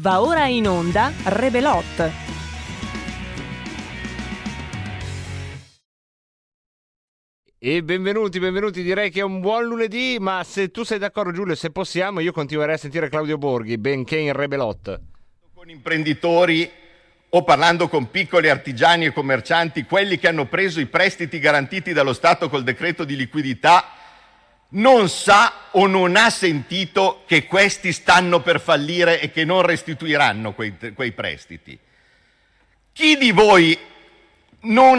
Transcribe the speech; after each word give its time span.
Va 0.00 0.20
ora 0.20 0.46
in 0.46 0.68
onda 0.68 1.12
Rebelot. 1.24 2.12
E 7.58 7.82
benvenuti, 7.82 8.38
benvenuti, 8.38 8.84
direi 8.84 9.10
che 9.10 9.18
è 9.18 9.24
un 9.24 9.40
buon 9.40 9.64
lunedì, 9.64 10.18
ma 10.20 10.44
se 10.44 10.70
tu 10.70 10.84
sei 10.84 11.00
d'accordo 11.00 11.32
Giulio, 11.32 11.56
se 11.56 11.72
possiamo, 11.72 12.20
io 12.20 12.30
continuerei 12.30 12.76
a 12.76 12.78
sentire 12.78 13.08
Claudio 13.08 13.38
Borghi, 13.38 13.76
benché 13.76 14.18
in 14.18 14.34
Rebelot. 14.34 15.00
Con 15.52 15.68
imprenditori 15.68 16.70
o 17.30 17.42
parlando 17.42 17.88
con 17.88 18.08
piccoli 18.08 18.48
artigiani 18.48 19.06
e 19.06 19.12
commercianti, 19.12 19.82
quelli 19.82 20.16
che 20.16 20.28
hanno 20.28 20.46
preso 20.46 20.78
i 20.78 20.86
prestiti 20.86 21.40
garantiti 21.40 21.92
dallo 21.92 22.12
Stato 22.12 22.48
col 22.48 22.62
decreto 22.62 23.02
di 23.02 23.16
liquidità, 23.16 23.97
non 24.70 25.08
sa 25.08 25.52
o 25.72 25.86
non 25.86 26.16
ha 26.16 26.28
sentito 26.30 27.22
che 27.26 27.46
questi 27.46 27.92
stanno 27.92 28.40
per 28.40 28.60
fallire 28.60 29.20
e 29.20 29.30
che 29.30 29.44
non 29.44 29.62
restituiranno 29.62 30.52
quei, 30.52 30.74
quei 30.94 31.12
prestiti. 31.12 31.78
Chi 32.92 33.16
di 33.16 33.30
voi 33.30 33.78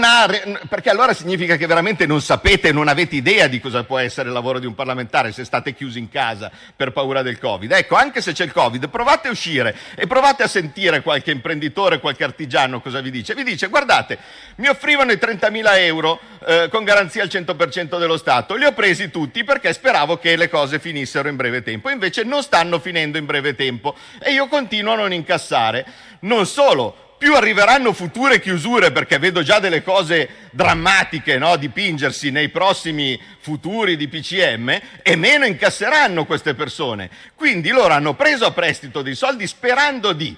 ha, 0.03 0.27
perché 0.67 0.89
allora 0.89 1.13
significa 1.13 1.55
che 1.55 1.67
veramente 1.67 2.05
non 2.05 2.21
sapete, 2.21 2.71
non 2.71 2.87
avete 2.87 3.15
idea 3.15 3.47
di 3.47 3.59
cosa 3.59 3.83
può 3.83 3.99
essere 3.99 4.27
il 4.29 4.33
lavoro 4.33 4.59
di 4.59 4.65
un 4.65 4.73
parlamentare 4.73 5.31
se 5.31 5.43
state 5.43 5.73
chiusi 5.73 5.99
in 5.99 6.09
casa 6.09 6.51
per 6.75 6.91
paura 6.91 7.21
del 7.21 7.37
Covid. 7.37 7.71
Ecco, 7.71 7.95
anche 7.95 8.21
se 8.21 8.31
c'è 8.33 8.45
il 8.45 8.51
Covid, 8.51 8.89
provate 8.89 9.27
a 9.27 9.31
uscire 9.31 9.75
e 9.95 10.07
provate 10.07 10.43
a 10.43 10.47
sentire 10.47 11.01
qualche 11.01 11.31
imprenditore, 11.31 11.99
qualche 11.99 12.23
artigiano 12.23 12.81
cosa 12.81 13.01
vi 13.01 13.11
dice. 13.11 13.35
Vi 13.35 13.43
dice, 13.43 13.67
guardate, 13.67 14.17
mi 14.55 14.67
offrivano 14.67 15.11
i 15.11 15.17
30.000 15.17 15.77
euro 15.77 16.19
eh, 16.45 16.67
con 16.71 16.83
garanzia 16.83 17.21
al 17.21 17.29
100% 17.29 17.99
dello 17.99 18.17
Stato, 18.17 18.55
li 18.55 18.65
ho 18.65 18.71
presi 18.73 19.11
tutti 19.11 19.43
perché 19.43 19.73
speravo 19.73 20.17
che 20.17 20.35
le 20.35 20.49
cose 20.49 20.79
finissero 20.79 21.29
in 21.29 21.35
breve 21.35 21.61
tempo, 21.61 21.89
invece 21.89 22.23
non 22.23 22.41
stanno 22.41 22.79
finendo 22.79 23.17
in 23.17 23.25
breve 23.25 23.55
tempo 23.55 23.95
e 24.19 24.31
io 24.31 24.47
continuo 24.47 24.93
a 24.93 24.97
non 24.97 25.13
incassare. 25.13 25.85
Non 26.21 26.45
solo, 26.45 27.08
più 27.19 27.35
arriveranno 27.35 27.91
future 27.91 28.39
chiusure, 28.39 28.93
perché 28.93 29.19
vedo 29.19 29.43
già 29.43 29.59
delle 29.59 29.83
cose 29.83 30.47
drammatiche 30.51 31.37
no, 31.37 31.57
dipingersi 31.57 32.31
nei 32.31 32.47
prossimi 32.47 33.19
futuri 33.41 33.97
di 33.97 34.07
PCM, 34.07 34.79
e 35.03 35.15
meno 35.17 35.45
incasseranno 35.45 36.25
queste 36.25 36.55
persone. 36.55 37.09
Quindi 37.35 37.69
loro 37.69 37.93
hanno 37.93 38.15
preso 38.15 38.45
a 38.45 38.51
prestito 38.51 39.01
dei 39.01 39.15
soldi 39.15 39.45
sperando 39.47 40.13
di. 40.13 40.35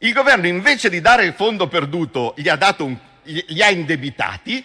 Il 0.00 0.12
governo 0.12 0.46
invece 0.46 0.90
di 0.90 1.00
dare 1.00 1.24
il 1.24 1.32
fondo 1.32 1.68
perduto 1.68 2.34
gli 2.36 2.48
ha, 2.48 2.76
un, 2.80 2.96
gli 3.22 3.62
ha 3.62 3.70
indebitati, 3.70 4.62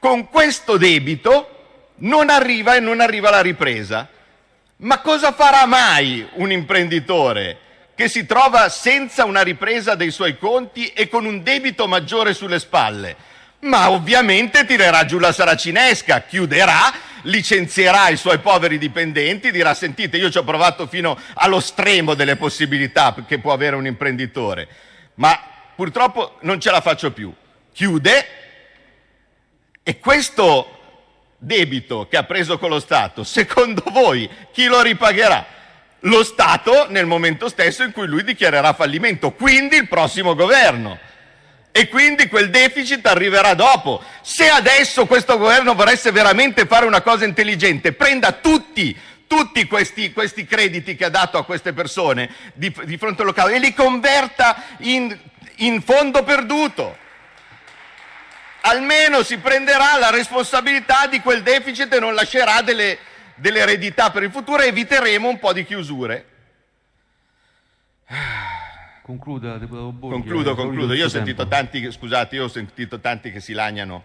con 0.00 0.28
questo 0.28 0.76
debito 0.76 1.92
non 1.98 2.30
arriva 2.30 2.74
e 2.74 2.80
non 2.80 3.00
arriva 3.00 3.30
la 3.30 3.40
ripresa. 3.40 4.08
Ma 4.78 4.98
cosa 4.98 5.30
farà 5.30 5.66
mai 5.66 6.26
un 6.34 6.50
imprenditore? 6.50 7.58
Che 8.02 8.08
si 8.08 8.26
trova 8.26 8.68
senza 8.68 9.24
una 9.24 9.42
ripresa 9.42 9.94
dei 9.94 10.10
suoi 10.10 10.36
conti 10.36 10.88
e 10.88 11.08
con 11.08 11.24
un 11.24 11.44
debito 11.44 11.86
maggiore 11.86 12.34
sulle 12.34 12.58
spalle. 12.58 13.14
Ma 13.60 13.92
ovviamente 13.92 14.64
tirerà 14.64 15.04
giù 15.04 15.20
la 15.20 15.30
saracinesca, 15.30 16.22
chiuderà, 16.22 16.92
licenzierà 17.22 18.08
i 18.08 18.16
suoi 18.16 18.40
poveri 18.40 18.76
dipendenti, 18.76 19.52
dirà 19.52 19.72
sentite 19.72 20.16
io 20.16 20.32
ci 20.32 20.38
ho 20.38 20.42
provato 20.42 20.88
fino 20.88 21.16
allo 21.34 21.60
stremo 21.60 22.14
delle 22.14 22.34
possibilità 22.34 23.14
che 23.24 23.38
può 23.38 23.52
avere 23.52 23.76
un 23.76 23.86
imprenditore, 23.86 24.66
ma 25.14 25.40
purtroppo 25.76 26.38
non 26.40 26.58
ce 26.58 26.72
la 26.72 26.80
faccio 26.80 27.12
più. 27.12 27.32
Chiude 27.72 28.26
e 29.84 30.00
questo 30.00 30.80
debito 31.38 32.08
che 32.08 32.16
ha 32.16 32.24
preso 32.24 32.58
con 32.58 32.70
lo 32.70 32.80
Stato, 32.80 33.22
secondo 33.22 33.84
voi 33.92 34.28
chi 34.50 34.64
lo 34.66 34.82
ripagherà? 34.82 35.60
Lo 36.02 36.24
Stato 36.24 36.86
nel 36.88 37.06
momento 37.06 37.48
stesso 37.48 37.82
in 37.82 37.92
cui 37.92 38.06
lui 38.06 38.24
dichiarerà 38.24 38.72
fallimento, 38.72 39.32
quindi 39.32 39.76
il 39.76 39.88
prossimo 39.88 40.34
governo. 40.34 40.98
E 41.70 41.88
quindi 41.88 42.28
quel 42.28 42.50
deficit 42.50 43.06
arriverà 43.06 43.54
dopo. 43.54 44.02
Se 44.20 44.48
adesso 44.48 45.06
questo 45.06 45.38
governo 45.38 45.74
voresse 45.74 46.10
veramente 46.10 46.66
fare 46.66 46.84
una 46.84 47.00
cosa 47.00 47.24
intelligente, 47.24 47.92
prenda 47.92 48.32
tutti, 48.32 48.94
tutti 49.26 49.66
questi, 49.66 50.12
questi 50.12 50.44
crediti 50.44 50.96
che 50.96 51.06
ha 51.06 51.10
dato 51.10 51.38
a 51.38 51.44
queste 51.44 51.72
persone 51.72 52.30
di, 52.52 52.74
di 52.84 52.98
fronte 52.98 53.22
al 53.22 53.28
locale 53.28 53.54
e 53.54 53.58
li 53.58 53.72
converta 53.72 54.62
in, 54.78 55.16
in 55.56 55.80
fondo 55.80 56.22
perduto 56.24 56.98
almeno 58.62 59.22
si 59.22 59.38
prenderà 59.38 59.96
la 59.98 60.10
responsabilità 60.10 61.06
di 61.06 61.20
quel 61.20 61.42
deficit 61.42 61.92
e 61.92 61.98
non 61.98 62.14
lascerà 62.14 62.62
delle, 62.62 62.98
delle 63.36 63.60
eredità 63.60 64.10
per 64.10 64.22
il 64.22 64.30
futuro 64.30 64.62
eviteremo 64.62 65.28
un 65.28 65.38
po' 65.38 65.52
di 65.52 65.64
chiusure. 65.64 66.26
Concluda, 69.02 69.58
deputato 69.58 69.90
Borghi. 69.90 70.20
Concludo, 70.20 70.54
concludo. 70.54 70.94
Io 70.94 71.06
ho 71.06 71.08
sentito 71.08 71.48
tanti, 71.48 71.90
scusate, 71.90 72.36
io 72.36 72.44
ho 72.44 72.48
sentito 72.48 73.00
tanti 73.00 73.32
che 73.32 73.40
si 73.40 73.52
lagnano 73.52 74.04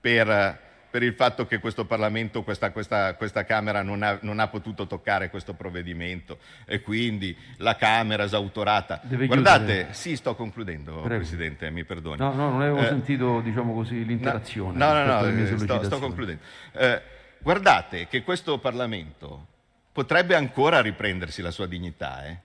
per, 0.00 0.58
per 0.90 1.02
il 1.04 1.14
fatto 1.14 1.46
che 1.46 1.60
questo 1.60 1.84
Parlamento, 1.84 2.42
questa, 2.42 2.72
questa, 2.72 3.14
questa 3.14 3.44
Camera 3.44 3.82
non 3.82 4.02
ha, 4.02 4.18
non 4.22 4.40
ha, 4.40 4.48
potuto 4.48 4.88
toccare 4.88 5.30
questo 5.30 5.54
provvedimento 5.54 6.38
e 6.66 6.80
quindi 6.80 7.36
la 7.58 7.76
Camera 7.76 8.24
esautorata. 8.24 9.00
Deve 9.04 9.26
Guardate, 9.26 9.64
chiudere. 9.64 9.94
sì, 9.94 10.16
sto 10.16 10.34
concludendo, 10.34 11.00
Prego. 11.02 11.18
Presidente, 11.18 11.70
mi 11.70 11.84
perdoni. 11.84 12.18
No, 12.18 12.32
no, 12.32 12.50
non 12.50 12.62
avevo 12.62 12.80
eh, 12.80 12.86
sentito, 12.86 13.40
diciamo 13.40 13.74
così, 13.74 14.04
l'interazione. 14.04 14.76
No, 14.76 14.92
no, 14.92 15.04
no, 15.04 15.20
no 15.20 15.26
eh, 15.28 15.56
sto, 15.56 15.84
sto, 15.84 15.98
concludendo. 16.00 16.42
Eh, 16.72 17.02
Guardate 17.42 18.06
che 18.06 18.22
questo 18.22 18.58
Parlamento 18.58 19.46
potrebbe 19.92 20.36
ancora 20.36 20.80
riprendersi 20.80 21.42
la 21.42 21.50
sua 21.50 21.66
dignità, 21.66 22.24
eh? 22.24 22.36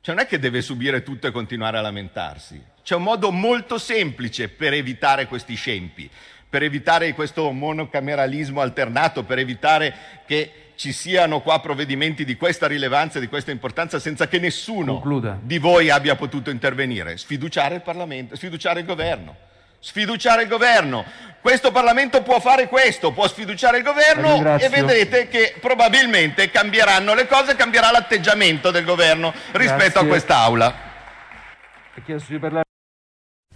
Cioè 0.00 0.14
non 0.14 0.24
è 0.24 0.26
che 0.26 0.38
deve 0.38 0.62
subire 0.62 1.02
tutto 1.02 1.26
e 1.26 1.30
continuare 1.30 1.76
a 1.76 1.82
lamentarsi. 1.82 2.62
C'è 2.82 2.94
un 2.94 3.02
modo 3.02 3.30
molto 3.30 3.76
semplice 3.76 4.48
per 4.48 4.72
evitare 4.72 5.26
questi 5.26 5.54
scempi, 5.54 6.08
per 6.48 6.62
evitare 6.62 7.12
questo 7.12 7.50
monocameralismo 7.52 8.62
alternato, 8.62 9.24
per 9.24 9.38
evitare 9.38 9.94
che 10.26 10.72
ci 10.76 10.92
siano 10.92 11.42
qua 11.42 11.60
provvedimenti 11.60 12.24
di 12.24 12.36
questa 12.36 12.66
rilevanza, 12.66 13.18
di 13.18 13.26
questa 13.26 13.50
importanza, 13.50 13.98
senza 13.98 14.26
che 14.26 14.38
nessuno 14.38 14.92
Concluda. 14.94 15.38
di 15.42 15.58
voi 15.58 15.90
abbia 15.90 16.14
potuto 16.14 16.48
intervenire. 16.48 17.18
Sfiduciare 17.18 17.74
il 17.74 17.82
Parlamento, 17.82 18.36
sfiduciare 18.36 18.80
il 18.80 18.86
governo. 18.86 19.36
Sfiduciare 19.80 20.42
il 20.42 20.48
governo. 20.48 21.04
Questo 21.40 21.70
Parlamento 21.70 22.22
può 22.22 22.40
fare 22.40 22.66
questo, 22.66 23.12
può 23.12 23.28
sfiduciare 23.28 23.78
il 23.78 23.84
governo 23.84 24.56
e 24.58 24.68
vedrete 24.68 25.28
che 25.28 25.54
probabilmente 25.60 26.50
cambieranno 26.50 27.14
le 27.14 27.26
cose, 27.26 27.54
cambierà 27.54 27.90
l'atteggiamento 27.90 28.70
del 28.70 28.84
governo 28.84 29.32
rispetto 29.52 29.76
Grazie. 29.76 30.00
a 30.00 30.04
quest'Aula. 30.04 30.74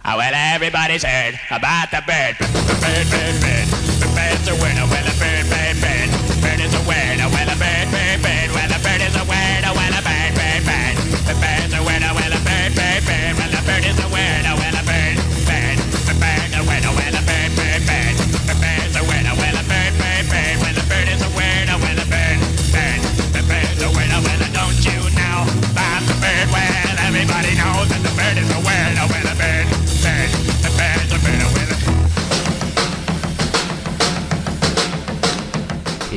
Oh, 0.05 0.17
well, 0.17 0.33
everybody's 0.33 1.03
heard 1.03 1.39
about 1.49 1.89
the 1.91 2.01
bird. 2.05 2.35
The 2.37 2.75
bird, 2.83 3.07
bird, 3.09 3.39
bird. 3.39 3.67
The 3.99 4.07
bird's 4.11 4.47
a 4.49 4.55
winner. 4.59 4.83
Well, 4.83 5.07
a 5.07 5.13
bird, 5.15 5.47
bird, 5.47 5.79
bird. 5.79 6.09
Bird 6.41 6.59
is 6.59 6.73
a 6.75 6.83
word. 6.83 7.19
Well, 7.31 7.47
a 7.47 7.55
bird, 7.55 7.87
bird, 7.91 8.02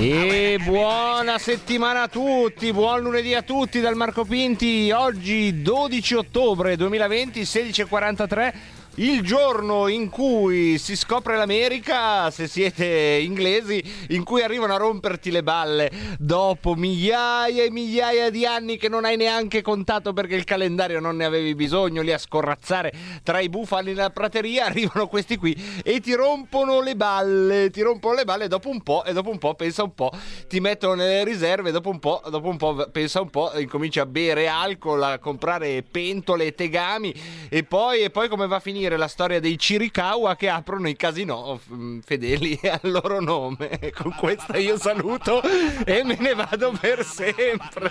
E 0.08 0.60
buona 0.62 1.36
settimana 1.36 2.02
a 2.02 2.06
tutti, 2.08 2.72
buon 2.72 3.00
lunedì 3.00 3.34
a 3.34 3.42
tutti 3.42 3.80
dal 3.80 3.96
Marco 3.96 4.24
Pinti. 4.24 4.92
Oggi 4.92 5.62
12 5.62 6.14
ottobre 6.14 6.76
2020, 6.76 7.42
16.43. 7.42 8.54
Il 8.98 9.20
giorno 9.20 9.88
in 9.88 10.08
cui 10.08 10.78
si 10.78 10.96
scopre 10.96 11.36
l'America, 11.36 12.30
se 12.30 12.46
siete 12.46 13.20
inglesi, 13.22 13.84
in 14.08 14.24
cui 14.24 14.40
arrivano 14.40 14.72
a 14.72 14.78
romperti 14.78 15.30
le 15.30 15.42
balle 15.42 15.90
dopo 16.18 16.74
migliaia 16.74 17.62
e 17.62 17.70
migliaia 17.70 18.30
di 18.30 18.46
anni 18.46 18.78
che 18.78 18.88
non 18.88 19.04
hai 19.04 19.18
neanche 19.18 19.60
contato 19.60 20.14
perché 20.14 20.34
il 20.34 20.44
calendario 20.44 20.98
non 20.98 21.16
ne 21.16 21.26
avevi 21.26 21.54
bisogno, 21.54 22.00
lì 22.00 22.10
a 22.10 22.16
scorrazzare 22.16 22.90
tra 23.22 23.40
i 23.40 23.50
bufali 23.50 23.92
nella 23.92 24.08
prateria, 24.08 24.64
arrivano 24.72 25.08
questi 25.08 25.36
qui 25.36 25.54
e 25.84 26.00
ti 26.00 26.14
rompono 26.14 26.80
le 26.80 26.96
balle, 26.96 27.68
ti 27.68 27.82
rompono 27.82 28.14
le 28.14 28.24
balle 28.24 28.48
dopo 28.48 28.70
un 28.70 28.82
po' 28.82 29.04
e 29.04 29.12
dopo 29.12 29.28
un 29.28 29.36
po' 29.36 29.52
pensa 29.52 29.82
un 29.82 29.92
po', 29.92 30.10
ti 30.48 30.58
mettono 30.58 30.94
nelle 30.94 31.22
riserve, 31.22 31.70
dopo 31.70 31.90
un 31.90 31.98
po', 31.98 32.22
dopo 32.30 32.48
un 32.48 32.56
po' 32.56 32.88
pensa 32.90 33.20
un 33.20 33.28
po', 33.28 33.52
incominci 33.58 34.00
a 34.00 34.06
bere 34.06 34.48
alcol, 34.48 35.02
a 35.02 35.18
comprare 35.18 35.82
pentole 35.82 36.54
tegami 36.54 37.14
e 37.50 37.62
poi, 37.62 38.00
e 38.00 38.08
poi 38.08 38.30
come 38.30 38.46
va 38.46 38.56
a 38.56 38.60
finire 38.60 38.84
finire 38.86 38.96
la 38.96 39.08
storia 39.08 39.40
dei 39.40 39.56
Chiricahua 39.56 40.36
che 40.36 40.48
aprono 40.48 40.88
i 40.88 40.94
casinò 40.94 41.36
oh, 41.36 41.60
mm, 41.72 41.98
fedeli 42.00 42.58
al 42.70 42.90
loro 42.90 43.20
nome. 43.20 43.92
Con 43.94 44.14
questa 44.14 44.56
io 44.56 44.78
saluto 44.78 45.42
e 45.42 46.04
me 46.04 46.16
ne 46.18 46.34
vado 46.34 46.72
per 46.80 47.04
sempre. 47.04 47.90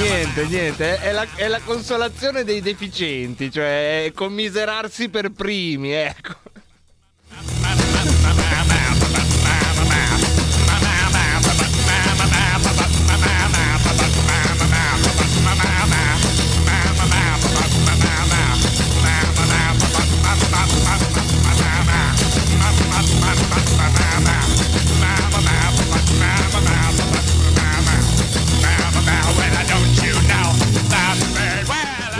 niente, 0.00 0.46
niente, 0.46 0.98
è 1.00 1.12
la, 1.12 1.26
è 1.34 1.46
la, 1.46 1.60
consolazione 1.60 2.42
dei 2.44 2.60
deficienti, 2.62 3.50
cioè 3.50 4.10
commiserarsi 4.14 5.10
per 5.10 5.30
primi, 5.30 5.92
ecco. 5.92 6.38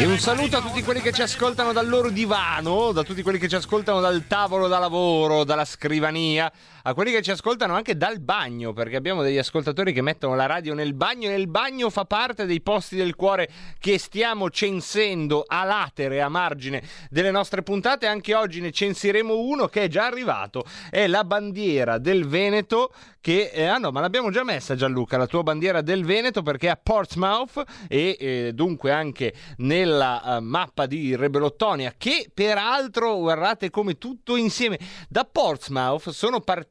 E 0.00 0.06
un 0.06 0.18
saluto 0.18 0.56
a 0.56 0.62
tutti 0.62 0.82
quelli 0.82 1.02
che 1.02 1.12
ci 1.12 1.20
ascoltano 1.20 1.74
dal 1.74 1.86
loro 1.86 2.08
divano, 2.08 2.90
da 2.90 3.02
tutti 3.02 3.20
quelli 3.20 3.38
che 3.38 3.48
ci 3.48 3.56
ascoltano 3.56 4.00
dal 4.00 4.26
tavolo 4.26 4.66
da 4.66 4.78
lavoro, 4.78 5.44
dalla 5.44 5.66
scrivania, 5.66 6.50
a 6.82 6.94
quelli 6.94 7.10
che 7.10 7.22
ci 7.22 7.30
ascoltano 7.30 7.74
anche 7.74 7.96
dal 7.96 8.20
bagno, 8.20 8.72
perché 8.72 8.96
abbiamo 8.96 9.22
degli 9.22 9.38
ascoltatori 9.38 9.92
che 9.92 10.02
mettono 10.02 10.34
la 10.34 10.46
radio 10.46 10.74
nel 10.74 10.94
bagno 10.94 11.28
e 11.28 11.32
nel 11.32 11.48
bagno 11.48 11.90
fa 11.90 12.04
parte 12.04 12.46
dei 12.46 12.60
posti 12.62 12.96
del 12.96 13.14
cuore 13.14 13.48
che 13.78 13.98
stiamo 13.98 14.48
censendo 14.50 15.44
a 15.46 15.64
latere, 15.64 16.22
a 16.22 16.28
margine 16.28 16.82
delle 17.10 17.30
nostre 17.30 17.62
puntate. 17.62 18.06
Anche 18.06 18.34
oggi 18.34 18.60
ne 18.60 18.70
censiremo 18.70 19.36
uno 19.36 19.66
che 19.66 19.82
è 19.82 19.88
già 19.88 20.06
arrivato, 20.06 20.64
è 20.90 21.06
la 21.06 21.24
bandiera 21.24 21.98
del 21.98 22.26
Veneto 22.26 22.92
che... 23.20 23.50
Eh, 23.52 23.64
ah 23.64 23.78
no, 23.78 23.90
ma 23.90 24.00
l'abbiamo 24.00 24.30
già 24.30 24.44
messa 24.44 24.74
Gianluca, 24.74 25.18
la 25.18 25.26
tua 25.26 25.42
bandiera 25.42 25.82
del 25.82 26.04
Veneto 26.04 26.42
perché 26.42 26.68
è 26.68 26.70
a 26.70 26.80
Portsmouth 26.82 27.62
e 27.88 28.16
eh, 28.18 28.52
dunque 28.54 28.90
anche 28.90 29.34
nella 29.58 30.22
uh, 30.24 30.42
mappa 30.42 30.86
di 30.86 31.14
Rebelottonia 31.14 31.94
che 31.98 32.30
peraltro 32.32 33.18
guardate 33.18 33.68
come 33.68 33.98
tutto 33.98 34.36
insieme 34.36 34.78
da 35.08 35.24
Portsmouth 35.24 36.08
sono 36.10 36.40
partiti 36.40 36.69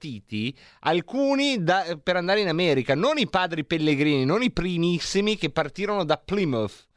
alcuni 0.81 1.63
da, 1.63 1.97
per 2.01 2.15
andare 2.15 2.41
in 2.41 2.47
America 2.47 2.95
non 2.95 3.17
i 3.17 3.27
padri 3.27 3.65
pellegrini 3.65 4.25
non 4.25 4.41
i 4.41 4.51
primissimi 4.51 5.37
che 5.37 5.49
partirono 5.49 6.03
da 6.03 6.17
Plymouth 6.17 6.87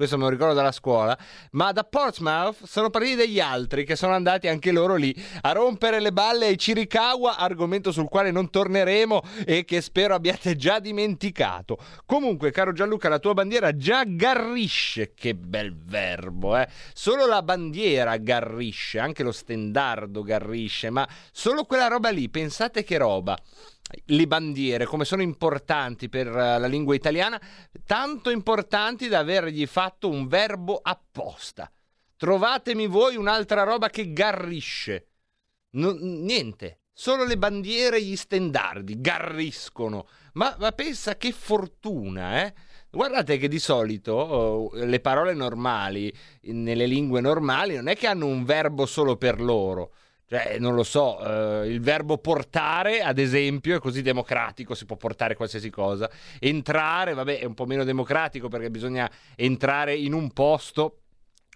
questo 0.00 0.16
me 0.16 0.22
lo 0.22 0.30
ricordo 0.30 0.54
dalla 0.54 0.72
scuola, 0.72 1.14
ma 1.50 1.72
da 1.72 1.84
Portsmouth 1.84 2.64
sono 2.64 2.88
partiti 2.88 3.16
degli 3.16 3.38
altri 3.38 3.84
che 3.84 3.96
sono 3.96 4.14
andati 4.14 4.48
anche 4.48 4.72
loro 4.72 4.94
lì 4.94 5.14
a 5.42 5.52
rompere 5.52 6.00
le 6.00 6.10
balle 6.10 6.46
ai 6.46 6.56
Chiricahua, 6.56 7.36
argomento 7.36 7.92
sul 7.92 8.08
quale 8.08 8.30
non 8.30 8.48
torneremo 8.48 9.20
e 9.44 9.66
che 9.66 9.82
spero 9.82 10.14
abbiate 10.14 10.56
già 10.56 10.78
dimenticato. 10.78 11.76
Comunque, 12.06 12.50
caro 12.50 12.72
Gianluca, 12.72 13.10
la 13.10 13.18
tua 13.18 13.34
bandiera 13.34 13.76
già 13.76 14.04
garrisce, 14.06 15.12
che 15.12 15.34
bel 15.34 15.76
verbo, 15.76 16.56
eh? 16.56 16.66
Solo 16.94 17.26
la 17.26 17.42
bandiera 17.42 18.16
garrisce, 18.16 19.00
anche 19.00 19.22
lo 19.22 19.32
stendardo 19.32 20.22
garrisce, 20.22 20.88
ma 20.88 21.06
solo 21.30 21.64
quella 21.64 21.88
roba 21.88 22.08
lì, 22.08 22.30
pensate 22.30 22.84
che 22.84 22.96
roba 22.96 23.36
le 24.06 24.26
bandiere, 24.26 24.84
come 24.84 25.04
sono 25.04 25.22
importanti 25.22 26.08
per 26.08 26.28
eh, 26.28 26.58
la 26.58 26.66
lingua 26.66 26.94
italiana, 26.94 27.40
tanto 27.84 28.30
importanti 28.30 29.08
da 29.08 29.18
avergli 29.18 29.66
fatto 29.66 30.08
un 30.08 30.26
verbo 30.26 30.78
apposta. 30.82 31.70
Trovatemi 32.16 32.86
voi 32.86 33.16
un'altra 33.16 33.62
roba 33.62 33.88
che 33.88 34.12
garrisce. 34.12 35.06
No, 35.72 35.96
niente, 35.98 36.80
solo 36.92 37.24
le 37.24 37.38
bandiere 37.38 37.96
e 37.96 38.02
gli 38.02 38.16
stendardi 38.16 39.00
garriscono. 39.00 40.06
Ma, 40.34 40.54
ma 40.58 40.72
pensa 40.72 41.16
che 41.16 41.32
fortuna, 41.32 42.44
eh? 42.44 42.54
Guardate 42.90 43.38
che 43.38 43.48
di 43.48 43.60
solito 43.60 44.12
oh, 44.12 44.70
le 44.74 45.00
parole 45.00 45.32
normali, 45.32 46.12
nelle 46.42 46.86
lingue 46.86 47.20
normali, 47.20 47.76
non 47.76 47.88
è 47.88 47.96
che 47.96 48.08
hanno 48.08 48.26
un 48.26 48.44
verbo 48.44 48.84
solo 48.84 49.16
per 49.16 49.40
loro 49.40 49.92
cioè, 50.30 50.60
non 50.60 50.76
lo 50.76 50.84
so, 50.84 51.18
eh, 51.18 51.66
il 51.66 51.80
verbo 51.80 52.16
portare, 52.18 53.00
ad 53.00 53.18
esempio, 53.18 53.74
è 53.74 53.80
così 53.80 54.00
democratico, 54.00 54.76
si 54.76 54.86
può 54.86 54.94
portare 54.94 55.34
qualsiasi 55.34 55.70
cosa. 55.70 56.08
Entrare, 56.38 57.14
vabbè, 57.14 57.40
è 57.40 57.44
un 57.46 57.54
po' 57.54 57.66
meno 57.66 57.82
democratico 57.82 58.46
perché 58.46 58.70
bisogna 58.70 59.10
entrare 59.34 59.96
in 59.96 60.12
un 60.12 60.30
posto 60.30 60.98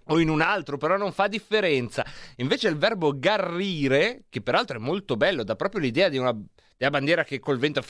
o 0.07 0.19
in 0.19 0.29
un 0.29 0.41
altro, 0.41 0.77
però 0.77 0.97
non 0.97 1.13
fa 1.13 1.29
differenza. 1.29 2.05
Invece 2.39 2.67
il 2.67 2.77
verbo 2.77 3.17
garrire, 3.17 4.25
che 4.29 4.41
peraltro 4.41 4.79
è 4.79 4.81
molto 4.81 5.17
bello, 5.17 5.45
dà 5.45 5.55
proprio 5.55 5.81
l'idea 5.81 6.09
di 6.09 6.19
una, 6.19 6.37
della 6.77 6.91
bandiera 6.91 7.23
che 7.23 7.39
col 7.39 7.59
vento 7.59 7.81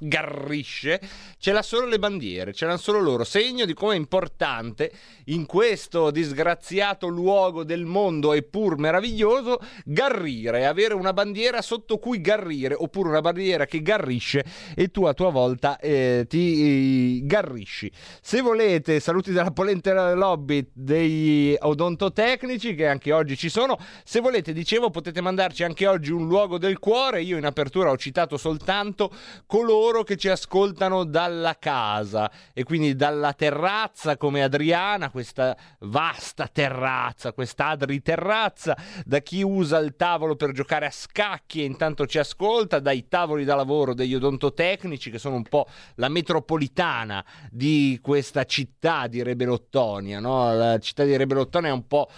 garrisce, 0.00 1.00
ce 1.38 1.52
l'ha 1.52 1.62
solo 1.62 1.86
le 1.86 1.98
bandiere, 1.98 2.52
ce 2.52 2.64
l'hanno 2.64 2.78
solo 2.78 3.00
loro, 3.00 3.24
segno 3.24 3.64
di 3.64 3.74
come 3.74 3.94
è 3.94 3.96
importante 3.96 4.90
in 5.26 5.46
questo 5.46 6.10
disgraziato 6.10 7.06
luogo 7.06 7.64
del 7.64 7.84
mondo 7.84 8.32
eppur 8.32 8.78
meraviglioso 8.78 9.60
garrire, 9.84 10.66
avere 10.66 10.94
una 10.94 11.12
bandiera 11.12 11.62
sotto 11.62 11.98
cui 11.98 12.20
garrire, 12.20 12.74
oppure 12.74 13.08
una 13.08 13.20
bandiera 13.20 13.66
che 13.66 13.82
garrisce 13.82 14.44
e 14.74 14.88
tu 14.88 15.04
a 15.04 15.14
tua 15.14 15.30
volta 15.30 15.78
eh, 15.78 16.26
ti 16.28 17.18
eh, 17.18 17.26
garrisci. 17.26 17.90
Se 18.20 18.40
volete, 18.40 19.00
saluti 19.00 19.32
dalla 19.32 19.50
polentera 19.50 20.14
lobby 20.14 20.68
dei 20.72 21.56
odontotecnici 21.58 22.74
che 22.74 22.86
anche 22.86 23.12
oggi 23.12 23.36
ci 23.36 23.48
sono, 23.48 23.78
se 24.04 24.20
volete, 24.20 24.52
dicevo, 24.52 24.90
potete 24.90 25.20
mandarci 25.20 25.62
anche 25.64 25.86
oggi 25.86 26.10
un 26.10 26.26
luogo 26.26 26.58
del 26.58 26.78
cuore, 26.78 27.22
io 27.22 27.36
in 27.36 27.44
apertura 27.44 27.90
ho 27.90 27.96
citato 27.96 28.36
soltanto 28.36 29.12
coloro 29.46 29.89
coloro 29.90 30.04
che 30.04 30.16
ci 30.16 30.28
ascoltano 30.28 31.02
dalla 31.02 31.56
casa 31.58 32.30
e 32.52 32.62
quindi 32.62 32.94
dalla 32.94 33.32
terrazza 33.32 34.16
come 34.16 34.40
Adriana, 34.40 35.10
questa 35.10 35.56
vasta 35.80 36.46
terrazza, 36.46 37.32
questa 37.32 37.68
Adri 37.68 38.00
terrazza, 38.00 38.76
da 39.04 39.18
chi 39.18 39.42
usa 39.42 39.78
il 39.78 39.96
tavolo 39.96 40.36
per 40.36 40.52
giocare 40.52 40.86
a 40.86 40.90
scacchi 40.92 41.62
e 41.62 41.64
intanto 41.64 42.06
ci 42.06 42.18
ascolta, 42.18 42.78
dai 42.78 43.08
tavoli 43.08 43.44
da 43.44 43.56
lavoro 43.56 43.92
degli 43.92 44.14
odontotecnici 44.14 45.10
che 45.10 45.18
sono 45.18 45.34
un 45.34 45.42
po' 45.42 45.66
la 45.96 46.08
metropolitana 46.08 47.24
di 47.50 47.98
questa 48.00 48.44
città 48.44 49.08
di 49.08 49.24
Rebelottonia, 49.24 50.20
no? 50.20 50.54
La 50.54 50.78
città 50.78 51.02
di 51.02 51.16
Rebelottonia 51.16 51.70
è 51.70 51.72
un 51.72 51.88
po' 51.88 52.08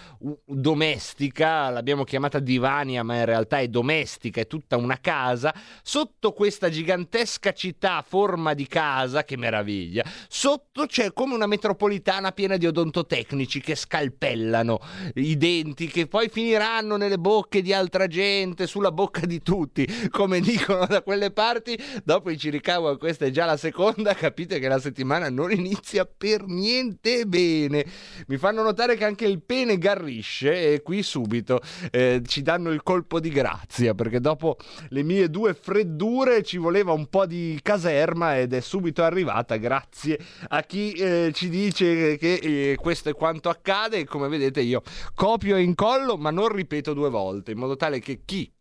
domestica, 0.45 1.71
l'abbiamo 1.71 2.03
chiamata 2.03 2.37
Divania, 2.37 3.01
ma 3.01 3.15
in 3.15 3.25
realtà 3.25 3.57
è 3.57 3.67
domestica, 3.67 4.41
è 4.41 4.45
tutta 4.45 4.77
una 4.77 4.99
casa. 4.99 5.51
Sotto 5.81 6.33
questa 6.33 6.69
gigantesca 6.69 7.51
città 7.51 7.61
città 7.63 7.95
a 7.95 8.01
forma 8.05 8.53
di 8.53 8.67
casa, 8.67 9.23
che 9.23 9.37
meraviglia. 9.37 10.03
Sotto 10.27 10.85
c'è 10.85 11.13
come 11.13 11.33
una 11.33 11.47
metropolitana 11.47 12.33
piena 12.33 12.57
di 12.57 12.67
odontotecnici 12.67 13.61
che 13.61 13.75
scalpellano 13.75 14.81
i 15.13 15.37
denti 15.37 15.87
che 15.87 16.07
poi 16.07 16.27
finiranno 16.27 16.97
nelle 16.97 17.17
bocche 17.17 17.61
di 17.61 17.71
altra 17.71 18.07
gente, 18.07 18.67
sulla 18.67 18.91
bocca 18.91 19.25
di 19.25 19.41
tutti, 19.41 19.87
come 20.11 20.41
dicono 20.41 20.85
da 20.87 21.01
quelle 21.03 21.31
parti. 21.31 21.81
Dopo 22.03 22.29
i 22.31 22.35
Chiricahua, 22.35 22.97
questa 22.97 23.27
è 23.27 23.29
già 23.29 23.45
la 23.45 23.55
seconda, 23.55 24.13
capite 24.13 24.59
che 24.59 24.67
la 24.67 24.79
settimana 24.79 25.29
non 25.29 25.49
inizia 25.53 26.05
per 26.05 26.45
niente 26.45 27.25
bene. 27.25 27.85
Mi 28.27 28.35
fanno 28.35 28.61
notare 28.61 28.97
che 28.97 29.05
anche 29.05 29.25
il 29.25 29.41
pene 29.41 29.77
garrisce 29.77 30.73
e 30.73 30.81
qui 30.81 31.01
subito 31.01 31.61
eh, 31.91 32.21
ci 32.25 32.41
danno 32.41 32.71
il 32.71 32.83
colpo 32.83 33.21
di 33.21 33.29
grazia 33.29 33.93
perché 33.93 34.19
dopo 34.19 34.57
le 34.89 35.03
mie 35.03 35.29
due 35.29 35.53
freddure 35.53 36.43
ci 36.43 36.57
voleva 36.57 36.91
un 36.91 37.07
po' 37.07 37.25
di 37.25 37.52
caserma 37.61 38.37
ed 38.39 38.53
è 38.53 38.59
subito 38.59 39.03
arrivata 39.03 39.57
grazie 39.57 40.19
a 40.49 40.61
chi 40.61 40.91
eh, 40.91 41.31
ci 41.33 41.49
dice 41.49 42.17
che 42.17 42.33
eh, 42.33 42.75
questo 42.79 43.09
è 43.09 43.13
quanto 43.13 43.49
accade. 43.49 44.05
Come 44.05 44.27
vedete 44.27 44.61
io 44.61 44.81
copio 45.13 45.55
e 45.55 45.61
incollo 45.61 46.17
ma 46.17 46.31
non 46.31 46.49
ripeto 46.49 46.93
due 46.93 47.09
volte 47.09 47.51
in 47.51 47.57
modo 47.57 47.75
tale 47.75 47.99
che 47.99 48.21
chi 48.25 48.51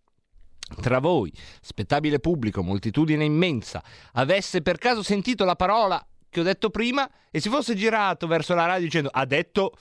tra 0.80 1.00
voi, 1.00 1.30
spettabile 1.60 2.18
pubblico, 2.18 2.62
moltitudine 2.62 3.24
immensa, 3.24 3.82
avesse 4.12 4.62
per 4.62 4.78
caso 4.78 5.02
sentito 5.02 5.44
la 5.44 5.56
parola 5.56 6.04
che 6.30 6.40
ho 6.40 6.44
detto 6.44 6.70
prima 6.70 7.08
e 7.30 7.40
si 7.40 7.50
fosse 7.50 7.74
girato 7.74 8.26
verso 8.26 8.54
la 8.54 8.64
radio 8.64 8.84
dicendo 8.84 9.10
ha 9.12 9.26
detto 9.26 9.74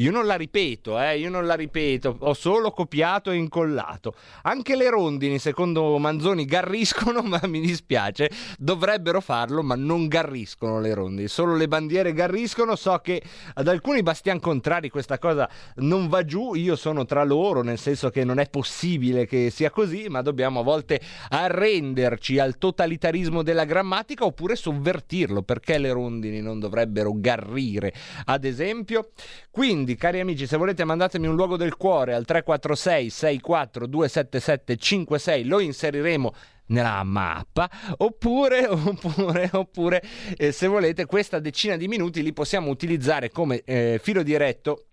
io 0.00 0.10
non 0.10 0.24
la 0.24 0.36
ripeto, 0.36 0.98
eh, 0.98 1.18
io 1.18 1.28
non 1.28 1.44
la 1.44 1.54
ripeto, 1.54 2.16
ho 2.20 2.32
solo 2.32 2.70
copiato 2.70 3.30
e 3.30 3.36
incollato. 3.36 4.14
Anche 4.42 4.74
le 4.74 4.88
rondini, 4.88 5.38
secondo 5.38 5.98
Manzoni, 5.98 6.46
garriscono, 6.46 7.20
ma 7.22 7.38
mi 7.46 7.60
dispiace, 7.60 8.30
dovrebbero 8.58 9.20
farlo, 9.20 9.62
ma 9.62 9.74
non 9.74 10.08
garriscono 10.08 10.80
le 10.80 10.94
rondini, 10.94 11.28
solo 11.28 11.54
le 11.54 11.68
bandiere 11.68 12.14
garriscono. 12.14 12.76
So 12.76 12.98
che 13.02 13.22
ad 13.52 13.68
alcuni 13.68 14.02
bastian 14.02 14.40
contrari 14.40 14.88
questa 14.88 15.18
cosa 15.18 15.48
non 15.76 16.08
va 16.08 16.24
giù, 16.24 16.54
io 16.54 16.76
sono 16.76 17.04
tra 17.04 17.22
loro, 17.22 17.62
nel 17.62 17.78
senso 17.78 18.08
che 18.08 18.24
non 18.24 18.38
è 18.38 18.48
possibile 18.48 19.26
che 19.26 19.50
sia 19.50 19.70
così, 19.70 20.06
ma 20.08 20.22
dobbiamo 20.22 20.60
a 20.60 20.62
volte 20.62 20.98
arrenderci 21.28 22.38
al 22.38 22.56
totalitarismo 22.56 23.42
della 23.42 23.66
grammatica 23.66 24.24
oppure 24.24 24.56
sovvertirlo, 24.56 25.42
perché 25.42 25.76
le 25.76 25.92
rondini 25.92 26.40
non 26.40 26.58
dovrebbero 26.58 27.12
garrire, 27.14 27.92
ad 28.24 28.46
esempio. 28.46 29.10
Quindi 29.50 29.88
quindi, 29.90 29.96
cari 29.96 30.20
amici, 30.20 30.46
se 30.46 30.56
volete 30.56 30.84
mandatemi 30.84 31.26
un 31.26 31.34
luogo 31.34 31.56
del 31.56 31.76
cuore 31.76 32.14
al 32.14 32.24
346 32.24 33.10
64 33.10 33.86
277 33.86 34.76
56, 34.76 35.44
lo 35.44 35.60
inseriremo 35.60 36.32
nella 36.66 37.02
mappa. 37.02 37.68
Oppure, 37.98 38.66
oppure, 38.68 39.50
oppure 39.52 40.02
eh, 40.36 40.52
se 40.52 40.66
volete 40.66 41.06
questa 41.06 41.38
decina 41.40 41.76
di 41.76 41.88
minuti 41.88 42.22
li 42.22 42.32
possiamo 42.32 42.70
utilizzare 42.70 43.30
come 43.30 43.62
eh, 43.64 43.98
filo 44.02 44.22
diretto 44.22 44.89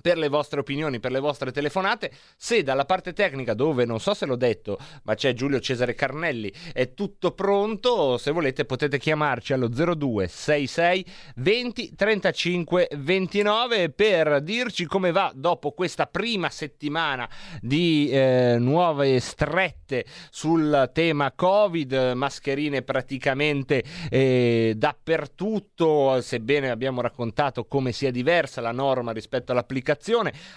per 0.00 0.18
le 0.18 0.28
vostre 0.28 0.60
opinioni, 0.60 1.00
per 1.00 1.10
le 1.10 1.20
vostre 1.20 1.52
telefonate. 1.52 2.10
Se 2.36 2.62
dalla 2.62 2.84
parte 2.84 3.12
tecnica, 3.12 3.54
dove 3.54 3.84
non 3.84 4.00
so 4.00 4.14
se 4.14 4.26
l'ho 4.26 4.36
detto, 4.36 4.78
ma 5.04 5.14
c'è 5.14 5.32
Giulio 5.32 5.60
Cesare 5.60 5.94
Carnelli, 5.94 6.52
è 6.72 6.94
tutto 6.94 7.32
pronto, 7.32 8.18
se 8.18 8.30
volete 8.30 8.64
potete 8.64 8.98
chiamarci 8.98 9.52
allo 9.52 9.68
0266 9.68 11.04
20 11.36 11.94
35 11.94 12.88
29 12.96 13.90
per 13.90 14.40
dirci 14.42 14.86
come 14.86 15.12
va 15.12 15.32
dopo 15.34 15.72
questa 15.72 16.06
prima 16.06 16.48
settimana 16.50 17.28
di 17.60 18.08
eh, 18.10 18.56
nuove 18.58 19.18
strette 19.20 20.04
sul 20.30 20.90
tema 20.92 21.32
Covid, 21.32 22.12
mascherine 22.14 22.82
praticamente 22.82 23.82
eh, 24.10 24.74
dappertutto, 24.76 26.20
sebbene 26.20 26.70
abbiamo 26.70 27.00
raccontato 27.00 27.64
come 27.66 27.92
sia 27.92 28.10
diversa 28.10 28.60
la 28.60 28.72
norma 28.72 29.12
rispetto 29.12 29.52
all'applicazione 29.52 29.87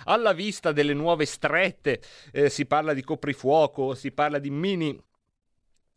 alla 0.06 0.34
vista 0.34 0.72
delle 0.72 0.94
nuove 0.94 1.26
strette, 1.26 2.02
eh, 2.32 2.50
si 2.50 2.66
parla 2.66 2.94
di 2.94 3.04
coprifuoco, 3.04 3.94
si 3.96 4.12
parla 4.12 4.40
di 4.40 4.50
mini 4.50 5.00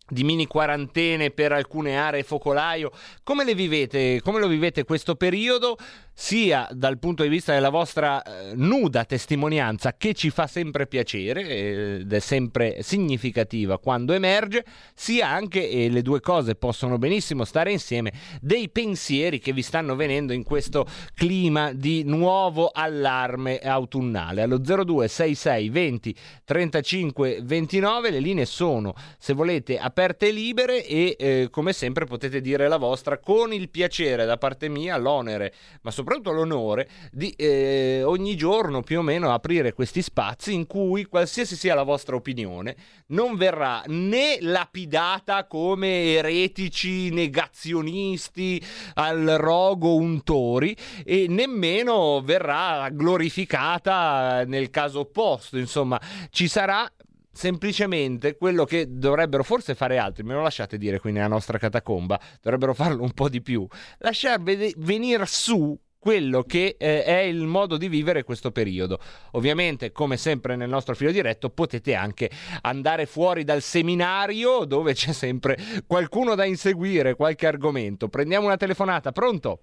di 0.06 0.22
mini 0.22 0.46
quarantene 0.46 1.30
per 1.30 1.52
alcune 1.52 1.96
aree 1.96 2.22
focolaio. 2.22 2.92
Come 3.22 3.44
le 3.44 3.54
vivete? 3.54 4.20
Come 4.22 4.38
lo 4.38 4.48
vivete 4.48 4.84
questo 4.84 5.16
periodo? 5.16 5.78
Sia 6.16 6.68
dal 6.70 7.00
punto 7.00 7.24
di 7.24 7.28
vista 7.28 7.52
della 7.52 7.70
vostra 7.70 8.22
eh, 8.22 8.52
nuda 8.54 9.04
testimonianza, 9.04 9.96
che 9.96 10.14
ci 10.14 10.30
fa 10.30 10.46
sempre 10.46 10.86
piacere 10.86 11.42
eh, 11.42 11.98
ed 12.02 12.12
è 12.12 12.20
sempre 12.20 12.84
significativa 12.84 13.80
quando 13.80 14.12
emerge, 14.12 14.64
sia 14.94 15.28
anche, 15.28 15.68
e 15.68 15.90
le 15.90 16.02
due 16.02 16.20
cose 16.20 16.54
possono 16.54 16.98
benissimo 16.98 17.44
stare 17.44 17.72
insieme, 17.72 18.12
dei 18.40 18.68
pensieri 18.68 19.40
che 19.40 19.52
vi 19.52 19.62
stanno 19.62 19.96
venendo 19.96 20.32
in 20.32 20.44
questo 20.44 20.86
clima 21.16 21.72
di 21.72 22.04
nuovo 22.04 22.70
allarme 22.72 23.58
autunnale. 23.58 24.42
Allo 24.42 24.58
0266 24.58 25.68
20 25.68 26.14
35 26.44 27.40
29 27.42 28.10
le 28.10 28.20
linee 28.20 28.46
sono, 28.46 28.94
se 29.18 29.32
volete, 29.32 29.78
aperte 29.78 30.28
e 30.28 30.30
libere 30.30 30.86
e 30.86 31.16
eh, 31.18 31.48
come 31.50 31.72
sempre 31.72 32.04
potete 32.04 32.40
dire 32.40 32.68
la 32.68 32.76
vostra 32.76 33.18
con 33.18 33.52
il 33.52 33.68
piacere 33.68 34.24
da 34.26 34.38
parte 34.38 34.68
mia, 34.68 34.96
l'onere, 34.96 35.52
ma 35.82 35.90
soprattutto 35.90 36.02
l'onore 36.04 36.88
di 37.10 37.30
eh, 37.30 38.02
ogni 38.04 38.36
giorno 38.36 38.82
più 38.82 38.98
o 38.98 39.02
meno 39.02 39.32
aprire 39.32 39.72
questi 39.72 40.02
spazi 40.02 40.52
in 40.52 40.66
cui 40.66 41.04
qualsiasi 41.04 41.56
sia 41.56 41.74
la 41.74 41.82
vostra 41.82 42.16
opinione 42.16 42.76
non 43.08 43.36
verrà 43.36 43.82
né 43.86 44.38
lapidata 44.40 45.46
come 45.46 46.14
eretici 46.14 47.10
negazionisti 47.10 48.62
al 48.94 49.36
rogo 49.38 49.94
untori 49.96 50.76
e 51.04 51.26
nemmeno 51.28 52.20
verrà 52.22 52.88
glorificata 52.90 54.44
nel 54.44 54.70
caso 54.70 55.00
opposto, 55.00 55.58
insomma, 55.58 56.00
ci 56.30 56.48
sarà 56.48 56.90
semplicemente 57.34 58.36
quello 58.36 58.64
che 58.64 58.86
dovrebbero 58.88 59.42
forse 59.42 59.74
fare 59.74 59.98
altri, 59.98 60.22
me 60.22 60.34
lo 60.34 60.42
lasciate 60.42 60.78
dire 60.78 61.00
qui 61.00 61.12
nella 61.12 61.26
nostra 61.26 61.58
catacomba, 61.58 62.18
dovrebbero 62.40 62.74
farlo 62.74 63.02
un 63.02 63.12
po' 63.12 63.28
di 63.28 63.42
più, 63.42 63.66
lasciar 63.98 64.40
venire 64.40 65.26
su 65.26 65.76
quello 66.04 66.42
che 66.42 66.76
eh, 66.78 67.02
è 67.02 67.20
il 67.20 67.46
modo 67.46 67.78
di 67.78 67.88
vivere 67.88 68.24
questo 68.24 68.50
periodo. 68.50 68.98
Ovviamente, 69.32 69.90
come 69.90 70.18
sempre 70.18 70.54
nel 70.54 70.68
nostro 70.68 70.94
filo 70.94 71.10
diretto, 71.10 71.48
potete 71.48 71.94
anche 71.94 72.28
andare 72.60 73.06
fuori 73.06 73.42
dal 73.42 73.62
seminario 73.62 74.66
dove 74.66 74.92
c'è 74.92 75.12
sempre 75.12 75.56
qualcuno 75.86 76.34
da 76.34 76.44
inseguire, 76.44 77.14
qualche 77.14 77.46
argomento. 77.46 78.08
Prendiamo 78.08 78.44
una 78.44 78.58
telefonata, 78.58 79.12
pronto? 79.12 79.60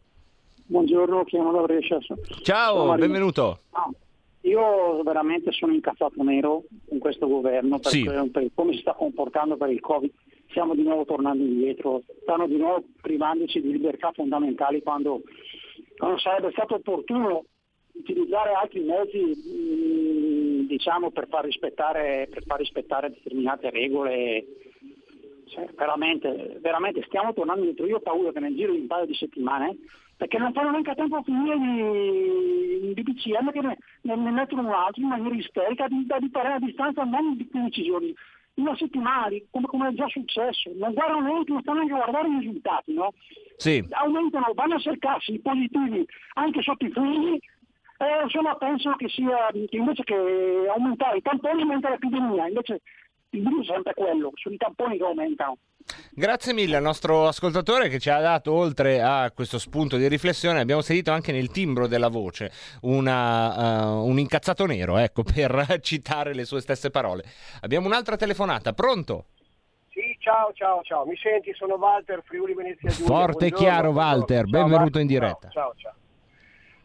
Buongiorno, 0.66 1.24
chiamo 1.26 1.52
da 1.52 1.62
Brescia. 1.62 2.00
Ciao, 2.42 2.96
benvenuto. 2.96 3.60
Ah, 3.74 3.88
io 4.42 5.04
veramente 5.04 5.52
sono 5.52 5.74
incazzato 5.74 6.24
nero 6.24 6.64
con 6.90 6.98
questo 6.98 7.28
governo 7.28 7.78
per, 7.78 7.92
Sì. 7.92 8.04
per 8.04 8.50
come 8.56 8.74
si 8.74 8.80
sta 8.80 8.94
comportando 8.94 9.58
per 9.58 9.70
il 9.70 9.80
Covid. 9.80 10.10
Stiamo 10.50 10.74
di 10.74 10.82
nuovo 10.82 11.06
tornando 11.06 11.44
indietro, 11.44 12.02
stanno 12.24 12.48
di 12.48 12.58
nuovo 12.58 12.84
privandoci 13.00 13.62
di 13.62 13.72
libertà 13.72 14.12
fondamentali 14.12 14.82
quando, 14.82 15.22
quando 15.98 16.18
sarebbe 16.20 16.52
stato 16.52 16.76
opportuno 16.76 17.46
utilizzare 17.94 18.54
altri 18.54 18.82
mezzi 18.82 19.20
mh, 19.20 20.68
diciamo, 20.68 21.12
per, 21.12 21.28
far 21.28 21.46
rispettare, 21.46 22.28
per 22.32 22.44
far 22.46 22.60
rispettare 22.60 23.10
determinate 23.10 23.70
regole. 23.70 24.46
Cioè, 25.48 25.68
veramente, 25.76 26.60
veramente 26.62 27.04
stiamo 27.04 27.34
tornando 27.34 27.62
indietro. 27.62 27.86
Io 27.86 27.98
ho 27.98 28.02
paura 28.02 28.32
che 28.32 28.40
nel 28.40 28.56
giro 28.56 28.72
di 28.72 28.80
un 28.80 28.88
paio 28.88 29.06
di 29.06 29.14
settimane, 29.14 29.78
perché 30.16 30.38
non 30.38 30.54
fanno 30.54 30.72
neanche 30.72 30.92
a 30.92 30.96
tempo 30.96 31.18
a 31.18 31.24
finire 31.24 31.58
di, 32.94 33.02
BCM 33.02 33.52
che 33.52 33.60
ne, 33.60 33.78
ne, 34.02 34.32
mettono 34.32 34.62
un 34.62 34.74
altro 34.74 35.02
in 35.02 35.10
maniera 35.10 35.36
isterica 35.36 35.88
di, 35.88 36.06
da 36.06 36.16
a 36.16 36.60
distanza 36.60 37.04
non 37.04 37.36
di 37.36 37.48
15 37.50 37.84
giorni, 37.84 38.16
una 38.54 38.76
settimana, 38.78 39.36
come, 39.50 39.68
come 39.68 39.90
è 39.90 39.94
già 39.94 40.08
successo. 40.08 40.72
Non 40.76 40.94
guardano 40.94 41.22
neanche, 41.22 41.52
non 41.52 41.62
stanno 41.62 41.78
neanche 41.80 41.94
a 41.96 41.98
guardare 42.06 42.30
i 42.30 42.40
risultati, 42.40 42.94
no? 42.94 43.14
Sì. 43.62 43.86
Aumentano, 43.91 44.53
vanno 44.56 44.74
a 44.74 44.80
cercarsi 44.80 45.34
i 45.34 45.39
positivi 45.39 46.03
anche 46.34 46.63
sotto 46.63 46.84
i 46.84 46.91
figli. 46.91 47.38
Eh, 48.00 48.24
insomma, 48.24 48.56
penso 48.56 48.96
che 48.96 49.08
sia 49.08 49.51
che 49.53 49.77
invece 49.77 50.03
che 50.03 50.15
aumentare 50.74 51.18
i 51.18 51.22
tamponi 51.22 51.62
aumenta 51.62 51.91
l'epidemia, 51.91 52.48
invece 52.48 52.82
il 53.30 53.44
virus 53.44 53.68
è 53.68 53.74
sempre 53.74 53.94
quello, 53.94 54.32
sono 54.34 54.56
i 54.56 54.58
tamponi 54.58 54.98
che 54.98 55.03
aumentano. 55.03 55.58
Grazie 56.10 56.53
mille 56.53 56.77
al 56.77 56.82
nostro 56.82 57.27
ascoltatore 57.27 57.88
che 57.88 58.00
ci 58.00 58.10
ha 58.10 58.20
dato, 58.20 58.51
oltre 58.51 59.00
a 59.03 59.30
questo 59.30 59.60
spunto 59.60 59.98
di 59.98 60.08
riflessione, 60.08 60.60
abbiamo 60.60 60.82
sentito 60.82 61.12
anche 61.12 61.32
nel 61.32 61.51
timbro 61.51 61.86
della 61.86 62.10
voce 62.10 62.51
una, 62.82 63.94
uh, 63.94 64.08
un 64.08 64.18
incazzato 64.18 64.65
nero, 64.65 64.98
ecco, 64.98 65.22
per 65.36 65.77
citare 65.82 66.34
le 66.34 66.46
sue 66.46 66.62
stesse 66.62 66.89
parole. 66.89 67.24
Abbiamo 67.62 67.86
un'altra 67.86 68.15
telefonata, 68.15 68.74
pronto? 68.74 69.25
Ciao, 70.22 70.54
ciao, 70.54 70.84
ciao. 70.84 71.04
Mi 71.06 71.18
senti? 71.18 71.51
Sono 71.56 71.75
Walter 71.75 72.22
Friuli 72.24 72.54
Venezia 72.54 72.92
Giulia. 72.92 73.08
Forte 73.08 73.48
e 73.48 73.51
chiaro. 73.51 73.90
Walter, 73.90 74.48
Ciao, 74.48 74.62
benvenuto 74.62 75.00
in 75.00 75.08
diretta. 75.08 75.50
Ciao, 75.50 75.74
ciao, 75.74 75.74
ciao. 75.78 75.94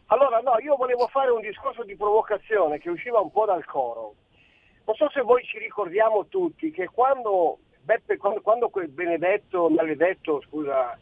Allora, 0.07 0.39
no, 0.39 0.57
io 0.59 0.75
volevo 0.75 1.05
fare 1.05 1.29
un 1.29 1.41
discorso 1.41 1.83
di 1.83 1.95
provocazione 1.95 2.79
che 2.79 2.89
usciva 2.89 3.19
un 3.19 3.29
po' 3.29 3.45
dal 3.45 3.63
coro. 3.65 4.15
Non 4.85 4.95
so 4.95 5.07
se 5.11 5.21
voi 5.21 5.43
ci 5.43 5.59
ricordiamo 5.59 6.25
tutti 6.25 6.71
che 6.71 6.89
quando 6.91 7.59
Beppe, 7.81 8.17
quando, 8.17 8.41
quando 8.41 8.69
quel 8.69 8.87
benedetto, 8.87 9.69
maledetto, 9.69 10.41
scusa, 10.41 10.97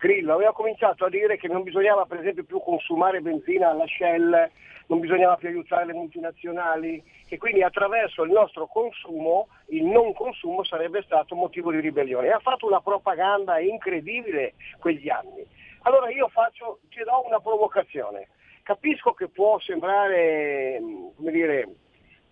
Grillo 0.00 0.32
aveva 0.32 0.54
cominciato 0.54 1.04
a 1.04 1.10
dire 1.10 1.36
che 1.36 1.46
non 1.46 1.62
bisognava 1.62 2.06
per 2.06 2.20
esempio 2.20 2.44
più 2.44 2.58
consumare 2.62 3.20
benzina 3.20 3.68
alla 3.68 3.84
Shell, 3.86 4.50
non 4.86 4.98
bisognava 4.98 5.36
più 5.36 5.48
aiutare 5.48 5.84
le 5.84 5.92
multinazionali, 5.92 7.04
che 7.26 7.36
quindi 7.36 7.62
attraverso 7.62 8.22
il 8.22 8.30
nostro 8.32 8.66
consumo 8.66 9.48
il 9.68 9.84
non 9.84 10.14
consumo 10.14 10.64
sarebbe 10.64 11.02
stato 11.02 11.34
motivo 11.34 11.70
di 11.70 11.80
ribellione. 11.80 12.28
E 12.28 12.30
ha 12.30 12.38
fatto 12.38 12.66
una 12.66 12.80
propaganda 12.80 13.60
incredibile 13.60 14.54
quegli 14.78 15.10
anni. 15.10 15.46
Allora 15.82 16.08
io 16.10 16.28
faccio, 16.28 16.80
ti 16.88 17.02
do 17.04 17.26
una 17.26 17.40
provocazione. 17.40 18.28
Capisco 18.62 19.12
che 19.12 19.28
può 19.28 19.58
sembrare, 19.60 20.80
come 21.14 21.30
dire, 21.30 21.68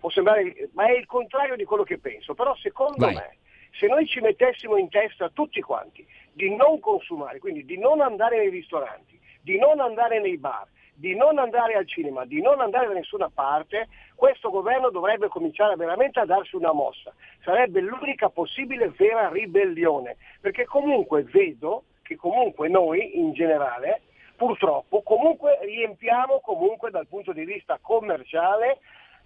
può 0.01 0.09
sembrare, 0.09 0.71
ma 0.73 0.87
è 0.87 0.97
il 0.97 1.05
contrario 1.05 1.55
di 1.55 1.65
quello 1.65 1.83
che 1.83 1.99
penso, 1.99 2.33
però 2.35 2.55
secondo 2.57 3.05
Vai. 3.05 3.15
me 3.15 3.37
se 3.73 3.87
noi 3.87 4.07
ci 4.07 4.21
mettessimo 4.21 4.77
in 4.77 4.89
testa 4.89 5.31
tutti 5.31 5.61
quanti 5.61 6.07
di 6.33 6.55
non 6.55 6.79
consumare, 6.81 7.39
quindi 7.39 7.65
di 7.65 7.79
non 7.79 8.01
andare 8.01 8.39
nei 8.39 8.51
ristoranti, 8.51 9.19
di 9.41 9.59
non 9.59 9.81
andare 9.81 10.21
nei 10.21 10.39
bar, 10.39 10.67
di 10.95 11.15
non 11.15 11.39
andare 11.39 11.75
al 11.75 11.87
cinema, 11.87 12.25
di 12.25 12.41
non 12.41 12.61
andare 12.61 12.89
da 12.89 12.95
nessuna 12.95 13.31
parte, 13.33 13.89
questo 14.17 14.51
governo 14.51 14.91
dovrebbe 14.91 15.29
cominciare 15.29 15.77
veramente 15.77 16.19
a 16.19 16.25
darsi 16.25 16.57
una 16.57 16.73
mossa. 16.73 17.13
Sarebbe 17.45 17.81
l'unica 17.81 18.31
possibile 18.31 18.93
vera 18.97 19.29
ribellione, 19.29 20.17
perché 20.41 20.65
comunque 20.65 21.23
vedo 21.23 21.85
che 22.03 22.17
comunque 22.17 22.69
noi 22.69 23.19
in 23.19 23.33
generale 23.33 24.03
purtroppo 24.35 25.03
comunque 25.03 25.59
riempiamo 25.63 26.41
comunque 26.41 26.91
dal 26.91 27.09
punto 27.09 27.33
di 27.33 27.45
vista 27.45 27.79
commerciale 27.81 28.79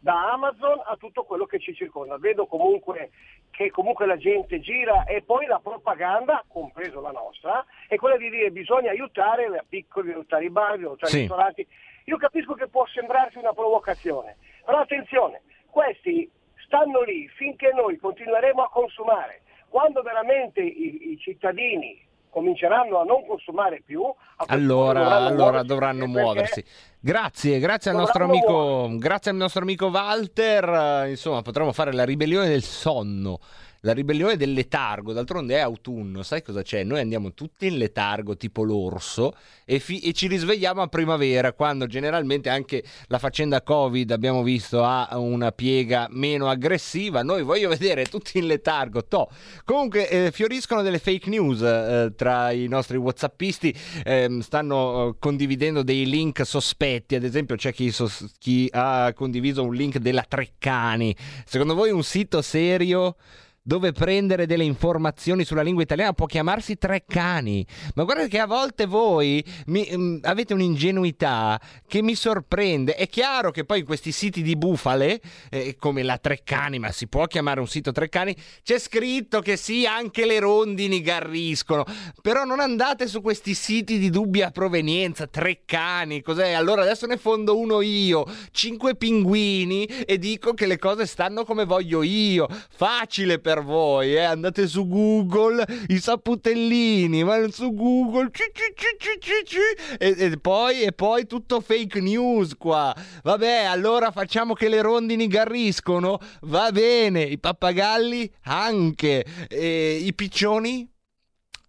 da 0.03 0.33
Amazon 0.33 0.83
a 0.85 0.97
tutto 0.97 1.23
quello 1.23 1.47
che 1.47 1.61
ci 1.61 1.73
circonda. 1.75 2.19
Vedo 2.19 2.47
comunque 2.47 3.11
che 3.53 3.71
comunque 3.71 4.05
la 4.05 4.17
gente 4.17 4.59
gira 4.59 5.05
e 5.05 5.23
poi 5.23 5.47
la 5.47 5.61
propaganda, 5.63 6.43
compreso 6.49 7.01
la 7.01 7.13
nostra, 7.13 7.65
è 7.87 7.95
quella 7.97 8.17
di 8.17 8.29
dire 8.29 8.51
bisogna 8.51 8.91
aiutare 8.91 9.47
i 9.47 9.61
piccoli, 9.69 10.11
aiutare 10.11 10.45
i 10.45 10.51
bar, 10.51 10.73
aiutare 10.73 11.17
i 11.17 11.21
ristoranti. 11.21 11.67
Io 12.07 12.17
capisco 12.17 12.55
che 12.55 12.67
può 12.67 12.85
sembrarsi 12.87 13.39
una 13.39 13.53
provocazione, 13.53 14.39
però 14.65 14.79
attenzione, 14.79 15.43
questi 15.71 16.29
stanno 16.65 17.03
lì 17.03 17.29
finché 17.29 17.71
noi 17.73 17.97
continueremo 17.97 18.61
a 18.61 18.71
consumare. 18.71 19.43
Quando 19.69 20.03
veramente 20.03 20.61
i, 20.61 21.13
i 21.13 21.19
cittadini 21.19 22.11
cominceranno 22.33 22.99
a 22.99 23.05
non 23.05 23.27
consumare 23.27 23.83
più, 23.85 24.03
Allora, 24.47 25.01
dovranno 25.01 25.27
allora 25.27 25.37
muoversi, 25.37 25.67
dovranno 25.67 26.07
muoversi. 26.07 26.65
Grazie, 26.99 27.59
grazie 27.59 27.91
al 27.91 27.97
nostro 27.99 28.25
amico, 28.25 28.89
grazie 28.97 29.31
al 29.31 29.37
nostro 29.37 29.61
amico 29.61 29.87
Walter. 29.89 31.09
Insomma, 31.09 31.43
potremmo 31.43 31.73
fare 31.73 31.93
la 31.93 32.05
ribellione 32.05 32.49
del 32.49 32.63
sonno. 32.63 33.39
La 33.85 33.95
ribellione 33.95 34.37
del 34.37 34.53
letargo, 34.53 35.13
d'altronde 35.13 35.57
è 35.57 35.59
autunno, 35.59 36.23
sai 36.23 36.41
cosa 36.41 36.63
c'è? 36.63 36.85
Noi 36.85 37.01
andiamo 37.01 37.35
tutti 37.35 37.67
in 37.67 37.79
letargo 37.79 38.37
tipo 38.37 38.63
l'orso 38.63 39.35
e, 39.65 39.81
fi- 39.81 39.99
e 39.99 40.13
ci 40.13 40.29
risvegliamo 40.29 40.81
a 40.83 40.87
primavera, 40.87 41.53
quando 41.53 41.89
generalmente 41.89 42.49
anche 42.49 42.85
la 43.09 43.19
faccenda 43.19 43.61
Covid 43.63 44.13
abbiamo 44.13 44.45
visto 44.45 44.85
ha 44.85 45.09
una 45.19 45.51
piega 45.51 46.07
meno 46.11 46.49
aggressiva. 46.49 47.25
Noi 47.25 47.43
voglio 47.43 47.71
vedere 47.71 48.05
tutti 48.05 48.39
in 48.39 48.47
letargo. 48.47 49.05
Toh. 49.05 49.29
Comunque 49.65 50.09
eh, 50.09 50.31
fioriscono 50.31 50.83
delle 50.83 51.01
fake 51.01 51.29
news 51.29 51.63
eh, 51.63 52.13
tra 52.15 52.53
i 52.53 52.69
nostri 52.69 52.99
whatsappisti, 52.99 53.75
ehm, 54.05 54.43
stanno 54.43 55.09
eh, 55.09 55.15
condividendo 55.19 55.83
dei 55.83 56.07
link 56.07 56.47
sospetti, 56.47 57.17
ad 57.17 57.25
esempio 57.25 57.57
c'è 57.57 57.73
chi, 57.73 57.91
sos- 57.91 58.33
chi 58.39 58.69
ha 58.71 59.13
condiviso 59.13 59.65
un 59.65 59.75
link 59.75 59.99
della 59.99 60.23
Treccani. 60.23 61.17
Secondo 61.45 61.75
voi 61.75 61.91
un 61.91 62.05
sito 62.05 62.43
serio? 62.43 63.17
Dove 63.63 63.93
prendere 63.93 64.47
delle 64.47 64.65
informazioni 64.65 65.45
sulla 65.45 65.63
lingua 65.63 65.85
italiana 65.85 66.13
può 66.13 66.27
chiamarsi 66.27 66.77
Treccani. 66.77 67.65
Ma 67.95 68.03
guardate 68.03 68.29
che 68.29 68.41
a 68.41 68.47
volte 68.47 68.87
voi 68.87 69.45
mi- 69.67 69.89
mm, 69.95 70.19
avete 70.23 70.53
un'ingenuità 70.53 71.61
che 71.87 72.03
mi 72.03 72.17
sorprende. 72.17 72.95
È 72.95 73.09
chiaro 73.09 73.51
che 73.53 73.65
poi 73.65 73.81
in 73.81 73.85
questi 73.85 74.11
siti 74.11 74.43
di 74.43 74.57
bufale, 74.57 75.21
eh, 75.51 75.77
come 75.77 76.03
la 76.03 76.19
Treccani, 76.19 76.81
ma 76.81 76.91
si 76.91 77.07
può 77.07 77.27
chiamare 77.27 77.61
un 77.61 77.69
sito 77.69 77.93
Treccani, 77.93 78.37
c'è 78.63 78.79
scritto 78.79 79.41
che 79.41 79.57
sì, 79.57 79.87
anche 79.87 80.27
le 80.27 80.41
rondini 80.41 81.01
garriscono. 81.01 81.85
Però 82.21 82.45
non 82.45 82.59
andate 82.59 83.07
su 83.07 83.21
questi 83.21 83.55
siti 83.55 83.99
di 83.99 84.11
dubbia 84.11 84.51
provenienza, 84.51 85.27
Treccani, 85.29 86.21
cos'è? 86.21 86.53
Allora 86.53 86.83
adesso 86.83 87.07
ne 87.07 87.17
fondo 87.17 87.57
uno 87.57 87.81
io, 87.81 88.27
cinque 88.51 88.97
pinguini 88.97 89.85
e 89.85 90.19
dico 90.19 90.53
che 90.55 90.67
le 90.67 90.79
cose 90.79 91.07
stanno 91.07 91.45
come 91.45 91.65
voglio 91.65 92.03
io. 92.03 92.49
Facile 92.71 93.39
per 93.39 93.52
voi, 93.61 94.15
eh? 94.15 94.23
Andate 94.23 94.67
su 94.67 94.87
Google, 94.87 95.65
i 95.89 95.99
saputellini, 95.99 97.25
ma 97.25 97.51
su 97.51 97.75
Google, 97.75 98.31
ci, 98.33 98.45
ci, 98.55 99.45
ci. 99.45 99.59
E, 99.99 100.15
e 100.17 100.37
poi, 100.39 100.83
e 100.83 100.93
poi 100.93 101.27
tutto 101.27 101.61
fake 101.61 102.01
news 102.01 102.57
qua. 102.57 102.95
Vabbè, 103.23 103.65
allora 103.65 104.11
facciamo 104.11 104.55
che 104.55 104.69
le 104.69 104.81
rondini 104.81 105.27
garriscono, 105.27 106.19
va 106.43 106.71
bene, 106.73 107.23
i 107.23 107.39
pappagalli 107.39 108.33
anche, 108.45 109.25
e 109.49 109.99
i 110.01 110.15
piccioni? 110.15 110.91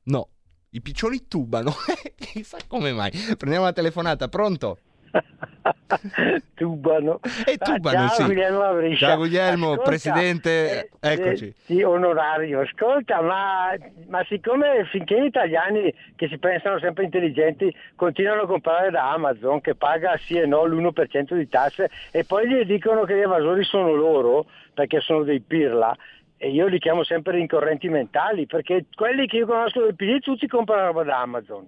No, 0.03 0.29
i 0.71 0.81
piccioni 0.81 1.27
tubano. 1.27 1.73
Chissà 2.15 2.57
come 2.67 2.93
mai. 2.93 3.11
Prendiamo 3.37 3.65
la 3.65 3.73
telefonata, 3.73 4.27
pronto? 4.27 4.77
tubano. 6.55 7.19
E 7.45 7.57
tubano, 7.57 7.97
Ah, 8.03 8.07
ciao, 8.07 8.15
sì. 8.15 8.23
Guglielmo. 8.25 8.95
Ciao, 8.95 9.17
Guglielmo, 9.17 9.67
Ascolta, 9.71 9.89
presidente, 9.89 10.89
eh, 10.99 11.11
eccoci. 11.11 11.47
eh, 11.47 11.53
sì, 11.65 11.81
onorario. 11.81 12.61
Ascolta, 12.61 13.21
ma, 13.21 13.73
ma 14.07 14.23
siccome 14.27 14.85
finché 14.91 15.21
gli 15.21 15.25
italiani 15.25 15.93
che 16.15 16.27
si 16.27 16.37
pensano 16.37 16.79
sempre 16.79 17.03
intelligenti 17.03 17.73
continuano 17.95 18.41
a 18.41 18.47
comprare 18.47 18.89
da 18.89 19.11
Amazon 19.11 19.61
che 19.61 19.75
paga 19.75 20.17
sì 20.17 20.37
e 20.37 20.45
no 20.45 20.65
l'1% 20.65 21.35
di 21.35 21.47
tasse 21.47 21.89
e 22.11 22.23
poi 22.23 22.47
gli 22.47 22.63
dicono 22.65 23.03
che 23.03 23.15
gli 23.15 23.19
evasori 23.21 23.63
sono 23.63 23.93
loro 23.93 24.45
perché 24.73 24.99
sono 25.01 25.23
dei 25.23 25.39
pirla 25.41 25.95
e 26.37 26.49
io 26.49 26.67
li 26.67 26.79
chiamo 26.79 27.03
sempre 27.03 27.33
rincorrenti 27.37 27.87
mentali 27.89 28.45
perché 28.47 28.85
quelli 28.95 29.27
che 29.27 29.37
io 29.37 29.45
conosco 29.45 29.81
del 29.81 29.95
PD 29.95 30.19
tutti 30.19 30.47
comprano 30.47 30.87
roba 30.87 31.03
da 31.03 31.21
Amazon. 31.21 31.67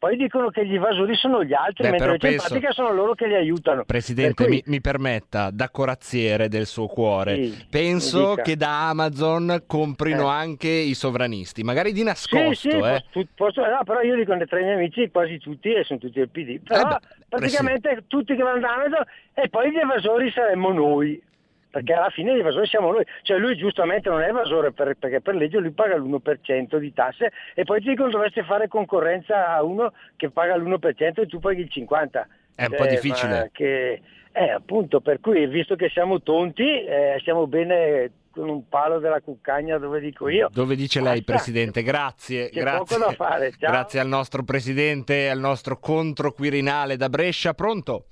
Poi 0.00 0.16
dicono 0.16 0.48
che 0.48 0.64
gli 0.64 0.76
evasori 0.76 1.14
sono 1.14 1.44
gli 1.44 1.52
altri, 1.52 1.82
Beh, 1.84 1.90
mentre 1.90 2.06
invece 2.06 2.26
in 2.28 2.32
penso- 2.38 2.48
pratica 2.54 2.72
sono 2.72 2.90
loro 2.94 3.14
che 3.14 3.26
li 3.26 3.34
aiutano. 3.34 3.84
Presidente, 3.84 4.44
cui- 4.44 4.54
mi, 4.54 4.62
mi 4.64 4.80
permetta, 4.80 5.50
da 5.52 5.68
corazziere 5.68 6.48
del 6.48 6.64
suo 6.64 6.86
cuore, 6.86 7.34
Sì, 7.34 7.66
penso 7.68 8.34
che 8.42 8.56
da 8.56 8.88
Amazon 8.88 9.64
comprino 9.66 10.30
Eh. 10.30 10.32
anche 10.34 10.68
i 10.68 10.94
sovranisti, 10.94 11.62
magari 11.62 11.92
di 11.92 11.98
Sì, 11.98 12.04
nascosto, 12.04 12.54
sì, 12.54 12.68
eh. 12.68 13.02
posso- 13.12 13.28
posso- 13.34 13.60
no, 13.60 13.80
però 13.84 14.00
io 14.00 14.16
dico 14.16 14.34
tra 14.46 14.58
i 14.58 14.62
miei 14.62 14.74
amici 14.76 15.10
quasi 15.10 15.36
tutti 15.38 15.70
e 15.70 15.84
sono 15.84 15.98
tutti 15.98 16.18
del 16.18 16.30
PD. 16.30 16.60
Però 16.66 16.80
Eh 16.80 16.84
beh, 16.84 16.98
praticamente 17.28 18.04
tutti 18.06 18.34
che 18.34 18.42
vanno 18.42 18.60
da 18.60 18.72
Amazon 18.72 19.04
e 19.34 19.48
poi 19.50 19.70
gli 19.70 19.76
evasori 19.76 20.30
saremmo 20.30 20.72
noi. 20.72 21.22
Perché 21.70 21.92
alla 21.92 22.10
fine 22.10 22.34
gli 22.34 22.40
evasori 22.40 22.66
siamo 22.66 22.90
noi, 22.90 23.04
cioè 23.22 23.38
lui 23.38 23.56
giustamente 23.56 24.08
non 24.08 24.22
è 24.22 24.28
evasore 24.28 24.72
per- 24.72 24.96
perché 24.98 25.20
per 25.20 25.36
legge 25.36 25.58
lui 25.58 25.70
paga 25.70 25.96
l'1% 25.96 26.78
di 26.78 26.92
tasse 26.92 27.30
e 27.54 27.62
poi 27.62 27.80
ti 27.80 27.90
dicono 27.90 28.10
dovresti 28.10 28.42
fare 28.42 28.66
concorrenza 28.66 29.48
a 29.54 29.62
uno 29.62 29.92
che 30.16 30.30
paga 30.30 30.56
l'1% 30.56 31.20
e 31.22 31.26
tu 31.26 31.38
paghi 31.38 31.60
il 31.60 31.70
50%. 31.72 32.26
È 32.56 32.64
un 32.64 32.74
po' 32.76 32.84
Eh, 32.84 32.88
difficile. 32.88 33.50
Che, 33.52 34.00
eh, 34.32 34.50
appunto, 34.50 35.00
per 35.00 35.20
cui 35.20 35.46
visto 35.46 35.76
che 35.76 35.88
siamo 35.90 36.20
tonti, 36.22 36.84
eh, 36.84 37.20
siamo 37.22 37.46
bene 37.46 38.10
con 38.32 38.48
un 38.48 38.68
palo 38.68 38.98
della 38.98 39.20
cuccagna 39.20 39.78
dove 39.78 39.98
dico 40.00 40.28
io. 40.28 40.48
Dove 40.52 40.74
dice 40.76 41.00
lei. 41.00 41.22
Presidente? 41.22 41.82
Grazie, 41.82 42.48
C'è 42.50 42.60
grazie. 42.60 42.96
poco 42.98 43.10
da 43.10 43.14
fare, 43.14 43.52
ciao. 43.58 43.70
Grazie 43.70 44.00
al 44.00 44.08
nostro 44.08 44.42
Presidente, 44.42 45.30
al 45.30 45.38
nostro 45.38 45.78
contro 45.78 46.32
Quirinale 46.32 46.96
da 46.96 47.08
Brescia. 47.08 47.54
Pronto? 47.54 48.06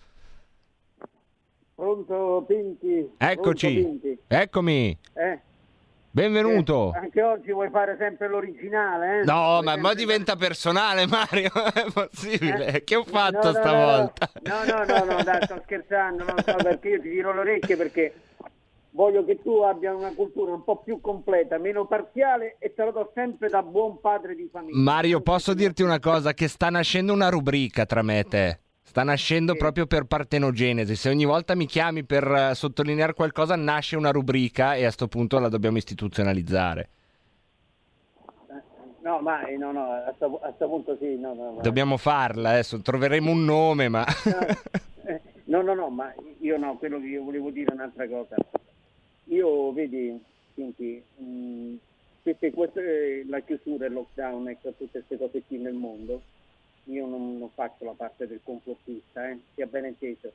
Pronto 1.79 2.45
Pinti? 2.45 3.09
Eccoci. 3.19 3.73
Pronto, 3.73 3.89
Pinti? 4.01 4.19
Eccomi. 4.27 4.99
Eh? 5.15 5.39
Benvenuto. 6.11 6.93
Eh, 6.93 6.99
Anche 6.99 7.23
oggi 7.23 7.53
vuoi 7.53 7.71
fare 7.71 7.95
sempre 8.01 8.27
l'originale? 8.27 9.21
Eh? 9.21 9.25
No, 9.25 9.35
Vuoi 9.35 9.63
ma, 9.63 9.63
ma 9.63 9.75
sempre- 9.77 9.95
diventa 9.95 10.35
personale, 10.35 11.07
Mario. 11.07 11.51
È 11.73 11.85
possibile. 11.93 12.67
Eh? 12.67 12.83
Che 12.83 12.97
ho 12.97 13.05
fatto 13.05 13.37
No, 13.37 13.43
no, 13.43 13.53
no, 13.53 13.61
stavolta? 13.63 14.31
No, 14.43 14.65
no, 14.65 14.85
no, 14.85 15.05
no, 15.05 15.23
dai, 15.23 15.41
sto 15.45 15.61
scherzando, 15.63 16.25
non 16.25 16.43
so 16.45 16.57
perché 16.57 16.89
io 16.89 17.01
ti 17.01 17.11
tiro 17.11 17.33
le 17.33 17.39
orecchie 17.39 17.77
perché 17.77 18.13
voglio 18.91 19.25
che 19.25 19.41
tu 19.41 19.61
abbia 19.61 19.95
una 19.95 20.13
cultura 20.17 20.51
un 20.55 20.65
po' 20.65 20.79
più 20.83 21.01
completa, 21.01 21.59
meno 21.59 21.87
parziale 21.87 22.57
e 22.59 22.75
te 22.75 22.83
lo 22.87 22.91
do 22.91 23.13
sempre 23.15 23.49
da 23.51 23.63
buon 23.63 24.01
padre 24.01 24.35
di 24.35 24.49
famiglia. 24.51 24.77
Mario, 24.77 25.21
posso 25.21 25.55
dirti 25.55 25.85
una 25.85 26.01
cosa? 26.01 26.35
Che 26.35 26.49
sta 26.49 26.71
nascendo 26.71 27.13
una 27.13 27.29
rubrica 27.29 27.87
tra 27.87 28.03
me 28.03 28.19
e 28.19 28.25
te. 28.25 28.61
Sta 28.99 29.07
nascendo 29.07 29.53
Sì. 29.53 29.59
proprio 29.59 29.87
per 29.87 30.07
partenogenesi. 30.07 30.97
Se 30.97 31.09
ogni 31.09 31.25
volta 31.25 31.55
mi 31.55 31.67
chiami 31.67 32.03
per 32.03 32.25
eh, 32.27 32.55
sottolineare 32.57 33.15
qualcosa, 33.15 33.55
nasce 33.55 33.95
una 33.95 34.11
rubrica 34.11 34.75
e 34.75 34.85
a 34.87 34.91
sto 34.91 35.07
punto 35.07 35.39
la 35.39 35.49
dobbiamo 35.49 35.77
istituzionalizzare. 35.77 36.89
No, 39.03 39.21
ma 39.21 39.47
eh, 39.47 39.57
no, 39.57 39.71
no, 39.71 39.93
a 39.93 40.13
sto, 40.17 40.41
a 40.43 40.53
sto 40.57 40.67
punto 40.69 40.97
sì, 41.01 41.17
no, 41.17 41.33
no. 41.33 41.53
ma- 41.53 41.63
Dobbiamo 41.63 41.97
farla 41.97 42.51
adesso. 42.51 42.83
Troveremo 42.83 43.31
un 43.31 43.45
nome, 43.45 43.89
ma. 43.89 44.05
Eh, 45.05 45.21
No, 45.45 45.63
no, 45.63 45.75
no, 45.75 45.89
ma 45.91 46.13
io 46.41 46.59
no, 46.59 46.77
quello 46.77 46.99
che 46.99 47.07
io 47.07 47.23
volevo 47.23 47.51
dire 47.51 47.71
è 47.71 47.75
un'altra 47.75 48.07
cosa. 48.09 48.35
Io, 49.27 49.73
vedi, 49.73 50.21
senti, 50.57 51.01
mh, 51.19 51.75
queste, 52.23 52.51
queste- 52.51 53.25
la 53.29 53.39
chiusura, 53.41 53.87
il 53.87 53.93
lockdown, 53.93 54.49
ecco, 54.49 54.71
tutte 54.77 55.03
queste 55.07 55.17
cose 55.17 55.43
qui 55.47 55.57
nel 55.59 55.73
mondo, 55.75 56.21
io 56.91 57.07
non, 57.07 57.39
non 57.39 57.51
faccio 57.51 57.85
la 57.85 57.93
parte 57.93 58.27
del 58.27 58.41
complottista, 58.43 59.29
eh, 59.29 59.39
sia 59.55 59.67
ben 59.67 59.87
inteso. 59.87 60.33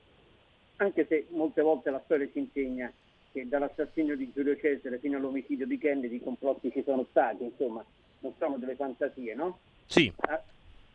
Anche 0.77 1.05
se 1.07 1.27
molte 1.29 1.61
volte 1.61 1.89
la 1.91 2.01
storia 2.05 2.27
ci 2.31 2.39
insegna 2.39 2.91
che 3.31 3.47
dall'assassinio 3.47 4.15
di 4.15 4.31
Giulio 4.33 4.55
Cesare 4.57 4.99
fino 4.99 5.17
all'omicidio 5.17 5.65
di 5.65 5.77
Kennedy 5.77 6.15
i 6.15 6.21
complotti 6.21 6.71
ci 6.71 6.83
sono 6.83 7.05
stati, 7.09 7.43
insomma, 7.43 7.83
non 8.19 8.33
sono 8.37 8.57
delle 8.57 8.75
fantasie, 8.75 9.33
no? 9.33 9.59
Sì, 9.85 10.11
Ah, 10.17 10.41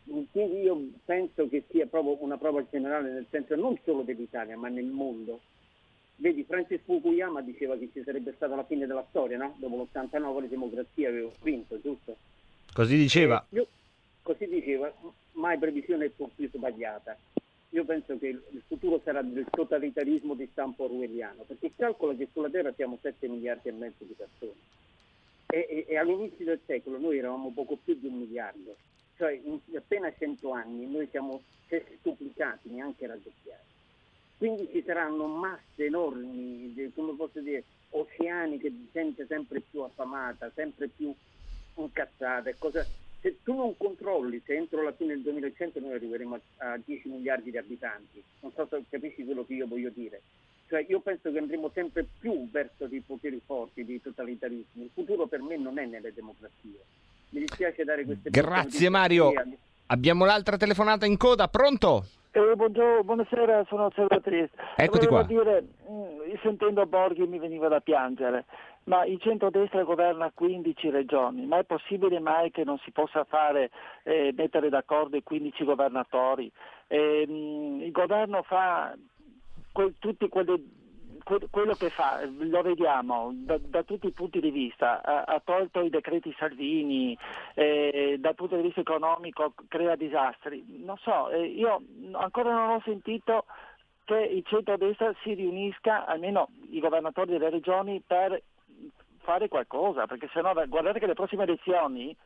Quindi 0.05 0.61
io 0.61 0.81
penso 1.05 1.49
che 1.49 1.65
sia 1.71 1.87
proprio 1.87 2.17
una 2.23 2.39
prova 2.39 2.65
generale 2.71 3.11
nel 3.13 3.27
senso 3.31 3.55
non 3.57 3.79
solo 3.85 4.03
dell'Italia 4.03 4.57
ma 4.57 4.69
nel 4.69 4.87
mondo. 4.87 5.41
Vedi, 6.17 6.45
Francis 6.45 6.81
Fukuyama 6.85 7.43
diceva 7.43 7.77
che 7.77 7.91
ci 7.93 8.03
sarebbe 8.05 8.33
stata 8.35 8.57
la 8.57 8.65
fine 8.65 8.87
della 8.87 9.05
storia, 9.11 9.37
no? 9.37 9.55
Dopo 9.59 9.77
l'89 9.77 10.41
le 10.41 10.49
democrazie 10.49 11.07
avevano 11.07 11.35
vinto, 11.43 11.81
giusto? 11.81 12.17
così 12.73 12.97
diceva. 12.97 13.45
Eh, 13.51 13.57
io- 13.57 13.69
così 14.29 14.47
diceva, 14.47 14.93
mai 15.33 15.57
previsione 15.57 16.05
è 16.05 16.11
più 16.11 16.51
sbagliata. 16.53 17.17
Io 17.71 17.85
penso 17.85 18.19
che 18.19 18.27
il 18.27 18.63
futuro 18.67 19.01
sarà 19.03 19.23
del 19.23 19.47
totalitarismo 19.51 20.35
di 20.35 20.47
stampo 20.53 20.85
orwelliano, 20.85 21.45
perché 21.47 21.73
calcola 21.75 22.15
che 22.15 22.29
sulla 22.31 22.51
Terra 22.51 22.71
siamo 22.75 22.99
7 23.01 23.27
miliardi 23.27 23.69
e 23.69 23.73
mezzo 23.73 24.05
di 24.05 24.15
persone. 24.15 24.61
E, 25.47 25.67
e- 25.71 25.85
e 25.89 25.97
all'inizio 25.97 26.45
del 26.45 26.61
secolo 26.67 26.99
noi 26.99 27.17
eravamo 27.17 27.51
poco 27.55 27.79
più 27.83 27.95
di 27.99 28.07
un 28.07 28.19
miliardo, 28.19 28.77
cioè 29.17 29.33
in 29.33 29.61
appena 29.75 30.13
100 30.15 30.51
anni 30.51 30.87
noi 30.91 31.09
siamo 31.11 31.41
sestuplicati, 31.67 32.69
neanche 32.69 33.07
raddoppiati. 33.07 33.67
Quindi 34.37 34.69
ci 34.71 34.83
saranno 34.85 35.27
masse 35.27 35.87
enormi, 35.87 36.93
come 36.95 37.15
posso 37.17 37.41
dire, 37.41 37.65
oceaniche 37.91 38.71
di 38.71 38.89
gente 38.93 39.25
sempre 39.27 39.61
più 39.61 39.81
affamata, 39.81 40.51
sempre 40.55 40.89
più 40.89 41.15
incazzata. 41.77 42.51
e 42.51 42.57
cosa- 42.59 42.87
Se 43.21 43.39
tu 43.43 43.55
non 43.55 43.77
controlli, 43.77 44.41
se 44.45 44.55
entro 44.55 44.83
la 44.83 44.93
fine 44.93 45.15
del 45.15 45.23
2100 45.23 45.81
noi 45.81 45.93
arriveremo 45.95 46.41
a, 46.59 46.73
a 46.73 46.81
10 46.85 47.09
miliardi 47.09 47.51
di 47.51 47.59
abitanti, 47.59 48.23
non 48.41 48.53
so 48.55 48.67
se 48.71 48.85
capisci 48.89 49.25
quello 49.25 49.45
che 49.45 49.55
io 49.55 49.67
voglio 49.67 49.91
dire. 49.91 50.23
Cioè 50.69 50.85
io 50.89 51.01
penso 51.01 51.33
che 51.33 51.39
andremo 51.39 51.71
sempre 51.73 52.07
più 52.21 52.49
verso 52.51 52.87
dei 52.87 53.01
poteri 53.01 53.41
forti, 53.45 53.85
dei 53.85 54.01
totalitarismi. 54.01 54.85
Il 54.85 54.91
futuro 54.93 55.27
per 55.27 55.41
me 55.41 55.57
non 55.57 55.79
è 55.79 55.87
nelle 55.87 56.13
democrazie. 56.13 56.85
Mi 57.31 57.41
dispiace 57.41 57.85
dare 57.85 58.05
queste 58.05 58.31
Grazie 58.31 58.89
Mario. 58.89 59.33
Abbiamo 59.87 60.25
l'altra 60.25 60.57
telefonata 60.57 61.07
in 61.07 61.17
coda, 61.17 61.49
pronto? 61.49 62.05
Eh, 62.31 62.55
buongiorno, 62.55 63.03
buonasera, 63.05 63.65
sono 63.69 63.87
osservatrice. 63.87 64.51
Eccoti 64.77 65.07
Volevo 65.07 65.09
qua. 65.09 65.23
dire, 65.25 65.65
mm, 65.91 66.35
sentendo 66.43 66.85
Borghi 66.87 67.27
mi 67.27 67.39
veniva 67.39 67.69
da 67.69 67.81
piangere, 67.81 68.45
ma 68.89 69.05
il 69.05 69.21
centrodestra 69.21 69.83
governa 69.85 70.31
15 70.35 70.91
regioni, 70.91 71.47
ma 71.47 71.59
è 71.59 71.65
possibile 71.65 72.19
mai 72.21 72.51
che 72.51 72.65
non 72.65 72.79
si 72.79 72.91
possa 72.91 73.25
fare, 73.25 73.71
eh, 74.03 74.33
mettere 74.35 74.71
d'accordo 74.71 75.17
i 75.17 75.23
15 75.23 75.65
governatori? 75.65 76.51
Eh, 76.87 77.27
il 77.29 77.93
governo 77.93 78.43
fa 78.43 78.97
que- 79.73 79.93
tutti 79.99 80.29
quelli 80.29 80.77
que- 81.23 81.49
quello 81.51 81.75
che 81.75 81.91
fa, 81.91 82.21
lo 82.25 82.63
vediamo 82.63 83.31
da, 83.35 83.59
da 83.61 83.83
tutti 83.83 84.07
i 84.07 84.13
punti 84.13 84.41
di 84.41 84.51
vista, 84.51 85.03
ha, 85.03 85.25
ha 85.25 85.43
tolto 85.45 85.83
i 85.83 85.91
decreti 85.91 86.35
Salvini, 86.39 87.17
eh, 87.55 88.17
dal 88.19 88.35
punto 88.35 88.57
di 88.57 88.63
vista 88.63 88.81
economico 88.81 89.53
crea 89.69 89.97
disastri. 89.97 90.65
Non 90.83 90.97
so, 90.97 91.29
eh, 91.29 91.45
io 91.45 91.83
ancora 92.13 92.55
non 92.55 92.71
ho 92.71 92.81
sentito 92.83 93.45
che 94.05 94.17
il 94.17 94.43
centro-destra 94.47 95.15
si 95.23 95.35
riunisca, 95.35 96.07
almeno 96.07 96.49
i 96.71 96.81
governatori 96.81 97.33
delle 97.33 97.51
regioni, 97.51 98.03
per 98.07 98.41
fare 99.29 99.49
qualcosa, 99.49 100.07
perché 100.07 100.27
sennò 100.33 100.55
guardate 100.67 100.99
che 100.99 101.07
le 101.07 101.13
prossime 101.13 101.43
elezioni 101.43 102.17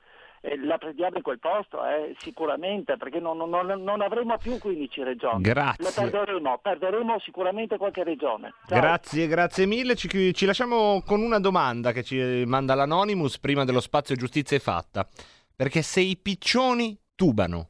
eh, 0.45 0.57
la 0.65 0.79
prendiamo 0.79 1.17
in 1.17 1.23
quel 1.23 1.41
posto, 1.41 1.85
eh, 1.85 2.15
sicuramente, 2.19 2.97
perché 2.97 3.19
non, 3.19 3.37
non- 3.37 3.51
non- 3.51 3.83
non 3.83 4.01
avremo 4.03 4.37
più 4.39 4.57
15 4.59 5.03
regioni. 5.03 5.43
Grazie. 5.43 5.85
Le 5.85 5.91
perderemo, 5.95 6.59
perderemo 6.63 7.19
sicuramente 7.21 7.77
qualche 7.77 8.05
regione. 8.05 8.53
Ciao. 8.69 8.81
Grazie, 8.81 9.27
grazie 9.27 9.67
mille. 9.67 9.97
Ci, 9.97 10.33
ci 10.33 10.47
lasciamo 10.47 11.03
con 11.05 11.21
una 11.23 11.41
domanda 11.41 11.91
che 11.93 12.03
ci 12.05 12.45
manda 12.47 12.75
l'Anonymous 12.75 13.39
prima 13.41 13.65
dello 13.65 13.81
spazio 13.81 14.15
giustizia 14.15 14.57
è 14.57 14.61
fatta. 14.61 15.07
Perché 15.55 15.83
se 15.83 16.01
i 16.01 16.17
piccioni 16.17 16.97
tubano. 17.15 17.69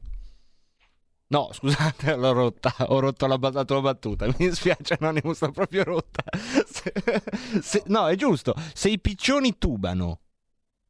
No, 1.33 1.49
scusate, 1.51 2.13
l'ho 2.15 2.31
rotta, 2.31 2.75
ho 2.89 2.99
rotto 2.99 3.25
la, 3.25 3.39
la 3.41 3.81
battuta. 3.81 4.27
Mi 4.27 4.35
dispiace, 4.37 4.97
Anonymous, 4.99 5.41
l'ho 5.41 5.51
proprio 5.51 5.83
rotta. 5.83 6.23
Se- 6.37 6.93
se- 7.61 7.83
no, 7.87 8.07
è 8.07 8.15
giusto. 8.15 8.53
Se 8.73 8.89
i 8.89 8.99
piccioni 8.99 9.57
tubano, 9.57 10.19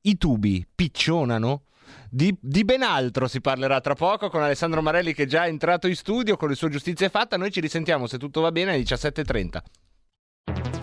i 0.02 0.18
tubi 0.18 0.68
piccionano. 0.76 1.64
Di, 2.10 2.36
di 2.40 2.64
ben 2.64 2.84
altro 2.84 3.28
si 3.28 3.42
parlerà 3.42 3.82
tra 3.82 3.96
poco 3.96 4.30
con 4.30 4.44
Alessandro 4.44 4.82
Marelli 4.82 5.14
che 5.14 5.24
è 5.24 5.28
già 5.28 5.48
entrato 5.48 5.88
in 5.88 5.96
studio 5.96 6.38
con 6.38 6.52
il 6.52 6.58
suo 6.58 6.70
giustizia 6.70 7.08
è 7.08 7.10
fatta. 7.10 7.38
Noi 7.38 7.52
ci 7.52 7.60
risentiamo 7.60 8.06
se 8.06 8.18
tutto 8.18 8.42
va 8.42 8.52
bene 8.52 8.74
alle 8.74 8.84
17.30. 8.84 10.83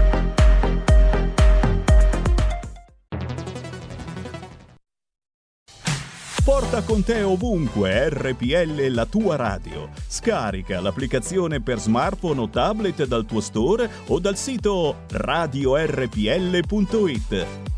Porta 6.43 6.81
con 6.81 7.03
te 7.03 7.21
ovunque 7.21 8.09
RPL 8.09 8.87
la 8.87 9.05
tua 9.05 9.35
radio. 9.35 9.89
Scarica 10.07 10.81
l'applicazione 10.81 11.61
per 11.61 11.79
smartphone 11.79 12.41
o 12.41 12.49
tablet 12.49 13.05
dal 13.05 13.25
tuo 13.25 13.41
store 13.41 13.87
o 14.07 14.17
dal 14.19 14.35
sito 14.35 15.01
radiorpl.it. 15.11 15.85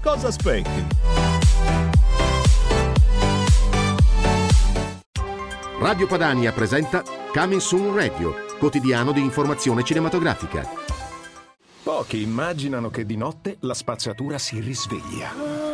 Cosa 0.02 0.28
aspetti? 0.28 0.86
Radio 5.82 6.08
Padania 6.08 6.54
presenta 6.54 7.04
Coming 7.34 7.60
Soon 7.60 7.93
Radio, 7.93 8.34
quotidiano 8.60 9.12
di 9.12 9.19
informazione 9.19 9.84
cinematografica. 9.84 10.65
Pochi 11.84 12.21
immaginano 12.21 12.89
che 12.89 13.06
di 13.06 13.17
notte 13.17 13.58
la 13.60 13.73
spazzatura 13.73 14.38
si 14.38 14.62
risveglia. 14.62 15.73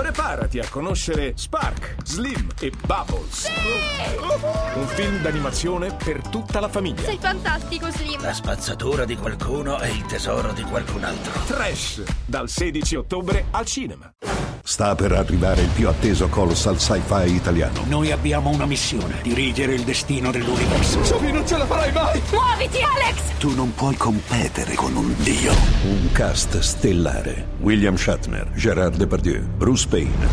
Preparati 0.00 0.58
a 0.58 0.66
conoscere 0.66 1.34
Spark, 1.36 1.96
Slim 2.04 2.48
e 2.58 2.72
Bubbles. 2.86 3.46
Un 4.74 4.86
film 4.86 5.20
d'animazione 5.20 5.94
per 5.94 6.26
tutta 6.26 6.58
la 6.58 6.70
famiglia. 6.70 7.02
Sei 7.02 7.18
fantastico, 7.18 7.90
Slim. 7.90 8.22
La 8.22 8.32
spazzatura 8.32 9.04
di 9.04 9.16
qualcuno 9.16 9.76
è 9.76 9.88
il 9.88 10.06
tesoro 10.06 10.52
di 10.54 10.62
qualcun 10.62 11.04
altro. 11.04 11.42
Trash, 11.44 12.02
dal 12.24 12.48
16 12.48 12.96
ottobre 12.96 13.44
al 13.50 13.66
cinema. 13.66 14.10
Sta 14.62 14.94
per 14.94 15.12
arrivare 15.12 15.62
il 15.62 15.68
più 15.68 15.88
atteso 15.88 16.28
colossal 16.28 16.78
sci-fi 16.78 17.34
italiano. 17.34 17.82
Noi 17.86 18.12
abbiamo 18.12 18.50
una 18.50 18.66
missione: 18.66 19.20
dirigere 19.22 19.74
il 19.74 19.82
destino 19.82 20.30
dell'universo. 20.30 21.02
Sophie, 21.04 21.32
non 21.32 21.46
ce 21.46 21.56
la 21.56 21.66
farai 21.66 21.92
mai! 21.92 22.20
Muoviti, 22.30 22.78
Alex! 22.78 23.38
Tu 23.38 23.54
non 23.54 23.74
puoi 23.74 23.96
competere 23.96 24.74
con 24.74 24.94
un 24.96 25.14
dio. 25.22 25.52
Un 25.84 26.10
cast 26.12 26.58
stellare. 26.58 27.48
William 27.60 27.96
Shatner, 27.96 28.50
Gerard 28.54 28.96
Depardieu, 28.96 29.42
Bruce 29.56 29.86
Payne. 29.88 30.28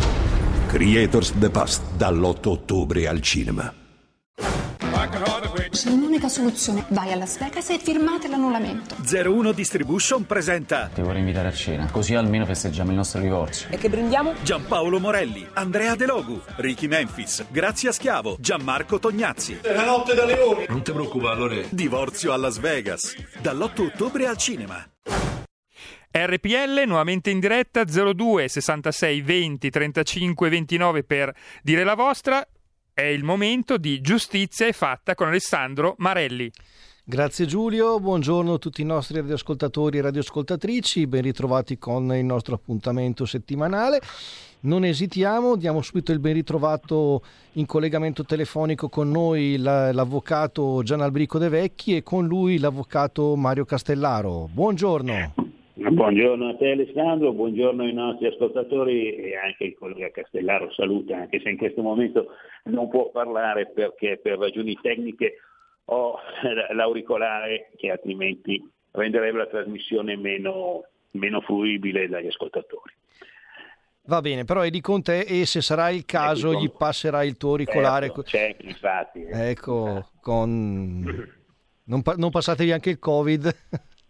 Creators 0.68 1.32
the 1.38 1.50
Past, 1.50 1.82
dall'8 1.96 2.48
ottobre 2.48 3.08
al 3.08 3.20
cinema. 3.20 3.72
C'è 6.18 6.24
un'unica 6.24 6.28
soluzione. 6.28 6.84
Vai 6.88 7.12
a 7.12 7.16
Las 7.16 7.38
Vegas 7.38 7.70
e 7.70 7.78
firmate 7.78 8.26
l'annullamento. 8.26 8.96
01 9.00 9.52
Distribution 9.52 10.26
presenta 10.26 10.90
Ti 10.92 11.00
vorrei 11.00 11.20
invitare 11.20 11.46
a 11.46 11.52
cena, 11.52 11.88
così 11.90 12.14
almeno 12.14 12.44
festeggiamo 12.44 12.90
il 12.90 12.96
nostro 12.96 13.20
divorzio. 13.20 13.68
E 13.70 13.76
che 13.78 13.88
brindiamo? 13.88 14.34
Giampaolo 14.42 14.98
Morelli, 14.98 15.46
Andrea 15.52 15.94
De 15.94 16.06
Logu, 16.06 16.40
Ricky 16.56 16.88
Memphis, 16.88 17.44
Grazia 17.50 17.92
Schiavo, 17.92 18.36
Gianmarco 18.40 18.98
Tognazzi. 18.98 19.58
È 19.62 19.72
la 19.72 19.84
notte 19.84 20.14
da 20.14 20.24
leone. 20.24 20.66
Non 20.68 20.82
ti 20.82 20.90
preoccupare, 20.90 21.38
Lore. 21.38 21.66
Divorzio 21.70 22.32
a 22.32 22.36
Las 22.36 22.58
Vegas, 22.58 23.14
dall'8 23.40 23.82
ottobre 23.82 24.26
al 24.26 24.36
cinema. 24.36 24.84
RPL 26.10 26.82
nuovamente 26.86 27.30
in 27.30 27.38
diretta 27.38 27.84
02 27.84 28.48
66 28.48 29.20
20 29.20 29.70
35 29.70 30.48
29 30.48 31.04
per 31.04 31.32
dire 31.62 31.84
la 31.84 31.94
vostra. 31.94 32.44
È 32.98 33.04
il 33.04 33.22
momento 33.22 33.76
di 33.76 34.00
giustizia 34.00 34.66
è 34.66 34.72
fatta 34.72 35.14
con 35.14 35.28
Alessandro 35.28 35.94
Marelli. 35.98 36.50
Grazie 37.04 37.46
Giulio, 37.46 38.00
buongiorno 38.00 38.54
a 38.54 38.58
tutti 38.58 38.80
i 38.80 38.84
nostri 38.84 39.18
radioascoltatori 39.18 39.98
e 39.98 40.00
radioascoltatrici, 40.00 41.06
ben 41.06 41.22
ritrovati 41.22 41.78
con 41.78 42.12
il 42.12 42.24
nostro 42.24 42.56
appuntamento 42.56 43.24
settimanale. 43.24 44.00
Non 44.62 44.84
esitiamo, 44.84 45.54
diamo 45.54 45.80
subito 45.80 46.10
il 46.10 46.18
ben 46.18 46.32
ritrovato 46.32 47.22
in 47.52 47.66
collegamento 47.66 48.24
telefonico 48.24 48.88
con 48.88 49.12
noi 49.12 49.58
la- 49.58 49.92
l'avvocato 49.92 50.82
Gian 50.82 51.00
Albrico 51.00 51.38
De 51.38 51.48
Vecchi 51.48 51.94
e 51.94 52.02
con 52.02 52.26
lui 52.26 52.58
l'avvocato 52.58 53.36
Mario 53.36 53.64
Castellaro. 53.64 54.48
Buongiorno. 54.52 55.47
Buongiorno 55.80 56.48
a 56.48 56.56
te 56.56 56.72
Alessandro, 56.72 57.32
buongiorno 57.32 57.84
ai 57.84 57.92
nostri 57.92 58.26
ascoltatori 58.26 59.14
e 59.14 59.36
anche 59.36 59.62
il 59.62 59.76
collega 59.78 60.10
Castellaro 60.10 60.72
saluta, 60.72 61.16
anche 61.16 61.40
se 61.40 61.50
in 61.50 61.56
questo 61.56 61.82
momento 61.82 62.30
non 62.64 62.88
può 62.88 63.10
parlare 63.10 63.70
perché 63.70 64.18
per 64.20 64.38
ragioni 64.38 64.76
tecniche 64.82 65.36
ho 65.84 66.18
l'auricolare 66.74 67.70
che 67.76 67.92
altrimenti 67.92 68.60
renderebbe 68.90 69.38
la 69.38 69.46
trasmissione 69.46 70.16
meno, 70.16 70.84
meno 71.12 71.40
fruibile 71.42 72.08
dagli 72.08 72.26
ascoltatori. 72.26 72.92
Va 74.06 74.20
bene, 74.20 74.44
però 74.44 74.62
è 74.62 74.70
di 74.70 74.80
con 74.80 75.00
te 75.00 75.20
e 75.20 75.46
se 75.46 75.60
sarà 75.60 75.90
il 75.90 76.04
caso 76.04 76.54
gli 76.54 76.72
passerà 76.72 77.22
il 77.22 77.36
tuo 77.36 77.50
auricolare. 77.50 78.06
Certo, 78.06 78.22
c'è, 78.22 78.56
infatti. 78.62 79.24
Ecco, 79.30 80.10
con... 80.20 81.04
non, 81.84 82.02
pa- 82.02 82.14
non 82.16 82.30
passatevi 82.30 82.72
anche 82.72 82.90
il 82.90 82.98
Covid. 82.98 83.54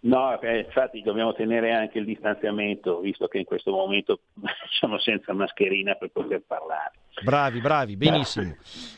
No, 0.00 0.40
eh, 0.40 0.58
infatti 0.60 1.02
dobbiamo 1.02 1.32
tenere 1.34 1.72
anche 1.72 1.98
il 1.98 2.04
distanziamento, 2.04 3.00
visto 3.00 3.26
che 3.26 3.38
in 3.38 3.44
questo 3.44 3.72
momento 3.72 4.20
sono 4.78 4.98
senza 4.98 5.32
mascherina 5.32 5.94
per 5.94 6.10
poter 6.10 6.42
parlare. 6.46 6.92
Bravi, 7.22 7.60
bravi, 7.60 7.96
benissimo. 7.96 8.54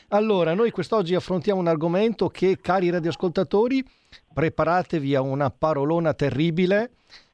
Allora, 0.09 0.53
noi 0.53 0.69
quest'oggi 0.69 1.15
affrontiamo 1.15 1.59
un 1.59 1.67
argomento 1.67 2.29
che, 2.29 2.59
cari 2.61 2.91
radioascoltatori, 2.91 3.83
preparatevi 4.31 5.15
a 5.15 5.21
una 5.21 5.49
parolona 5.49 6.13
terribile 6.13 6.91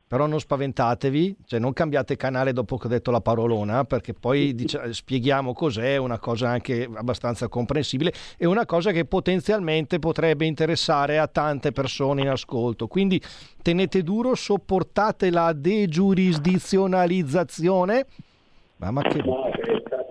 però 0.07 0.25
non 0.25 0.39
spaventatevi, 0.39 1.35
cioè 1.45 1.59
non 1.59 1.73
cambiate 1.73 2.15
canale 2.15 2.53
dopo 2.53 2.77
che 2.77 2.87
ho 2.87 2.89
detto 2.89 3.11
la 3.11 3.19
parolona, 3.19 3.83
perché 3.83 4.13
poi 4.13 4.55
dic- 4.55 4.87
spieghiamo 4.89 5.51
cos'è, 5.53 5.97
una 5.97 6.17
cosa 6.17 6.47
anche 6.49 6.89
abbastanza 6.91 7.49
comprensibile 7.49 8.13
e 8.37 8.45
una 8.45 8.65
cosa 8.65 8.91
che 8.91 9.03
potenzialmente 9.05 9.99
potrebbe 9.99 10.45
interessare 10.45 11.19
a 11.19 11.27
tante 11.27 11.73
persone 11.73 12.21
in 12.21 12.29
ascolto. 12.29 12.87
Quindi 12.87 13.21
tenete 13.61 14.01
duro, 14.01 14.33
sopportate 14.35 15.29
la 15.29 15.51
degiurisdizionalizzazione. 15.51 18.05
Mamma 18.77 19.01
che... 19.01 19.21
No, 19.23 19.49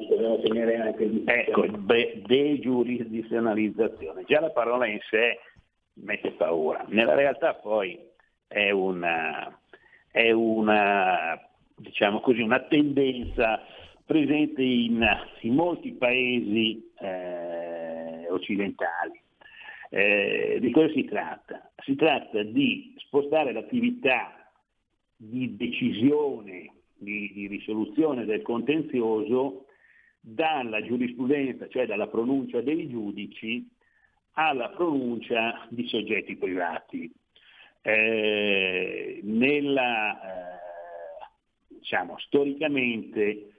dobbiamo 0.08 0.40
tenere 0.42 0.76
anche 0.76 1.04
il 1.04 1.22
Ecco, 1.24 1.66
de- 1.66 2.20
degiurisdizionalizzazione. 2.26 4.24
Già 4.26 4.40
la 4.40 4.50
parola 4.50 4.86
in 4.86 4.98
sé 5.08 5.38
mette 5.94 6.32
paura. 6.32 6.84
Nella 6.88 7.14
realtà 7.14 7.54
poi 7.54 7.98
è 8.46 8.70
una 8.70 9.58
è 10.16 10.30
una, 10.30 11.38
diciamo 11.76 12.20
così, 12.20 12.40
una 12.40 12.60
tendenza 12.60 13.60
presente 14.02 14.62
in, 14.62 15.06
in 15.40 15.54
molti 15.54 15.92
paesi 15.92 16.90
eh, 17.00 18.26
occidentali. 18.30 19.20
Eh, 19.90 20.56
di 20.58 20.70
cosa 20.70 20.90
si 20.94 21.04
tratta? 21.04 21.70
Si 21.84 21.96
tratta 21.96 22.42
di 22.42 22.94
spostare 22.96 23.52
l'attività 23.52 24.50
di 25.14 25.54
decisione, 25.54 26.72
di, 26.96 27.30
di 27.34 27.46
risoluzione 27.46 28.24
del 28.24 28.40
contenzioso 28.40 29.66
dalla 30.18 30.82
giurisprudenza, 30.82 31.68
cioè 31.68 31.84
dalla 31.84 32.06
pronuncia 32.06 32.62
dei 32.62 32.88
giudici, 32.88 33.68
alla 34.32 34.70
pronuncia 34.70 35.66
di 35.68 35.86
soggetti 35.86 36.36
privati 36.36 37.12
eh, 37.86 39.20
nella, 39.22 40.18
eh, 40.20 40.58
diciamo, 41.68 42.18
storicamente 42.18 43.52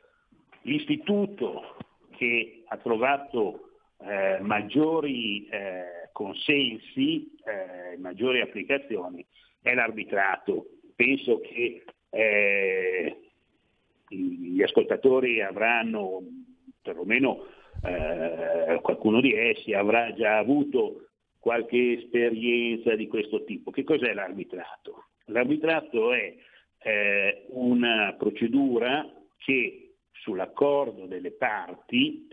l'istituto 0.63 1.77
che 2.17 2.63
ha 2.67 2.75
trovato 2.75 3.69
eh, 3.99 4.39
maggiori 4.41 5.47
eh, 5.47 6.09
consensi, 6.11 7.37
eh, 7.45 7.97
maggiori 7.99 8.41
applicazioni 8.41 9.25
è 9.61 9.73
l'arbitrato. 9.73 10.71
Penso 10.93 11.39
che 11.39 11.85
eh, 12.09 13.17
gli 14.09 14.61
ascoltatori 14.61 15.41
avranno, 15.41 16.21
perlomeno 16.81 17.45
qualcuno 18.81 19.21
di 19.21 19.33
essi 19.33 19.73
avrà 19.73 20.11
già 20.13 20.39
avuto 20.39 21.06
qualche 21.47 21.93
esperienza 21.93 22.93
di 22.95 23.07
questo 23.07 23.45
tipo. 23.45 23.71
Che 23.71 23.85
cos'è 23.85 24.13
l'arbitrato? 24.13 25.11
L'arbitrato 25.27 26.11
è 26.11 26.35
eh, 26.79 27.45
una 27.51 28.13
procedura 28.17 29.09
che 29.37 29.93
sull'accordo 30.11 31.05
delle 31.05 31.31
parti 31.31 32.27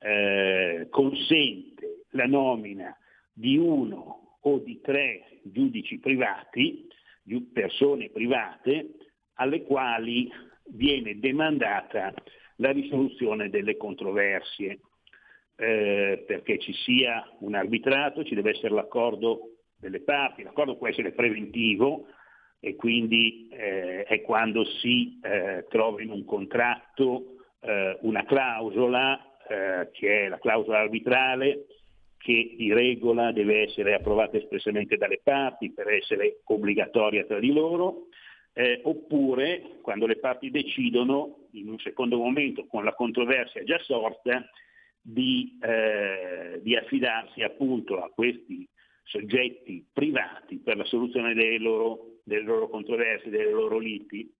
eh, 0.00 0.86
consente 0.90 2.04
la 2.10 2.26
nomina 2.26 2.94
di 3.32 3.56
uno 3.56 4.36
o 4.38 4.58
di 4.58 4.82
tre 4.82 5.40
giudici 5.44 5.98
privati, 5.98 6.86
persone 7.50 8.10
private, 8.10 8.96
alle 9.36 9.62
quali 9.62 10.30
viene 10.72 11.18
demandata 11.18 12.12
la 12.56 12.70
risoluzione 12.72 13.48
delle 13.48 13.78
controversie 13.78 14.80
eh, 15.60 16.22
perché 16.24 16.58
ci 16.58 16.72
sia 16.72 17.28
un 17.40 17.56
arbitrato, 17.56 18.22
ci 18.22 18.36
deve 18.36 18.50
essere 18.50 18.72
l'accordo 18.72 19.56
delle 19.76 20.00
parti, 20.00 20.44
l'accordo 20.44 20.76
può 20.76 20.86
essere 20.86 21.10
preventivo 21.10 22.06
e 22.60 22.76
quindi 22.76 23.48
eh, 23.50 24.04
è 24.04 24.20
quando 24.22 24.64
si 24.64 25.18
eh, 25.20 25.66
trova 25.68 26.00
in 26.00 26.10
un 26.10 26.24
contratto 26.24 27.38
eh, 27.60 27.98
una 28.02 28.24
clausola 28.24 29.18
eh, 29.48 29.90
che 29.92 30.26
è 30.26 30.28
la 30.28 30.38
clausola 30.38 30.78
arbitrale 30.78 31.66
che 32.18 32.54
di 32.56 32.72
regola 32.72 33.32
deve 33.32 33.62
essere 33.62 33.94
approvata 33.94 34.36
espressamente 34.36 34.96
dalle 34.96 35.20
parti 35.22 35.72
per 35.72 35.88
essere 35.88 36.40
obbligatoria 36.44 37.24
tra 37.24 37.38
di 37.38 37.52
loro, 37.52 38.08
eh, 38.52 38.80
oppure 38.84 39.78
quando 39.82 40.06
le 40.06 40.18
parti 40.18 40.50
decidono 40.50 41.46
in 41.52 41.68
un 41.68 41.78
secondo 41.78 42.18
momento 42.18 42.66
con 42.66 42.84
la 42.84 42.92
controversia 42.92 43.62
già 43.62 43.78
sorta 43.78 44.44
di, 45.00 45.58
eh, 45.60 46.60
di 46.62 46.76
affidarsi 46.76 47.42
appunto 47.42 48.02
a 48.02 48.10
questi 48.10 48.68
soggetti 49.04 49.86
privati 49.92 50.58
per 50.58 50.76
la 50.76 50.84
soluzione 50.84 51.34
delle 51.34 51.58
loro, 51.58 52.18
delle 52.24 52.42
loro 52.42 52.68
controversie, 52.68 53.30
delle 53.30 53.50
loro 53.50 53.78
liti. 53.78 54.30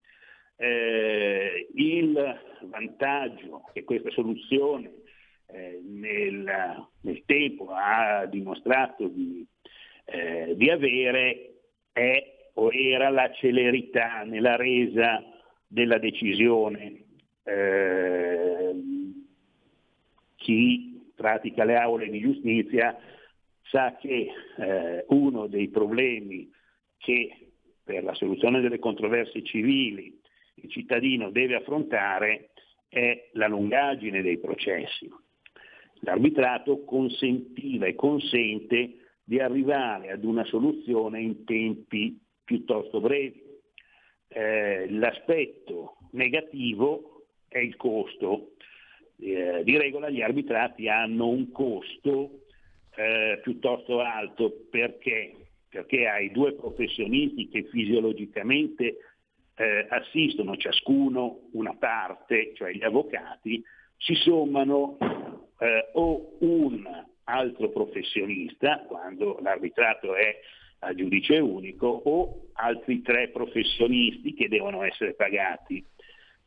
Eh, 0.55 1.69
il 1.75 2.39
vantaggio 2.63 3.63
che 3.71 3.83
questa 3.83 4.09
soluzione 4.11 4.91
eh, 5.47 5.81
nel, 5.83 6.87
nel, 7.01 7.23
tempo 7.25 7.69
ha 7.71 8.25
dimostrato 8.25 9.07
di, 9.07 9.45
eh, 10.05 10.53
di, 10.55 10.69
avere 10.69 11.53
è 11.93 12.51
o 12.55 12.71
era 12.73 13.09
la 13.09 13.31
celerità 13.31 14.23
nella 14.23 14.55
resa 14.55 15.23
della 15.65 15.97
decisione. 15.97 17.05
Chi 20.39 21.11
pratica 21.15 21.65
le 21.65 21.75
aule 21.75 22.09
di 22.09 22.21
giustizia 22.21 22.97
sa 23.63 23.97
che 23.97 24.31
eh, 24.57 25.05
uno 25.09 25.47
dei 25.47 25.67
problemi 25.67 26.49
che 26.97 27.51
per 27.83 28.03
la 28.03 28.13
soluzione 28.13 28.61
delle 28.61 28.79
controversie 28.79 29.43
civili 29.43 30.17
il 30.55 30.69
cittadino 30.69 31.29
deve 31.29 31.55
affrontare 31.55 32.51
è 32.87 33.29
la 33.33 33.47
lungaggine 33.47 34.21
dei 34.21 34.39
processi. 34.39 35.09
L'arbitrato 36.01 36.83
consentiva 36.85 37.85
e 37.85 37.95
consente 37.95 39.17
di 39.23 39.39
arrivare 39.39 40.11
ad 40.11 40.23
una 40.23 40.45
soluzione 40.45 41.21
in 41.21 41.43
tempi 41.43 42.17
piuttosto 42.43 43.01
brevi. 43.01 43.43
Eh, 44.29 44.89
l'aspetto 44.91 45.97
negativo 46.11 47.25
è 47.47 47.57
il 47.57 47.75
costo, 47.75 48.53
eh, 49.21 49.63
di 49.63 49.77
regola 49.77 50.09
gli 50.09 50.21
arbitrati 50.21 50.87
hanno 50.87 51.27
un 51.27 51.51
costo 51.51 52.45
eh, 52.95 53.39
piuttosto 53.41 53.99
alto 53.99 54.67
perché? 54.69 55.33
perché 55.69 56.07
hai 56.07 56.31
due 56.31 56.53
professionisti 56.53 57.47
che 57.47 57.63
fisiologicamente 57.65 58.97
eh, 59.55 59.85
assistono 59.87 60.57
ciascuno 60.57 61.49
una 61.51 61.75
parte, 61.75 62.53
cioè 62.55 62.71
gli 62.71 62.83
avvocati, 62.83 63.63
si 63.95 64.15
sommano 64.15 64.97
eh, 65.59 65.89
o 65.93 66.37
un 66.39 67.05
altro 67.25 67.69
professionista, 67.69 68.83
quando 68.87 69.37
l'arbitrato 69.41 70.15
è 70.15 70.39
a 70.79 70.93
giudice 70.95 71.37
unico, 71.37 71.87
o 71.87 72.47
altri 72.53 73.01
tre 73.01 73.29
professionisti 73.29 74.33
che 74.33 74.47
devono 74.47 74.81
essere 74.83 75.13
pagati 75.13 75.85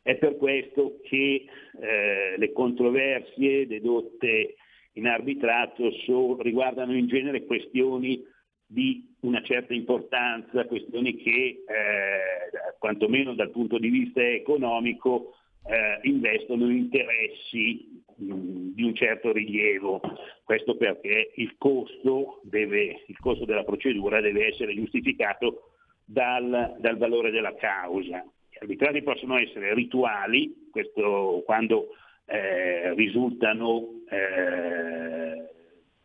è 0.03 0.17
per 0.17 0.35
questo 0.35 0.99
che 1.03 1.45
eh, 1.79 2.37
le 2.37 2.51
controversie 2.51 3.65
dedotte 3.65 4.55
in 4.93 5.07
arbitrato 5.07 5.91
so, 6.05 6.39
riguardano 6.41 6.95
in 6.95 7.07
genere 7.07 7.45
questioni 7.45 8.21
di 8.65 9.15
una 9.21 9.41
certa 9.41 9.73
importanza, 9.73 10.65
questioni 10.65 11.15
che 11.15 11.63
eh, 11.65 12.75
quantomeno 12.79 13.33
dal 13.33 13.49
punto 13.49 13.79
di 13.79 13.89
vista 13.89 14.21
economico 14.21 15.35
eh, 15.65 15.99
investono 16.07 16.69
interessi 16.69 18.03
mm, 18.21 18.73
di 18.73 18.83
un 18.83 18.93
certo 18.93 19.31
rilievo. 19.31 20.01
Questo 20.43 20.75
perché 20.75 21.31
il 21.35 21.55
costo, 21.57 22.41
deve, 22.43 23.03
il 23.07 23.17
costo 23.19 23.45
della 23.45 23.63
procedura 23.63 24.19
deve 24.19 24.47
essere 24.47 24.75
giustificato 24.75 25.71
dal, 26.03 26.75
dal 26.79 26.97
valore 26.97 27.31
della 27.31 27.55
causa 27.55 28.25
arbitrati 28.63 29.03
possono 29.03 29.37
essere 29.37 29.73
rituali, 29.73 30.69
questo 30.71 31.43
quando 31.45 31.89
eh, 32.25 32.93
risultano 32.93 34.01
eh, 34.09 35.49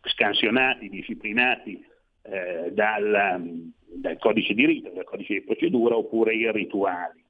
scansionati, 0.02 0.88
disciplinati 0.88 1.84
eh, 2.22 2.72
dal, 2.72 3.70
dal, 3.86 4.18
codice 4.18 4.54
di 4.54 4.66
rito, 4.66 4.90
dal 4.90 5.04
codice 5.04 5.34
di 5.34 5.42
procedura, 5.42 5.96
oppure 5.96 6.34
irrituali. 6.34 7.24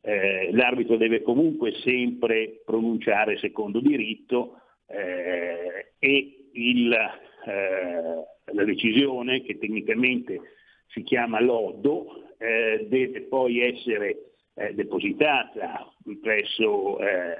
Eh, 0.00 0.50
l'arbitro 0.52 0.96
deve 0.96 1.22
comunque 1.22 1.72
sempre 1.82 2.62
pronunciare 2.64 3.36
secondo 3.38 3.80
diritto 3.80 4.60
eh, 4.86 5.94
e 5.98 6.48
il, 6.52 6.92
eh, 6.92 8.52
la 8.52 8.64
decisione, 8.64 9.42
che 9.42 9.58
tecnicamente 9.58 10.40
si 10.86 11.02
chiama 11.02 11.40
lodo, 11.40 12.22
deve 12.38 13.22
poi 13.22 13.58
essere 13.58 14.27
eh, 14.58 14.74
depositata 14.74 15.92
presso 16.20 16.98
eh, 17.00 17.36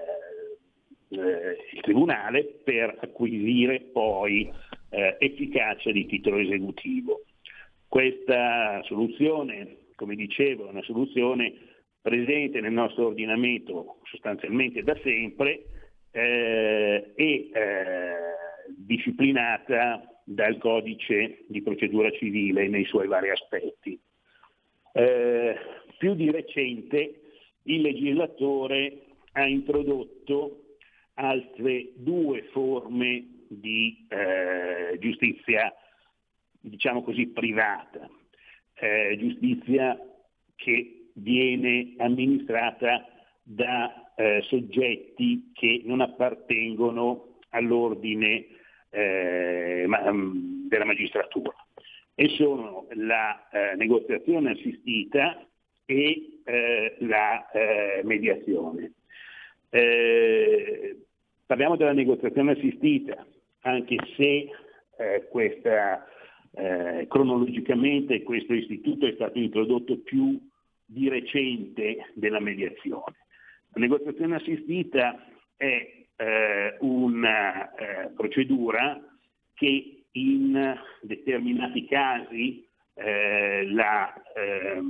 eh, 1.10 1.56
il 1.72 1.80
Tribunale 1.82 2.60
per 2.64 2.98
acquisire 3.00 3.80
poi 3.92 4.50
eh, 4.90 5.16
efficacia 5.18 5.90
di 5.90 6.06
titolo 6.06 6.38
esecutivo. 6.38 7.22
Questa 7.86 8.82
soluzione 8.84 9.86
come 9.98 10.14
dicevo, 10.14 10.68
è 10.68 10.70
una 10.70 10.82
soluzione 10.82 11.52
presente 12.00 12.60
nel 12.60 12.70
nostro 12.70 13.08
ordinamento 13.08 13.98
sostanzialmente 14.04 14.84
da 14.84 14.96
sempre 15.02 15.64
eh, 16.12 17.12
e 17.16 17.50
eh, 17.52 18.14
disciplinata 18.76 20.00
dal 20.22 20.56
codice 20.58 21.44
di 21.48 21.62
procedura 21.62 22.12
civile 22.12 22.68
nei 22.68 22.84
suoi 22.84 23.08
vari 23.08 23.30
aspetti. 23.30 23.98
Eh, 24.92 25.56
più 25.98 26.14
di 26.14 26.30
recente 26.30 27.20
il 27.64 27.82
legislatore 27.82 29.02
ha 29.32 29.46
introdotto 29.46 30.76
altre 31.14 31.90
due 31.96 32.44
forme 32.52 33.44
di 33.48 34.06
eh, 34.08 34.96
giustizia, 35.00 35.72
diciamo 36.60 37.02
così, 37.02 37.26
privata, 37.28 38.08
eh, 38.74 39.16
giustizia 39.18 39.98
che 40.54 41.10
viene 41.14 41.94
amministrata 41.98 43.04
da 43.42 44.14
eh, 44.14 44.42
soggetti 44.42 45.50
che 45.52 45.82
non 45.84 46.00
appartengono 46.00 47.38
all'ordine 47.50 48.46
eh, 48.90 49.84
ma, 49.86 50.10
mm, 50.10 50.68
della 50.68 50.84
magistratura. 50.84 51.54
E 52.14 52.28
sono 52.30 52.86
la 52.94 53.48
eh, 53.50 53.76
negoziazione 53.76 54.52
assistita 54.52 55.47
e 55.90 56.40
eh, 56.44 56.96
la 56.98 57.50
eh, 57.50 58.02
mediazione. 58.04 58.92
Eh, 59.70 60.98
parliamo 61.46 61.76
della 61.76 61.94
negoziazione 61.94 62.52
assistita, 62.52 63.26
anche 63.62 63.96
se 64.14 64.50
eh, 64.98 65.26
questa, 65.30 66.06
eh, 66.52 67.06
cronologicamente 67.08 68.22
questo 68.22 68.52
istituto 68.52 69.06
è 69.06 69.12
stato 69.14 69.38
introdotto 69.38 69.96
più 70.00 70.38
di 70.84 71.08
recente 71.08 72.10
della 72.12 72.40
mediazione. 72.40 73.16
La 73.72 73.80
negoziazione 73.80 74.34
assistita 74.34 75.24
è 75.56 76.04
eh, 76.16 76.76
una 76.80 77.70
procedura 78.14 79.00
che 79.54 80.02
in 80.12 80.76
determinati 81.00 81.86
casi 81.86 82.66
la 82.94 84.12
eh, 84.34 84.82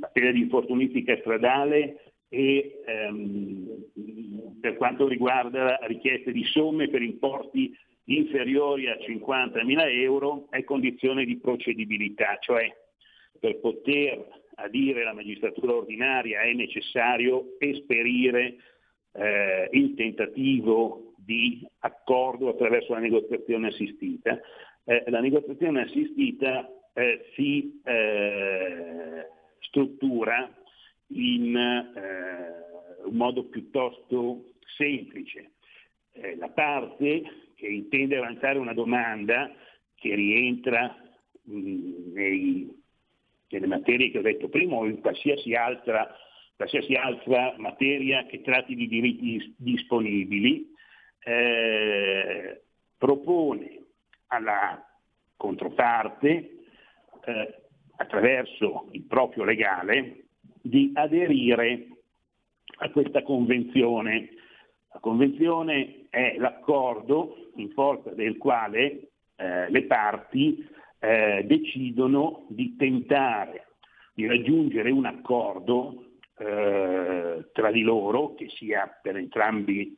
materia 0.00 0.32
di 0.32 0.40
infortunistica 0.40 1.16
stradale 1.18 2.12
e 2.28 2.80
ehm, 2.86 3.84
per 4.60 4.76
quanto 4.76 5.06
riguarda 5.06 5.78
richieste 5.82 6.32
di 6.32 6.44
somme 6.44 6.88
per 6.88 7.02
importi 7.02 7.76
inferiori 8.04 8.88
a 8.88 8.96
50.000 8.96 9.90
euro 10.00 10.46
è 10.50 10.64
condizione 10.64 11.24
di 11.24 11.38
procedibilità, 11.38 12.38
cioè 12.40 12.72
per 13.38 13.58
poter 13.60 14.26
adire 14.56 15.04
la 15.04 15.14
magistratura 15.14 15.74
ordinaria 15.74 16.42
è 16.42 16.52
necessario 16.52 17.56
esperire 17.58 18.56
eh, 19.12 19.68
il 19.72 19.94
tentativo 19.94 21.14
di 21.16 21.66
accordo 21.80 22.48
attraverso 22.48 22.92
la 22.92 22.98
negoziazione 23.00 23.68
assistita. 23.68 24.38
Eh, 24.84 25.04
la 25.06 25.20
negoziazione 25.20 25.82
assistita 25.82 26.68
eh, 26.92 27.24
si 27.34 27.80
eh, 27.84 29.26
struttura 29.70 30.52
in 31.12 31.56
eh, 31.56 33.06
un 33.06 33.16
modo 33.16 33.44
piuttosto 33.44 34.52
semplice. 34.76 35.52
Eh, 36.12 36.36
la 36.36 36.50
parte 36.50 37.22
che 37.54 37.66
intende 37.66 38.16
avanzare 38.16 38.58
una 38.58 38.74
domanda 38.74 39.50
che 39.94 40.14
rientra 40.14 40.94
mh, 41.42 42.12
nei, 42.12 42.68
nelle 43.48 43.66
materie 43.66 44.10
che 44.10 44.18
ho 44.18 44.22
detto 44.22 44.48
prima 44.48 44.76
o 44.76 44.86
in 44.86 45.00
qualsiasi 45.00 45.54
altra, 45.54 46.14
qualsiasi 46.56 46.94
altra 46.94 47.54
materia 47.58 48.26
che 48.26 48.42
tratti 48.42 48.74
di 48.74 48.88
diritti 48.88 49.54
disponibili, 49.56 50.68
eh, 51.22 52.62
propone 52.96 53.84
alla 54.28 54.84
controparte 55.36 56.50
eh, 57.24 57.59
attraverso 58.00 58.88
il 58.92 59.02
proprio 59.02 59.44
legale 59.44 60.24
di 60.62 60.90
aderire 60.94 61.86
a 62.78 62.90
questa 62.90 63.22
convenzione. 63.22 64.30
La 64.92 65.00
convenzione 65.00 66.06
è 66.08 66.36
l'accordo 66.38 67.50
in 67.56 67.70
forza 67.72 68.10
del 68.10 68.38
quale 68.38 69.10
eh, 69.36 69.70
le 69.70 69.82
parti 69.84 70.66
eh, 70.98 71.44
decidono 71.46 72.46
di 72.48 72.74
tentare 72.76 73.66
di 74.14 74.26
raggiungere 74.26 74.90
un 74.90 75.04
accordo 75.04 76.06
eh, 76.38 77.48
tra 77.52 77.70
di 77.70 77.82
loro 77.82 78.34
che 78.34 78.48
sia 78.48 78.98
per 79.02 79.16
entrambi, 79.16 79.94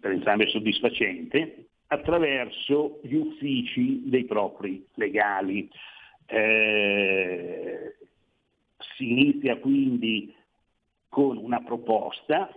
per 0.00 0.10
entrambi 0.10 0.48
soddisfacente 0.48 1.68
attraverso 1.86 3.00
gli 3.04 3.14
uffici 3.14 4.02
dei 4.08 4.24
propri 4.24 4.84
legali. 4.94 5.70
Eh, 6.30 7.96
si 8.96 9.10
inizia 9.10 9.56
quindi 9.56 10.34
con 11.08 11.38
una 11.38 11.60
proposta 11.62 12.54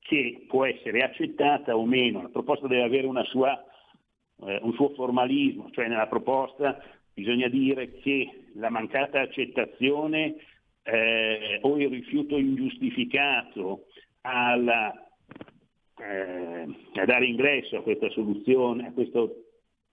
che 0.00 0.44
può 0.48 0.64
essere 0.66 1.02
accettata 1.02 1.76
o 1.76 1.86
meno, 1.86 2.22
la 2.22 2.28
proposta 2.28 2.66
deve 2.66 2.82
avere 2.82 3.06
sua, 3.24 3.64
eh, 4.44 4.58
un 4.62 4.72
suo 4.74 4.90
formalismo, 4.90 5.70
cioè 5.70 5.88
nella 5.88 6.08
proposta 6.08 6.82
bisogna 7.14 7.48
dire 7.48 7.92
che 8.00 8.48
la 8.54 8.68
mancata 8.68 9.20
accettazione 9.20 10.34
eh, 10.82 11.58
o 11.62 11.78
il 11.78 11.88
rifiuto 11.88 12.36
ingiustificato 12.36 13.86
alla, 14.22 14.92
eh, 15.98 16.68
a 16.94 17.04
dare 17.04 17.26
ingresso 17.26 17.78
a 17.78 17.82
questa 17.82 18.10
soluzione, 18.10 18.88
a 18.88 18.92
questo 18.92 19.44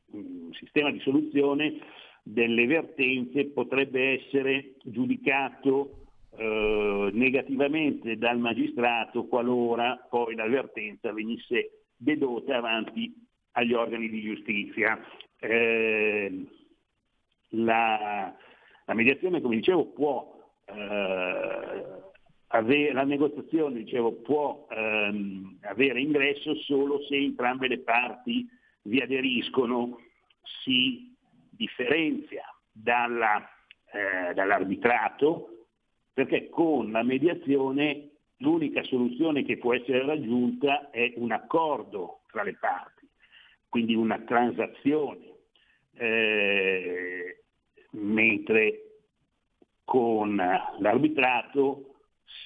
mh, 0.07 0.17
mm, 0.17 0.51
sistema 0.51 0.91
di 0.91 0.99
soluzione 0.99 1.79
delle 2.23 2.65
vertenze 2.65 3.47
potrebbe 3.47 4.19
essere 4.19 4.75
giudicato 4.83 6.01
eh, 6.37 7.09
negativamente 7.13 8.17
dal 8.17 8.39
magistrato 8.39 9.25
qualora 9.25 9.97
poi 10.09 10.35
la 10.35 10.47
vertenza 10.47 11.11
venisse 11.11 11.85
dedotta 11.95 12.57
avanti 12.57 13.13
agli 13.51 13.73
organi 13.73 14.09
di 14.09 14.21
giustizia. 14.21 14.99
Eh, 15.39 16.45
la, 17.49 18.33
la, 18.85 18.93
mediazione, 18.93 19.41
come 19.41 19.55
dicevo, 19.55 19.87
può 19.87 20.39
eh, 20.65 21.83
avere, 22.47 22.93
la 22.93 23.03
negoziazione 23.03 23.83
dicevo, 23.83 24.13
può 24.13 24.67
ehm, 24.69 25.57
avere 25.63 25.99
ingresso 25.99 26.55
solo 26.55 27.01
se 27.03 27.15
entrambe 27.15 27.67
le 27.67 27.79
parti 27.79 28.47
vi 28.83 28.99
aderiscono, 28.99 29.99
si 30.63 31.10
differenzia 31.51 32.43
dalla, 32.71 33.47
eh, 33.91 34.33
dall'arbitrato 34.33 35.67
perché 36.13 36.49
con 36.49 36.91
la 36.91 37.03
mediazione 37.03 38.09
l'unica 38.37 38.83
soluzione 38.83 39.43
che 39.43 39.57
può 39.57 39.73
essere 39.73 40.05
raggiunta 40.05 40.89
è 40.89 41.13
un 41.15 41.31
accordo 41.31 42.21
tra 42.31 42.43
le 42.43 42.55
parti, 42.59 43.07
quindi 43.69 43.95
una 43.95 44.19
transazione, 44.19 45.19
eh, 45.93 47.43
mentre 47.91 48.79
con 49.83 50.35
l'arbitrato 50.35 51.95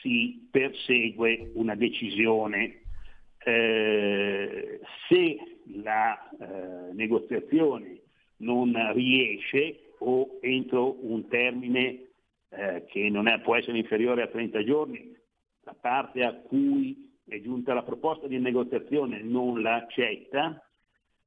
si 0.02 0.48
persegue 0.52 1.52
una 1.54 1.76
decisione. 1.76 2.82
Eh, 3.48 4.80
se 5.08 5.38
la 5.84 6.30
eh, 6.39 6.94
negoziazione 6.94 8.00
non 8.38 8.74
riesce 8.93 9.93
o 10.00 10.38
entro 10.41 10.98
un 11.06 11.28
termine 11.28 12.08
eh, 12.50 12.86
che 12.88 13.10
non 13.10 13.28
è, 13.28 13.39
può 13.39 13.56
essere 13.56 13.78
inferiore 13.78 14.21
a 14.21 14.28
30 14.28 14.63
giorni, 14.63 15.15
la 15.63 15.76
parte 15.80 16.24
a 16.24 16.34
cui 16.34 17.13
è 17.28 17.41
giunta 17.41 17.74
la 17.74 17.84
proposta 17.84 18.28
di 18.28 18.39
negoziazione 18.39 19.21
non 19.21 19.62
la 19.62 19.76
accetta, 19.76 20.62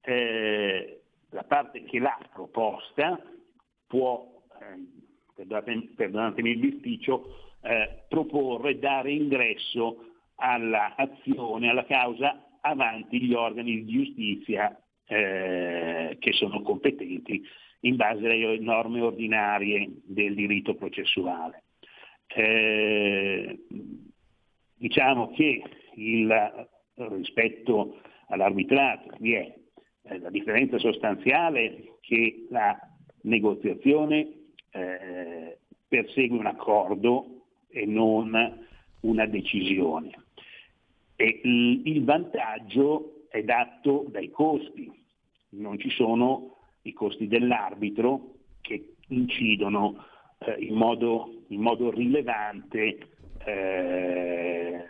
eh, 0.01 1.03
la 1.31 1.45
parte 1.45 1.83
che 1.85 1.99
l'ha 1.99 2.19
proposta 2.33 3.21
può, 3.87 4.43
eh, 4.61 5.45
perdonatemi 5.95 6.51
il 6.51 6.59
bisticcio, 6.59 7.57
eh, 7.63 8.05
proporre, 8.09 8.79
dare 8.79 9.11
ingresso 9.11 10.05
all'azione, 10.37 11.69
alla 11.69 11.85
causa 11.85 12.45
avanti 12.61 13.21
gli 13.21 13.35
organi 13.35 13.85
di 13.85 13.93
giustizia 13.93 14.81
eh, 15.09 16.17
che 16.19 16.33
sono 16.33 16.63
competenti 16.63 17.43
in 17.81 17.97
base 17.97 18.27
alle 18.27 18.59
norme 18.59 19.01
ordinarie 19.01 19.89
del 20.05 20.35
diritto 20.35 20.75
processuale. 20.75 21.65
Eh, 22.27 23.59
diciamo 24.75 25.31
che 25.31 25.63
il, 25.95 26.69
rispetto 26.95 28.01
all'arbitrato 28.29 29.17
vi 29.19 29.33
è 29.33 29.55
eh, 30.03 30.19
la 30.19 30.31
differenza 30.31 30.79
sostanziale 30.79 31.97
che 32.01 32.47
la 32.51 32.79
negoziazione 33.23 34.29
eh, 34.71 35.59
persegue 35.89 36.39
un 36.39 36.47
accordo 36.47 37.47
e 37.71 37.87
non 37.87 38.67
una 39.01 39.27
decisione. 39.27 40.11
E 41.17 41.41
il, 41.43 41.83
il 41.87 42.05
vantaggio 42.05 43.27
è 43.29 43.43
dato 43.43 44.07
dai 44.09 44.31
costi, 44.31 44.91
non 45.51 45.79
ci 45.79 45.91
sono 45.91 46.57
i 46.83 46.93
costi 46.93 47.27
dell'arbitro 47.27 48.35
che 48.61 48.95
incidono 49.09 50.05
eh, 50.39 50.57
in, 50.61 50.75
modo, 50.75 51.45
in, 51.49 51.61
modo, 51.61 51.91
rilevante 51.91 52.99
eh, 53.45 54.85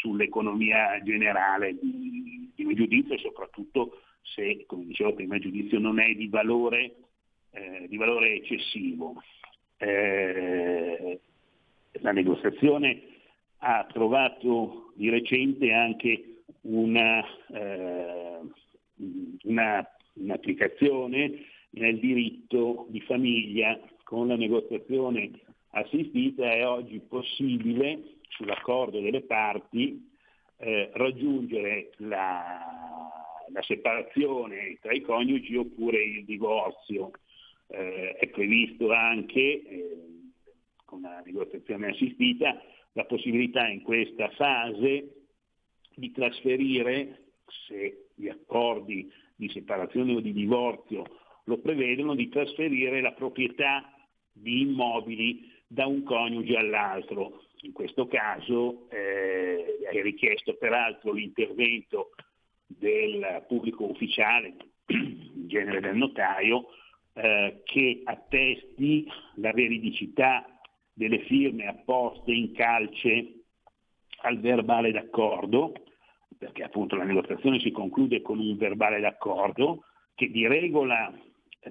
sull'economia 0.00 1.02
generale 1.02 1.76
di, 1.80 2.52
di 2.54 2.64
un 2.64 2.74
giudizio 2.74 3.14
e 3.14 3.18
soprattutto 3.18 4.00
se, 4.22 4.64
come 4.66 4.86
dicevo 4.86 5.14
prima, 5.14 5.36
il 5.36 5.42
giudizio 5.42 5.78
non 5.78 6.00
è 6.00 6.14
di 6.14 6.28
valore, 6.28 6.94
eh, 7.50 7.86
di 7.88 7.96
valore 7.96 8.34
eccessivo. 8.34 9.22
Eh, 9.76 11.20
la 12.00 12.12
negoziazione 12.12 13.02
ha 13.58 13.86
trovato 13.92 14.92
di 14.94 15.08
recente 15.08 15.72
anche 15.72 16.42
una, 16.62 17.22
eh, 17.52 18.40
una, 19.44 19.88
un'applicazione 20.14 21.46
nel 21.70 21.98
diritto 21.98 22.86
di 22.88 23.00
famiglia 23.00 23.78
con 24.04 24.28
la 24.28 24.36
negoziazione 24.36 25.30
assistita 25.70 26.52
è 26.52 26.66
oggi 26.66 27.00
possibile 27.00 28.18
sull'accordo 28.28 29.00
delle 29.00 29.22
parti 29.22 30.10
eh, 30.58 30.90
raggiungere 30.94 31.90
la, 31.96 33.10
la, 33.48 33.62
separazione 33.62 34.78
tra 34.80 34.92
i 34.92 35.00
coniugi 35.00 35.56
oppure 35.56 36.02
il 36.02 36.24
divorzio. 36.24 37.10
Eh, 37.66 38.12
è 38.12 38.28
previsto 38.28 38.92
anche 38.92 39.40
eh, 39.40 39.96
con 40.84 41.00
la 41.00 41.22
negoziazione 41.24 41.88
assistita 41.88 42.60
la 42.92 43.04
possibilità 43.04 43.66
in 43.66 43.82
questa 43.82 44.28
fase 44.30 45.24
di 45.96 46.12
trasferire, 46.12 47.30
se 47.66 48.08
gli 48.14 48.28
accordi 48.28 49.10
di 49.34 49.48
separazione 49.50 50.14
o 50.14 50.20
di 50.20 50.32
divorzio 50.32 51.04
lo 51.44 51.58
prevedono, 51.58 52.14
di 52.14 52.28
trasferire 52.28 53.00
la 53.00 53.12
proprietà 53.12 53.92
di 54.32 54.62
immobili 54.62 55.50
da 55.66 55.86
un 55.86 56.02
coniuge 56.02 56.56
all'altro. 56.56 57.42
In 57.62 57.72
questo 57.72 58.06
caso 58.06 58.88
eh, 58.90 59.78
è 59.90 60.02
richiesto 60.02 60.54
peraltro 60.56 61.12
l'intervento 61.12 62.10
del 62.66 63.44
pubblico 63.46 63.84
ufficiale, 63.84 64.54
in 64.86 65.48
genere 65.48 65.80
del 65.80 65.96
notaio, 65.96 66.66
eh, 67.14 67.62
che 67.64 68.00
attesti 68.04 69.06
la 69.36 69.52
veridicità 69.52 70.46
delle 70.92 71.20
firme 71.20 71.66
apposte 71.66 72.32
in 72.32 72.52
calce 72.52 73.32
al 74.22 74.40
verbale 74.40 74.90
d'accordo, 74.92 75.72
perché 76.44 76.62
appunto 76.62 76.94
la 76.94 77.04
negoziazione 77.04 77.58
si 77.58 77.70
conclude 77.70 78.20
con 78.20 78.38
un 78.38 78.58
verbale 78.58 79.00
d'accordo 79.00 79.84
che 80.14 80.30
di 80.30 80.46
regola 80.46 81.10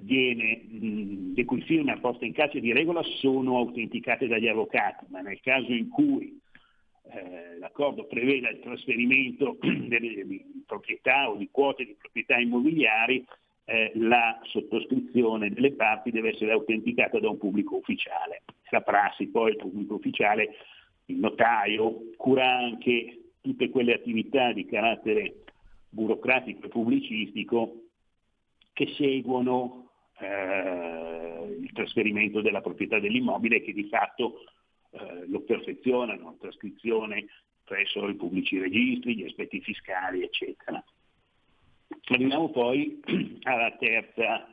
viene, 0.00 0.64
mh, 0.68 1.34
le 1.36 1.44
cui 1.44 1.60
firme 1.60 1.92
apposte 1.92 2.26
in 2.26 2.32
calce 2.32 2.58
di 2.58 2.72
regola 2.72 3.00
sono 3.20 3.56
autenticate 3.58 4.26
dagli 4.26 4.48
avvocati, 4.48 5.04
ma 5.10 5.20
nel 5.20 5.40
caso 5.40 5.72
in 5.72 5.88
cui 5.88 6.40
eh, 7.12 7.56
l'accordo 7.60 8.06
preveda 8.06 8.50
il 8.50 8.58
trasferimento 8.58 9.58
delle, 9.62 10.26
di 10.26 10.64
proprietà 10.66 11.30
o 11.30 11.36
di 11.36 11.48
quote 11.52 11.84
di 11.84 11.94
proprietà 11.96 12.36
immobiliari, 12.38 13.24
eh, 13.66 13.92
la 13.94 14.40
sottoscrizione 14.42 15.50
delle 15.50 15.72
parti 15.74 16.10
deve 16.10 16.30
essere 16.30 16.50
autenticata 16.50 17.20
da 17.20 17.28
un 17.28 17.38
pubblico 17.38 17.76
ufficiale. 17.76 18.42
La 18.70 18.80
prassi 18.80 19.28
poi 19.28 19.52
il 19.52 19.56
pubblico 19.56 19.94
ufficiale, 19.94 20.56
il 21.06 21.18
notaio, 21.18 22.10
cura 22.16 22.56
anche 22.56 23.20
tutte 23.44 23.68
quelle 23.68 23.92
attività 23.92 24.52
di 24.52 24.64
carattere 24.64 25.44
burocratico 25.90 26.64
e 26.64 26.68
pubblicistico 26.68 27.82
che 28.72 28.94
seguono 28.96 29.90
eh, 30.18 31.58
il 31.60 31.70
trasferimento 31.74 32.40
della 32.40 32.62
proprietà 32.62 32.98
dell'immobile 32.98 33.56
e 33.56 33.62
che 33.62 33.74
di 33.74 33.84
fatto 33.84 34.44
eh, 34.92 35.26
lo 35.26 35.42
perfezionano, 35.42 36.24
la 36.24 36.36
trascrizione 36.40 37.26
presso 37.64 38.08
i 38.08 38.14
pubblici 38.14 38.58
registri, 38.58 39.14
gli 39.14 39.24
aspetti 39.24 39.60
fiscali, 39.60 40.22
eccetera. 40.22 40.82
Arriviamo 42.06 42.48
poi 42.48 43.02
alla 43.44 43.76
terza, 43.76 44.48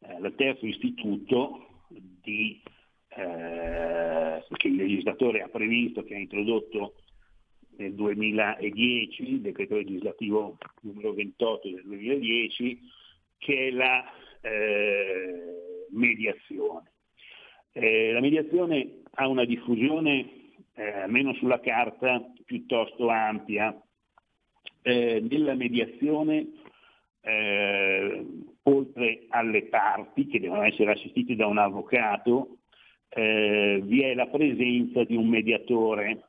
eh, 0.00 0.14
al 0.14 0.34
terzo 0.34 0.66
istituto 0.66 1.84
di, 1.88 2.60
eh, 3.08 4.44
che 4.50 4.66
il 4.66 4.74
legislatore 4.74 5.42
ha 5.42 5.48
previsto, 5.48 6.02
che 6.02 6.16
ha 6.16 6.18
introdotto 6.18 6.94
nel 7.76 7.94
2010, 7.94 9.22
il 9.22 9.40
decreto 9.40 9.76
legislativo 9.76 10.56
numero 10.82 11.12
28 11.12 11.68
del 11.68 11.82
2010, 11.84 12.80
che 13.38 13.68
è 13.68 13.70
la 13.70 14.04
eh, 14.40 15.86
mediazione. 15.90 16.92
Eh, 17.72 18.12
la 18.12 18.20
mediazione 18.20 19.02
ha 19.12 19.28
una 19.28 19.44
diffusione, 19.44 20.54
eh, 20.74 20.90
almeno 21.02 21.34
sulla 21.34 21.60
carta, 21.60 22.22
piuttosto 22.44 23.08
ampia. 23.08 23.78
Eh, 24.82 25.20
nella 25.28 25.54
mediazione 25.54 26.46
eh, 27.26 28.26
oltre 28.62 29.26
alle 29.28 29.64
parti 29.64 30.26
che 30.26 30.38
devono 30.38 30.62
essere 30.62 30.92
assistite 30.92 31.34
da 31.34 31.46
un 31.46 31.58
avvocato, 31.58 32.58
eh, 33.08 33.80
vi 33.82 34.02
è 34.02 34.14
la 34.14 34.26
presenza 34.26 35.02
di 35.04 35.16
un 35.16 35.28
mediatore, 35.28 36.26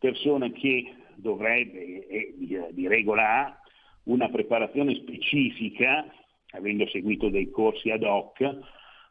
persona 0.00 0.50
che 0.50 0.94
dovrebbe, 1.14 2.06
e 2.08 2.34
di, 2.72 2.88
regola 2.88 3.46
ha, 3.46 3.60
una 4.04 4.28
preparazione 4.30 4.94
specifica, 4.94 6.06
avendo 6.52 6.88
seguito 6.88 7.28
dei 7.28 7.50
corsi 7.50 7.90
ad 7.90 8.02
hoc, 8.02 8.58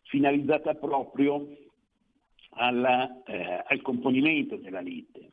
finalizzata 0.05 0.73
proprio 0.73 1.47
alla, 2.51 3.23
eh, 3.23 3.63
al 3.67 3.81
componimento 3.81 4.57
della 4.57 4.81
lite. 4.81 5.29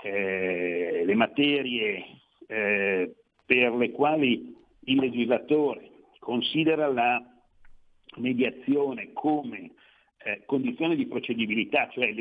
Eh, 0.00 1.02
le 1.04 1.14
materie 1.14 2.04
eh, 2.46 3.14
per 3.44 3.72
le 3.74 3.90
quali 3.90 4.54
il 4.84 4.98
legislatore 4.98 5.90
considera 6.20 6.86
la 6.86 7.22
mediazione 8.16 9.12
come 9.12 9.72
eh, 10.24 10.42
condizione 10.46 10.96
di 10.96 11.06
procedibilità, 11.06 11.88
cioè 11.90 12.14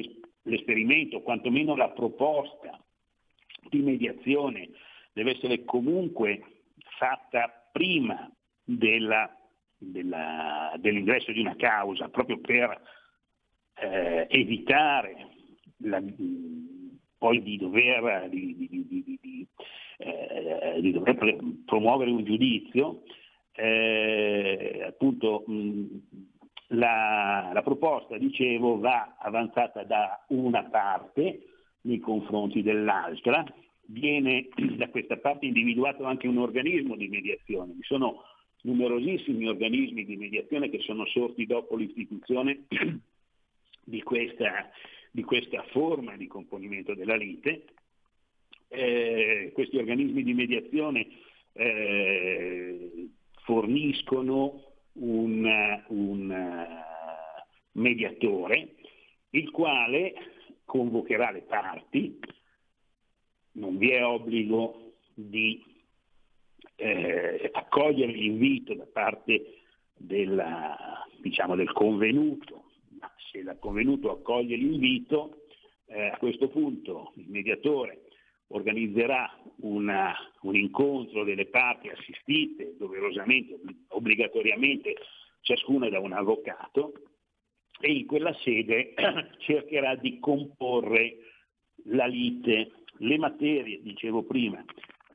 l'esperimento, 0.43 1.21
quantomeno 1.21 1.75
la 1.75 1.89
proposta 1.89 2.81
di 3.69 3.81
mediazione 3.81 4.69
deve 5.13 5.31
essere 5.31 5.63
comunque 5.63 6.63
fatta 6.97 7.69
prima 7.71 8.31
della, 8.63 9.35
della, 9.77 10.73
dell'ingresso 10.77 11.31
di 11.31 11.39
una 11.39 11.55
causa, 11.55 12.09
proprio 12.09 12.39
per 12.39 12.81
eh, 13.75 14.27
evitare 14.29 15.27
la, 15.77 16.01
poi 17.17 17.41
di 17.41 17.57
dover, 17.57 18.29
di, 18.29 18.55
di, 18.57 19.47
eh, 19.97 20.77
di 20.81 20.91
dover 20.91 21.37
promuovere 21.65 22.11
un 22.11 22.23
giudizio, 22.23 23.03
eh, 23.53 24.83
appunto 24.85 25.43
mh, 25.45 25.85
la, 26.67 27.51
la, 27.53 27.61
proposta, 27.61 28.17
dicevo, 28.17 28.79
va 28.79 29.15
avanzata 29.19 29.83
da 29.83 30.23
una 30.29 30.63
parte 30.63 31.47
nei 31.81 31.99
confronti 31.99 32.61
dell'altra, 32.61 33.43
viene 33.87 34.47
da 34.77 34.89
questa 34.89 35.17
parte 35.17 35.45
individuato 35.45 36.05
anche 36.05 36.27
un 36.27 36.37
organismo 36.37 36.95
di 36.95 37.07
mediazione. 37.07 37.73
Vi 37.73 37.83
sono 37.83 38.23
numerosissimi 38.61 39.47
organismi 39.47 40.05
di 40.05 40.15
mediazione 40.15 40.69
che 40.69 40.79
sono 40.79 41.05
sorti 41.07 41.45
dopo 41.45 41.75
l'istituzione 41.75 42.65
di 43.83 44.01
questa, 44.01 44.69
di 45.11 45.23
questa 45.23 45.63
forma 45.71 46.15
di 46.15 46.27
componimento 46.27 46.93
della 46.93 47.15
lite. 47.15 47.65
Eh, 48.69 49.51
questi 49.53 49.77
organismi 49.77 50.23
di 50.23 50.33
mediazione 50.33 51.07
eh, 51.53 53.09
forniscono 53.43 54.72
un, 54.93 55.83
un 55.87 56.67
mediatore 57.73 58.75
il 59.31 59.49
quale 59.51 60.13
convocherà 60.65 61.31
le 61.31 61.41
parti, 61.41 62.19
non 63.53 63.77
vi 63.77 63.89
è 63.89 64.03
obbligo 64.05 64.93
di 65.13 65.63
eh, 66.75 67.49
accogliere 67.51 68.11
l'invito 68.11 68.73
da 68.73 68.85
parte 68.85 69.59
della, 69.95 71.05
diciamo, 71.19 71.55
del 71.55 71.71
convenuto, 71.71 72.71
ma 72.99 73.11
se 73.31 73.39
il 73.39 73.57
convenuto 73.59 74.11
accoglie 74.11 74.55
l'invito, 74.55 75.45
eh, 75.85 76.07
a 76.07 76.17
questo 76.17 76.47
punto 76.47 77.13
il 77.15 77.29
mediatore 77.29 78.02
organizzerà 78.53 79.31
una, 79.61 80.13
un 80.41 80.55
incontro 80.55 81.23
delle 81.23 81.47
parti 81.47 81.89
assistite 81.89 82.75
doverosamente, 82.77 83.59
obbligatoriamente, 83.89 84.95
ciascuna 85.41 85.89
da 85.89 85.99
un 85.99 86.13
avvocato, 86.13 86.93
e 87.79 87.91
in 87.91 88.05
quella 88.05 88.33
sede 88.43 88.93
cercherà 89.39 89.95
di 89.95 90.19
comporre 90.19 91.17
la 91.85 92.05
lite, 92.05 92.71
le 92.99 93.17
materie, 93.17 93.81
dicevo 93.81 94.23
prima, 94.23 94.63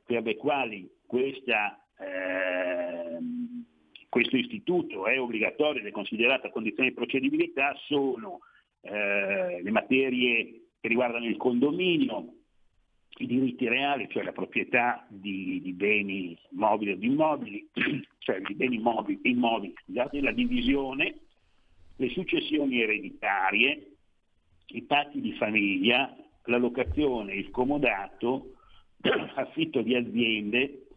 per 0.05 0.23
le 0.23 0.35
quali 0.35 0.89
questa, 1.05 1.83
eh, 1.97 3.17
questo 4.09 4.35
istituto 4.35 5.07
è 5.07 5.19
obbligatorio 5.19 5.81
ed 5.81 5.87
è 5.87 5.91
considerata 5.91 6.49
condizione 6.49 6.89
di 6.89 6.95
procedibilità 6.95 7.73
sono 7.87 8.41
eh, 8.81 9.61
le 9.61 9.71
materie 9.71 10.67
che 10.79 10.87
riguardano 10.87 11.25
il 11.25 11.37
condominio, 11.37 12.33
i 13.21 13.25
diritti 13.25 13.67
reali, 13.67 14.07
cioè 14.09 14.23
la 14.23 14.31
proprietà 14.31 15.05
di, 15.09 15.59
di 15.61 15.73
beni 15.73 16.37
mobili 16.51 16.91
o 16.91 16.95
di 16.95 17.07
immobili, 17.07 17.69
cioè 18.19 18.39
di 18.41 18.55
beni 18.55 18.77
mobili, 18.77 19.19
immobili, 19.23 19.73
scusate, 19.83 20.21
la 20.21 20.31
divisione, 20.31 21.15
le 21.97 22.09
successioni 22.09 22.81
ereditarie, 22.81 23.91
i 24.67 24.81
patti 24.83 25.19
di 25.19 25.33
famiglia, 25.33 26.15
la 26.45 26.57
locazione, 26.57 27.33
il 27.33 27.49
comodato, 27.49 28.53
affitto 29.35 29.81
di 29.81 29.95
aziende, 29.95 30.87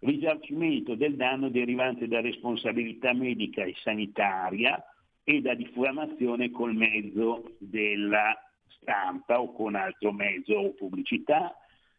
risarcimento 0.00 0.94
del 0.94 1.16
danno 1.16 1.48
derivante 1.48 2.06
da 2.06 2.20
responsabilità 2.20 3.12
medica 3.12 3.64
e 3.64 3.74
sanitaria 3.82 4.80
e 5.24 5.40
da 5.40 5.54
diffamazione 5.54 6.50
col 6.50 6.74
mezzo 6.74 7.56
della 7.58 8.36
stampa 8.80 9.40
o 9.40 9.52
con 9.52 9.74
altro 9.74 10.12
mezzo 10.12 10.54
o 10.54 10.74
pubblicità, 10.74 11.56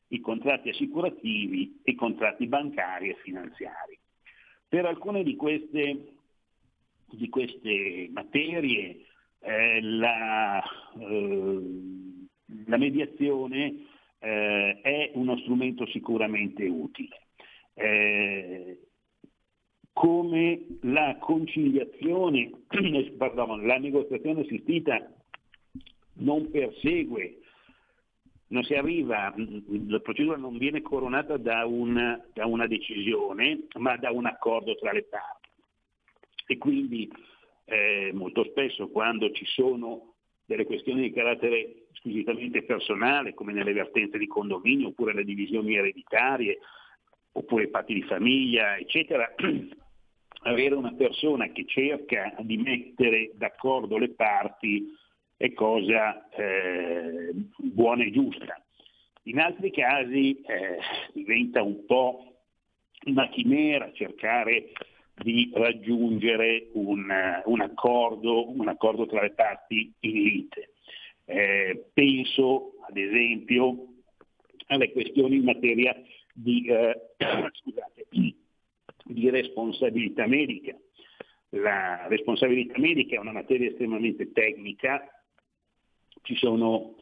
i 0.09 0.19
contratti 0.19 0.69
assicurativi 0.69 1.79
e 1.83 1.91
i 1.91 1.95
contratti 1.95 2.47
bancari 2.47 3.09
e 3.09 3.15
finanziari. 3.23 3.97
Per 4.67 4.85
alcune 4.85 5.23
di 5.23 5.35
queste, 5.35 6.13
di 7.09 7.29
queste 7.29 8.09
materie 8.11 9.05
eh, 9.39 9.81
la, 9.81 10.61
eh, 10.99 11.61
la, 12.65 12.77
mediazione 12.77 13.75
eh, 14.19 14.79
è 14.81 15.11
uno 15.13 15.37
strumento 15.37 15.85
sicuramente 15.87 16.65
utile. 16.65 17.21
Eh, 17.75 18.79
come 19.93 20.65
la 20.81 21.17
conciliazione, 21.19 22.49
pardon, 23.17 23.65
la 23.65 23.77
negoziazione 23.77 24.41
assistita 24.41 25.07
non 26.15 26.49
persegue 26.49 27.42
non 28.53 28.63
si 28.63 28.75
arriva, 28.75 29.33
la 29.87 29.99
procedura 29.99 30.37
non 30.37 30.59
viene 30.59 30.83
coronata 30.83 31.37
da 31.37 31.65
una, 31.65 32.23
da 32.33 32.45
una 32.45 32.67
decisione, 32.67 33.65
ma 33.79 33.97
da 33.97 34.11
un 34.11 34.27
accordo 34.27 34.75
tra 34.75 34.91
le 34.91 35.03
parti. 35.03 35.49
E 36.45 36.57
quindi 36.59 37.11
eh, 37.65 38.11
molto 38.13 38.43
spesso 38.43 38.89
quando 38.89 39.31
ci 39.31 39.45
sono 39.45 40.13
delle 40.45 40.65
questioni 40.65 41.01
di 41.01 41.11
carattere 41.11 41.85
squisitamente 41.93 42.61
personale, 42.61 43.33
come 43.33 43.53
nelle 43.53 43.73
vertenze 43.73 44.19
di 44.19 44.27
condominio, 44.27 44.89
oppure 44.89 45.15
le 45.15 45.23
divisioni 45.23 45.75
ereditarie, 45.75 46.59
oppure 47.31 47.63
i 47.63 47.69
patti 47.69 47.95
di 47.95 48.03
famiglia, 48.03 48.77
eccetera, 48.77 49.33
avere 50.43 50.75
una 50.75 50.93
persona 50.93 51.47
che 51.47 51.65
cerca 51.65 52.35
di 52.41 52.57
mettere 52.57 53.31
d'accordo 53.33 53.97
le 53.97 54.09
parti 54.09 55.01
è 55.37 55.53
cosa 55.53 56.29
eh, 56.29 57.31
buona 57.57 58.03
e 58.03 58.11
giusta. 58.11 58.61
In 59.23 59.39
altri 59.39 59.71
casi 59.71 60.41
eh, 60.41 60.79
diventa 61.13 61.61
un 61.61 61.85
po' 61.85 62.33
una 63.05 63.29
chimera 63.29 63.91
cercare 63.93 64.71
di 65.15 65.49
raggiungere 65.53 66.69
un, 66.73 67.09
un, 67.45 67.61
accordo, 67.61 68.49
un 68.49 68.67
accordo, 68.67 69.05
tra 69.05 69.21
le 69.21 69.31
parti 69.31 69.93
in 70.01 70.23
lite. 70.23 70.73
Eh, 71.25 71.85
penso 71.93 72.73
ad 72.87 72.97
esempio 72.97 73.87
alle 74.67 74.91
questioni 74.91 75.35
in 75.35 75.43
materia 75.43 75.95
di, 76.33 76.65
eh, 76.67 77.13
scusate, 77.17 78.07
di 79.05 79.29
responsabilità 79.29 80.27
medica. 80.27 80.75
La 81.49 82.07
responsabilità 82.07 82.79
medica 82.79 83.15
è 83.15 83.19
una 83.19 83.31
materia 83.31 83.69
estremamente 83.69 84.31
tecnica 84.31 85.07
ci 86.23 86.35
sono, 86.35 86.95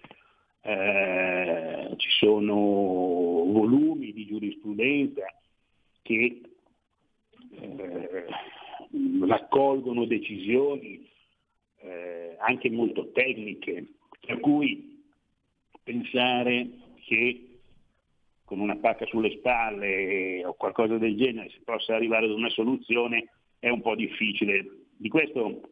eh, 0.62 1.94
ci 1.98 2.10
sono 2.20 2.54
volumi 2.54 4.12
di 4.14 4.26
giurisprudenza 4.26 5.26
che 6.02 6.42
eh, 7.52 8.26
raccolgono 9.22 10.06
decisioni 10.06 11.08
eh, 11.82 12.36
anche 12.40 12.70
molto 12.70 13.12
tecniche, 13.12 13.86
per 14.20 14.40
cui 14.40 15.04
pensare 15.84 16.70
che 17.06 17.46
con 18.44 18.60
una 18.60 18.76
pacca 18.76 19.06
sulle 19.06 19.32
spalle 19.38 20.44
o 20.46 20.54
qualcosa 20.56 20.98
del 20.98 21.16
genere 21.16 21.50
si 21.50 21.62
possa 21.64 21.96
arrivare 21.96 22.26
ad 22.26 22.32
una 22.32 22.50
soluzione 22.50 23.30
è 23.60 23.70
un 23.70 23.82
po' 23.82 23.96
difficile. 23.96 24.88
Di 24.98 25.08
questo 25.08 25.70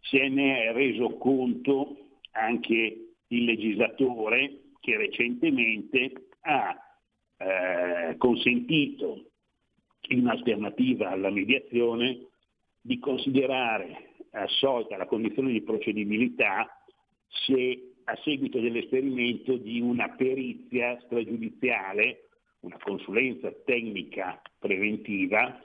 se 0.00 0.28
ne 0.28 0.64
è 0.64 0.72
reso 0.72 1.16
conto 1.16 2.09
anche 2.32 3.14
il 3.26 3.44
legislatore 3.44 4.60
che 4.80 4.96
recentemente 4.96 6.12
ha 6.42 6.76
eh, 7.36 8.16
consentito 8.16 9.30
in 10.08 10.26
alternativa 10.26 11.10
alla 11.10 11.30
mediazione 11.30 12.26
di 12.80 12.98
considerare 12.98 14.14
assolta 14.32 14.96
la 14.96 15.06
condizione 15.06 15.52
di 15.52 15.62
procedibilità 15.62 16.66
se 17.46 17.92
a 18.04 18.16
seguito 18.24 18.58
dell'esperimento 18.58 19.56
di 19.56 19.80
una 19.80 20.08
perizia 20.10 20.98
stragiudiziale, 21.04 22.28
una 22.60 22.76
consulenza 22.82 23.52
tecnica 23.64 24.40
preventiva 24.58 25.62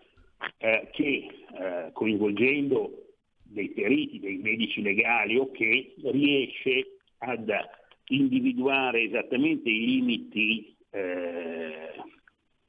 eh, 0.57 0.89
che 0.91 1.27
eh, 1.57 1.89
coinvolgendo 1.93 3.04
dei 3.55 3.69
periti, 3.69 4.19
dei 4.19 4.37
medici 4.37 4.81
legali 4.81 5.37
o 5.37 5.49
che 5.49 5.95
riesce 6.03 6.97
ad 7.19 7.49
individuare 8.09 9.03
esattamente 9.03 9.69
i 9.69 9.85
limiti 9.85 10.75
eh, 10.91 11.91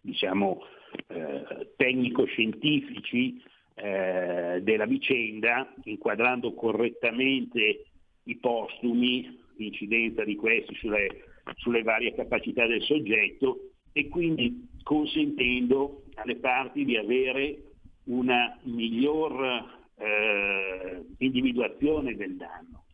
diciamo 0.01 0.63
eh, 1.09 1.73
tecnico-scientifici 1.77 3.43
eh, 3.75 4.61
della 4.63 4.87
vicenda, 4.87 5.75
inquadrando 5.83 6.55
correttamente 6.55 7.87
i 8.23 8.37
postumi, 8.37 9.39
l'incidenza 9.57 10.25
di 10.25 10.37
questi 10.37 10.75
sulle, 10.77 11.09
sulle 11.57 11.83
varie 11.83 12.15
capacità 12.15 12.65
del 12.67 12.83
soggetto 12.83 13.73
e 13.93 14.09
quindi 14.09 14.69
consentendo 14.85 16.05
alle 16.15 16.37
parti 16.37 16.85
di 16.85 16.97
avere 16.97 17.63
una 18.05 18.57
miglior 18.63 19.76
eh, 19.97 21.05
individuazione 21.19 22.15
del 22.15 22.37
danno. 22.37 22.85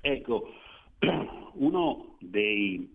Ecco, 0.00 0.52
uno 1.54 2.16
dei, 2.20 2.88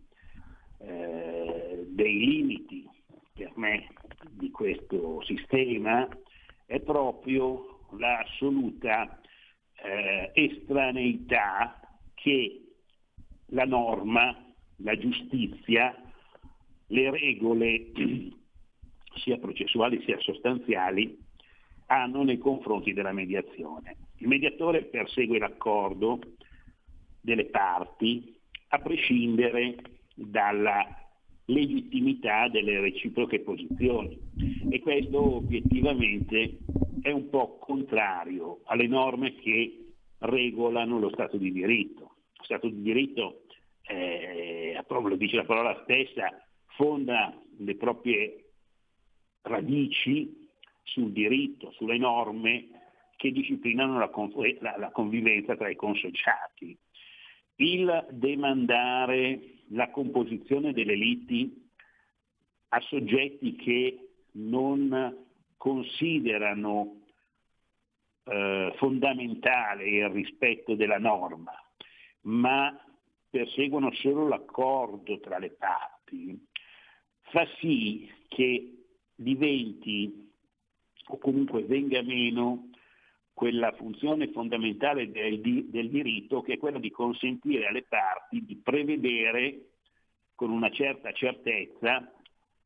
eh, 0.80 1.86
dei 1.88 2.17
limiti 2.17 2.88
per 3.34 3.51
me 3.55 3.88
di 4.32 4.49
questo 4.49 5.21
sistema 5.23 6.07
è 6.65 6.80
proprio 6.80 7.86
l'assoluta 7.97 9.19
eh, 9.84 10.32
estraneità 10.34 11.80
che 12.13 12.61
la 13.47 13.65
norma, 13.65 14.36
la 14.78 14.97
giustizia, 14.97 15.95
le 16.88 17.11
regole 17.11 17.91
sia 19.15 19.38
processuali 19.38 20.01
sia 20.03 20.19
sostanziali 20.19 21.24
hanno 21.88 22.23
nei 22.23 22.38
confronti 22.38 22.93
della 22.93 23.11
mediazione. 23.11 23.97
Il 24.17 24.27
mediatore 24.27 24.83
persegue 24.83 25.39
l'accordo 25.39 26.19
delle 27.21 27.45
parti 27.45 28.36
a 28.69 28.79
prescindere 28.79 29.75
dalla 30.13 31.05
legittimità 31.45 32.47
delle 32.47 32.79
reciproche 32.79 33.41
posizioni 33.41 34.17
e 34.69 34.79
questo 34.79 35.36
obiettivamente 35.36 36.57
è 37.01 37.11
un 37.11 37.29
po' 37.29 37.57
contrario 37.59 38.61
alle 38.65 38.88
norme 38.88 39.36
che 39.36 39.93
regolano 40.19 40.97
lo 40.99 41.09
Stato 41.09 41.38
di 41.38 41.51
diritto. 41.51 42.15
Lo 42.36 42.43
Stato 42.43 42.67
di 42.67 42.81
diritto, 42.81 43.43
eh, 43.83 44.81
proprio 44.88 45.09
lo 45.09 45.15
dice 45.15 45.36
la 45.36 45.45
parola 45.45 45.79
stessa, 45.83 46.29
fonda 46.75 47.39
le 47.57 47.75
proprie 47.75 48.45
radici 49.41 50.44
sul 50.86 51.11
diritto, 51.11 51.71
sulle 51.71 51.97
norme 51.97 52.69
che 53.17 53.31
disciplinano 53.31 53.97
la, 53.97 54.09
la, 54.59 54.77
la 54.77 54.91
convivenza 54.91 55.55
tra 55.55 55.69
i 55.69 55.75
consociati. 55.75 56.77
Il 57.57 58.07
demandare 58.11 59.39
la 59.69 59.89
composizione 59.89 60.73
delle 60.73 60.95
liti 60.95 61.69
a 62.69 62.79
soggetti 62.81 63.55
che 63.55 64.09
non 64.33 65.25
considerano 65.57 67.01
eh, 68.25 68.73
fondamentale 68.75 69.88
il 69.88 70.09
rispetto 70.09 70.75
della 70.75 70.99
norma, 70.99 71.53
ma 72.21 72.77
perseguono 73.29 73.91
solo 73.93 74.27
l'accordo 74.27 75.19
tra 75.19 75.39
le 75.39 75.51
parti, 75.51 76.38
fa 77.21 77.47
sì 77.59 78.09
che 78.27 78.86
diventi 79.15 80.24
o 81.07 81.17
comunque 81.17 81.63
venga 81.63 82.01
meno 82.01 82.69
quella 83.33 83.73
funzione 83.73 84.31
fondamentale 84.31 85.11
del, 85.11 85.41
del, 85.41 85.89
diritto 85.89 86.41
che 86.41 86.53
è 86.53 86.57
quella 86.57 86.79
di 86.79 86.89
consentire 86.89 87.67
alle 87.67 87.83
parti 87.83 88.45
di 88.45 88.55
prevedere 88.55 89.71
con 90.35 90.51
una 90.51 90.69
certa 90.71 91.11
certezza 91.11 92.11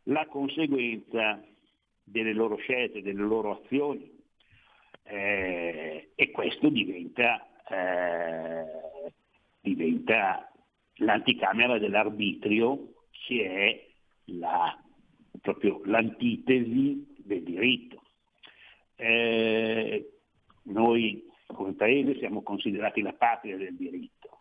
la 0.04 0.26
conseguenza 0.28 1.44
delle 2.04 2.34
loro 2.34 2.56
scelte, 2.58 3.02
delle 3.02 3.22
loro 3.22 3.62
azioni. 3.62 4.18
Eh, 5.04 6.12
e 6.14 6.32
questo 6.32 6.70
diventa, 6.70 7.48
eh, 7.68 9.12
diventa 9.62 10.52
l'anticamera 10.98 11.80
dell'arbitrio 11.80 12.94
che 13.12 13.44
è 13.44 13.88
la, 14.26 14.80
proprio 15.42 15.82
l'antitesi 15.86 17.16
del 17.18 17.44
diritto. 17.44 17.99
Eh, 19.02 20.10
noi 20.64 21.26
come 21.48 21.74
Paese 21.74 22.18
siamo 22.18 22.44
considerati 22.44 23.02
la 23.02 23.14
patria 23.14 23.56
del 23.56 23.76
diritto 23.76 24.40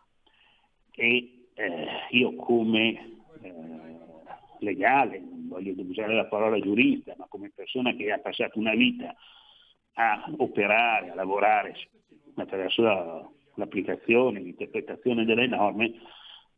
e 0.95 1.47
eh, 1.55 1.87
io 2.11 2.35
come 2.35 3.19
eh, 3.41 3.53
legale, 4.59 5.21
non 5.21 5.47
voglio 5.49 5.75
usare 5.81 6.13
la 6.15 6.27
parola 6.27 6.59
giurista, 6.59 7.15
ma 7.17 7.27
come 7.29 7.53
persona 7.55 7.95
che 7.95 8.11
ha 8.11 8.19
passato 8.19 8.59
una 8.59 8.75
vita 8.75 9.15
a 9.93 10.29
operare, 10.39 11.11
a 11.11 11.15
lavorare 11.15 11.77
attraverso 12.35 12.83
la, 12.83 13.29
l'applicazione, 13.55 14.41
l'interpretazione 14.41 15.25
delle 15.25 15.47
norme, 15.47 15.93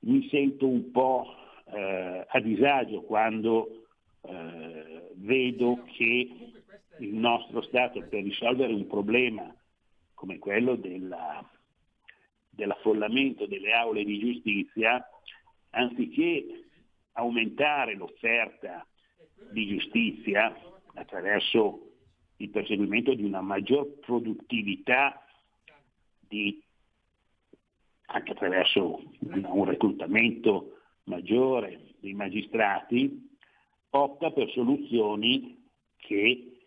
mi 0.01 0.27
sento 0.31 0.67
un 0.67 0.91
po' 0.91 1.35
eh, 1.67 2.27
a 2.27 2.41
disagio 2.41 3.03
quando 3.03 3.85
eh, 4.23 5.11
vedo 5.17 5.83
che 5.93 6.50
il 7.01 7.15
nostro 7.15 7.63
Stato 7.63 8.01
per 8.09 8.23
risolvere 8.23 8.73
un 8.73 8.87
problema 8.87 9.55
come 10.15 10.39
quello 10.39 10.77
della, 10.77 11.43
dell'affollamento 12.51 13.47
delle 13.47 13.73
aule 13.73 14.05
di 14.05 14.19
giustizia, 14.19 15.03
anziché 15.71 16.65
aumentare 17.13 17.95
l'offerta 17.95 18.87
di 19.51 19.67
giustizia 19.67 20.55
attraverso 20.95 21.91
il 22.37 22.51
perseguimento 22.51 23.15
di 23.15 23.25
una 23.25 23.41
maggior 23.41 23.99
produttività 24.01 25.25
di, 26.21 26.63
anche 28.07 28.33
attraverso 28.33 29.03
un 29.21 29.65
reclutamento 29.65 30.81
maggiore 31.05 31.95
dei 32.01 32.15
magistrati, 32.15 33.29
opta 33.91 34.31
per 34.31 34.51
soluzioni 34.51 35.67
che 35.97 36.60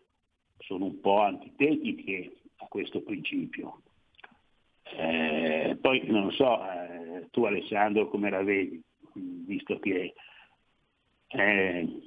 sono 0.65 0.85
un 0.85 0.99
po' 0.99 1.21
antitetiche 1.21 2.35
a 2.57 2.65
questo 2.67 3.01
principio. 3.01 3.81
Eh, 4.83 5.77
poi 5.81 6.03
non 6.05 6.31
so, 6.31 6.59
eh, 6.69 7.27
tu 7.31 7.45
Alessandro 7.45 8.09
come 8.09 8.29
la 8.29 8.43
vedi, 8.43 8.81
visto 9.13 9.79
che 9.79 10.13
eh, 11.27 12.01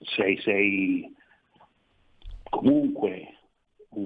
sei, 0.00 0.40
sei, 0.40 1.14
comunque 2.48 3.38
un... 3.90 4.04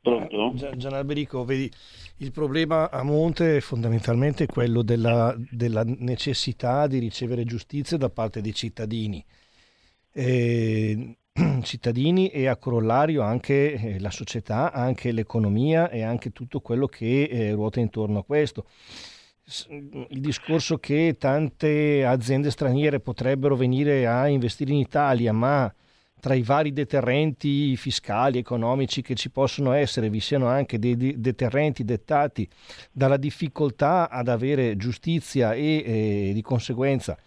Pronto? 0.00 0.52
Gian 0.76 0.92
Alberico, 0.92 1.44
vedi, 1.44 1.70
il 2.18 2.30
problema 2.30 2.90
a 2.90 3.02
monte 3.02 3.56
è 3.56 3.60
fondamentalmente 3.60 4.44
quello 4.44 4.82
della, 4.82 5.34
della 5.50 5.82
necessità 5.82 6.86
di 6.86 6.98
ricevere 6.98 7.44
giustizia 7.44 7.96
da 7.96 8.10
parte 8.10 8.42
dei 8.42 8.52
cittadini 8.52 9.24
eh, 10.14 11.16
cittadini 11.62 12.28
e 12.28 12.46
a 12.46 12.56
corollario 12.56 13.22
anche 13.22 13.72
eh, 13.72 14.00
la 14.00 14.10
società, 14.10 14.72
anche 14.72 15.10
l'economia 15.10 15.90
e 15.90 16.02
anche 16.02 16.30
tutto 16.30 16.60
quello 16.60 16.86
che 16.86 17.24
eh, 17.24 17.52
ruota 17.52 17.80
intorno 17.80 18.20
a 18.20 18.24
questo. 18.24 18.66
Il 20.08 20.20
discorso 20.20 20.78
che 20.78 21.16
tante 21.18 22.06
aziende 22.06 22.50
straniere 22.50 23.00
potrebbero 23.00 23.56
venire 23.56 24.06
a 24.06 24.26
investire 24.28 24.72
in 24.72 24.78
Italia, 24.78 25.34
ma 25.34 25.70
tra 26.18 26.32
i 26.32 26.40
vari 26.40 26.72
deterrenti 26.72 27.76
fiscali, 27.76 28.38
economici 28.38 29.02
che 29.02 29.14
ci 29.14 29.28
possono 29.28 29.72
essere, 29.72 30.08
vi 30.08 30.20
siano 30.20 30.46
anche 30.46 30.78
dei 30.78 31.20
deterrenti 31.20 31.84
dettati 31.84 32.48
dalla 32.90 33.18
difficoltà 33.18 34.08
ad 34.08 34.28
avere 34.28 34.78
giustizia 34.78 35.52
e 35.52 35.82
eh, 35.84 36.30
di 36.32 36.40
conseguenza 36.40 37.18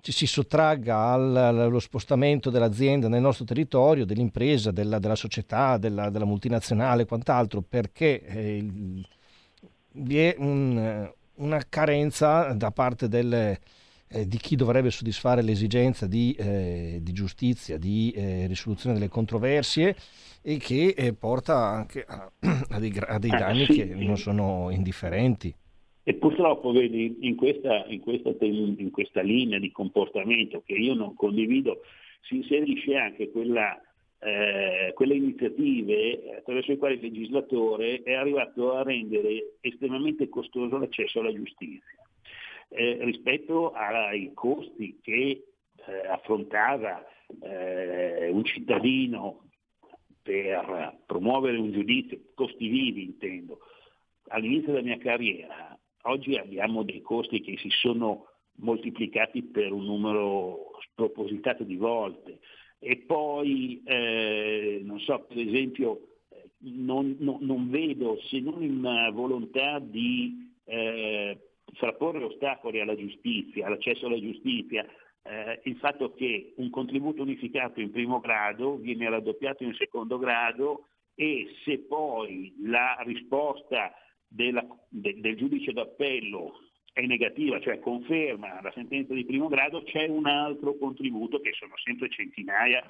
ci 0.00 0.12
si 0.12 0.26
sottragga 0.26 1.12
al, 1.12 1.36
allo 1.36 1.78
spostamento 1.78 2.50
dell'azienda 2.50 3.08
nel 3.08 3.20
nostro 3.20 3.44
territorio, 3.44 4.04
dell'impresa, 4.04 4.70
della, 4.70 4.98
della 4.98 5.14
società, 5.14 5.76
della, 5.78 6.10
della, 6.10 6.24
multinazionale 6.24 7.02
e 7.02 7.06
quant'altro, 7.06 7.62
perché 7.62 8.22
eh, 8.22 8.66
vi 9.92 10.18
è 10.18 10.34
un, 10.38 11.10
una 11.34 11.62
carenza 11.68 12.52
da 12.52 12.70
parte 12.70 13.08
del, 13.08 13.58
eh, 14.12 14.26
di 14.26 14.36
chi 14.38 14.56
dovrebbe 14.56 14.90
soddisfare 14.90 15.42
l'esigenza 15.42 16.06
di, 16.06 16.32
eh, 16.32 16.98
di 17.00 17.12
giustizia, 17.12 17.78
di 17.78 18.10
eh, 18.10 18.46
risoluzione 18.46 18.94
delle 18.94 19.08
controversie 19.08 19.94
e 20.42 20.56
che 20.56 20.94
eh, 20.96 21.12
porta 21.12 21.56
anche 21.56 22.04
a, 22.06 22.30
a 22.70 22.78
dei, 22.78 22.92
a 23.06 23.18
dei 23.18 23.30
danni 23.30 23.66
che 23.66 23.84
non 23.84 24.16
sono 24.16 24.70
indifferenti. 24.70 25.54
E 26.10 26.14
purtroppo, 26.14 26.72
vedi, 26.72 27.18
in 27.20 27.36
questa, 27.36 27.84
in, 27.86 28.00
questa, 28.00 28.34
in 28.40 28.90
questa, 28.90 29.20
linea 29.20 29.60
di 29.60 29.70
comportamento 29.70 30.60
che 30.66 30.72
io 30.72 30.94
non 30.94 31.14
condivido, 31.14 31.82
si 32.22 32.34
inserisce 32.34 32.96
anche 32.96 33.30
quella, 33.30 33.80
eh, 34.18 34.90
quelle 34.92 35.14
iniziative 35.14 36.34
attraverso 36.38 36.72
le 36.72 36.78
quali 36.78 36.94
il 36.94 37.02
legislatore 37.02 38.02
è 38.02 38.14
arrivato 38.14 38.72
a 38.72 38.82
rendere 38.82 39.58
estremamente 39.60 40.28
costoso 40.28 40.78
l'accesso 40.78 41.20
alla 41.20 41.32
giustizia. 41.32 42.02
Eh, 42.70 42.98
rispetto 43.02 43.70
ai 43.70 44.32
costi 44.34 44.98
che 45.00 45.14
eh, 45.20 46.08
affrontava 46.08 47.06
eh, 47.40 48.30
un 48.32 48.42
cittadino 48.42 49.44
per 50.20 51.02
promuovere 51.06 51.56
un 51.56 51.70
giudizio, 51.70 52.18
costi 52.34 52.66
vivi 52.66 53.04
intendo, 53.04 53.60
all'inizio 54.26 54.72
della 54.72 54.82
mia 54.82 54.98
carriera 54.98 55.78
Oggi 56.02 56.36
abbiamo 56.36 56.82
dei 56.82 57.02
costi 57.02 57.40
che 57.40 57.56
si 57.58 57.68
sono 57.70 58.26
moltiplicati 58.56 59.42
per 59.42 59.72
un 59.72 59.84
numero 59.84 60.70
spropositato 60.90 61.64
di 61.64 61.76
volte. 61.76 62.38
E 62.78 62.96
poi, 62.98 63.82
eh, 63.84 64.80
non 64.82 64.98
so, 65.00 65.26
per 65.28 65.38
esempio, 65.38 66.10
non, 66.60 67.16
non, 67.18 67.38
non, 67.40 67.70
vedo 67.70 68.18
se 68.22 68.40
non 68.40 68.62
una 68.62 69.10
volontà 69.10 69.78
di 69.78 70.50
eh, 70.64 71.38
frapporre 71.74 72.24
ostacoli 72.24 72.80
alla 72.80 72.96
giustizia, 72.96 73.66
all'accesso 73.66 74.06
alla 74.06 74.18
giustizia, 74.18 74.86
eh, 75.22 75.60
il 75.64 75.76
fatto 75.76 76.14
che 76.14 76.54
un 76.56 76.70
contributo 76.70 77.22
unificato 77.22 77.80
in 77.80 77.90
primo 77.90 78.20
grado 78.20 78.76
viene 78.76 79.08
raddoppiato 79.08 79.64
in 79.64 79.74
secondo 79.74 80.18
grado 80.18 80.86
e 81.14 81.48
se 81.64 81.80
poi 81.80 82.54
la 82.62 82.96
risposta 83.04 83.92
della, 84.30 84.64
de, 84.88 85.20
del 85.20 85.36
giudice 85.36 85.72
d'appello 85.72 86.52
è 86.92 87.02
negativa, 87.02 87.60
cioè 87.60 87.80
conferma 87.80 88.60
la 88.62 88.70
sentenza 88.72 89.12
di 89.12 89.24
primo 89.24 89.48
grado, 89.48 89.82
c'è 89.82 90.06
un 90.06 90.26
altro 90.26 90.76
contributo 90.76 91.40
che 91.40 91.52
sono 91.52 91.72
sempre 91.82 92.08
centinaia 92.08 92.84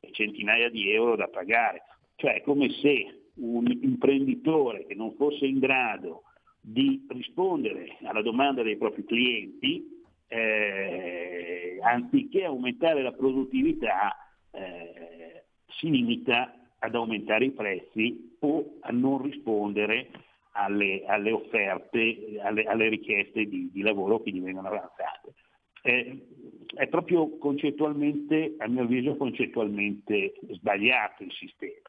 e 0.00 0.10
centinaia 0.12 0.68
di 0.68 0.90
euro 0.90 1.16
da 1.16 1.28
pagare. 1.28 1.82
Cioè 2.16 2.34
è 2.34 2.42
come 2.42 2.70
se 2.70 3.30
un 3.34 3.66
imprenditore 3.66 4.86
che 4.86 4.94
non 4.94 5.14
fosse 5.14 5.46
in 5.46 5.58
grado 5.58 6.22
di 6.60 7.06
rispondere 7.08 7.96
alla 8.02 8.22
domanda 8.22 8.62
dei 8.62 8.76
propri 8.76 9.04
clienti, 9.04 9.98
eh, 10.28 11.78
anziché 11.82 12.44
aumentare 12.44 13.02
la 13.02 13.12
produttività, 13.12 14.16
eh, 14.52 15.44
si 15.78 15.90
limita 15.90 16.54
ad 16.78 16.94
aumentare 16.94 17.46
i 17.46 17.52
prezzi 17.52 18.36
o 18.40 18.78
a 18.80 18.90
non 18.90 19.22
rispondere 19.22 20.10
alle, 20.52 21.04
alle 21.06 21.32
offerte, 21.32 22.38
alle, 22.42 22.64
alle 22.64 22.88
richieste 22.88 23.46
di, 23.46 23.70
di, 23.70 23.82
lavoro 23.82 24.20
che 24.20 24.30
gli 24.30 24.40
vengono 24.40 24.68
avanzate. 24.68 25.34
Eh, 25.82 26.26
è 26.74 26.86
proprio 26.88 27.38
concettualmente, 27.38 28.54
a 28.58 28.68
mio 28.68 28.82
avviso, 28.82 29.16
concettualmente 29.16 30.34
sbagliato 30.50 31.22
il 31.22 31.32
sistema. 31.32 31.88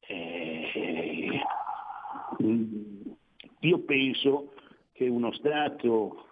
Eh, 0.00 1.40
io 3.60 3.78
penso 3.80 4.52
che 4.92 5.08
uno 5.08 5.32
Stato 5.32 6.26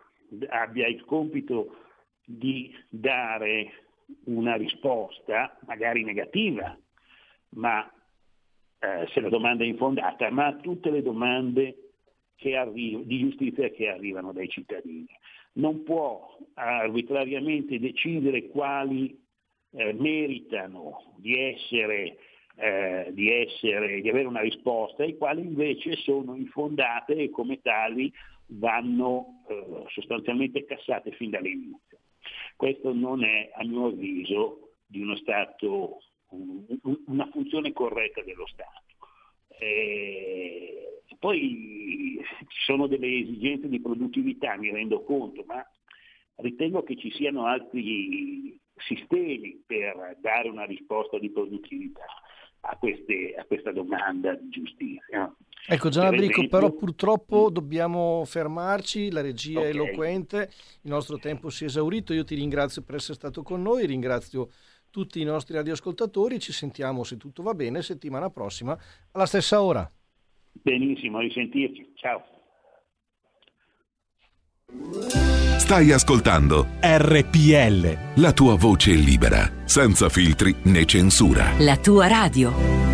abbia 0.48 0.86
il 0.86 1.04
compito 1.04 1.76
di 2.24 2.74
dare 2.88 3.84
una 4.24 4.56
risposta, 4.56 5.58
magari 5.66 6.04
negativa, 6.04 6.76
ma 7.50 7.88
eh, 8.84 9.06
se 9.08 9.20
la 9.20 9.28
domanda 9.28 9.64
è 9.64 9.66
infondata, 9.66 10.30
ma 10.30 10.46
a 10.46 10.56
tutte 10.56 10.90
le 10.90 11.02
domande 11.02 11.78
arriv- 12.52 13.04
di 13.04 13.18
giustizia 13.20 13.70
che 13.70 13.88
arrivano 13.88 14.32
dai 14.32 14.48
cittadini. 14.48 15.06
Non 15.54 15.82
può 15.82 16.36
arbitrariamente 16.54 17.78
decidere 17.78 18.48
quali 18.48 19.18
eh, 19.70 19.92
meritano 19.94 21.14
di 21.16 21.38
essere, 21.38 22.18
eh, 22.56 23.08
di 23.12 23.30
essere, 23.30 24.00
di 24.00 24.08
avere 24.08 24.26
una 24.26 24.40
risposta 24.40 25.04
e 25.04 25.16
quali 25.16 25.40
invece 25.40 25.96
sono 25.96 26.34
infondate 26.34 27.14
e 27.14 27.30
come 27.30 27.60
tali 27.62 28.12
vanno 28.46 29.44
eh, 29.48 29.84
sostanzialmente 29.88 30.64
cassate 30.64 31.12
fin 31.12 31.30
dall'inizio. 31.30 31.98
Questo 32.56 32.92
non 32.92 33.24
è, 33.24 33.50
a 33.54 33.64
mio 33.64 33.86
avviso, 33.86 34.72
di 34.86 35.00
uno 35.00 35.16
Stato, 35.16 36.02
una 37.06 37.28
funzione 37.30 37.72
corretta 37.72 38.22
dello 38.22 38.46
Stato. 38.46 38.82
E 39.58 40.98
poi 41.18 42.20
ci 42.48 42.60
sono 42.64 42.86
delle 42.86 43.20
esigenze 43.20 43.68
di 43.68 43.80
produttività, 43.80 44.56
mi 44.56 44.70
rendo 44.70 45.02
conto, 45.02 45.44
ma 45.46 45.64
ritengo 46.36 46.82
che 46.82 46.96
ci 46.96 47.10
siano 47.12 47.46
altri 47.46 48.58
sistemi 48.86 49.62
per 49.64 50.16
dare 50.20 50.48
una 50.48 50.64
risposta 50.64 51.18
di 51.18 51.30
produttività 51.30 52.04
a, 52.60 52.76
queste, 52.76 53.34
a 53.38 53.44
questa 53.44 53.72
domanda 53.72 54.34
di 54.34 54.48
giustizia. 54.48 55.34
Ecco 55.66 55.88
Giannabrico, 55.88 56.40
esempio... 56.40 56.58
però 56.58 56.72
purtroppo 56.72 57.48
dobbiamo 57.50 58.22
fermarci, 58.26 59.10
la 59.10 59.22
regia 59.22 59.60
okay. 59.60 59.70
è 59.70 59.74
eloquente, 59.74 60.50
il 60.82 60.90
nostro 60.90 61.16
tempo 61.18 61.48
si 61.48 61.64
è 61.64 61.68
esaurito, 61.68 62.12
io 62.12 62.24
ti 62.24 62.34
ringrazio 62.34 62.82
per 62.82 62.96
essere 62.96 63.14
stato 63.14 63.42
con 63.42 63.62
noi, 63.62 63.86
ringrazio 63.86 64.50
tutti 64.94 65.20
i 65.20 65.24
nostri 65.24 65.56
radioascoltatori, 65.56 66.38
ci 66.38 66.52
sentiamo 66.52 67.02
se 67.02 67.16
tutto 67.16 67.42
va 67.42 67.52
bene 67.52 67.82
settimana 67.82 68.30
prossima 68.30 68.78
alla 69.10 69.26
stessa 69.26 69.60
ora. 69.60 69.90
Benissimo, 70.52 71.18
a 71.18 71.22
risentirci, 71.22 71.94
ciao. 71.96 72.22
Stai 75.58 75.90
ascoltando 75.90 76.68
RPL. 76.80 78.20
La 78.22 78.32
tua 78.32 78.54
voce 78.54 78.92
libera, 78.92 79.50
senza 79.64 80.08
filtri 80.08 80.54
né 80.66 80.84
censura. 80.84 81.50
La 81.58 81.76
tua 81.76 82.06
radio. 82.06 82.93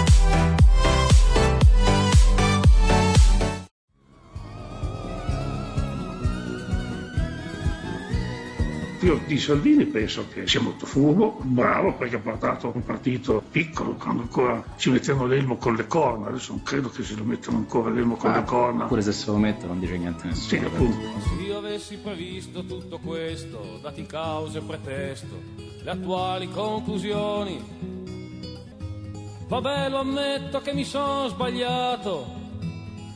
Io 9.01 9.19
di 9.25 9.39
Salvini 9.39 9.85
penso 9.85 10.27
che 10.31 10.47
sia 10.47 10.61
molto 10.61 10.85
furbo, 10.85 11.39
bravo 11.41 11.95
perché 11.95 12.17
ha 12.17 12.19
portato 12.19 12.71
un 12.71 12.85
partito 12.85 13.41
piccolo 13.49 13.95
quando 13.95 14.21
ancora 14.21 14.63
ci 14.77 14.91
mettevano 14.91 15.25
l'elmo 15.25 15.57
con 15.57 15.73
le 15.73 15.87
corna, 15.87 16.27
adesso 16.27 16.51
non 16.51 16.61
credo 16.61 16.89
che 16.89 17.01
se 17.01 17.15
lo 17.15 17.23
mettano 17.23 17.57
ancora 17.57 17.89
l'elmo 17.89 18.15
con 18.15 18.29
ah, 18.29 18.37
le 18.37 18.43
corna. 18.43 18.85
Pure 18.85 19.01
se 19.01 19.11
se 19.11 19.25
lo 19.31 19.37
metto 19.37 19.65
non 19.65 19.79
dice 19.79 19.97
niente 19.97 20.27
nessuno. 20.27 20.61
Sì, 20.61 20.65
appunto. 20.65 21.19
Se 21.19 21.41
io 21.41 21.57
avessi 21.57 21.97
previsto 21.97 22.63
tutto 22.63 22.99
questo, 22.99 23.79
dati 23.81 24.05
cause 24.05 24.59
e 24.59 24.61
pretesto, 24.61 25.41
le 25.81 25.89
attuali 25.89 26.47
conclusioni, 26.51 27.59
vabbè 29.47 29.89
lo 29.89 29.97
ammetto 29.97 30.61
che 30.61 30.73
mi 30.73 30.83
sono 30.83 31.27
sbagliato 31.27 32.39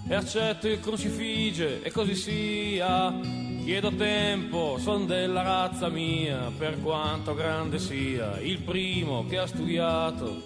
e 0.09 0.15
accetto 0.15 0.67
il 0.67 0.79
crucifige 0.79 1.83
e 1.83 1.91
così 1.91 2.15
sia 2.15 3.43
Chiedo 3.65 3.89
tempo, 3.95 4.77
son 4.77 5.07
della 5.07 5.41
razza 5.41 5.89
mia, 5.89 6.51
per 6.55 6.79
quanto 6.83 7.33
grande 7.33 7.79
sia, 7.79 8.39
il 8.39 8.59
primo 8.59 9.25
che 9.27 9.39
ha 9.39 9.47
studiato. 9.47 10.43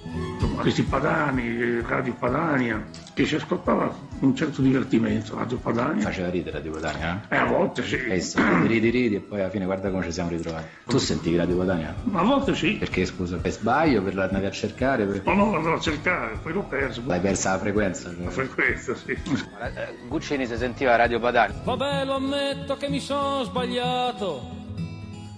Questi 0.62 0.84
padani, 0.84 1.82
Radio 1.82 2.14
Padania, 2.14 2.82
che 3.20 3.26
si 3.26 3.36
ascoltava 3.36 3.94
un 4.22 4.34
certo 4.34 4.62
divertimento, 4.62 5.36
Radio 5.36 5.58
Padania. 5.58 6.04
Faceva 6.04 6.30
ridere 6.30 6.58
Radio 6.58 6.72
Padania? 6.72 7.26
Eh, 7.28 7.36
a 7.36 7.44
volte 7.44 7.84
sì. 7.84 7.98
E 8.06 8.22
sì, 8.22 8.42
ridi, 8.66 8.90
ridi 8.90 9.16
e 9.16 9.20
poi 9.20 9.42
alla 9.42 9.50
fine 9.50 9.66
guarda 9.66 9.90
come 9.90 10.06
ci 10.06 10.14
siamo 10.14 10.30
ritrovati. 10.30 10.68
Tu 10.86 10.98
sentivi 11.00 11.36
Radio 11.36 11.58
Padania? 11.58 11.94
A 12.14 12.24
volte 12.24 12.56
sì. 12.56 12.76
Perché 12.76 13.04
scusa, 13.04 13.36
per 13.36 13.52
sbaglio, 13.52 14.02
per 14.02 14.16
l'andavi 14.16 14.46
a 14.46 14.52
cercare? 14.52 15.06
Per... 15.06 15.22
No, 15.26 15.34
no, 15.34 15.56
andavo 15.56 15.76
a 15.76 15.80
cercare, 15.82 16.40
poi 16.42 16.54
l'ho 16.54 16.64
perso. 16.64 17.04
L'hai 17.06 17.20
persa 17.20 17.52
la 17.52 17.60
frequenza? 17.60 18.10
Cioè. 18.10 18.24
La 18.24 18.30
frequenza, 18.30 18.96
sì. 18.96 19.12
Eh, 19.12 20.08
Guccini 20.08 20.46
si 20.46 20.56
sentiva 20.56 20.96
Radio 20.96 21.20
Padania. 21.20 21.60
Vabbè, 21.62 22.06
lo 22.06 22.16
ammetto 22.16 22.78
che 22.78 22.88
mi 22.88 23.02
sono 23.02 23.44
sbagliato 23.44 24.59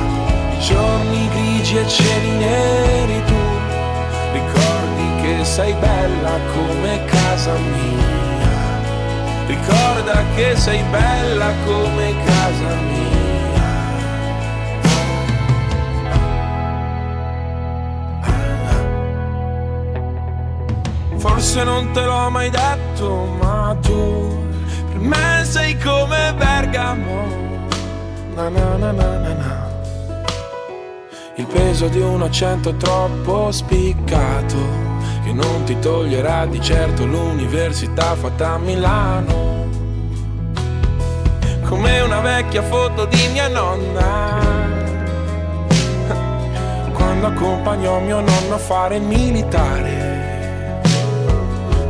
giorni 0.61 1.29
grigi 1.31 1.79
e 1.79 1.89
cieli 1.89 2.31
neri 2.31 3.25
tu 3.27 3.43
sei 5.53 5.75
bella 5.75 6.39
come 6.55 7.05
casa 7.33 7.55
mia. 7.55 8.11
Ricorda 9.47 10.23
che 10.35 10.55
sei 10.55 10.83
bella 10.91 11.51
come 11.65 12.15
casa 12.27 12.75
mia. 12.91 13.11
Forse 21.17 21.65
non 21.65 21.91
te 21.93 22.03
l'ho 22.03 22.29
mai 22.29 22.51
detto, 22.51 23.27
ma 23.41 23.77
tu 23.81 24.47
per 24.91 24.99
me 24.99 25.43
sei 25.45 25.79
come 25.79 26.35
Bergamo. 26.37 27.31
Na 28.35 28.49
na 28.51 28.77
na 28.77 28.93
na 28.93 29.17
na 29.25 29.33
na. 29.33 29.71
Il 31.37 31.47
peso 31.47 31.89
di 31.89 32.01
un 32.01 32.23
accento 32.23 32.75
troppo 32.77 33.51
spiccato 33.51 34.92
che 35.23 35.33
non 35.33 35.63
ti 35.65 35.79
toglierà 35.79 36.47
di 36.47 36.61
certo 36.61 37.05
l'università 37.05 38.15
fatta 38.15 38.55
a 38.55 38.59
Milano. 38.59 39.51
Come 41.65 42.01
una 42.01 42.21
vecchia 42.21 42.63
foto 42.63 43.07
di 43.07 43.29
mia 43.33 43.49
nonna, 43.49 44.39
quando 46.93 47.27
accompagnò 47.29 48.01
mio 48.01 48.21
nonno 48.21 48.55
a 48.55 48.59
fare 48.59 48.97
il 48.97 49.03
militare. 49.03 50.81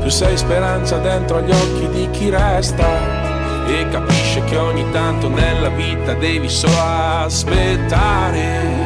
Tu 0.01 0.09
sei 0.09 0.37
speranza 0.37 0.99
dentro 0.99 1.39
agli 1.39 1.51
occhi 1.51 1.89
di 1.89 2.11
chi 2.11 2.29
resta 2.29 2.87
e 3.67 3.89
capisce 3.89 4.45
che 4.45 4.57
ogni 4.57 4.85
tanto 4.91 5.29
nella 5.29 5.69
vita 5.69 6.13
devi 6.15 6.49
solo 6.49 6.75
aspettare. 7.25 8.82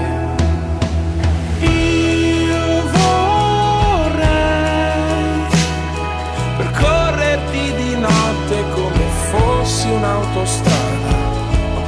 Fossi 9.67 9.89
un'autostrada, 9.89 11.15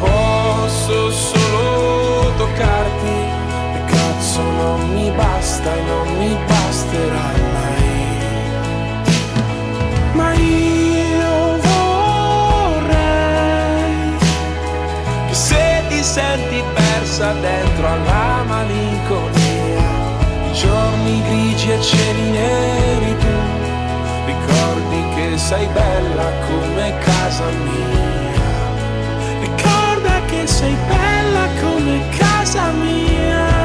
posso 0.00 1.12
solo 1.12 2.32
toccarti 2.36 3.06
e 3.76 3.84
cazzo 3.86 4.42
non 4.42 4.94
mi 4.94 5.08
basta 5.12 5.72
non 5.86 6.16
mi 6.16 6.36
basterà 6.44 7.30
mai. 7.52 7.86
Ma 10.12 10.32
io 10.32 11.58
vorrei 12.66 12.96
che 15.28 15.34
se 15.34 15.82
ti 15.88 16.02
senti 16.02 16.60
persa 16.74 17.32
dentro 17.34 17.86
alla 17.86 18.42
malinconia, 18.44 19.86
i 20.50 20.52
giorni 20.52 21.22
grigi 21.28 21.70
e 21.70 21.80
cieli 21.80 22.30
neri 22.30 23.16
tu, 23.18 23.57
sei 25.38 25.66
bella 25.68 26.30
come 26.46 26.98
casa 26.98 27.44
mia. 27.44 28.40
Ricorda 29.40 30.20
che 30.26 30.46
sei 30.46 30.76
bella 30.88 31.46
come 31.60 32.08
casa 32.10 32.70
mia. 32.72 33.57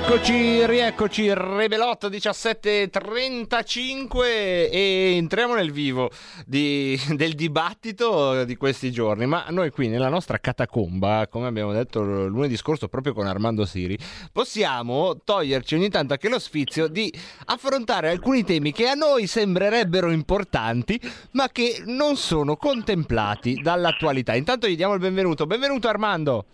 Rieccoci, 0.00 0.66
rieccoci, 0.66 1.32
Rebelotto 1.32 2.08
17.35 2.08 4.24
e 4.24 5.14
entriamo 5.16 5.54
nel 5.54 5.70
vivo 5.72 6.10
di- 6.46 6.98
del 7.14 7.34
dibattito 7.34 8.44
di 8.44 8.56
questi 8.56 8.90
giorni, 8.90 9.26
ma 9.26 9.44
noi 9.50 9.70
qui 9.70 9.88
nella 9.88 10.08
nostra 10.08 10.38
catacomba, 10.38 11.28
come 11.30 11.46
abbiamo 11.46 11.72
detto 11.72 12.02
lunedì 12.02 12.56
scorso 12.56 12.88
proprio 12.88 13.12
con 13.12 13.26
Armando 13.26 13.66
Siri, 13.66 13.98
possiamo 14.32 15.20
toglierci 15.22 15.74
ogni 15.74 15.90
tanto 15.90 16.14
anche 16.14 16.30
lo 16.30 16.38
sfizio 16.38 16.88
di 16.88 17.12
affrontare 17.46 18.10
alcuni 18.10 18.42
temi 18.42 18.72
che 18.72 18.88
a 18.88 18.94
noi 18.94 19.26
sembrerebbero 19.26 20.10
importanti, 20.10 20.98
ma 21.32 21.50
che 21.50 21.82
non 21.84 22.16
sono 22.16 22.56
contemplati 22.56 23.60
dall'attualità. 23.62 24.34
Intanto 24.34 24.66
gli 24.66 24.76
diamo 24.76 24.94
il 24.94 25.00
benvenuto. 25.00 25.46
Benvenuto 25.46 25.88
Armando! 25.88 26.46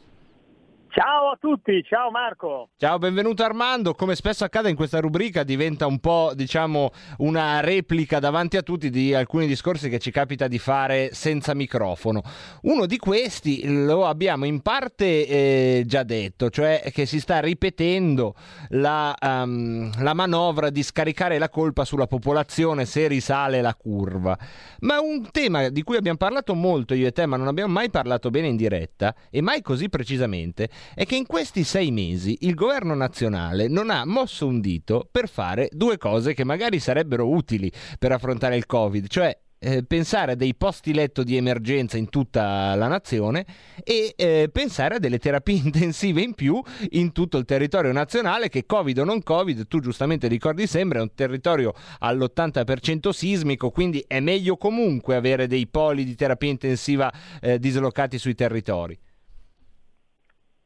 Ciao 0.98 1.28
a 1.28 1.36
tutti, 1.38 1.84
ciao 1.84 2.10
Marco. 2.10 2.70
Ciao, 2.78 2.96
benvenuto 2.96 3.44
Armando. 3.44 3.92
Come 3.92 4.14
spesso 4.14 4.44
accade 4.44 4.70
in 4.70 4.76
questa 4.76 4.98
rubrica 4.98 5.42
diventa 5.42 5.86
un 5.86 5.98
po', 5.98 6.32
diciamo, 6.34 6.90
una 7.18 7.60
replica 7.60 8.18
davanti 8.18 8.56
a 8.56 8.62
tutti 8.62 8.88
di 8.88 9.12
alcuni 9.12 9.46
discorsi 9.46 9.90
che 9.90 9.98
ci 9.98 10.10
capita 10.10 10.48
di 10.48 10.58
fare 10.58 11.10
senza 11.12 11.52
microfono. 11.52 12.22
Uno 12.62 12.86
di 12.86 12.96
questi 12.96 13.84
lo 13.84 14.06
abbiamo 14.06 14.46
in 14.46 14.62
parte 14.62 15.26
eh, 15.26 15.82
già 15.84 16.02
detto, 16.02 16.48
cioè 16.48 16.82
che 16.90 17.04
si 17.04 17.20
sta 17.20 17.40
ripetendo 17.40 18.34
la, 18.70 19.14
ehm, 19.20 20.02
la 20.02 20.14
manovra 20.14 20.70
di 20.70 20.82
scaricare 20.82 21.36
la 21.36 21.50
colpa 21.50 21.84
sulla 21.84 22.06
popolazione 22.06 22.86
se 22.86 23.06
risale 23.06 23.60
la 23.60 23.74
curva. 23.74 24.34
Ma 24.80 24.98
un 25.00 25.30
tema 25.30 25.68
di 25.68 25.82
cui 25.82 25.96
abbiamo 25.96 26.16
parlato 26.16 26.54
molto 26.54 26.94
io 26.94 27.06
e 27.06 27.12
te, 27.12 27.26
ma 27.26 27.36
non 27.36 27.48
abbiamo 27.48 27.74
mai 27.74 27.90
parlato 27.90 28.30
bene 28.30 28.46
in 28.46 28.56
diretta 28.56 29.14
e 29.28 29.42
mai 29.42 29.60
così 29.60 29.90
precisamente, 29.90 30.70
è 30.94 31.04
che 31.06 31.16
in 31.16 31.26
questi 31.26 31.64
sei 31.64 31.90
mesi 31.90 32.38
il 32.40 32.54
governo 32.54 32.94
nazionale 32.94 33.68
non 33.68 33.90
ha 33.90 34.04
mosso 34.04 34.46
un 34.46 34.60
dito 34.60 35.08
per 35.10 35.28
fare 35.28 35.68
due 35.72 35.98
cose 35.98 36.34
che 36.34 36.44
magari 36.44 36.78
sarebbero 36.78 37.28
utili 37.28 37.70
per 37.98 38.12
affrontare 38.12 38.56
il 38.56 38.66
Covid, 38.66 39.08
cioè 39.08 39.36
eh, 39.58 39.82
pensare 39.84 40.32
a 40.32 40.34
dei 40.34 40.54
posti 40.54 40.92
letto 40.92 41.22
di 41.22 41.36
emergenza 41.36 41.96
in 41.96 42.08
tutta 42.08 42.74
la 42.74 42.88
nazione 42.88 43.46
e 43.82 44.12
eh, 44.16 44.48
pensare 44.52 44.96
a 44.96 44.98
delle 44.98 45.18
terapie 45.18 45.56
intensive 45.64 46.20
in 46.20 46.34
più 46.34 46.60
in 46.90 47.12
tutto 47.12 47.38
il 47.38 47.44
territorio 47.44 47.92
nazionale 47.92 48.48
che 48.48 48.66
Covid 48.66 48.98
o 48.98 49.04
non 49.04 49.22
Covid, 49.22 49.66
tu 49.66 49.80
giustamente 49.80 50.28
ricordi 50.28 50.66
sempre, 50.66 50.98
è 50.98 51.02
un 51.02 51.14
territorio 51.14 51.74
all'80% 52.00 53.10
sismico, 53.10 53.70
quindi 53.70 54.04
è 54.06 54.20
meglio 54.20 54.56
comunque 54.56 55.16
avere 55.16 55.46
dei 55.46 55.66
poli 55.66 56.04
di 56.04 56.14
terapia 56.14 56.50
intensiva 56.50 57.12
eh, 57.40 57.58
dislocati 57.58 58.18
sui 58.18 58.34
territori. 58.34 58.98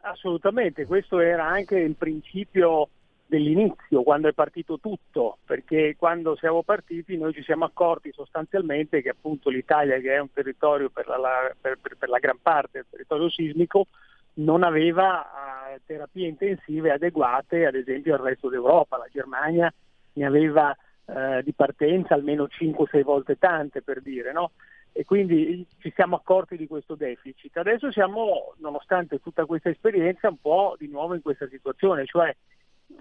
Assolutamente, 0.02 0.86
questo 0.86 1.20
era 1.20 1.46
anche 1.46 1.78
il 1.78 1.94
principio 1.94 2.88
dell'inizio, 3.26 4.02
quando 4.02 4.28
è 4.28 4.32
partito 4.32 4.78
tutto, 4.80 5.38
perché 5.44 5.94
quando 5.98 6.36
siamo 6.36 6.62
partiti 6.62 7.16
noi 7.16 7.32
ci 7.34 7.42
siamo 7.42 7.66
accorti 7.66 8.10
sostanzialmente 8.12 9.02
che 9.02 9.10
appunto 9.10 9.50
l'Italia, 9.50 9.98
che 10.00 10.14
è 10.14 10.18
un 10.18 10.32
territorio 10.32 10.88
per 10.90 11.06
la, 11.06 11.52
per- 11.60 11.78
per- 11.80 11.96
per 11.96 12.08
la 12.08 12.18
gran 12.18 12.38
parte 12.40 12.70
del 12.78 12.86
territorio 12.90 13.28
sismico, 13.28 13.86
non 14.34 14.62
aveva 14.62 15.74
eh, 15.74 15.80
terapie 15.84 16.28
intensive 16.28 16.90
adeguate 16.92 17.66
ad 17.66 17.74
esempio 17.74 18.14
al 18.14 18.20
resto 18.20 18.48
d'Europa. 18.48 18.96
La 18.96 19.08
Germania 19.12 19.72
ne 20.14 20.24
aveva 20.26 20.74
eh, 21.04 21.42
di 21.44 21.52
partenza 21.52 22.14
almeno 22.14 22.44
5-6 22.44 23.02
volte 23.02 23.38
tante 23.38 23.82
per 23.82 24.00
dire, 24.00 24.32
no? 24.32 24.52
E 24.92 25.04
quindi 25.04 25.66
ci 25.78 25.92
siamo 25.94 26.16
accorti 26.16 26.56
di 26.56 26.66
questo 26.66 26.94
deficit. 26.94 27.56
Adesso 27.56 27.90
siamo, 27.92 28.54
nonostante 28.58 29.20
tutta 29.20 29.46
questa 29.46 29.70
esperienza, 29.70 30.28
un 30.28 30.40
po' 30.40 30.74
di 30.78 30.88
nuovo 30.88 31.14
in 31.14 31.22
questa 31.22 31.48
situazione, 31.48 32.06
cioè 32.06 32.34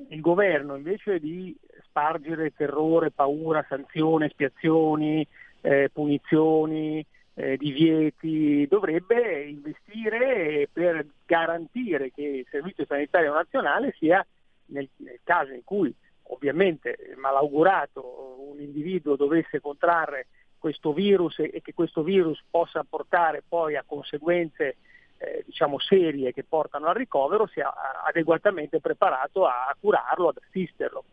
il 0.09 0.21
governo 0.21 0.75
invece 0.75 1.19
di 1.19 1.55
spargere 1.83 2.53
terrore, 2.53 3.11
paura, 3.11 3.65
sanzioni, 3.67 4.25
espiazioni, 4.25 5.25
eh, 5.61 5.89
punizioni, 5.91 7.05
eh, 7.33 7.57
divieti, 7.57 8.67
dovrebbe 8.67 9.45
investire 9.45 10.67
per 10.71 11.05
garantire 11.25 12.11
che 12.11 12.21
il 12.21 12.47
Servizio 12.49 12.85
Sanitario 12.85 13.33
Nazionale 13.33 13.95
sia, 13.97 14.25
nel, 14.67 14.87
nel 14.97 15.19
caso 15.23 15.53
in 15.53 15.63
cui 15.63 15.93
ovviamente 16.31 16.97
malaugurato 17.17 18.35
un 18.51 18.59
individuo 18.59 19.15
dovesse 19.15 19.59
contrarre 19.59 20.27
questo 20.59 20.93
virus 20.93 21.39
e 21.39 21.61
che 21.63 21.73
questo 21.73 22.03
virus 22.03 22.43
possa 22.49 22.85
portare 22.87 23.43
poi 23.47 23.75
a 23.75 23.83
conseguenze 23.85 24.75
eh, 25.17 25.43
diciamo 25.45 25.79
serie 25.79 26.33
che 26.33 26.43
portano 26.43 26.87
al 26.87 26.95
ricovero 26.95 27.47
sia 27.47 27.73
adeguatamente 28.05 28.79
preparato 28.79 29.45
a, 29.45 29.67
a 29.67 29.75
curarlo, 29.79 30.29
ad 30.29 30.39
assisterlo. 30.41 31.03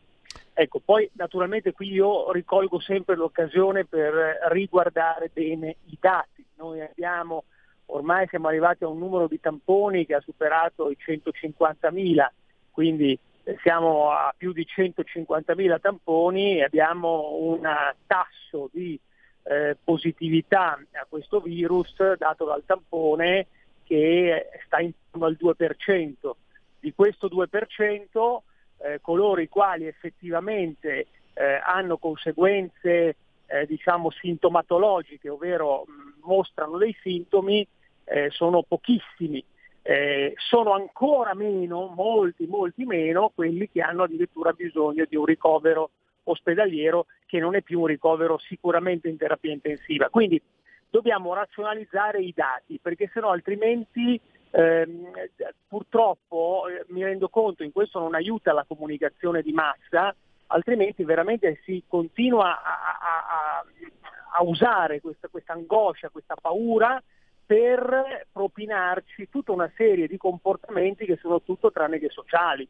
Ecco, 0.59 0.81
poi 0.83 1.09
naturalmente 1.15 1.73
qui 1.73 1.93
io 1.93 2.33
ricolgo 2.33 2.81
sempre 2.81 3.15
l'occasione 3.15 3.85
per 3.85 4.39
riguardare 4.49 5.31
bene 5.33 5.77
i 5.87 5.99
dati. 6.01 6.45
Noi 6.55 6.81
abbiamo, 6.81 7.45
ormai 7.87 8.27
siamo 8.29 8.49
arrivati 8.49 8.85
a 8.85 8.89
un 8.89 8.99
numero 8.99 9.27
di 9.27 9.39
tamponi 9.39 10.07
che 10.07 10.15
ha 10.15 10.21
superato 10.21 10.89
i 10.89 10.97
150.000, 10.99 12.27
quindi 12.71 13.19
eh, 13.45 13.59
siamo 13.61 14.11
a 14.11 14.33
più 14.35 14.53
di 14.53 14.67
150.000 14.67 15.81
tamponi 15.81 16.57
e 16.57 16.65
abbiamo 16.65 17.37
un 17.39 17.61
tasso 18.07 18.71
di 18.73 18.99
eh, 19.49 19.77
positività 19.83 20.79
a 20.93 21.07
questo 21.09 21.41
virus 21.41 21.95
dato 22.17 22.45
dal 22.45 22.65
tampone 22.65 23.47
che 23.85 24.49
sta 24.67 24.81
intorno 24.81 25.27
al 25.27 25.37
2%. 25.41 26.31
Di 26.81 26.93
questo 26.95 27.29
2% 27.29 28.39
eh, 28.79 29.01
coloro 29.01 29.41
i 29.41 29.49
quali 29.49 29.87
effettivamente 29.87 31.07
eh, 31.33 31.61
hanno 31.65 31.97
conseguenze 31.97 33.17
eh, 33.47 33.67
diciamo 33.67 34.11
sintomatologiche, 34.11 35.29
ovvero 35.29 35.85
mh, 35.87 36.27
mostrano 36.27 36.77
dei 36.79 36.97
sintomi, 37.01 37.67
eh, 38.05 38.31
sono 38.31 38.63
pochissimi. 38.63 39.43
Eh, 39.83 40.35
sono 40.37 40.73
ancora 40.73 41.35
meno, 41.35 41.87
molti, 41.95 42.47
molti 42.47 42.85
meno, 42.85 43.31
quelli 43.33 43.71
che 43.71 43.83
hanno 43.83 44.03
addirittura 44.03 44.53
bisogno 44.53 45.05
di 45.09 45.15
un 45.15 45.25
ricovero 45.25 45.91
ospedaliero 46.27 47.07
che 47.27 47.39
non 47.39 47.55
è 47.55 47.63
più 47.63 47.81
un 47.81 47.87
ricovero 47.87 48.39
sicuramente 48.39 49.09
in 49.09 49.17
terapia 49.17 49.53
intensiva. 49.53 50.09
Quindi 50.09 50.41
dobbiamo 50.89 51.35
razionalizzare 51.35 52.21
i 52.21 52.33
dati 52.35 52.79
perché 52.81 53.11
sennò 53.13 53.31
altrimenti 53.31 54.21
Ehm, 54.51 55.11
purtroppo 55.69 56.65
eh, 56.69 56.85
mi 56.89 57.05
rendo 57.05 57.29
conto, 57.29 57.63
in 57.63 57.73
questo 57.73 57.99
non 57.99 58.15
aiuta 58.15 58.55
la 58.55 58.65
comunicazione 58.67 59.43
di 59.43 59.53
massa, 59.53 60.15
altrimenti 60.47 61.05
veramente 61.05 61.61
si 61.65 61.83
continua 61.87 62.63
a, 62.63 62.73
a, 63.01 63.61
a, 63.61 63.65
a 64.39 64.43
usare 64.45 65.01
questa, 65.03 65.29
questa 65.29 65.53
angoscia, 65.53 66.09
questa 66.09 66.37
paura 66.41 67.03
per 67.45 68.27
propinarci 68.33 69.29
tutta 69.29 69.53
una 69.53 69.71
serie 69.77 70.07
di 70.07 70.17
comportamenti 70.17 71.05
che 71.05 71.17
sono 71.17 71.43
tutto 71.43 71.71
tranne 71.71 71.99
che 71.99 72.09
sociali, 72.09 72.67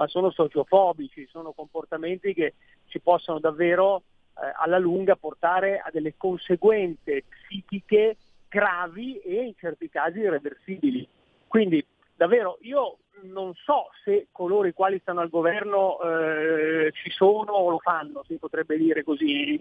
ma 0.00 0.08
sono 0.08 0.30
sociofobici, 0.30 1.28
sono 1.30 1.52
comportamenti 1.52 2.32
che 2.32 2.54
ci 2.86 3.00
possono 3.00 3.38
davvero 3.38 3.98
eh, 3.98 4.50
alla 4.56 4.78
lunga 4.78 5.14
portare 5.14 5.78
a 5.78 5.90
delle 5.92 6.14
conseguenze 6.16 7.24
psichiche 7.28 8.16
gravi 8.48 9.18
e 9.18 9.44
in 9.44 9.54
certi 9.58 9.90
casi 9.90 10.20
irreversibili. 10.20 11.06
Quindi 11.46 11.84
davvero 12.16 12.56
io 12.62 12.96
non 13.24 13.52
so 13.54 13.90
se 14.02 14.28
coloro 14.32 14.66
i 14.66 14.72
quali 14.72 14.98
stanno 15.00 15.20
al 15.20 15.28
governo 15.28 16.00
eh, 16.00 16.90
ci 16.92 17.10
sono 17.10 17.52
o 17.52 17.68
lo 17.68 17.78
fanno, 17.78 18.24
si 18.26 18.36
potrebbe 18.36 18.78
dire 18.78 19.04
così 19.04 19.60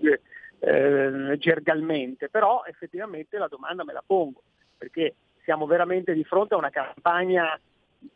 eh, 0.59 1.35
gergalmente, 1.37 2.29
però 2.29 2.63
effettivamente 2.65 3.37
la 3.37 3.49
domanda 3.49 3.83
me 3.83 3.91
la 3.91 4.03
pongo, 4.05 4.41
perché 4.77 5.15
siamo 5.43 5.65
veramente 5.65 6.13
di 6.13 6.23
fronte 6.23 6.53
a 6.53 6.57
una 6.57 6.69
campagna 6.69 7.59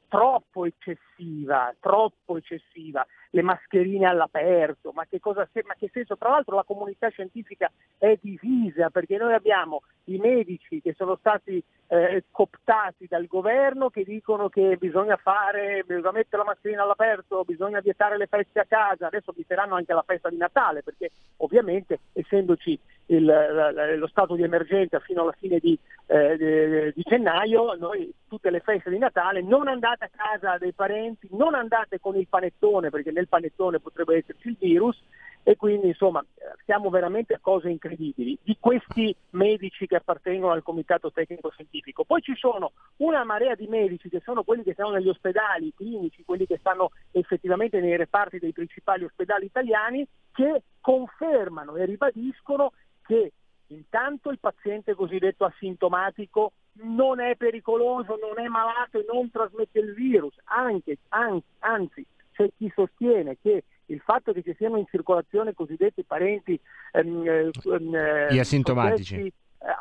troppo 0.08 0.66
eccessiva, 0.66 1.74
troppo 1.80 2.38
eccessiva, 2.38 3.06
le 3.32 3.42
mascherine 3.42 4.06
all'aperto, 4.06 4.92
ma 4.94 5.06
che, 5.06 5.20
cosa, 5.20 5.50
ma 5.66 5.74
che 5.74 5.90
senso? 5.92 6.18
Tra 6.18 6.30
l'altro 6.30 6.56
la 6.56 6.64
comunità 6.64 7.10
scientifica 7.10 7.72
è 7.98 8.18
divisa 8.22 8.92
perché 8.92 9.18
noi 9.18 9.34
abbiamo 9.34 9.82
i 10.06 10.18
medici 10.18 10.82
che 10.82 10.94
sono 10.96 11.16
stati 11.16 11.64
eh, 11.88 12.26
cooptati 12.30 13.08
dal 13.08 13.26
governo 13.26 13.90
che 13.90 14.04
dicono 14.04 14.50
che 14.50 14.78
bisogna 14.78 15.16
fare, 15.16 15.84
bisogna 15.84 16.12
mettere 16.12 16.44
la 16.44 16.50
mascherina 16.50 16.84
all'aperto, 16.84 17.44
bisogna 17.44 17.80
vietare 17.80 18.18
le 18.18 18.28
feste 18.28 18.60
a 18.60 18.66
casa, 18.66 19.08
adesso 19.08 19.32
vieteranno 19.32 19.76
anche 19.76 19.94
la 19.94 20.04
festa 20.06 20.30
di 20.30 20.38
Natale 20.38 20.84
perché 20.84 21.10
ovviamente 21.38 22.02
essendoci 22.14 22.80
il, 23.08 23.98
lo 23.98 24.08
stato 24.08 24.36
di 24.36 24.44
emergenza 24.44 25.00
fino 25.00 25.22
alla 25.22 25.36
fine 25.38 25.60
di, 25.60 25.78
eh, 26.08 26.92
di 26.96 27.02
gennaio, 27.04 27.74
noi 27.76 28.14
tutte 28.28 28.50
le 28.50 28.62
feste 28.62 28.90
di 28.90 28.98
Natale 28.98 29.42
non 29.42 29.68
andate 29.68 30.06
a 30.06 30.10
casa 30.16 30.58
dei 30.58 30.74
parenti, 30.74 31.28
non 31.32 31.54
andate 31.54 32.00
con 32.00 32.16
il 32.16 32.28
panettone 32.28 32.90
perché 32.90 33.12
nel 33.12 33.28
panettone 33.28 33.80
potrebbe 33.80 34.18
esserci 34.18 34.50
il 34.50 34.58
virus 34.60 35.02
e 35.44 35.58
quindi 35.58 35.88
insomma 35.88 36.24
siamo 36.64 36.90
veramente 36.90 37.34
a 37.34 37.40
cose 37.42 37.70
incredibili 37.70 38.38
di 38.42 38.56
questi 38.60 39.14
medici 39.32 39.86
che 39.86 39.98
appartengono 39.98 40.54
al 40.54 40.64
comitato 40.64 41.12
tecnico 41.12 41.52
scientifico. 41.52 42.06
Poi 42.06 42.22
ci 42.22 42.34
sono 42.36 42.72
una 42.98 43.26
marea 43.26 43.54
di 43.54 43.68
medici 43.68 44.08
che 44.08 44.22
sono 44.24 44.44
quelli 44.44 44.64
che 44.64 44.74
stanno 44.74 44.92
negli 44.92 45.10
ospedali 45.10 45.74
clinici, 45.76 46.24
quelli 46.24 46.48
che 46.48 46.58
stanno 46.58 46.92
effettivamente 47.12 47.82
nei 47.82 47.98
reparti 47.98 48.40
dei 48.40 48.54
principali 48.54 49.04
ospedali 49.04 49.46
italiani 49.46 50.08
che 50.32 50.64
confermano 50.80 51.76
e 51.76 51.86
ribadiscono 51.86 52.72
che 53.06 53.32
intanto 53.68 54.30
il 54.30 54.40
paziente 54.40 54.94
cosiddetto 54.96 55.46
asintomatico 55.46 56.54
non 56.84 57.20
è 57.20 57.36
pericoloso, 57.36 58.18
non 58.20 58.44
è 58.44 58.48
malato 58.48 59.00
e 59.00 59.06
non 59.12 59.30
trasmette 59.30 59.80
il 59.80 59.94
virus, 59.94 60.36
anche, 60.46 60.98
anzi, 61.10 61.46
anzi 61.60 62.06
c'è 62.32 62.50
chi 62.58 62.72
sostiene 62.74 63.38
che 63.42 63.64
il 63.88 64.00
fatto 64.00 64.34
che 64.34 64.42
ci 64.42 64.56
siano 64.58 64.78
in 64.78 64.86
circolazione 64.88 65.54
cosiddetti 65.54 66.04
parenti 66.04 66.60
ehm, 66.94 67.52
ehm, 67.64 67.96
eh, 67.96 68.40
asintomatici, 68.40 69.26
eh, 69.26 69.34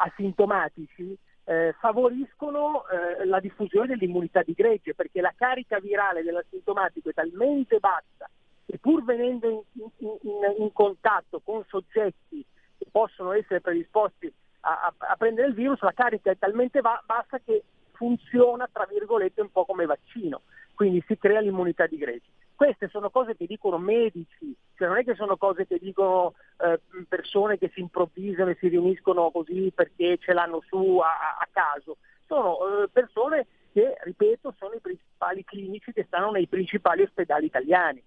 asintomatici 0.04 1.16
eh, 1.44 1.74
favoriscono 1.78 2.84
eh, 2.88 3.24
la 3.24 3.40
diffusione 3.40 3.96
dell'immunità 3.96 4.42
di 4.42 4.52
gregge 4.52 4.94
perché 4.94 5.20
la 5.20 5.32
carica 5.36 5.80
virale 5.80 6.22
dell'asintomatico 6.22 7.08
è 7.08 7.12
talmente 7.12 7.78
bassa 7.78 8.28
che 8.66 8.78
pur 8.78 9.02
venendo 9.04 9.48
in, 9.48 9.60
in, 9.98 10.16
in, 10.22 10.54
in 10.58 10.72
contatto 10.72 11.40
con 11.40 11.64
soggetti 11.68 12.44
possono 12.93 13.32
essere 13.32 13.61
predisposti 13.61 14.32
a, 14.61 14.70
a, 14.70 14.95
a 14.99 15.16
prendere 15.16 15.49
il 15.49 15.55
virus, 15.55 15.80
la 15.80 15.93
carica 15.93 16.30
è 16.30 16.38
talmente 16.38 16.80
va- 16.80 17.03
bassa 17.05 17.40
che 17.45 17.64
funziona, 17.93 18.68
tra 18.70 18.86
virgolette, 18.88 19.40
un 19.40 19.51
po' 19.51 19.64
come 19.64 19.86
vaccino, 19.86 20.43
quindi 20.74 21.03
si 21.07 21.18
crea 21.18 21.40
l'immunità 21.40 21.86
di 21.86 21.97
gregge. 21.97 22.30
Queste 22.55 22.88
sono 22.88 23.11
cose 23.11 23.34
che 23.36 23.47
dicono 23.47 23.78
medici, 23.78 24.55
cioè 24.76 24.86
non 24.86 24.99
è 24.99 25.05
che 25.05 25.16
sono 25.16 25.36
cose 25.36 25.66
che 25.66 25.78
dicono 25.78 26.34
eh, 26.61 26.80
persone 27.09 27.59
che 27.59 27.70
si 27.74 27.80
improvvisano 27.80 28.51
e 28.51 28.57
si 28.61 28.68
riuniscono 28.68 29.30
così 29.30 29.72
perché 29.74 30.18
ce 30.18 30.32
l'hanno 30.32 30.62
su 30.68 30.99
a, 30.99 31.38
a 31.40 31.49
caso, 31.51 31.97
sono 32.26 32.59
eh, 32.82 32.88
persone 32.88 33.47
che, 33.72 33.97
ripeto, 34.03 34.55
sono 34.59 34.74
i 34.74 34.80
principali 34.80 35.45
clinici 35.45 35.93
che 35.93 36.05
stanno 36.05 36.30
nei 36.30 36.47
principali 36.47 37.03
ospedali 37.03 37.47
italiani. 37.47 38.03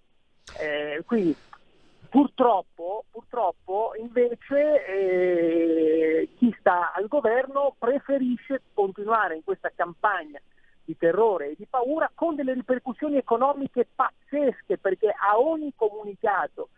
Eh, 0.60 1.02
quindi 1.04 1.34
Purtroppo, 2.16 3.04
purtroppo 3.10 3.92
invece 3.98 4.86
eh, 4.86 6.30
chi 6.38 6.50
sta 6.58 6.94
al 6.94 7.08
governo 7.08 7.76
preferisce 7.78 8.62
continuare 8.72 9.36
in 9.36 9.44
questa 9.44 9.70
campagna 9.74 10.40
di 10.82 10.96
terrore 10.96 11.50
e 11.50 11.54
di 11.58 11.66
paura 11.68 12.10
con 12.14 12.34
delle 12.34 12.54
ripercussioni 12.54 13.18
economiche 13.18 13.86
pazzesche 13.94 14.78
perché 14.78 15.10
a 15.10 15.38
ogni 15.38 15.74
comunicato 15.76 16.70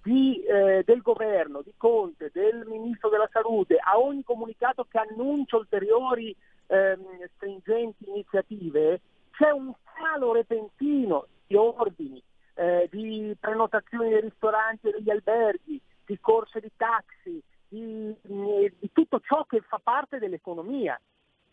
di, 0.00 0.40
eh, 0.44 0.84
del 0.86 1.02
governo, 1.02 1.62
di 1.62 1.72
Conte, 1.76 2.30
del 2.32 2.64
Ministro 2.64 3.08
della 3.08 3.28
Salute, 3.32 3.78
a 3.78 3.98
ogni 3.98 4.22
comunicato 4.22 4.86
che 4.88 4.98
annuncia 4.98 5.56
ulteriori 5.56 6.32
ehm, 6.68 7.26
stringenti 7.34 8.08
iniziative, 8.10 9.00
c'è 9.32 9.50
un 9.50 9.72
calo 9.92 10.34
repentino 10.34 11.26
di 11.48 11.56
ordini, 11.56 12.22
eh, 12.54 12.88
di 12.90 13.36
prenotazioni 13.38 14.10
dei 14.10 14.20
ristoranti 14.20 14.88
e 14.88 14.92
degli 14.92 15.10
alberghi, 15.10 15.80
di 16.06 16.18
corse 16.20 16.60
di 16.60 16.70
taxi, 16.76 17.42
di, 17.68 18.14
di 18.22 18.90
tutto 18.92 19.20
ciò 19.20 19.44
che 19.44 19.60
fa 19.60 19.80
parte 19.82 20.18
dell'economia 20.18 20.98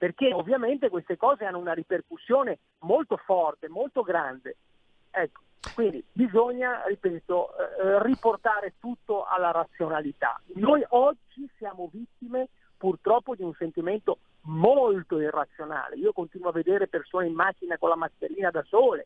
perché 0.01 0.33
ovviamente 0.33 0.89
queste 0.89 1.15
cose 1.15 1.45
hanno 1.45 1.59
una 1.59 1.73
ripercussione 1.73 2.57
molto 2.79 3.17
forte, 3.17 3.69
molto 3.69 4.01
grande. 4.01 4.55
Ecco, 5.11 5.41
quindi 5.75 6.03
bisogna, 6.11 6.83
ripeto, 6.87 7.49
eh, 7.55 8.03
riportare 8.03 8.73
tutto 8.79 9.25
alla 9.25 9.51
razionalità. 9.51 10.41
Noi 10.55 10.83
oggi 10.89 11.47
siamo 11.55 11.87
vittime 11.93 12.47
purtroppo 12.75 13.35
di 13.35 13.43
un 13.43 13.53
sentimento 13.53 14.17
molto 14.45 15.19
irrazionale. 15.19 15.97
Io 15.97 16.13
continuo 16.13 16.49
a 16.49 16.53
vedere 16.53 16.87
persone 16.87 17.27
in 17.27 17.35
macchina 17.35 17.77
con 17.77 17.89
la 17.89 17.95
mascherina 17.95 18.49
da 18.49 18.63
sole, 18.67 19.05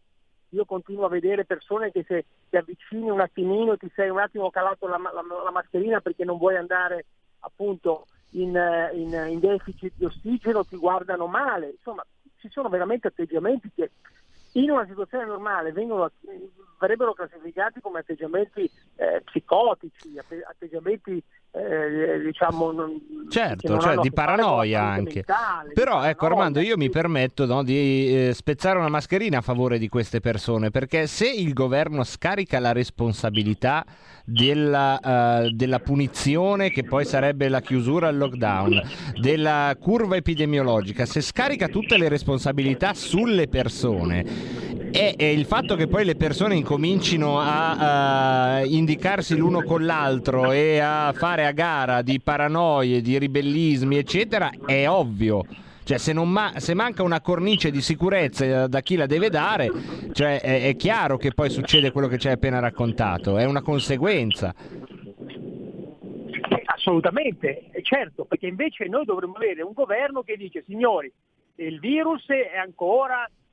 io 0.56 0.66
continuo 0.66 1.06
a 1.06 1.10
vedere 1.10 1.45
persone 1.45 1.91
che 1.91 2.03
se 2.08 2.26
ti 2.49 2.58
avvicini 2.58 3.10
un 3.10 3.20
attimino 3.20 3.78
ti 3.78 3.91
sei 3.93 4.10
un 4.10 4.20
attimo 4.20 4.49
calato 4.49 4.88
la, 4.88 4.97
la, 4.97 5.24
la 5.43 5.51
mascherina 5.51 5.99
perché 5.99 6.24
non 6.24 6.38
vuoi 6.38 6.56
andare 6.56 7.06
appunto 7.39 8.08
in, 8.32 8.58
in, 8.93 9.28
in 9.30 9.39
deficit 9.39 9.93
di 9.95 10.06
ossigeno 10.06 10.66
ti 10.66 10.78
guardano 10.78 11.28
male, 11.28 11.72
insomma 11.72 12.06
ci 12.39 12.49
sono 12.49 12.70
veramente 12.70 13.08
atteggiamenti 13.08 13.72
che 13.74 13.91
in 14.53 14.72
una 14.72 14.86
situazione 14.86 15.26
normale 15.26 15.72
vengono, 15.72 16.10
verrebbero 16.80 17.14
classificati 17.14 17.82
come 17.82 17.99
atteggiamenti 17.99 18.70
eh, 18.95 19.22
psicotici, 19.26 20.18
atteggiamenti 20.18 21.22
eh, 21.56 22.20
diciamo 22.20 22.72
non, 22.72 22.99
certo, 23.30 23.80
cioè 23.80 23.95
di 23.97 24.12
paranoia 24.12 24.84
anche. 24.84 25.24
mentale, 25.26 25.72
però 25.74 26.03
ecco 26.03 26.26
Armando 26.26 26.60
io 26.60 26.76
mi 26.76 26.89
permetto 26.89 27.45
no, 27.45 27.64
di 27.64 28.28
eh, 28.28 28.34
spezzare 28.34 28.78
una 28.78 28.89
mascherina 28.89 29.38
a 29.38 29.41
favore 29.41 29.78
di 29.78 29.88
queste 29.88 30.20
persone 30.20 30.70
perché 30.70 31.08
se 31.08 31.30
il 31.30 31.53
governo 31.53 32.03
scarica 32.03 32.60
la 32.60 32.74
responsabilità 32.74 33.86
della, 34.26 34.99
uh, 35.45 35.49
della 35.51 35.80
punizione 35.80 36.72
che 36.72 36.84
poi 36.84 37.06
sarebbe 37.06 37.47
la 37.47 37.62
chiusura 37.62 38.10
al 38.10 38.18
lockdown 38.18 38.82
della 39.22 39.74
curva 39.80 40.18
epidemiologica 40.18 41.06
se 41.06 41.22
scarica 41.22 41.68
tutte 41.68 41.97
le 41.97 42.10
responsabilità 42.10 42.93
sulle 42.93 43.47
persone 43.47 44.84
e, 44.96 45.14
e, 45.18 45.34
il 45.34 45.46
fatto 45.46 45.76
che 45.76 45.88
poi 45.88 46.06
le 46.06 46.16
persone 46.16 46.56
incomincino 46.56 47.38
a, 47.38 48.56
a, 48.56 48.66
indicarsi 48.66 49.36
l'uno 49.36 49.62
con 49.64 49.86
l'altro 49.86 50.54
e 50.54 50.80
a 50.80 51.12
fare 51.14 51.46
a 51.46 51.52
gara 51.52 52.02
di 52.02 52.22
paranoie, 52.22 53.02
di 53.02 53.20
ribellismi, 53.20 53.98
eccetera, 53.98 54.50
è 54.66 54.88
ovvio. 54.88 55.46
Cioè, 55.84 55.98
se, 55.98 56.14
ma- 56.14 56.54
se, 56.60 56.74
manca 56.74 57.04
una 57.04 57.20
cornice 57.20 57.72
di 57.72 57.82
sicurezza 57.82 58.68
da 58.68 58.80
chi 58.80 58.96
la 58.96 59.06
deve 59.06 59.30
dare, 59.30 59.70
cioè, 60.14 60.39
è, 60.39 60.70
è 60.70 60.76
chiaro 60.78 61.18
che 61.18 61.34
poi 61.34 61.50
succede 61.50 61.91
quello 61.91 62.08
che 62.08 62.18
ci 62.18 62.28
hai 62.28 62.34
appena 62.34 62.60
raccontato, 62.60 63.38
è 63.38 63.43
una 63.43 63.62
conseguenza. 63.62 64.56
Assolutamente, 66.66 67.70
certo, 67.82 68.24
perché 68.24 68.48
invece 68.48 68.86
noi 68.86 69.04
dovremmo 69.04 69.36
avere 69.36 69.62
un 69.62 69.74
governo 69.74 70.22
che 70.22 70.38
dice 70.38 70.64
signori, 70.66 71.12
il 71.58 71.80
virus 71.80 72.28
è 72.28 72.58
ancora 72.58 73.26
eh, 73.26 73.45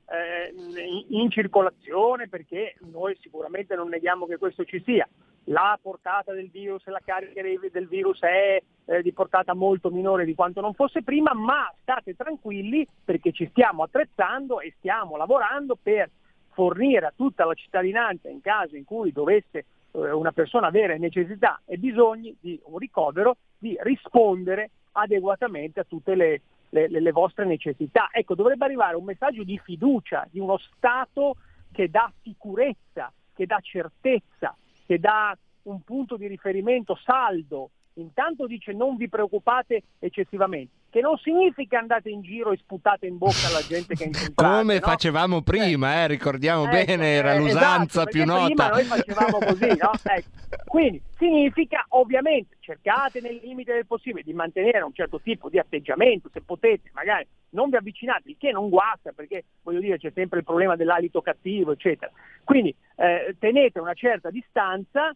in 1.09 1.31
circolazione 1.31 2.29
perché 2.29 2.75
noi 2.91 3.17
sicuramente 3.21 3.75
non 3.75 3.89
neghiamo 3.89 4.27
che 4.27 4.37
questo 4.37 4.65
ci 4.65 4.83
sia, 4.85 5.09
la 5.45 5.79
portata 5.81 6.33
del 6.33 6.51
virus 6.51 6.87
e 6.87 6.91
la 6.91 7.01
carica 7.05 7.43
del 7.43 7.89
virus 7.89 8.21
è 8.21 8.63
eh, 8.85 9.03
di 9.03 9.13
portata 9.13 9.55
molto 9.55 9.91
minore 9.91 10.25
di 10.25 10.35
quanto 10.35 10.61
non 10.61 10.75
fosse 10.75 11.03
prima, 11.03 11.33
ma 11.35 11.73
state 11.81 12.15
tranquilli 12.15 12.87
perché 13.05 13.33
ci 13.33 13.49
stiamo 13.49 13.83
attrezzando 13.83 14.61
e 14.61 14.75
stiamo 14.79 15.17
lavorando 15.17 15.77
per 15.81 16.11
fornire 16.53 17.07
a 17.07 17.13
tutta 17.17 17.45
la 17.45 17.55
cittadinanza 17.55 18.29
in 18.29 18.41
caso 18.41 18.77
in 18.77 18.85
cui 18.85 19.13
dovesse 19.13 19.65
eh, 19.93 20.11
una 20.11 20.33
persona 20.33 20.69
avere 20.69 20.99
necessità 20.99 21.61
e 21.65 21.79
bisogni 21.79 22.37
di 22.41 22.61
un 22.65 22.79
ricovero, 22.79 23.37
di 23.59 23.77
rispondere 23.81 24.71
adeguatamente 24.93 25.81
a 25.81 25.85
tutte 25.85 26.15
le, 26.15 26.41
le, 26.73 26.89
le 26.89 27.13
vostre 27.13 27.45
necessità. 27.45 28.09
Ecco, 28.11 28.35
dovrebbe 28.35 28.65
arrivare 28.65 28.97
un 28.97 29.05
messaggio 29.05 29.45
di 29.45 29.59
fiducia, 29.59 30.27
di 30.31 30.39
uno 30.39 30.59
Stato 30.59 31.37
che 31.71 31.89
dà 31.89 32.11
sicurezza, 32.23 33.13
che 33.35 33.47
dà 33.47 33.59
certezza, 33.61 34.57
che 34.87 34.99
dà 34.99 35.37
un 35.63 35.83
punto 35.83 36.17
di 36.17 36.27
riferimento 36.27 36.99
saldo. 37.03 37.71
Intanto 37.95 38.47
dice 38.47 38.73
non 38.73 38.97
vi 38.97 39.09
preoccupate 39.09 39.83
eccessivamente 39.99 40.81
che 40.93 41.01
non 41.01 41.17
significa 41.17 41.79
andate 41.79 42.11
in 42.11 42.21
giro 42.21 42.53
e 42.53 42.59
sputate 42.59 43.07
in 43.07 43.17
bocca 43.17 43.47
alla 43.49 43.63
gente 43.67 43.95
che 43.95 44.05
incontrate. 44.05 44.35
Come 44.61 44.75
no? 44.75 44.81
facevamo 44.81 45.41
prima, 45.41 45.95
eh, 45.95 46.07
ricordiamo 46.07 46.65
ecco, 46.65 46.85
bene, 46.85 47.15
era 47.15 47.33
eh, 47.33 47.39
l'usanza 47.39 48.03
esatto, 48.03 48.11
più 48.11 48.27
nota. 48.27 48.69
Prima 48.69 48.69
noi 48.69 48.85
facevamo 48.85 49.39
così, 49.39 49.69
no? 49.69 49.91
ecco. 50.05 50.29
Quindi 50.67 51.01
significa 51.17 51.87
ovviamente 51.89 52.57
cercate 52.61 53.23
nel 53.23 53.41
limite 53.43 53.73
del 53.73 53.87
possibile 53.87 54.23
di 54.23 54.35
mantenere 54.35 54.83
un 54.83 54.93
certo 54.93 55.19
tipo 55.19 55.49
di 55.49 55.59
atteggiamento, 55.59 56.29
se 56.31 56.43
potete, 56.43 56.91
magari 56.93 57.27
non 57.53 57.71
vi 57.71 57.77
avvicinate, 57.77 58.29
il 58.29 58.37
che 58.39 58.53
non 58.53 58.69
guasta 58.69 59.13
perché 59.13 59.45
voglio 59.63 59.81
dire 59.81 59.97
c'è 59.97 60.13
sempre 60.15 60.41
il 60.41 60.45
problema 60.45 60.77
dell'alito 60.77 61.23
cattivo, 61.23 61.73
eccetera. 61.73 62.13
Quindi 62.45 62.75
eh, 62.97 63.35
tenete 63.39 63.81
una 63.81 63.95
certa 63.95 64.29
distanza, 64.29 65.11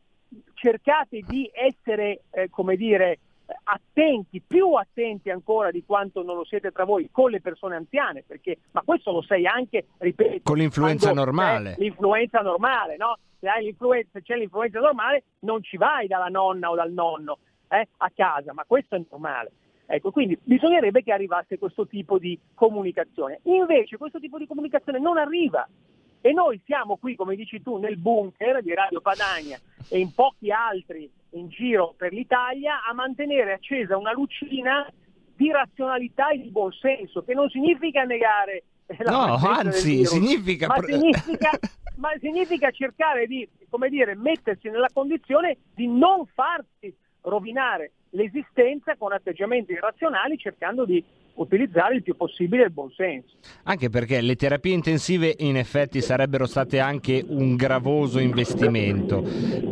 cercate 0.55 1.21
di 1.29 1.51
essere, 1.53 2.23
eh, 2.31 2.49
come 2.49 2.77
dire, 2.77 3.19
attenti, 3.65 4.43
più 4.45 4.73
attenti 4.75 5.31
ancora 5.31 5.71
di 5.71 5.85
quanto 5.85 6.23
non 6.23 6.37
lo 6.37 6.45
siete 6.45 6.73
tra 6.73 6.85
voi 6.85 7.09
con 7.11 7.31
le 7.31 7.41
persone 7.41 7.77
anziane, 7.77 8.25
perché, 8.27 8.59
ma 8.73 8.83
questo 8.85 9.13
lo 9.13 9.23
sei 9.23 9.47
anche, 9.47 9.87
ripeto, 9.99 10.41
con 10.43 10.59
l'influenza 10.59 11.13
normale. 11.13 11.77
L'influenza 11.79 12.41
normale, 12.41 12.97
no? 12.97 13.19
Se, 13.39 13.49
hai 13.49 13.65
l'influenza, 13.65 14.11
se 14.13 14.23
c'è 14.23 14.37
l'influenza 14.37 14.81
normale 14.81 15.25
non 15.41 15.63
ci 15.63 15.77
vai 15.77 16.07
dalla 16.07 16.29
nonna 16.29 16.71
o 16.71 16.75
dal 16.75 16.93
nonno 16.93 17.39
eh, 17.69 17.89
a 17.97 18.11
casa, 18.15 18.53
ma 18.53 18.65
questo 18.67 18.97
è 18.97 19.03
normale. 19.11 19.53
Ecco, 19.87 20.11
quindi 20.11 20.37
bisognerebbe 20.43 21.03
che 21.03 21.13
arrivasse 21.13 21.59
questo 21.59 21.87
tipo 21.87 22.19
di 22.19 22.39
comunicazione. 22.55 23.41
Invece 23.45 23.97
questo 23.97 24.19
tipo 24.19 24.37
di 24.37 24.47
comunicazione 24.47 24.99
non 24.99 25.17
arriva 25.17 25.67
e 26.21 26.33
noi 26.33 26.61
siamo 26.65 26.97
qui, 26.97 27.15
come 27.15 27.37
dici 27.37 27.63
tu, 27.63 27.77
nel 27.77 27.97
bunker 27.97 28.61
di 28.63 28.75
Radio 28.75 29.01
Padania 29.01 29.61
e 29.89 30.01
in 30.01 30.13
pochi 30.13 30.51
altri 30.51 31.09
in 31.31 31.49
giro 31.49 31.95
per 31.97 32.13
l'Italia 32.13 32.85
a 32.89 32.93
mantenere 32.95 33.53
accesa 33.53 33.97
una 33.97 34.13
lucina 34.13 34.91
di 35.35 35.51
razionalità 35.51 36.31
e 36.31 36.41
di 36.41 36.51
buonsenso, 36.51 37.23
che 37.23 37.35
non 37.35 37.49
significa 37.51 38.05
negare 38.05 38.65
la 38.99 39.11
No, 39.11 39.35
anzi, 39.37 39.97
virus, 39.97 40.11
significa... 40.11 40.67
ma 40.69 40.81
significa, 40.83 41.51
ma 41.97 42.11
significa 42.21 42.71
cercare 42.71 43.27
di, 43.27 43.47
come 43.69 43.89
dire, 43.89 44.15
mettersi 44.15 44.69
nella 44.71 44.89
condizione 44.93 45.59
di 45.75 45.87
non 45.87 46.25
farsi 46.27 46.95
rovinare 47.23 47.93
l'esistenza 48.11 48.97
con 48.97 49.13
atteggiamenti 49.13 49.73
irrazionali 49.73 50.39
cercando 50.39 50.85
di 50.85 51.05
utilizzare 51.37 51.97
il 51.97 52.03
più 52.03 52.17
possibile 52.17 52.65
il 52.65 52.71
buonsenso. 52.71 53.37
Anche 53.65 53.91
perché 53.91 54.21
le 54.21 54.37
terapie 54.37 54.75
intensive 54.75 55.35
in 55.39 55.57
effetti 55.57 56.01
sarebbero 56.01 56.47
state 56.47 56.79
anche 56.79 57.25
un 57.27 57.57
gravoso 57.57 58.19
investimento, 58.19 59.23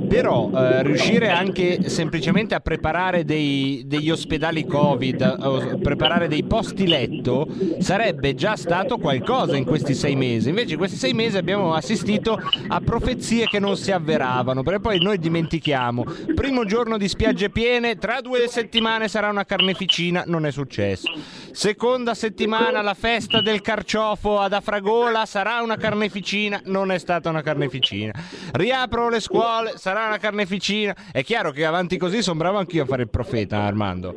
però 0.09 0.51
eh, 0.55 0.83
riuscire 0.83 1.29
anche 1.29 1.89
semplicemente 1.89 2.55
a 2.55 2.61
preparare 2.61 3.25
dei, 3.25 3.83
degli 3.87 4.11
ospedali 4.11 4.65
Covid, 4.65 5.81
preparare 5.81 6.29
dei 6.29 6.45
posti 6.45 6.87
letto, 6.87 7.47
sarebbe 7.79 8.35
già 8.35 8.57
stato 8.57 8.99
qualcosa 8.99 9.57
in 9.57 9.65
questi 9.65 9.95
sei 9.95 10.17
mesi. 10.17 10.49
Invece 10.49 10.73
in 10.73 10.79
questi 10.79 10.97
sei 10.97 11.12
mesi 11.12 11.37
abbiamo 11.37 11.75
assistito 11.75 12.39
a 12.69 12.81
profezie 12.81 13.47
che 13.47 13.59
non 13.59 13.77
si 13.77 13.91
avveravano, 13.93 14.62
perché 14.62 14.81
poi 14.81 14.99
noi 15.01 15.19
dimentichiamo, 15.19 16.05
primo 16.35 16.65
giorno 16.65 16.97
di 16.99 17.09
spiagge 17.09 17.51
piene, 17.51 17.97
tra 17.97 18.21
due 18.21 18.47
settimane 18.49 19.09
sarà 19.09 19.29
una 19.31 19.45
carneficina, 19.45 20.25
non 20.27 20.47
è 20.47 20.51
successo. 20.51 21.12
Seconda 21.55 22.15
settimana 22.15 22.83
la 22.83 22.95
festa 22.95 23.41
del 23.41 23.61
carciofo 23.61 24.41
ad 24.41 24.53
Afragola 24.55 25.25
sarà 25.25 25.63
una 25.63 25.77
carneficina, 25.77 26.61
non 26.65 26.91
è 26.91 26.99
stata 26.99 27.31
una 27.31 27.43
carneficina. 27.43 28.13
Riaprono 28.55 29.11
le 29.11 29.21
scuole, 29.21 29.79
sarà 29.79 30.07
una 30.09 30.19
carneficina. 30.19 30.97
È 31.13 31.23
chiaro 31.23 31.53
che 31.53 31.65
avanti 31.65 31.97
così 31.97 32.23
sono 32.23 32.39
bravo 32.39 32.59
anch'io 32.59 32.83
a 32.83 32.87
fare 32.87 33.03
il 33.03 33.09
profeta, 33.09 33.61
Armando. 33.61 34.17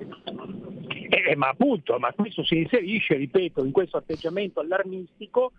Eh, 1.10 1.36
ma 1.36 1.50
appunto, 1.50 2.00
ma 2.00 2.12
questo 2.12 2.44
si 2.44 2.58
inserisce, 2.58 3.14
ripeto, 3.14 3.64
in 3.64 3.72
questo 3.72 3.98
atteggiamento 3.98 4.60
allarmistico 4.60 5.52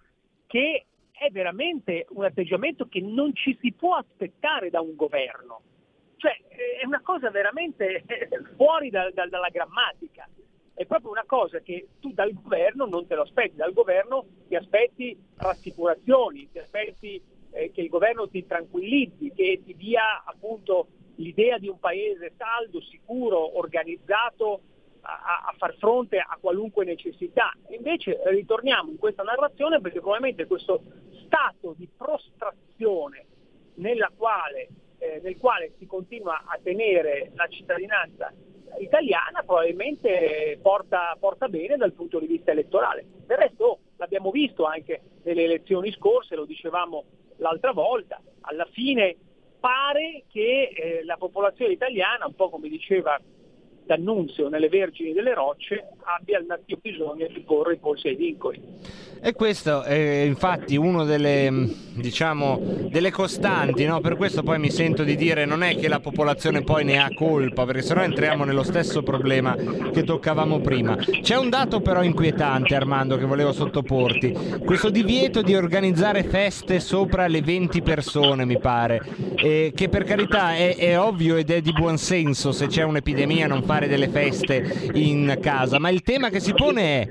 che 0.48 0.84
è 1.12 1.30
veramente 1.30 2.06
un 2.10 2.24
atteggiamento 2.24 2.88
che 2.88 3.00
non 3.00 3.32
ci 3.36 3.56
si 3.60 3.70
può 3.70 3.94
aspettare 3.94 4.68
da 4.68 4.80
un 4.80 4.96
governo. 4.96 5.60
Cioè, 6.16 6.32
è 6.82 6.84
una 6.84 7.00
cosa 7.04 7.30
veramente 7.30 8.02
fuori 8.56 8.90
da, 8.90 9.08
da, 9.14 9.28
dalla 9.28 9.48
grammatica 9.48 10.28
è 10.78 10.86
proprio 10.86 11.10
una 11.10 11.24
cosa 11.26 11.58
che 11.58 11.88
tu 11.98 12.12
dal 12.12 12.32
governo 12.32 12.86
non 12.86 13.04
te 13.08 13.16
lo 13.16 13.22
aspetti, 13.22 13.56
dal 13.56 13.72
governo 13.72 14.26
ti 14.46 14.54
aspetti 14.54 15.18
rassicurazioni, 15.34 16.48
ti 16.52 16.60
aspetti 16.60 17.20
eh, 17.50 17.72
che 17.72 17.80
il 17.80 17.88
governo 17.88 18.28
ti 18.28 18.46
tranquillizzi, 18.46 19.32
che 19.34 19.60
ti 19.64 19.74
dia 19.74 20.22
appunto 20.24 20.86
l'idea 21.16 21.58
di 21.58 21.66
un 21.66 21.80
paese 21.80 22.32
saldo, 22.36 22.80
sicuro, 22.80 23.58
organizzato 23.58 24.60
a, 25.00 25.46
a 25.48 25.54
far 25.56 25.74
fronte 25.78 26.18
a 26.18 26.38
qualunque 26.40 26.84
necessità. 26.84 27.52
Invece 27.70 28.20
ritorniamo 28.26 28.92
in 28.92 28.98
questa 28.98 29.24
narrazione 29.24 29.80
perché 29.80 29.98
probabilmente 29.98 30.46
questo 30.46 30.80
stato 31.24 31.74
di 31.76 31.88
prostrazione 31.88 33.26
quale, 34.16 34.68
eh, 34.98 35.18
nel 35.24 35.38
quale 35.38 35.72
si 35.76 35.86
continua 35.86 36.44
a 36.46 36.56
tenere 36.62 37.32
la 37.34 37.48
cittadinanza 37.48 38.32
italiana 38.78 39.42
probabilmente 39.44 40.58
porta, 40.62 41.16
porta, 41.18 41.48
bene 41.48 41.76
dal 41.76 41.92
punto 41.92 42.18
di 42.18 42.26
vista 42.26 42.50
elettorale. 42.50 43.04
Del 43.26 43.36
resto 43.36 43.64
oh, 43.64 43.78
l'abbiamo 43.96 44.30
visto 44.30 44.64
anche 44.64 45.00
nelle 45.22 45.44
elezioni 45.44 45.92
scorse, 45.92 46.36
lo 46.36 46.44
dicevamo 46.44 47.04
l'altra 47.36 47.72
volta, 47.72 48.20
alla 48.42 48.66
fine 48.70 49.16
pare 49.58 50.24
che 50.30 50.70
eh, 50.74 51.04
la 51.04 51.16
popolazione 51.16 51.72
italiana, 51.72 52.26
un 52.26 52.34
po' 52.34 52.48
come 52.48 52.68
diceva 52.68 53.18
D'Annunzio 53.88 54.50
nelle 54.50 54.68
Vergini 54.68 55.14
delle 55.14 55.32
Rocce, 55.32 55.88
abbia 56.04 56.38
il 56.38 56.44
maggior 56.44 56.78
bisogno 56.78 57.26
di 57.26 57.40
porre 57.40 57.72
i 57.72 57.78
polsi 57.78 58.08
ai 58.08 58.16
vincoli. 58.16 58.60
E 59.20 59.32
questo 59.32 59.82
è 59.82 60.22
infatti 60.22 60.76
una 60.76 61.04
delle, 61.04 61.50
diciamo, 61.94 62.60
delle 62.88 63.10
costanti, 63.10 63.84
no? 63.84 64.00
per 64.00 64.16
questo 64.16 64.42
poi 64.44 64.60
mi 64.60 64.70
sento 64.70 65.02
di 65.02 65.16
dire 65.16 65.44
non 65.44 65.62
è 65.62 65.74
che 65.76 65.88
la 65.88 65.98
popolazione 65.98 66.62
poi 66.62 66.84
ne 66.84 67.02
ha 67.02 67.08
colpa, 67.12 67.64
perché 67.64 67.82
sennò 67.82 68.02
entriamo 68.02 68.44
nello 68.44 68.62
stesso 68.62 69.02
problema 69.02 69.56
che 69.56 70.04
toccavamo 70.04 70.60
prima. 70.60 70.96
C'è 70.96 71.36
un 71.36 71.48
dato 71.48 71.80
però 71.80 72.02
inquietante 72.02 72.76
Armando 72.76 73.16
che 73.16 73.24
volevo 73.24 73.52
sottoporti, 73.52 74.60
questo 74.64 74.90
divieto 74.90 75.42
di 75.42 75.56
organizzare 75.56 76.22
feste 76.22 76.78
sopra 76.78 77.26
le 77.26 77.42
20 77.42 77.82
persone 77.82 78.44
mi 78.44 78.58
pare, 78.58 79.00
eh, 79.34 79.72
che 79.74 79.88
per 79.88 80.04
carità 80.04 80.54
è, 80.54 80.76
è 80.76 80.98
ovvio 80.98 81.36
ed 81.36 81.50
è 81.50 81.60
di 81.60 81.72
buon 81.72 81.98
senso 81.98 82.52
se 82.52 82.68
c'è 82.68 82.84
un'epidemia 82.84 83.48
non 83.48 83.62
fare 83.62 83.77
delle 83.86 84.08
feste 84.08 84.90
in 84.94 85.38
casa, 85.40 85.78
ma 85.78 85.90
il 85.90 86.02
tema 86.02 86.30
che 86.30 86.40
si 86.40 86.52
pone 86.54 86.82
è 86.82 87.10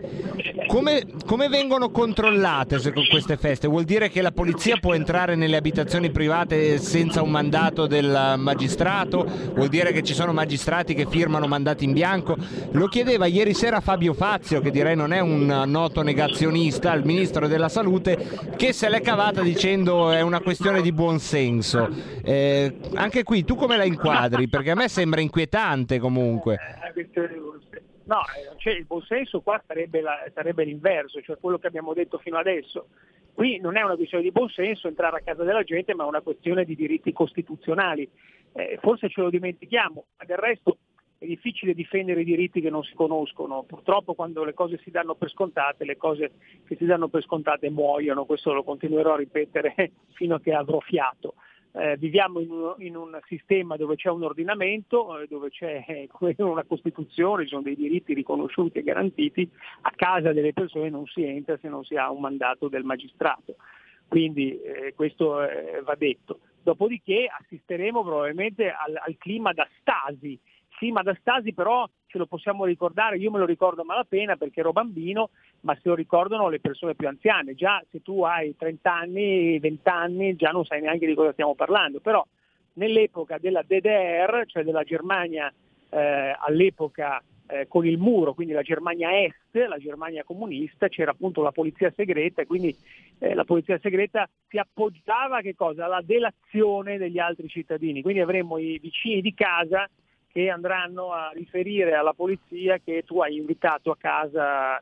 come, 0.68 1.06
come 1.26 1.48
vengono 1.48 1.90
controllate 1.90 2.80
queste 3.10 3.38
feste? 3.38 3.68
Vuol 3.68 3.86
dire 3.86 4.10
che 4.10 4.22
la 4.22 4.32
polizia 4.32 4.78
può 4.78 4.94
entrare 4.94 5.36
nelle 5.36 5.56
abitazioni 5.56 6.12
private 6.12 6.78
senza 6.78 7.22
un 7.22 7.32
mandato 7.32 7.88
del 7.88 8.36
magistrato? 8.38 9.26
Vuol 9.54 9.70
dire 9.70 9.92
che 9.92 10.04
ci 10.04 10.14
sono 10.14 10.34
magistrati 10.34 10.94
che 10.94 11.08
firmano 11.10 11.48
mandati 11.48 11.86
in 11.86 11.94
bianco? 11.94 12.36
Lo 12.72 12.88
chiedeva 12.88 13.26
ieri 13.26 13.54
sera 13.54 13.80
Fabio 13.80 14.14
Fazio, 14.14 14.60
che 14.60 14.72
direi 14.72 14.96
non 14.96 15.14
è 15.14 15.20
un 15.20 15.64
noto 15.66 16.02
negazionista, 16.02 16.94
il 16.94 17.06
ministro 17.06 17.48
della 17.48 17.70
salute, 17.70 18.18
che 18.58 18.74
se 18.74 18.90
l'è 18.90 19.02
cavata 19.02 19.42
dicendo 19.42 20.12
è 20.12 20.22
una 20.22 20.42
questione 20.42 20.82
di 20.82 20.92
buonsenso. 20.92 21.90
Eh, 22.24 22.76
anche 22.96 23.24
qui 23.24 23.46
tu 23.46 23.56
come 23.56 23.78
la 23.78 23.86
inquadri? 23.86 24.50
Perché 24.50 24.72
a 24.72 24.76
me 24.76 24.90
sembra 24.90 25.22
inquietante 25.22 25.98
comunque. 27.40 27.84
No, 28.06 28.22
cioè 28.58 28.74
il 28.74 28.86
buonsenso 28.86 29.42
qua 29.42 29.62
sarebbe, 29.66 30.02
la, 30.02 30.30
sarebbe, 30.34 30.64
l'inverso, 30.64 31.22
cioè 31.22 31.38
quello 31.38 31.58
che 31.58 31.68
abbiamo 31.68 31.94
detto 31.94 32.18
fino 32.18 32.38
adesso. 32.38 32.90
Qui 33.34 33.60
non 33.60 33.78
è 33.78 33.82
una 33.82 33.96
questione 33.96 34.24
di 34.24 34.32
buonsenso 34.32 34.88
entrare 34.88 35.18
a 35.18 35.22
casa 35.22 35.44
della 35.44 35.64
gente, 35.64 35.94
ma 35.94 36.06
è 36.06 36.08
una 36.08 36.22
questione 36.22 36.66
di 36.66 36.76
diritti 36.76 37.12
costituzionali. 37.14 38.10
Eh, 38.54 38.80
forse 38.82 39.10
ce 39.10 39.22
lo 39.22 39.30
dimentichiamo, 39.30 40.06
ma 40.18 40.26
del 40.26 40.38
resto 40.38 40.78
è 41.20 41.26
difficile 41.26 41.74
difendere 41.74 42.22
i 42.22 42.26
diritti 42.26 42.62
che 42.62 42.70
non 42.70 42.84
si 42.84 42.94
conoscono. 42.94 43.64
Purtroppo 43.64 44.14
quando 44.14 44.44
le 44.44 44.54
cose 44.54 44.80
si 44.84 44.92
danno 44.92 45.16
per 45.16 45.30
scontate, 45.30 45.86
le 45.86 45.98
cose 45.98 46.32
che 46.66 46.76
si 46.76 46.86
danno 46.86 47.08
per 47.08 47.24
scontate 47.24 47.70
muoiono, 47.70 48.26
questo 48.26 48.54
lo 48.54 48.64
continuerò 48.64 49.14
a 49.14 49.18
ripetere 49.18 49.92
fino 50.14 50.36
a 50.36 50.40
che 50.40 50.54
avrò 50.54 50.80
fiato. 50.80 51.36
Eh, 51.80 51.98
viviamo 51.98 52.40
in 52.40 52.52
un, 52.52 52.76
in 52.80 52.96
un, 52.96 53.20
sistema 53.28 53.76
dove 53.76 53.96
c'è 53.96 54.10
un 54.10 54.24
ordinamento, 54.24 55.20
eh, 55.20 55.28
dove 55.28 55.50
c'è 55.50 55.84
eh, 55.88 56.10
una 56.44 56.64
Costituzione, 56.64 57.44
ci 57.44 57.50
sono 57.50 57.62
dei 57.62 57.76
diritti 57.76 58.14
riconosciuti 58.14 58.80
e 58.80 58.84
garantiti, 58.84 59.50
a 59.82 59.92
casa 59.96 60.34
delle 60.34 60.54
persone 60.54 60.90
non 60.90 61.06
si 61.06 61.24
entra 61.24 61.58
se 61.58 61.70
non 61.70 61.84
si 61.84 61.96
ha 61.96 62.12
un 62.12 62.22
mandato 62.22 62.68
del 62.68 62.84
magistrato. 62.84 63.56
Quindi 64.08 64.60
eh, 64.62 64.94
questo 64.96 65.42
eh, 65.42 65.82
va 65.84 65.96
detto. 65.96 66.40
Dopodiché 66.64 67.28
assisteremo 67.28 68.04
probabilmente 68.04 68.70
al, 68.70 69.00
al 69.00 69.16
clima 69.18 69.54
da 69.54 69.68
stasi, 69.80 70.40
clima 70.78 71.02
da 71.02 71.16
stasi 71.20 71.54
però 71.54 71.88
ce 72.08 72.18
lo 72.18 72.26
possiamo 72.26 72.66
ricordare, 72.66 73.18
io 73.18 73.32
me 73.32 73.40
lo 73.40 73.46
ricordo 73.46 73.82
a 73.82 73.86
malapena 73.86 74.36
perché 74.36 74.62
ero 74.62 74.72
bambino, 74.72 75.30
ma 75.62 75.76
se 75.76 75.82
lo 75.84 75.96
ricordano 75.96 76.50
le 76.50 76.60
persone 76.60 76.96
più 76.96 77.08
anziane, 77.08 77.54
già 77.54 77.84
se 77.92 78.02
tu 78.02 78.24
hai 78.24 78.56
30 78.58 78.94
anni, 78.94 79.60
20 79.60 79.90
anni, 79.90 80.36
già 80.36 80.50
non 80.52 80.66
sai 80.66 80.82
neanche 80.82 81.06
di 81.06 81.14
cosa 81.14 81.34
stiamo 81.34 81.56
parlando, 81.56 82.00
però 82.00 82.26
nell'epoca 82.74 83.38
della 83.38 83.62
DDR, 83.62 84.44
cioè 84.46 84.64
della 84.64 84.84
Germania 84.84 85.52
eh, 85.90 86.36
all'epoca 86.40 87.22
eh, 87.48 87.68
con 87.68 87.86
il 87.86 87.98
muro, 87.98 88.34
quindi 88.34 88.54
la 88.54 88.62
Germania 88.62 89.24
Est, 89.24 89.68
la 89.68 89.78
Germania 89.78 90.24
comunista, 90.24 90.88
c'era 90.88 91.12
appunto 91.12 91.42
la 91.42 91.52
polizia 91.52 91.92
segreta 91.96 92.42
e 92.42 92.46
quindi 92.46 92.76
eh, 93.20 93.34
la 93.34 93.46
polizia 93.46 93.80
segreta 93.80 94.30
si 94.48 94.58
appoggiava 94.58 95.40
alla 95.40 96.02
delazione 96.04 96.98
degli 96.98 97.20
altri 97.20 97.48
cittadini, 97.48 98.02
quindi 98.02 98.22
avremmo 98.22 98.58
i 98.58 98.78
vicini 98.80 99.22
di 99.22 99.34
casa 99.34 99.90
che 100.38 100.52
andranno 100.52 101.14
a 101.14 101.32
riferire 101.34 101.96
alla 101.96 102.14
polizia 102.14 102.78
che 102.78 103.02
tu 103.04 103.22
hai 103.22 103.38
invitato 103.38 103.90
a 103.90 103.98
casa 103.98 104.80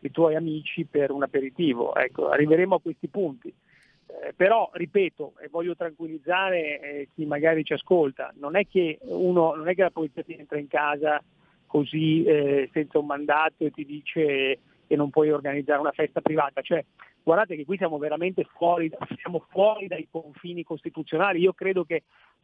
i 0.00 0.10
tuoi 0.10 0.34
amici 0.34 0.84
per 0.84 1.10
un 1.10 1.22
aperitivo. 1.22 1.94
Ecco, 1.94 2.28
arriveremo 2.28 2.74
a 2.74 2.80
questi 2.80 3.08
punti. 3.08 3.48
Eh, 3.48 4.34
però, 4.36 4.68
ripeto, 4.70 5.32
e 5.40 5.48
voglio 5.48 5.74
tranquillizzare 5.74 6.80
eh, 6.80 7.08
chi 7.14 7.24
magari 7.24 7.64
ci 7.64 7.72
ascolta, 7.72 8.34
non 8.36 8.54
è 8.54 8.66
che, 8.66 8.98
uno, 9.00 9.54
non 9.54 9.66
è 9.66 9.74
che 9.74 9.80
la 9.80 9.90
polizia 9.90 10.22
ti 10.22 10.34
entra 10.34 10.58
in 10.58 10.68
casa 10.68 11.22
così 11.64 12.24
eh, 12.24 12.68
senza 12.74 12.98
un 12.98 13.06
mandato 13.06 13.64
e 13.64 13.70
ti 13.70 13.86
dice 13.86 14.58
che 14.86 14.96
non 14.96 15.08
puoi 15.08 15.30
organizzare 15.30 15.80
una 15.80 15.92
festa 15.92 16.20
privata. 16.20 16.60
Cioè, 16.60 16.84
guardate 17.22 17.56
che 17.56 17.64
qui 17.64 17.78
siamo 17.78 17.96
veramente 17.96 18.44
fuori, 18.44 18.90
siamo 19.22 19.46
fuori 19.48 19.86
dai 19.86 20.06
confini 20.10 20.64
costituzionali. 20.64 21.40
Io 21.40 21.54
credo 21.54 21.84
che 21.84 22.02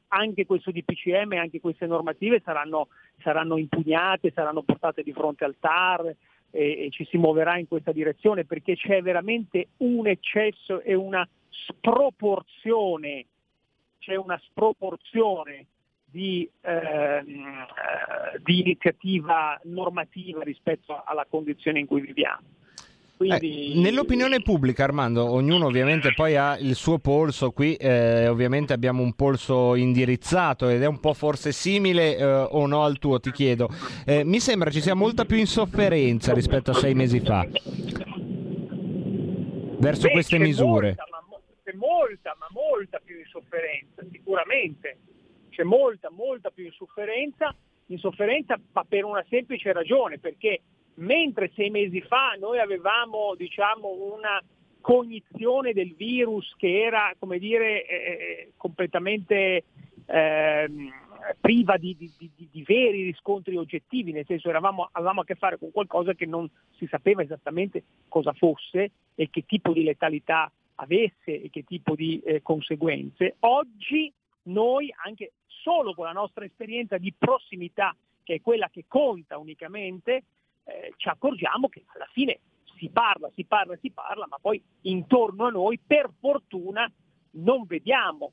anche 0.08 0.46
questo 0.46 0.70
DPCM 0.70 1.32
e 1.32 1.38
anche 1.38 1.60
queste 1.60 1.86
normative 1.86 2.40
saranno, 2.44 2.88
saranno 3.22 3.56
impugnate, 3.56 4.32
saranno 4.32 4.62
portate 4.62 5.02
di 5.02 5.12
fronte 5.12 5.44
al 5.44 5.56
TAR 5.58 6.06
e, 6.06 6.16
e 6.84 6.88
ci 6.90 7.04
si 7.04 7.18
muoverà 7.18 7.58
in 7.58 7.66
questa 7.66 7.92
direzione 7.92 8.44
perché 8.44 8.76
c'è 8.76 9.02
veramente 9.02 9.68
un 9.78 10.06
eccesso 10.06 10.80
e 10.80 10.94
una 10.94 11.26
sproporzione, 11.48 13.26
c'è 13.98 14.14
una 14.16 14.38
sproporzione 14.44 15.66
di, 16.04 16.48
ehm, 16.60 17.26
eh, 17.26 18.40
di 18.42 18.60
iniziativa 18.60 19.58
normativa 19.64 20.44
rispetto 20.44 21.02
alla 21.04 21.26
condizione 21.28 21.80
in 21.80 21.86
cui 21.86 22.00
viviamo. 22.02 22.46
Quindi... 23.28 23.72
Eh, 23.72 23.80
nell'opinione 23.80 24.42
pubblica, 24.42 24.84
Armando, 24.84 25.30
ognuno 25.30 25.66
ovviamente 25.66 26.12
poi 26.14 26.36
ha 26.36 26.58
il 26.58 26.74
suo 26.74 26.98
polso, 26.98 27.50
qui 27.52 27.74
eh, 27.76 28.28
ovviamente 28.28 28.72
abbiamo 28.72 29.02
un 29.02 29.14
polso 29.14 29.74
indirizzato 29.74 30.68
ed 30.68 30.82
è 30.82 30.86
un 30.86 31.00
po' 31.00 31.14
forse 31.14 31.52
simile 31.52 32.16
eh, 32.16 32.24
o 32.24 32.66
no 32.66 32.84
al 32.84 32.98
tuo, 32.98 33.18
ti 33.20 33.30
chiedo. 33.30 33.68
Eh, 34.04 34.24
mi 34.24 34.40
sembra 34.40 34.70
ci 34.70 34.80
sia 34.80 34.94
molta 34.94 35.24
più 35.24 35.36
insofferenza 35.36 36.32
rispetto 36.34 36.72
a 36.72 36.74
sei 36.74 36.94
mesi 36.94 37.20
fa 37.20 37.46
verso 39.84 40.06
Beh, 40.06 40.12
queste 40.12 40.38
misure. 40.38 40.94
Molta 40.96 41.06
ma, 41.10 41.38
c'è 41.62 41.72
molta, 41.72 42.36
ma 42.38 42.46
molta 42.50 43.00
più 43.04 43.18
insofferenza, 43.18 44.02
sicuramente 44.10 44.98
c'è 45.50 45.62
molta, 45.62 46.10
molta 46.10 46.50
più 46.50 46.64
insofferenza, 46.64 47.54
insofferenza 47.86 48.58
ma 48.72 48.84
per 48.84 49.04
una 49.04 49.24
semplice 49.28 49.72
ragione, 49.72 50.18
perché 50.18 50.62
mentre 50.96 51.50
sei 51.54 51.70
mesi 51.70 52.00
fa 52.00 52.36
noi 52.38 52.58
avevamo 52.58 53.34
diciamo, 53.34 53.88
una 54.14 54.42
cognizione 54.80 55.72
del 55.72 55.94
virus 55.94 56.54
che 56.56 56.82
era 56.82 57.14
come 57.18 57.38
dire, 57.38 57.86
eh, 57.86 57.94
eh 57.94 58.52
completamente 58.56 59.64
eh, 60.06 60.70
priva 61.40 61.76
di, 61.76 61.96
di, 61.96 62.12
di, 62.18 62.48
di, 62.50 62.62
veri 62.62 63.02
riscontri 63.02 63.56
oggettivi, 63.56 64.12
nel 64.12 64.26
senso 64.26 64.48
eravamo, 64.48 64.88
avevamo 64.92 65.22
a 65.22 65.24
che 65.24 65.36
fare 65.36 65.58
con 65.58 65.70
qualcosa 65.70 66.12
che 66.12 66.26
non 66.26 66.48
si 66.76 66.86
sapeva 66.86 67.22
esattamente 67.22 67.84
cosa 68.08 68.32
fosse 68.32 68.90
e 69.14 69.30
che 69.30 69.44
tipo 69.46 69.72
di 69.72 69.84
letalità 69.84 70.50
avesse 70.76 71.40
e 71.40 71.50
che 71.50 71.64
tipo 71.64 71.94
di 71.94 72.20
eh, 72.20 72.42
conseguenze. 72.42 73.36
Oggi 73.40 74.12
noi, 74.44 74.92
anche 75.04 75.32
solo 75.46 75.94
con 75.94 76.04
la 76.04 76.12
nostra 76.12 76.44
esperienza 76.44 76.98
di 76.98 77.12
prossimità, 77.16 77.96
che 78.22 78.34
è 78.34 78.40
quella 78.40 78.68
che 78.68 78.84
conta 78.86 79.38
unicamente, 79.38 80.24
eh, 80.64 80.92
ci 80.96 81.08
accorgiamo 81.08 81.68
che 81.68 81.84
alla 81.94 82.08
fine 82.12 82.40
si 82.76 82.88
parla, 82.90 83.30
si 83.34 83.44
parla, 83.44 83.76
si 83.80 83.90
parla, 83.90 84.26
ma 84.28 84.38
poi 84.40 84.62
intorno 84.82 85.46
a 85.46 85.50
noi 85.50 85.78
per 85.84 86.10
fortuna 86.18 86.90
non 87.32 87.64
vediamo 87.66 88.32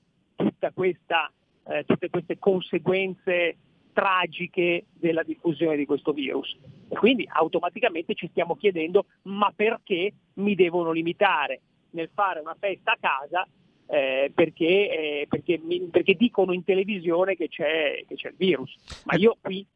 questa, 0.74 1.32
eh, 1.68 1.84
tutte 1.86 2.10
queste 2.10 2.38
conseguenze 2.38 3.58
tragiche 3.94 4.86
della 4.94 5.24
diffusione 5.24 5.76
di 5.76 5.86
questo 5.86 6.14
virus. 6.14 6.58
E 6.88 6.96
quindi 6.96 7.28
automaticamente 7.32 8.14
ci 8.16 8.28
stiamo 8.30 8.56
chiedendo 8.56 9.06
ma 9.24 9.52
perché 9.56 10.14
mi 10.36 10.56
devono 10.56 10.92
limitare 10.92 11.62
nel 11.92 12.10
fare 12.14 12.40
una 12.40 12.56
festa 12.58 12.94
a 12.94 12.98
casa 13.00 13.48
eh, 13.88 14.32
perché, 14.34 14.66
eh, 14.66 15.26
perché, 15.28 15.60
perché, 15.92 16.14
dicono 16.14 16.54
in 16.54 16.64
televisione 16.64 17.36
che 17.36 17.50
c'è, 17.50 18.06
che 18.08 18.16
c'è 18.16 18.30
il 18.30 18.36
virus. 18.38 18.74
Ma 19.04 19.16
io 19.18 19.38
qui 19.42 19.60
eh, 19.60 19.68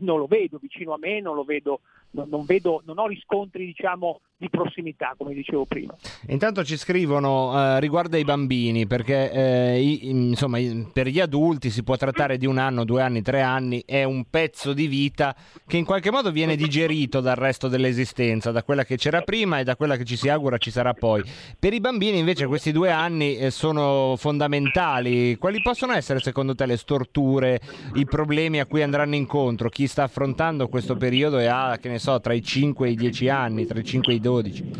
non 0.00 0.18
lo 0.18 0.26
vedo 0.26 0.58
vicino 0.58 0.92
a 0.92 0.98
me, 0.98 1.20
non 1.20 1.34
lo 1.34 1.44
vedo 1.44 1.80
non, 2.10 2.28
non, 2.28 2.44
vedo, 2.44 2.82
non 2.84 2.98
ho 2.98 3.06
riscontri 3.06 3.66
diciamo, 3.66 4.20
di 4.36 4.50
prossimità, 4.50 5.14
come 5.16 5.32
dicevo 5.32 5.64
prima. 5.64 5.94
Intanto 6.28 6.64
ci 6.64 6.76
scrivono 6.76 7.52
eh, 7.54 7.80
riguardo 7.80 8.16
ai 8.16 8.24
bambini, 8.24 8.86
perché 8.86 9.30
eh, 9.30 9.98
insomma, 10.02 10.58
per 10.92 11.08
gli 11.08 11.20
adulti 11.20 11.70
si 11.70 11.82
può 11.82 11.96
trattare 11.96 12.36
di 12.36 12.46
un 12.46 12.58
anno, 12.58 12.84
due 12.84 13.02
anni, 13.02 13.22
tre 13.22 13.40
anni, 13.40 13.82
è 13.86 14.04
un 14.04 14.24
pezzo 14.28 14.72
di 14.72 14.86
vita 14.86 15.34
che 15.66 15.76
in 15.76 15.84
qualche 15.84 16.10
modo 16.10 16.30
viene 16.30 16.56
digerito 16.56 17.20
dal 17.20 17.36
resto 17.36 17.68
dell'esistenza, 17.68 18.50
da 18.50 18.62
quella 18.62 18.84
che 18.84 18.96
c'era 18.96 19.22
prima 19.22 19.58
e 19.58 19.64
da 19.64 19.76
quella 19.76 19.96
che 19.96 20.04
ci 20.04 20.16
si 20.16 20.28
augura 20.28 20.58
ci 20.58 20.70
sarà 20.70 20.92
poi. 20.92 21.22
Per 21.58 21.72
i 21.72 21.80
bambini 21.80 22.18
invece 22.18 22.46
questi 22.46 22.72
due 22.72 22.90
anni 22.90 23.36
eh, 23.36 23.50
sono 23.50 24.14
fondamentali. 24.16 25.36
Quali 25.36 25.60
possono 25.62 25.92
essere 25.92 26.20
secondo 26.20 26.54
te 26.54 26.66
le 26.66 26.76
storture, 26.76 27.60
i 27.94 28.04
problemi 28.04 28.60
a 28.60 28.66
cui 28.66 28.82
andranno 28.82 29.14
incontro? 29.14 29.68
Chi 29.68 29.86
sta 29.86 30.02
affrontando 30.02 30.68
questo 30.68 30.96
periodo 30.96 31.38
e 31.38 31.46
ha, 31.46 31.78
che 31.80 31.88
ne 31.88 31.95
so, 31.98 32.20
tra 32.20 32.32
i 32.32 32.42
5 32.42 32.88
e 32.88 32.90
i 32.92 32.94
10 32.94 33.28
anni, 33.28 33.66
tra 33.66 33.78
i 33.78 33.84
5 33.84 34.12
e 34.12 34.16
i 34.16 34.20
12? 34.20 34.70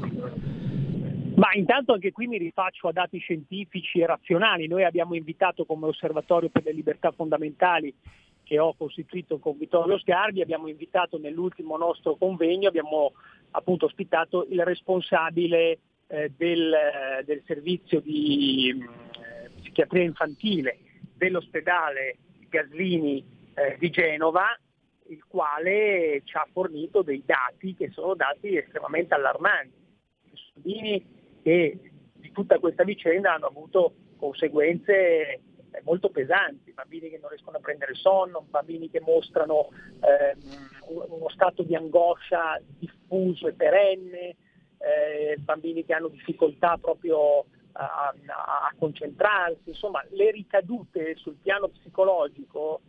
Ma 1.36 1.48
intanto 1.52 1.92
anche 1.92 2.12
qui 2.12 2.26
mi 2.26 2.38
rifaccio 2.38 2.88
a 2.88 2.92
dati 2.92 3.18
scientifici 3.18 4.00
e 4.00 4.06
razionali. 4.06 4.66
Noi 4.66 4.84
abbiamo 4.84 5.14
invitato 5.14 5.66
come 5.66 5.86
osservatorio 5.86 6.48
per 6.48 6.64
le 6.64 6.72
libertà 6.72 7.12
fondamentali 7.12 7.94
che 8.42 8.58
ho 8.58 8.74
costituito 8.74 9.38
con 9.38 9.58
Vittorio 9.58 9.98
Sgarbi, 9.98 10.40
abbiamo 10.40 10.68
invitato 10.68 11.18
nell'ultimo 11.18 11.76
nostro 11.76 12.14
convegno, 12.14 12.68
abbiamo 12.68 13.12
appunto 13.50 13.86
ospitato 13.86 14.46
il 14.48 14.64
responsabile 14.64 15.78
eh, 16.06 16.32
del, 16.36 16.72
del, 17.24 17.42
servizio 17.44 18.00
di 18.00 18.70
eh, 18.70 19.50
psichiatria 19.60 20.04
infantile 20.04 20.78
dell'ospedale 21.14 22.18
Gaslini 22.48 23.22
eh, 23.54 23.76
di 23.78 23.90
Genova 23.90 24.56
il 25.08 25.24
quale 25.26 26.22
ci 26.24 26.36
ha 26.36 26.46
fornito 26.52 27.02
dei 27.02 27.22
dati 27.24 27.74
che 27.74 27.90
sono 27.90 28.14
dati 28.14 28.56
estremamente 28.56 29.14
allarmanti. 29.14 29.84
I 30.32 30.52
bambini 30.54 31.06
che 31.42 31.78
di 32.14 32.32
tutta 32.32 32.58
questa 32.58 32.84
vicenda 32.84 33.34
hanno 33.34 33.46
avuto 33.46 33.94
conseguenze 34.16 34.92
eh, 34.92 35.40
molto 35.84 36.10
pesanti, 36.10 36.72
bambini 36.72 37.10
che 37.10 37.18
non 37.18 37.30
riescono 37.30 37.58
a 37.58 37.60
prendere 37.60 37.94
sonno, 37.94 38.46
bambini 38.48 38.90
che 38.90 39.00
mostrano 39.00 39.68
eh, 40.00 40.36
uno 40.88 41.28
stato 41.28 41.62
di 41.62 41.74
angoscia 41.74 42.60
diffuso 42.78 43.48
e 43.48 43.52
perenne, 43.52 44.36
eh, 44.78 45.36
bambini 45.38 45.84
che 45.84 45.92
hanno 45.92 46.08
difficoltà 46.08 46.78
proprio 46.78 47.44
a, 47.72 47.84
a, 47.84 48.14
a 48.68 48.74
concentrarsi, 48.78 49.68
insomma 49.68 50.04
le 50.10 50.30
ricadute 50.30 51.14
sul 51.16 51.36
piano 51.42 51.68
psicologico 51.68 52.80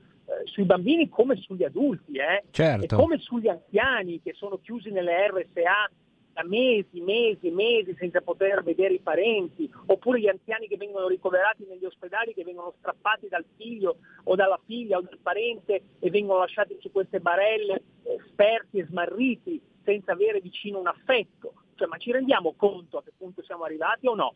sui 0.45 0.63
bambini 0.63 1.09
come 1.09 1.35
sugli 1.37 1.63
adulti, 1.63 2.17
eh? 2.17 2.43
certo. 2.51 2.83
e 2.83 2.97
come 2.97 3.17
sugli 3.19 3.47
anziani 3.47 4.21
che 4.21 4.33
sono 4.33 4.57
chiusi 4.57 4.89
nelle 4.91 5.27
RSA 5.27 5.89
da 6.33 6.43
mesi, 6.43 7.01
mesi, 7.01 7.49
mesi 7.49 7.95
senza 7.97 8.21
poter 8.21 8.63
vedere 8.63 8.93
i 8.93 8.99
parenti, 8.99 9.71
oppure 9.87 10.19
gli 10.19 10.27
anziani 10.27 10.67
che 10.67 10.77
vengono 10.77 11.07
ricoverati 11.07 11.65
negli 11.67 11.85
ospedali, 11.85 12.33
che 12.33 12.43
vengono 12.43 12.73
strappati 12.77 13.27
dal 13.27 13.45
figlio 13.55 13.97
o 14.25 14.35
dalla 14.35 14.59
figlia 14.65 14.97
o 14.97 15.01
dal 15.01 15.17
parente 15.21 15.81
e 15.99 16.09
vengono 16.09 16.39
lasciati 16.39 16.77
su 16.79 16.91
queste 16.91 17.19
barelle 17.19 17.81
eh, 18.03 18.17
sperti 18.27 18.77
e 18.77 18.85
smarriti 18.85 19.59
senza 19.83 20.11
avere 20.11 20.39
vicino 20.41 20.79
un 20.79 20.87
affetto. 20.87 21.53
Cioè, 21.73 21.87
ma 21.87 21.97
ci 21.97 22.11
rendiamo 22.11 22.53
conto 22.55 22.97
a 22.97 23.03
che 23.03 23.13
punto 23.17 23.41
siamo 23.43 23.63
arrivati 23.63 24.07
o 24.07 24.13
no? 24.13 24.33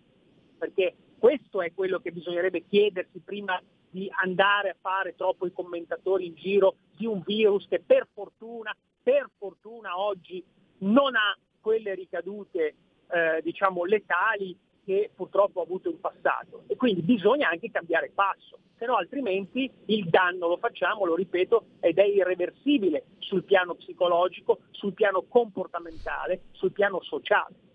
perché 0.61 0.93
questo 1.17 1.63
è 1.63 1.73
quello 1.73 1.97
che 1.97 2.11
bisognerebbe 2.11 2.63
chiedersi 2.67 3.19
prima 3.25 3.59
di 3.91 4.09
andare 4.23 4.69
a 4.69 4.75
fare 4.79 5.15
troppo 5.15 5.45
i 5.45 5.51
commentatori 5.51 6.25
in 6.25 6.35
giro 6.35 6.75
di 6.95 7.05
un 7.05 7.21
virus 7.23 7.67
che 7.67 7.81
per 7.85 8.07
fortuna, 8.11 8.75
per 9.03 9.29
fortuna 9.37 9.99
oggi 9.99 10.43
non 10.79 11.15
ha 11.15 11.37
quelle 11.59 11.93
ricadute 11.93 12.75
eh, 13.11 13.41
diciamo 13.43 13.83
letali 13.85 14.57
che 14.83 15.11
purtroppo 15.13 15.59
ha 15.59 15.63
avuto 15.63 15.89
in 15.89 15.99
passato 15.99 16.63
e 16.67 16.75
quindi 16.75 17.01
bisogna 17.01 17.49
anche 17.49 17.69
cambiare 17.69 18.11
passo, 18.13 18.57
se 18.77 18.85
no 18.85 18.95
altrimenti 18.95 19.69
il 19.85 20.09
danno 20.09 20.47
lo 20.47 20.57
facciamo, 20.57 21.05
lo 21.05 21.15
ripeto, 21.15 21.65
ed 21.81 21.99
è 21.99 22.03
irreversibile 22.03 23.03
sul 23.19 23.43
piano 23.43 23.75
psicologico, 23.75 24.61
sul 24.71 24.93
piano 24.93 25.23
comportamentale, 25.27 26.45
sul 26.51 26.71
piano 26.71 27.01
sociale. 27.03 27.69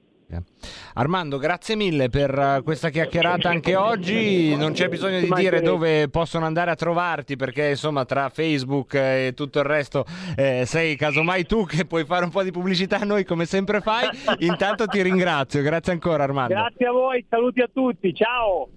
Armando, 0.95 1.39
grazie 1.39 1.77
mille 1.77 2.09
per 2.09 2.37
eh, 2.37 2.63
questa 2.65 2.91
chiacchierata 2.91 3.49
anche 3.49 3.77
oggi. 3.77 4.57
Non 4.57 4.73
c'è 4.73 4.89
bisogno 4.89 5.21
di 5.21 5.31
dire 5.35 5.61
dove 5.61 6.09
possono 6.09 6.47
andare 6.47 6.71
a 6.71 6.75
trovarti 6.75 7.37
perché 7.37 7.71
insomma 7.71 8.05
tra 8.05 8.29
Facebook 8.29 8.95
e 8.95 9.33
tutto 9.35 9.61
il 9.61 9.65
resto 9.65 10.05
eh, 10.37 10.65
sei 10.67 10.97
casomai 10.97 11.47
tu 11.47 11.65
che 11.65 11.85
puoi 11.85 12.05
fare 12.05 12.25
un 12.25 12.31
po' 12.31 12.43
di 12.43 12.51
pubblicità 12.51 12.99
a 13.01 13.05
noi 13.05 13.25
come 13.25 13.45
sempre 13.45 13.81
fai. 13.81 14.09
Intanto 14.39 14.87
ti 14.87 15.03
ringrazio, 15.03 15.63
grazie 15.63 15.93
ancora 15.93 16.25
Armando. 16.25 16.55
Grazie 16.55 16.87
a 16.87 16.93
voi, 16.93 17.25
saluti 17.29 17.61
a 17.61 17.69
tutti, 17.73 18.15
ciao. 18.15 18.69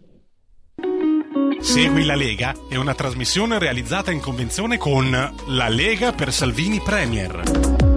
Segui 1.59 2.05
la 2.05 2.15
Lega 2.15 2.53
è 2.69 2.75
una 2.75 2.93
trasmissione 2.93 3.59
realizzata 3.59 4.11
in 4.11 4.21
convenzione 4.21 4.77
con 4.77 5.09
La 5.47 5.67
Lega 5.67 6.13
per 6.13 6.31
Salvini 6.31 6.79
Premier. 6.79 7.88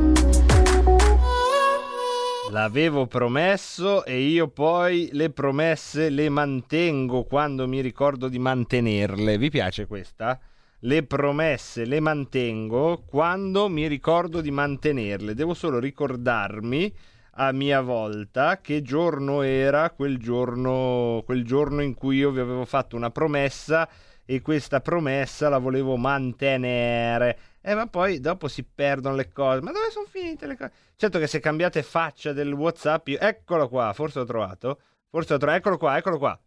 L'avevo 2.53 3.07
promesso 3.07 4.05
e 4.05 4.21
io 4.21 4.47
poi 4.47 5.09
le 5.13 5.31
promesse 5.31 6.11
le 6.11 6.29
mantengo 6.29 7.25
quando 7.25 7.67
mi 7.67 7.81
ricordo 7.81 8.29
di 8.29 8.39
mantenerle. 8.39 9.39
Vi 9.39 9.49
piace 9.49 9.87
questa? 9.87 10.39
Le 10.81 11.03
promesse 11.05 11.87
le 11.87 11.99
mantengo 12.01 13.05
quando 13.07 13.71
mi 13.71 13.87
ricordo 13.87 14.43
di 14.43 14.51
mantenerle. 14.51 15.33
Devo 15.33 15.55
solo 15.55 15.79
ricordarmi 15.79 16.95
a 17.37 17.53
mia 17.53 17.81
volta 17.81 18.61
che 18.61 18.83
giorno 18.83 19.41
era 19.41 19.89
quel 19.89 20.19
giorno, 20.19 21.23
quel 21.25 21.47
giorno 21.47 21.81
in 21.81 21.95
cui 21.95 22.19
io 22.19 22.33
vi 22.33 22.41
avevo 22.41 22.67
fatto 22.67 22.97
una 22.97 23.11
promessa 23.11 23.89
e 24.27 24.43
questa 24.43 24.81
promessa 24.81 25.49
la 25.49 25.57
volevo 25.57 25.97
mantenere. 25.97 27.39
Eh, 27.63 27.75
ma 27.75 27.87
poi 27.87 28.21
dopo 28.21 28.49
si 28.49 28.65
perdono 28.65 29.15
le 29.15 29.31
cose. 29.31 29.61
Ma 29.61 29.71
dove 29.71 29.91
sono 29.91 30.07
finite 30.07 30.47
le 30.47 30.57
cose? 30.57 30.73
Certo 30.97 31.19
che 31.19 31.27
se 31.27 31.41
cambiate 31.41 31.83
faccia 31.83 32.33
del 32.33 32.53
WhatsApp, 32.53 33.09
io... 33.09 33.19
eccolo 33.21 33.69
qua, 33.69 33.93
forse 33.93 34.19
l'ho 34.19 34.25
trovato. 34.25 34.81
Forse 35.09 35.33
l'ho 35.33 35.39
trovato, 35.39 35.59
eccolo 35.59 35.79
qua, 35.79 35.97
eccolo 35.97 36.19
qua. 36.19 36.41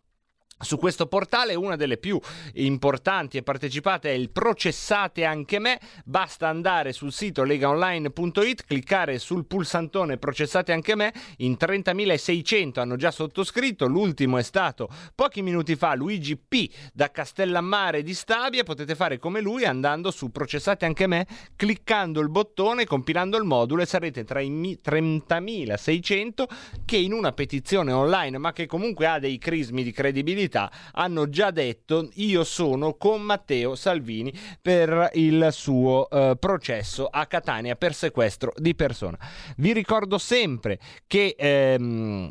su 0.59 0.79
questo 0.79 1.07
portale 1.07 1.55
una 1.55 1.77
delle 1.77 1.97
più 1.97 2.19
importanti 2.55 3.37
e 3.37 3.43
partecipate 3.43 4.11
è 4.11 4.15
il 4.15 4.31
Processate 4.31 5.25
anche 5.25 5.59
me, 5.59 5.81
basta 6.05 6.49
andare 6.49 6.93
sul 6.93 7.13
sito 7.13 7.43
legaonline.it, 7.43 8.65
cliccare 8.65 9.19
sul 9.19 9.47
pulsantone 9.47 10.17
Processate 10.17 10.73
anche 10.73 10.95
me, 10.95 11.13
in 11.39 11.57
30.600 11.59 12.81
hanno 12.81 12.97
già 12.97 13.11
sottoscritto, 13.11 13.87
l'ultimo 13.87 14.39
è 14.39 14.43
stato 14.43 14.89
pochi 15.15 15.43
minuti 15.43 15.77
fa 15.77 15.95
Luigi 15.95 16.37
P 16.37 16.71
da 16.93 17.11
Castellammare 17.11 18.03
di 18.03 18.15
Stabia, 18.15 18.63
potete 18.63 18.95
fare 18.95 19.19
come 19.19 19.41
lui 19.41 19.65
andando 19.65 20.11
su 20.11 20.31
Processate 20.31 20.85
anche 20.85 21.07
me, 21.07 21.27
cliccando 21.57 22.21
il 22.21 22.31
bottone, 22.31 22.87
compilando 22.87 23.37
il 23.37 23.45
modulo 23.45 23.83
e 23.83 23.87
sarete 23.87 24.25
tra 24.25 24.41
i 24.41 24.51
30.600 24.51 26.45
che 26.85 26.97
in 26.97 27.13
una 27.13 27.33
petizione 27.33 27.93
online 27.93 28.39
ma 28.39 28.53
che 28.53 28.67
comunque 28.67 29.07
ha 29.07 29.19
dei 29.19 29.39
crismi 29.39 29.83
di 29.83 29.93
credibilità 29.93 30.44
verità 30.45 30.71
hanno 30.93 31.29
già 31.29 31.51
detto 31.51 32.09
io 32.15 32.45
sono 32.45 32.95
con 32.95 33.23
Matteo 33.23 33.75
Salvini 33.75 34.33
per 34.61 35.11
il 35.15 35.49
suo 35.51 36.09
eh, 36.11 36.37
processo 36.39 37.07
a 37.07 37.27
Catania 37.27 37.77
per 37.77 37.95
sequestro 37.95 38.53
di 38.57 38.75
persona. 38.75 39.19
Vi 39.57 39.73
ricordo 39.73 40.19
sempre 40.19 40.79
che 41.07 41.35
ehm, 41.39 42.29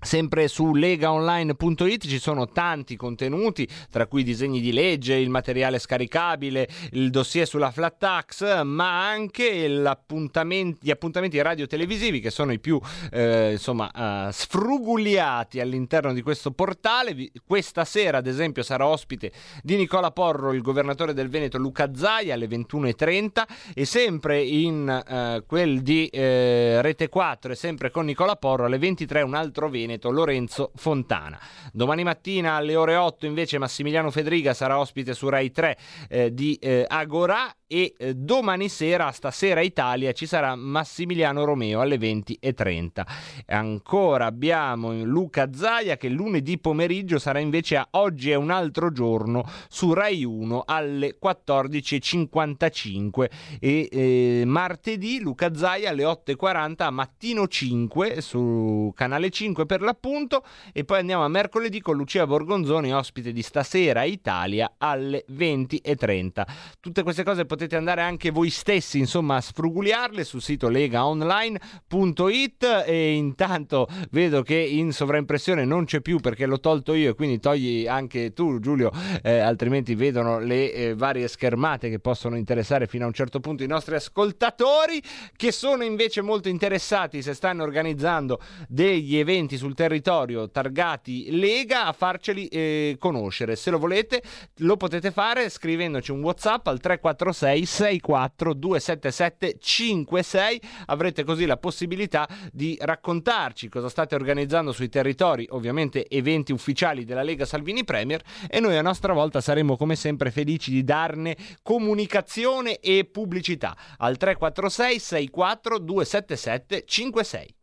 Sempre 0.00 0.46
su 0.46 0.74
legaonline.it 0.74 2.06
ci 2.06 2.20
sono 2.20 2.48
tanti 2.48 2.94
contenuti, 2.94 3.68
tra 3.90 4.06
cui 4.06 4.22
disegni 4.22 4.60
di 4.60 4.72
legge, 4.72 5.14
il 5.14 5.28
materiale 5.28 5.80
scaricabile, 5.80 6.68
il 6.92 7.10
dossier 7.10 7.48
sulla 7.48 7.72
flat 7.72 7.96
tax, 7.98 8.62
ma 8.62 9.08
anche 9.08 9.68
gli 9.68 10.90
appuntamenti 10.90 11.42
radio-televisivi 11.42 12.20
che 12.20 12.30
sono 12.30 12.52
i 12.52 12.60
più 12.60 12.80
eh, 13.10 13.50
insomma, 13.52 13.90
uh, 13.92 14.30
sfrugugliati 14.30 15.58
all'interno 15.58 16.12
di 16.12 16.22
questo 16.22 16.52
portale. 16.52 17.30
Questa 17.44 17.84
sera, 17.84 18.18
ad 18.18 18.28
esempio, 18.28 18.62
sarà 18.62 18.86
ospite 18.86 19.32
di 19.64 19.74
Nicola 19.74 20.12
Porro 20.12 20.52
il 20.52 20.62
governatore 20.62 21.12
del 21.12 21.28
Veneto 21.28 21.58
Luca 21.58 21.90
Zaia 21.92 22.34
alle 22.34 22.46
21.30 22.46 23.42
e 23.74 23.84
sempre 23.84 24.40
in 24.44 25.02
uh, 25.08 25.44
quel 25.44 25.82
di 25.82 26.08
uh, 26.12 26.80
Rete 26.80 27.08
4 27.08 27.50
e 27.50 27.56
sempre 27.56 27.90
con 27.90 28.04
Nicola 28.04 28.36
Porro 28.36 28.66
alle 28.66 28.78
23 28.78 29.22
un 29.22 29.34
altro 29.34 29.68
Veneto 29.68 29.86
Veneto 29.88 30.10
Lorenzo 30.10 30.70
Fontana. 30.74 31.40
Domani 31.72 32.04
mattina 32.04 32.56
alle 32.56 32.76
ore 32.76 32.94
8 32.94 33.24
invece 33.24 33.56
Massimiliano 33.56 34.10
Federiga 34.10 34.52
sarà 34.52 34.78
ospite 34.78 35.14
su 35.14 35.30
Rai 35.30 35.50
3 35.50 35.78
eh, 36.10 36.34
di 36.34 36.56
eh, 36.60 36.84
Agora 36.86 37.50
e 37.68 37.94
eh, 37.98 38.14
domani 38.14 38.70
sera, 38.70 39.12
stasera 39.12 39.60
Italia, 39.60 40.12
ci 40.12 40.26
sarà 40.26 40.56
Massimiliano 40.56 41.44
Romeo 41.44 41.80
alle 41.80 41.96
20.30. 41.96 43.02
Ancora 43.46 44.24
abbiamo 44.24 45.04
Luca 45.04 45.50
Zaia 45.52 45.98
che 45.98 46.08
lunedì 46.08 46.58
pomeriggio 46.58 47.18
sarà 47.18 47.40
invece 47.40 47.76
a 47.76 47.86
Oggi 47.92 48.30
è 48.30 48.34
un 48.34 48.50
altro 48.50 48.90
giorno 48.90 49.44
su 49.68 49.92
Rai 49.92 50.24
1 50.24 50.62
alle 50.66 51.18
14.55 51.22 53.28
e 53.60 53.88
eh, 53.90 54.42
martedì 54.46 55.20
Luca 55.20 55.54
Zaia 55.54 55.90
alle 55.90 56.04
8.40 56.04 56.74
a 56.78 56.90
Mattino 56.90 57.46
5 57.46 58.22
su 58.22 58.90
Canale 58.94 59.28
5 59.28 59.66
per 59.66 59.82
l'appunto 59.82 60.42
e 60.72 60.84
poi 60.84 61.00
andiamo 61.00 61.24
a 61.24 61.28
mercoledì 61.28 61.82
con 61.82 61.96
Lucia 61.96 62.26
Borgonzoni 62.26 62.94
ospite 62.94 63.32
di 63.32 63.42
Stasera 63.42 64.04
Italia 64.04 64.76
alle 64.78 65.26
20.30. 65.30 66.42
Tutte 66.80 67.02
queste 67.02 67.24
cose 67.24 67.44
potete 67.44 67.57
potete 67.58 67.74
andare 67.74 68.02
anche 68.02 68.30
voi 68.30 68.50
stessi 68.50 69.00
insomma 69.00 69.34
a 69.34 69.40
sfruguliarle 69.40 70.22
sul 70.22 70.40
sito 70.40 70.68
legaonline.it 70.68 72.84
e 72.86 73.14
intanto 73.14 73.88
vedo 74.10 74.42
che 74.42 74.54
in 74.54 74.92
sovraimpressione 74.92 75.64
non 75.64 75.84
c'è 75.84 76.00
più 76.00 76.20
perché 76.20 76.46
l'ho 76.46 76.60
tolto 76.60 76.94
io 76.94 77.10
e 77.10 77.14
quindi 77.14 77.40
togli 77.40 77.88
anche 77.88 78.32
tu 78.32 78.60
Giulio, 78.60 78.92
eh, 79.24 79.40
altrimenti 79.40 79.96
vedono 79.96 80.38
le 80.38 80.72
eh, 80.72 80.94
varie 80.94 81.26
schermate 81.26 81.90
che 81.90 81.98
possono 81.98 82.36
interessare 82.36 82.86
fino 82.86 83.02
a 83.02 83.08
un 83.08 83.12
certo 83.12 83.40
punto 83.40 83.64
i 83.64 83.66
nostri 83.66 83.96
ascoltatori 83.96 85.02
che 85.34 85.50
sono 85.50 85.82
invece 85.82 86.20
molto 86.20 86.48
interessati 86.48 87.22
se 87.22 87.34
stanno 87.34 87.64
organizzando 87.64 88.40
degli 88.68 89.16
eventi 89.16 89.56
sul 89.56 89.74
territorio 89.74 90.48
targati 90.48 91.36
Lega 91.36 91.86
a 91.86 91.92
farceli 91.92 92.46
eh, 92.46 92.94
conoscere. 93.00 93.56
Se 93.56 93.70
lo 93.70 93.80
volete 93.80 94.22
lo 94.58 94.76
potete 94.76 95.10
fare 95.10 95.48
scrivendoci 95.48 96.12
un 96.12 96.22
WhatsApp 96.22 96.68
al 96.68 96.78
346 96.78 97.47
64 97.56 98.54
277 98.54 99.56
56. 99.60 100.60
Avrete 100.86 101.24
così 101.24 101.46
la 101.46 101.56
possibilità 101.56 102.28
di 102.52 102.76
raccontarci 102.80 103.68
cosa 103.68 103.88
state 103.88 104.14
organizzando 104.14 104.72
sui 104.72 104.88
territori, 104.88 105.46
ovviamente 105.50 106.06
eventi 106.08 106.52
ufficiali 106.52 107.04
della 107.04 107.22
Lega 107.22 107.44
Salvini 107.44 107.84
Premier 107.84 108.22
e 108.48 108.60
noi 108.60 108.76
a 108.76 108.82
nostra 108.82 109.12
volta 109.12 109.40
saremo 109.40 109.76
come 109.76 109.96
sempre 109.96 110.30
felici 110.30 110.70
di 110.70 110.84
darne 110.84 111.36
comunicazione 111.62 112.78
e 112.78 113.08
pubblicità 113.10 113.76
al 113.98 114.16
346 114.16 114.98
64 114.98 115.78
277 115.78 116.84
56. 116.86 117.54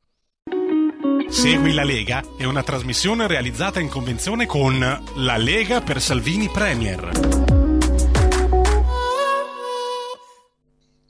Segui 1.28 1.74
la 1.74 1.84
Lega 1.84 2.24
è 2.38 2.44
una 2.46 2.64
trasmissione 2.64 3.28
realizzata 3.28 3.80
in 3.80 3.90
convenzione 3.90 4.46
con 4.46 4.80
La 4.80 5.38
Lega 5.38 5.82
per 5.82 6.00
Salvini 6.00 6.50
Premier. 6.50 7.55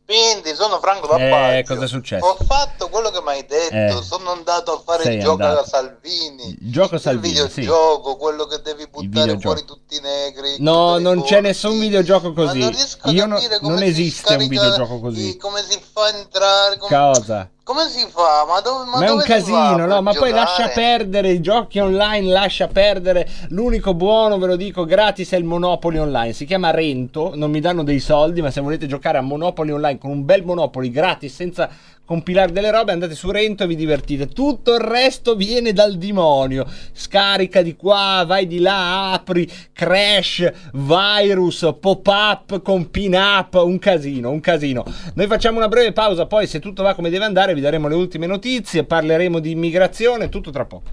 Quindi 0.06 0.54
sono 0.54 0.80
Franco 0.80 1.08
da 1.08 1.58
Eh, 1.58 1.64
cosa 1.66 1.86
è 1.86 1.88
successo? 1.88 2.24
Ho 2.26 2.38
fatto 2.46 2.90
quello 2.90 3.10
che 3.10 3.22
mi 3.22 3.30
hai 3.30 3.46
detto, 3.48 3.98
Eh. 4.00 4.04
sono 4.04 4.30
andato 4.32 4.74
a 4.74 4.82
fare 4.86 5.12
il 5.16 5.20
gioco 5.20 5.42
andato. 5.44 5.62
a 5.62 5.66
Salvini. 5.66 6.56
Gioco 6.60 7.00
Salvini, 7.00 7.40
il 7.40 7.50
sì. 7.50 7.62
videogioco, 7.62 8.16
quello 8.16 8.46
che 8.46 8.62
devi 8.62 8.86
buttare 8.88 9.40
fuori 9.40 9.66
tutti 9.66 9.96
i 9.96 10.00
negri. 10.02 10.58
No, 10.60 11.00
non 11.00 11.24
c'è 11.24 11.42
nessun 11.42 11.80
videogioco 11.80 12.34
così. 12.34 12.60
non 12.60 12.70
riesco 12.70 13.10
Io 13.10 13.28
capire 13.28 13.60
come 13.60 13.70
non 13.74 13.78
si 13.80 13.90
esiste 13.90 14.36
un 14.36 14.48
videogioco 14.48 15.00
così. 15.00 15.38
come 15.38 15.64
si 15.68 15.82
fa 15.92 16.04
a 16.04 16.10
entrare, 16.10 16.78
come, 16.78 16.96
Cosa? 16.96 17.50
Come 17.66 17.90
si 17.90 18.06
fa? 18.12 18.46
Ma, 18.48 18.62
dove, 18.62 18.86
ma 18.86 19.00
Ma 19.00 19.06
è 19.08 19.10
un 19.10 19.24
casino, 19.26 19.88
no? 19.88 20.00
Ma 20.04 20.12
poi 20.14 20.30
giocare? 20.30 20.32
lascia 20.32 20.68
perdere 20.68 21.32
i 21.32 21.42
giochi 21.42 21.80
online, 21.80 22.30
lascia 22.30 22.68
perdere. 22.68 23.28
L'unico 23.50 23.96
buono, 23.96 24.38
ve 24.38 24.46
lo 24.46 24.56
dico, 24.56 24.86
gratis 24.86 25.32
è 25.32 25.38
il 25.38 25.46
Monopoli 25.46 25.98
online. 25.98 26.34
Si 26.34 26.46
chiama 26.46 26.70
Rento, 26.70 27.32
non 27.34 27.50
mi 27.50 27.60
danno 27.60 27.82
dei 27.82 28.00
soldi, 28.00 28.44
ma 28.44 28.52
se 28.52 28.62
volete 28.62 28.86
giocare 28.86 29.18
a 29.18 29.22
Monopoli 29.22 29.72
online 29.72 29.98
con 29.98 30.12
un 30.12 30.24
bel 30.26 30.46
Monopoli 30.46 30.92
gratis 30.92 31.34
senza 31.34 31.68
compilare 32.06 32.52
delle 32.52 32.72
robe, 32.72 32.92
andate 32.92 33.16
su 33.16 33.32
Rento 33.32 33.64
e 33.64 33.68
vi 33.68 33.76
divertite. 33.76 34.28
Tutto 34.28 34.74
il 34.74 34.80
resto 34.80 35.36
viene 35.36 35.74
dal 35.74 35.98
demonio. 35.98 36.66
Scarica 36.94 37.62
di 37.62 37.76
qua, 37.76 38.24
vai 38.26 38.48
di 38.48 38.60
là, 38.60 39.12
apri, 39.12 39.50
crash, 39.74 40.50
virus, 40.74 41.76
pop-up 41.80 42.62
con 42.62 42.90
pin-up, 42.90 43.56
un 43.56 43.80
casino, 43.80 44.30
un 44.30 44.40
casino. 44.40 44.86
Noi 45.16 45.28
facciamo 45.28 45.58
una 45.58 45.68
breve 45.68 45.92
pausa, 45.92 46.26
poi 46.28 46.48
se 46.48 46.60
tutto 46.60 46.84
va 46.84 46.94
come 46.94 47.10
deve 47.10 47.26
andare 47.26 47.54
vi 47.54 47.62
daremo 47.62 47.88
le 47.88 47.96
ultime 47.96 48.28
notizie, 48.28 48.84
parleremo 48.84 49.40
di 49.40 49.52
immigrazione, 49.52 50.30
tutto 50.30 50.52
tra 50.52 50.66
poco. 50.66 50.90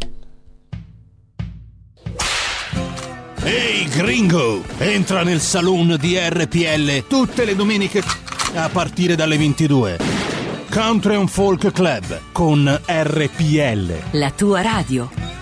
Ehi 3.44 3.89
gringo, 3.89 4.62
entra 4.78 5.24
nel 5.24 5.40
saloon 5.40 5.97
di 6.01 6.16
RPL 6.16 7.09
tutte 7.09 7.44
le 7.44 7.56
domeniche 7.56 8.01
a 8.55 8.68
partire 8.68 9.16
dalle 9.16 9.36
22. 9.36 10.32
Country 10.73 11.16
and 11.16 11.28
Folk 11.28 11.70
Club 11.70 12.32
con 12.32 12.66
RPL. 12.86 14.05
La 14.12 14.31
tua 14.31 14.62
radio. 14.62 15.41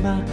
Fatima. 0.00 0.29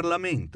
Parlamento. 0.00 0.49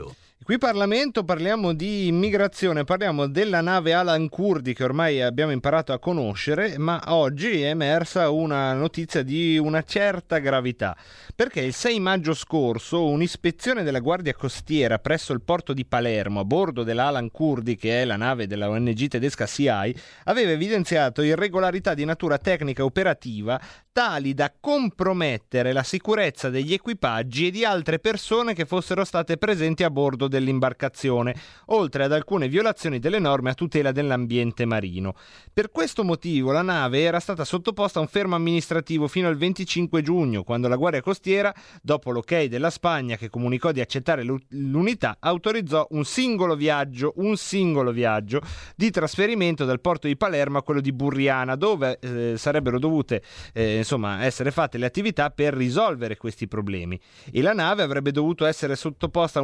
Qui 0.45 0.59
Parlamento 0.59 1.25
parliamo 1.25 1.73
di 1.73 2.07
immigrazione, 2.07 2.85
parliamo 2.85 3.29
della 3.29 3.63
nave 3.63 3.95
Alan 3.95 4.29
Kurdi 4.29 4.75
che 4.75 4.85
ormai 4.85 5.23
abbiamo 5.23 5.53
imparato 5.53 5.95
a 5.95 5.99
conoscere, 5.99 6.77
ma 6.77 7.01
oggi 7.07 7.63
è 7.63 7.69
emersa 7.69 8.29
una 8.29 8.75
notizia 8.75 9.23
di 9.23 9.57
una 9.57 9.83
certa 9.85 10.37
gravità, 10.41 10.95
perché 11.35 11.63
il 11.63 11.73
6 11.73 11.99
maggio 11.99 12.35
scorso 12.35 13.07
un'ispezione 13.07 13.85
della 13.85 14.01
Guardia 14.01 14.35
Costiera 14.35 14.99
presso 14.99 15.33
il 15.33 15.41
porto 15.41 15.73
di 15.73 15.87
Palermo 15.87 16.41
a 16.41 16.45
bordo 16.45 16.83
dell'Alan 16.83 17.31
Kurdi, 17.31 17.77
che 17.77 18.03
è 18.03 18.05
la 18.05 18.17
nave 18.17 18.47
della 18.47 18.69
ONG 18.69 19.09
tedesca 19.09 19.47
CI, 19.47 19.97
aveva 20.25 20.51
evidenziato 20.51 21.23
irregolarità 21.23 21.95
di 21.95 22.05
natura 22.05 22.37
tecnica 22.37 22.83
e 22.83 22.85
operativa 22.85 23.59
tali 23.95 24.35
da 24.35 24.53
compromettere 24.61 25.73
la 25.73 25.85
sicurezza 25.85 26.51
degli 26.51 26.73
equipaggi 26.73 27.47
e 27.47 27.51
di 27.53 27.65
altre 27.65 28.01
persone 28.01 28.53
che 28.53 28.67
fossero 28.67 29.05
state 29.05 29.37
presenti 29.37 29.85
a 29.85 29.91
bordo 29.91 30.27
dell'imbarcazione, 30.35 31.35
oltre 31.67 32.05
ad 32.05 32.13
alcune 32.13 32.49
violazioni 32.49 32.99
delle 32.99 33.19
norme 33.19 33.51
a 33.51 33.55
tutela 33.55 33.93
dell'ambiente 33.93 34.65
marino. 34.65 35.15
Per 35.53 35.71
questo 35.71 36.05
motivo 36.05 36.53
la 36.53 36.63
nave 36.63 37.03
era 37.03 37.21
stata 37.21 37.45
sottoposta 37.45 37.99
a 37.99 38.03
un 38.03 38.09
fermo 38.09 38.35
amministrativo 38.35 39.09
fino 39.09 39.29
al 39.29 39.37
25 39.37 40.03
giugno, 40.03 40.43
quando 40.43 40.69
la 40.69 40.77
Guardia 40.77 41.01
Costiera, 41.01 41.55
dopo 41.81 42.11
l'ok 42.11 42.45
della 42.45 42.71
Spagna 42.71 43.17
che 43.17 43.29
comunicò 43.29 43.71
di 43.73 43.81
accettare 43.81 44.25
l'u- 44.25 44.39
l'unità, 44.49 45.17
autorizzò 45.21 45.87
un 45.91 46.05
singolo 46.05 46.57
viaggio, 46.57 47.13
un 47.17 47.37
singolo 47.37 47.93
viaggio 47.93 48.41
di 48.75 48.91
trasferimento 48.91 49.65
dal 49.65 49.81
porto 49.81 50.07
di 50.07 50.17
Palermo 50.17 50.59
a 50.59 50.63
quello 50.63 50.81
di 50.81 50.93
Burriana, 50.93 51.55
dove 51.55 51.99
eh, 52.01 52.35
sarebbero 52.37 52.79
dovute 52.79 53.23
eh, 53.53 53.79
insomma, 53.79 54.25
essere 54.25 54.51
fatte 54.51 54.79
le 54.79 54.87
attività 54.87 55.31
per 55.31 55.55
risolvere 55.55 56.17
questi 56.17 56.49
problemi. 56.49 56.99
E 57.31 57.43
la 57.43 57.53
nave 57.53 57.83
avrebbe 57.83 58.11
dovuto 58.11 58.45
essere 58.45 58.77
sottoposta 58.77 59.39
a 59.39 59.43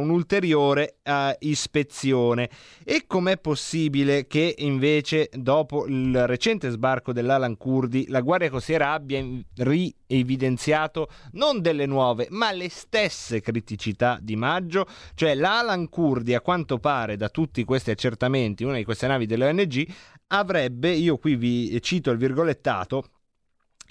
un'ulteriore 0.81 0.95
eh, 1.03 1.35
ispezione. 1.41 2.49
E 2.83 3.03
com'è 3.07 3.37
possibile 3.37 4.27
che 4.27 4.55
invece, 4.59 5.29
dopo 5.33 5.85
il 5.87 6.25
recente 6.27 6.69
sbarco 6.69 7.13
dell'Alan 7.13 7.57
Kurdi, 7.57 8.07
la 8.07 8.21
Guardia 8.21 8.49
Costiera 8.49 8.91
abbia 8.91 9.23
rievidenziato 9.55 11.09
non 11.33 11.61
delle 11.61 11.85
nuove, 11.85 12.27
ma 12.29 12.51
le 12.51 12.69
stesse 12.69 13.41
criticità 13.41 14.17
di 14.21 14.35
maggio? 14.35 14.85
Cioè 15.13 15.35
l'Alan 15.35 15.89
Kurdi, 15.89 16.33
a 16.33 16.41
quanto 16.41 16.79
pare 16.79 17.15
da 17.17 17.29
tutti 17.29 17.63
questi 17.63 17.91
accertamenti, 17.91 18.63
una 18.63 18.77
di 18.77 18.83
queste 18.83 19.07
navi 19.07 19.25
dell'ONG, 19.25 19.87
avrebbe, 20.27 20.91
io 20.91 21.17
qui 21.17 21.35
vi 21.35 21.81
cito 21.81 22.11
il 22.11 22.17
virgolettato, 22.17 23.03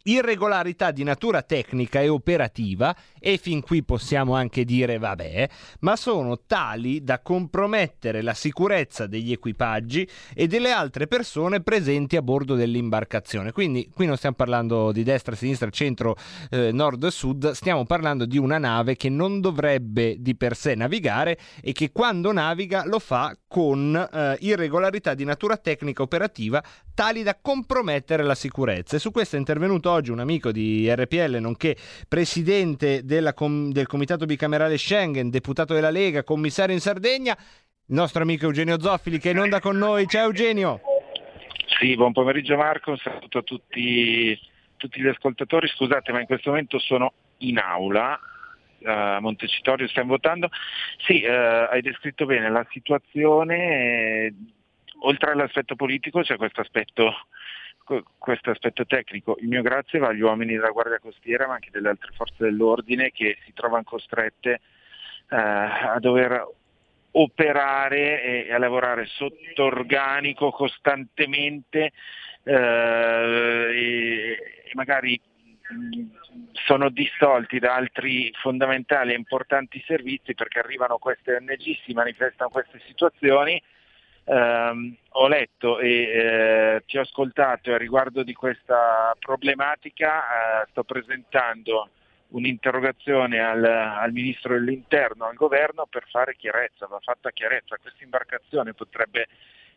irregolarità 0.05 0.91
di 0.91 1.03
natura 1.03 1.43
tecnica 1.43 2.01
e 2.01 2.09
operativa, 2.09 2.95
e 3.19 3.37
fin 3.37 3.61
qui 3.61 3.83
possiamo 3.83 4.35
anche 4.35 4.65
dire 4.65 4.99
vabbè, 4.99 5.49
ma 5.81 5.97
sono 5.97 6.41
tali 6.47 7.03
da 7.03 7.21
compromettere 7.21 8.23
la 8.23 8.35
sicurezza 8.35 9.07
degli 9.07 9.33
equipaggi 9.33 10.09
e 10.35 10.47
delle 10.47 10.71
altre 10.71 11.07
persone 11.07 11.63
presenti 11.63 12.17
a 12.17 12.23
bordo 12.23 12.55
dell'imbarcazione. 12.55 13.53
Quindi 13.53 13.91
qui 13.93 14.07
non 14.07 14.17
stiamo 14.17 14.37
parlando 14.37 14.93
di 14.93 15.03
destra, 15.03 15.35
sinistra, 15.35 15.71
centro, 15.71 16.17
eh, 16.51 16.73
nord, 16.73 17.07
sud, 17.09 17.51
stiamo 17.53 17.85
parlando 17.85 18.25
di 18.25 18.39
una 18.39 18.59
nave 18.59 18.97
che 18.97 19.09
non 19.09 19.41
dovrebbe 19.41 20.17
di 20.19 20.37
per 20.37 20.57
sé 20.57 20.75
navigare 20.75 21.39
e 21.61 21.73
che 21.73 21.93
quando 21.93 22.33
naviga 22.33 22.85
lo 22.87 22.99
fa 22.99 23.37
con 23.51 23.97
eh, 23.97 24.37
irregolarità 24.43 25.15
di 25.15 25.25
natura 25.25 25.57
tecnica 25.57 26.03
operativa 26.03 26.63
tali 26.95 27.25
da 27.25 27.37
compromettere 27.37 28.23
la 28.23 28.37
sicurezza. 28.37 28.95
E 28.95 29.01
su 29.01 29.11
questo 29.11 29.35
è 29.35 29.41
intervenuto 29.41 29.91
oggi 29.91 30.13
un 30.13 30.21
amico 30.21 30.53
di 30.53 30.89
RPL, 30.89 31.39
nonché 31.41 31.77
presidente 32.09 33.03
com- 33.35 33.73
del 33.73 33.89
Comitato 33.89 34.25
Bicamerale 34.25 34.79
Schengen, 34.79 35.31
deputato 35.31 35.75
della 35.75 35.91
Lega, 35.91 36.23
commissario 36.23 36.77
in 36.77 36.81
Sardegna, 36.81 37.33
il 37.33 37.95
nostro 37.97 38.23
amico 38.23 38.45
Eugenio 38.45 38.81
Zoffili 38.81 39.19
che 39.19 39.31
è 39.31 39.33
in 39.33 39.41
onda 39.41 39.59
con 39.59 39.77
noi. 39.77 40.07
Ciao 40.07 40.27
Eugenio! 40.27 40.81
Sì, 41.81 41.97
buon 41.97 42.13
pomeriggio 42.13 42.57
Marco, 42.57 42.93
un 42.93 42.99
saluto 42.99 43.39
a 43.39 43.43
tutti, 43.43 44.39
tutti 44.77 45.01
gli 45.01 45.09
ascoltatori. 45.09 45.67
Scusate, 45.67 46.13
ma 46.13 46.21
in 46.21 46.27
questo 46.27 46.51
momento 46.51 46.79
sono 46.79 47.15
in 47.39 47.59
aula 47.59 48.17
a 48.85 49.21
Montecitorio, 49.21 49.89
stiamo 49.89 50.11
votando. 50.11 50.49
Sì, 50.99 51.21
eh, 51.23 51.31
hai 51.31 51.81
descritto 51.83 52.27
bene 52.27 52.51
la 52.51 52.67
situazione, 52.71 53.57
eh, 53.57 54.35
oltre 55.01 55.33
all'aspetto 55.33 55.77
politico 55.77 56.23
c'è 56.23 56.37
questo 56.37 56.61
aspetto, 56.61 57.13
questo 58.19 58.51
aspetto 58.51 58.87
tecnico. 58.87 59.37
Il 59.41 59.49
mio 59.49 59.63
grazie 59.63 59.99
va 59.99 60.09
agli 60.09 60.21
uomini 60.21 60.55
della 60.55 60.71
Guardia 60.71 60.99
Costiera, 60.99 61.47
ma 61.47 61.55
anche 61.55 61.71
delle 61.71 61.89
altre 61.89 62.13
forze 62.15 62.45
dell'ordine 62.45 63.11
che 63.11 63.39
si 63.45 63.53
trovano 63.53 63.85
costrette 63.85 64.61
eh, 65.31 65.37
a 65.37 65.97
dover 65.99 66.47
operare 67.13 68.47
e 68.47 68.53
a 68.53 68.59
lavorare 68.59 69.07
sotto 69.07 69.65
organico 69.65 70.51
costantemente 70.51 71.93
eh, 72.45 72.53
e, 73.75 74.37
magari 74.75 75.21
sono 76.53 76.89
distolti 76.91 77.59
da 77.59 77.75
altri 77.75 78.33
fondamentali 78.41 79.13
e 79.13 79.17
importanti 79.17 79.83
servizi 79.87 80.35
perché 80.35 80.59
arrivano 80.59 80.99
queste 80.99 81.37
ONG, 81.37 81.77
si 81.85 81.93
manifestano 81.93 82.51
queste 82.51 82.81
situazioni. 82.87 83.61
Eh, 84.25 84.97
ho 85.09 85.29
letto 85.29 85.79
e 85.79 85.89
eh, 85.89 86.83
ti 86.87 86.99
ho 86.99 87.01
ascoltato 87.01 87.71
e 87.71 87.75
a 87.75 87.79
riguardo 87.79 88.23
di 88.23 88.35
questa 88.35 89.17
problematica 89.19 90.63
eh, 90.63 90.67
sto 90.71 90.85
presentando 90.85 91.89
un'interrogazione 92.31 93.41
al, 93.41 93.65
al, 93.65 94.13
Ministro 94.13 94.55
dell'Interno, 94.55 95.27
al 95.27 95.35
Governo 95.35 95.87
per 95.89 96.07
fare 96.09 96.37
chiarezza, 96.37 96.87
va 96.87 96.99
fatta 97.01 97.31
chiarezza. 97.31 97.77
Questa 97.81 98.05
imbarcazione 98.05 98.75
potrebbe, 98.75 99.27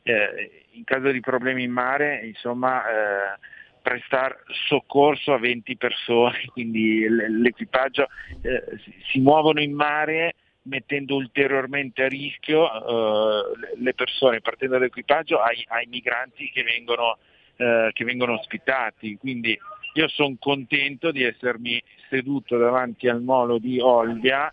eh, 0.03 0.65
in 0.71 0.83
caso 0.83 1.09
di 1.09 1.19
problemi 1.19 1.63
in 1.63 1.71
mare, 1.71 2.25
insomma, 2.25 2.83
eh, 2.87 3.39
prestare 3.83 4.39
soccorso 4.67 5.33
a 5.33 5.37
20 5.37 5.77
persone, 5.77 6.45
quindi 6.51 7.05
l'equipaggio 7.07 8.07
eh, 8.41 8.63
si 9.11 9.19
muovono 9.19 9.61
in 9.61 9.73
mare 9.73 10.33
mettendo 10.63 11.15
ulteriormente 11.15 12.03
a 12.03 12.07
rischio 12.07 12.63
eh, 12.65 13.75
le 13.77 13.93
persone, 13.93 14.39
partendo 14.39 14.77
dall'equipaggio, 14.77 15.39
ai, 15.39 15.63
ai 15.67 15.85
migranti 15.87 16.49
che 16.49 16.63
vengono, 16.63 17.17
eh, 17.57 17.89
che 17.93 18.05
vengono 18.05 18.33
ospitati. 18.33 19.17
Quindi 19.17 19.59
io 19.95 20.07
sono 20.07 20.35
contento 20.39 21.11
di 21.11 21.23
essermi 21.23 21.83
seduto 22.09 22.57
davanti 22.57 23.09
al 23.09 23.21
molo 23.21 23.59
di 23.59 23.79
Olbia 23.79 24.51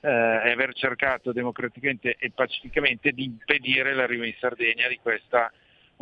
eh, 0.00 0.08
e 0.08 0.50
aver 0.50 0.72
cercato 0.72 1.32
democraticamente 1.32 2.16
e 2.18 2.30
pacificamente 2.30 3.12
di 3.12 3.24
impedire 3.24 3.92
l'arrivo 3.92 4.24
in 4.24 4.34
Sardegna 4.38 4.88
di 4.88 4.98
questa 5.02 5.52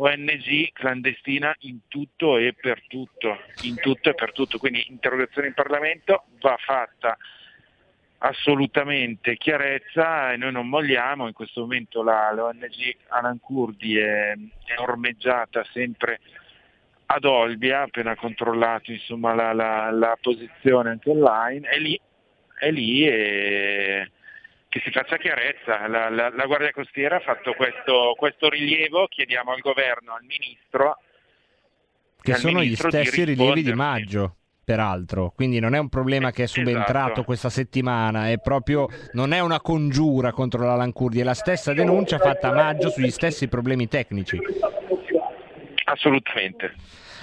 ONG 0.01 0.71
clandestina 0.71 1.53
in 1.61 1.79
tutto 1.89 2.37
e 2.37 2.53
per 2.53 2.83
tutto, 2.87 3.37
in 3.63 3.75
tutto 3.75 4.09
e 4.09 4.13
per 4.13 4.31
tutto. 4.31 4.57
Quindi 4.57 4.85
interrogazione 4.89 5.47
in 5.47 5.53
Parlamento 5.53 6.23
va 6.39 6.55
fatta 6.57 7.17
assolutamente 8.19 9.35
chiarezza 9.35 10.31
e 10.31 10.37
noi 10.37 10.51
non 10.53 10.67
molliamo, 10.67 11.27
in 11.27 11.33
questo 11.33 11.61
momento 11.61 12.01
la, 12.01 12.31
l'ONG 12.33 12.95
Alan 13.07 13.39
Kurdi 13.39 13.97
è, 13.97 14.31
è 14.31 14.77
ormeggiata 14.77 15.65
sempre 15.71 16.19
ad 17.07 17.25
Olbia, 17.25 17.81
appena 17.81 18.15
controllato 18.15 18.91
insomma, 18.91 19.33
la, 19.33 19.51
la, 19.51 19.91
la, 19.91 20.17
posizione 20.21 20.91
anche 20.91 21.09
online, 21.09 21.67
è 21.67 21.77
lì, 21.77 21.99
è 22.57 22.71
lì 22.71 23.05
e, 23.05 24.11
che 24.69 24.79
si 24.83 24.91
faccia 24.91 25.17
chiarezza. 25.17 25.87
La, 25.87 26.09
la- 26.09 26.29
la 26.29 26.45
Guardia 26.45 26.71
Costiera 26.71 27.17
ha 27.17 27.21
fatto 27.21 27.53
questo, 27.53 28.13
questo 28.15 28.47
rilievo, 28.49 29.07
chiediamo 29.07 29.51
al 29.51 29.59
governo, 29.59 30.13
al 30.13 30.23
ministro, 30.23 30.99
Che 32.21 32.33
al 32.33 32.37
sono 32.37 32.59
gli 32.59 32.65
ministro 32.65 32.89
di 32.89 32.97
stessi 32.97 33.23
rilievi 33.25 33.63
di 33.63 33.73
maggio. 33.73 34.35
Peraltro, 34.69 35.31
quindi 35.31 35.59
non 35.59 35.73
è 35.73 35.79
un 35.79 35.89
problema 35.89 36.29
che 36.29 36.43
è 36.43 36.45
subentrato 36.45 37.05
esatto. 37.05 37.23
questa 37.23 37.49
settimana, 37.49 38.29
è 38.29 38.37
proprio 38.37 38.87
non 39.13 39.33
è 39.33 39.39
una 39.39 39.59
congiura 39.59 40.31
contro 40.31 40.63
la 40.63 40.75
Lancurdi, 40.75 41.19
è 41.19 41.23
la 41.23 41.33
stessa 41.33 41.73
denuncia 41.73 42.19
fatta 42.19 42.49
a 42.49 42.53
maggio 42.53 42.91
sugli 42.91 43.09
stessi 43.09 43.47
problemi 43.47 43.87
tecnici. 43.87 44.37
Assolutamente. 45.85 46.75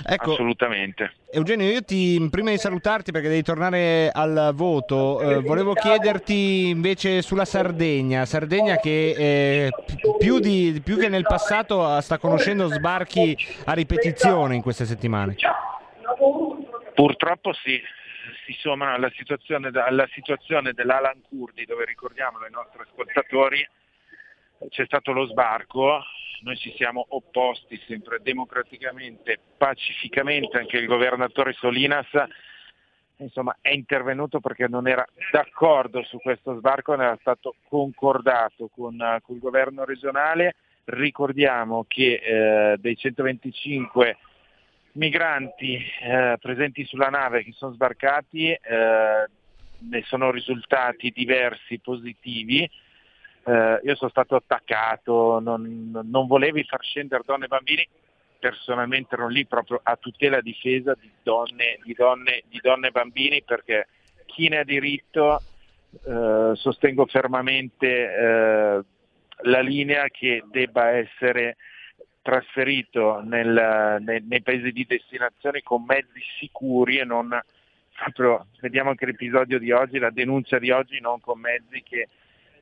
Ecco. 0.05 0.33
Assolutamente. 0.33 1.13
Eugenio, 1.31 1.71
io 1.71 1.83
ti, 1.83 2.27
prima 2.31 2.51
di 2.51 2.59
salutarti 2.59 3.13
perché 3.13 3.29
devi 3.29 3.43
tornare 3.43 4.11
al 4.13 4.53
voto, 4.55 5.21
eh, 5.21 5.41
volevo 5.41 5.75
chiederti 5.75 6.69
invece 6.69 7.23
sulla 7.23 7.45
Sardegna, 7.45 8.25
Sardegna 8.25 8.77
che 8.77 9.15
eh, 9.17 9.71
pi- 9.85 9.97
più, 10.19 10.39
di- 10.39 10.81
più 10.85 10.97
che 10.99 11.09
nel 11.09 11.25
passato 11.25 11.97
eh, 11.97 12.01
sta 12.01 12.19
conoscendo 12.19 12.69
sbarchi 12.69 13.37
a 13.65 13.73
ripetizione 13.73 14.55
in 14.55 14.63
queste 14.63 14.85
settimane. 14.85 15.37
Purtroppo 16.95 17.53
sì, 17.53 17.81
si 18.47 18.57
somma 18.61 18.95
alla 18.95 19.11
situazione, 19.15 19.71
alla 19.75 20.09
situazione 20.13 20.73
dell'Alan 20.73 21.21
Kurdi, 21.29 21.65
dove 21.65 21.85
ricordiamolo 21.85 22.45
ai 22.45 22.51
nostri 22.51 22.81
ascoltatori, 22.81 23.69
c'è 24.71 24.85
stato 24.87 25.13
lo 25.13 25.27
sbarco, 25.27 26.03
noi 26.43 26.57
ci 26.57 26.73
siamo 26.77 27.05
opposti 27.11 27.81
sempre 27.87 28.21
democraticamente, 28.23 29.39
pacificamente, 29.57 30.59
anche 30.59 30.79
il 30.79 30.87
governatore 30.87 31.53
Solinas 31.55 32.09
insomma, 33.19 33.57
è 33.61 33.71
intervenuto 33.71 34.41
perché 34.41 34.69
non 34.69 34.87
era 34.87 35.07
d'accordo 35.31 36.03
su 36.03 36.19
questo 36.19 36.57
sbarco, 36.59 36.95
non 36.95 37.07
era 37.07 37.19
stato 37.21 37.55
concordato 37.69 38.69
con, 38.75 39.01
eh, 39.01 39.21
col 39.23 39.39
governo 39.39 39.85
regionale. 39.85 40.57
Ricordiamo 40.85 41.85
che 41.89 42.21
eh, 42.23 42.77
dei 42.79 42.97
125 42.97 44.17
migranti 44.93 45.77
eh, 46.03 46.37
presenti 46.41 46.85
sulla 46.85 47.09
nave 47.09 47.43
che 47.43 47.53
sono 47.53 47.73
sbarcati 47.73 48.51
eh, 48.51 48.61
ne 49.79 50.03
sono 50.05 50.31
risultati 50.31 51.13
diversi 51.15 51.79
positivi. 51.79 52.69
Eh, 53.49 53.81
io 53.85 53.95
sono 53.95 54.11
stato 54.11 54.35
attaccato, 54.35 55.39
non, 55.39 56.05
non 56.05 56.27
volevi 56.27 56.65
far 56.65 56.83
scendere 56.83 57.23
donne 57.25 57.45
e 57.45 57.49
bambini, 57.49 57.89
personalmente 58.41 59.15
ero 59.15 59.29
lì 59.29 59.47
proprio 59.47 59.79
a 59.83 59.97
tutela 59.97 60.39
e 60.39 60.43
difesa 60.43 60.95
di 61.01 61.09
donne, 61.23 61.79
di 61.85 61.95
donne, 61.95 62.43
di 62.49 62.59
donne 62.61 62.89
e 62.89 62.91
bambini 62.91 63.43
perché 63.45 63.87
chi 64.25 64.49
ne 64.49 64.59
ha 64.59 64.65
diritto 64.65 65.41
eh, 66.05 66.53
sostengo 66.55 67.07
fermamente 67.07 67.87
eh, 67.87 68.85
la 69.43 69.61
linea 69.61 70.09
che 70.09 70.43
debba 70.51 70.91
essere 70.91 71.57
trasferito 72.23 73.21
nel- 73.21 73.99
nei, 74.01 74.25
nei 74.27 74.43
paesi 74.43 74.73
di 74.73 74.85
destinazione 74.85 75.63
con 75.63 75.85
mezzi 75.85 76.21
sicuri 76.41 76.99
e 76.99 77.05
non 77.05 77.29
proprio, 77.97 78.49
vediamo 78.61 78.91
anche 78.91 79.07
l'episodio 79.07 79.61
di 79.61 79.71
oggi, 79.71 79.99
la 79.99 80.11
denuncia 80.11 80.59
di 80.59 80.71
oggi, 80.71 81.01
non 81.01 81.21
con 81.21 81.39
mezzi 81.39 81.83
che, 81.83 82.09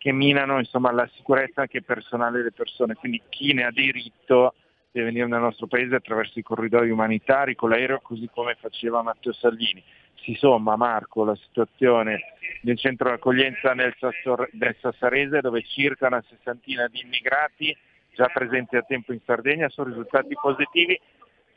che 0.04 0.12
minano 0.12 0.58
insomma, 0.58 0.92
la 0.92 1.08
sicurezza 1.14 1.62
anche 1.62 1.80
personale 1.80 2.36
delle 2.36 2.52
persone. 2.52 2.92
Quindi 2.92 3.22
chi 3.30 3.54
ne 3.54 3.64
ha 3.64 3.70
diritto 3.70 4.52
deve 4.92 5.06
venire 5.06 5.26
nel 5.26 5.40
nostro 5.40 5.66
paese 5.66 5.94
attraverso 5.94 6.38
i 6.38 6.42
corridoi 6.42 6.90
umanitari, 6.90 7.54
con 7.54 7.70
l'aereo, 7.70 8.00
così 8.02 8.28
come 8.30 8.54
faceva 8.60 9.00
Matteo 9.00 9.32
Salvini. 9.32 9.82
Si 10.16 10.34
somma, 10.34 10.76
Marco, 10.76 11.24
la 11.24 11.34
situazione 11.36 12.34
del 12.60 12.76
centro 12.76 13.08
d'accoglienza 13.08 13.72
nel, 13.72 13.94
Sassor- 13.98 14.50
del 14.52 14.76
Sassarese, 14.78 15.40
dove 15.40 15.62
circa 15.62 16.08
una 16.08 16.22
sessantina 16.28 16.86
di 16.88 17.00
immigrati 17.00 17.74
già 18.12 18.26
presenti 18.26 18.76
a 18.76 18.82
tempo 18.82 19.14
in 19.14 19.20
Sardegna 19.24 19.70
sono 19.70 19.88
risultati 19.88 20.34
positivi. 20.38 21.00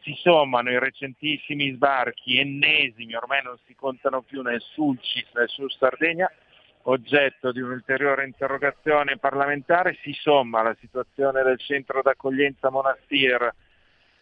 Si 0.03 0.14
sommano 0.22 0.72
i 0.72 0.80
recentissimi 0.80 1.74
sbarchi 1.74 2.40
ennesimi, 2.40 3.14
ormai 3.14 3.44
non 3.44 3.57
si 3.65 3.76
contano 3.76 4.22
più 4.22 4.41
nel 4.41 4.61
Sulcis, 4.61 5.28
nel 5.34 5.49
Sul 5.49 5.69
Sardegna, 5.69 6.32
oggetto 6.90 7.52
di 7.52 7.60
un'ulteriore 7.60 8.26
interrogazione 8.26 9.18
parlamentare, 9.18 9.98
si 10.02 10.14
somma 10.14 10.62
la 10.62 10.76
situazione 10.80 11.44
del 11.44 11.60
centro 11.60 12.02
d'accoglienza 12.02 12.70
Monastir, 12.70 13.54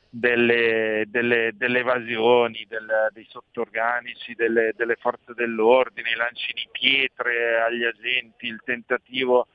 delle, 0.10 1.04
delle- 1.08 1.52
delle 1.56 1.80
evasioni, 1.80 2.66
del- 2.68 3.10
dei 3.12 3.26
sottorganici, 3.30 4.34
delle, 4.34 4.74
delle 4.76 4.96
forze 4.96 5.34
dell'ordine, 5.34 6.12
i 6.12 6.16
lanci 6.16 6.54
di 6.54 6.68
pietre 6.72 7.60
agli 7.62 7.84
agenti, 7.84 8.48
il 8.48 8.62
tentativo 8.64 9.48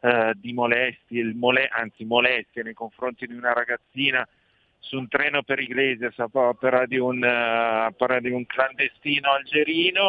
eh, 0.00 0.32
di 0.36 0.52
molestie, 0.52 1.24
mole- 1.34 1.68
anzi 1.68 2.04
molestie 2.04 2.62
nei 2.62 2.74
confronti 2.74 3.26
di 3.26 3.34
una 3.34 3.52
ragazzina 3.52 4.26
su 4.78 4.96
un 4.96 5.08
treno 5.08 5.42
per 5.42 5.58
Iglesias 5.58 6.16
a 6.18 6.28
opera 6.32 6.86
di 6.86 6.98
un, 6.98 7.22
a 7.24 7.86
opera 7.86 8.20
di 8.20 8.30
un 8.30 8.46
clandestino 8.46 9.32
algerino. 9.32 10.06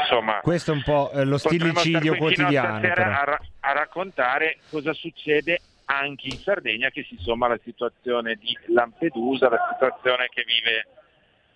Insomma, 0.00 0.40
Questo 0.40 0.72
è 0.72 0.74
un 0.74 0.82
po' 0.82 1.10
eh, 1.12 1.24
lo 1.24 1.38
stillicidio 1.38 2.14
a 2.14 2.16
quotidiano. 2.16 2.86
A, 2.86 3.40
a 3.60 3.72
raccontare 3.72 4.58
cosa 4.70 4.92
succede 4.92 5.60
anche 5.86 6.28
in 6.28 6.38
Sardegna 6.38 6.90
che 6.90 7.04
si 7.04 7.16
somma 7.20 7.46
alla 7.46 7.60
situazione 7.62 8.36
di 8.36 8.56
Lampedusa, 8.66 9.48
la 9.48 9.68
situazione 9.72 10.28
che 10.30 10.44
vive, 10.46 10.86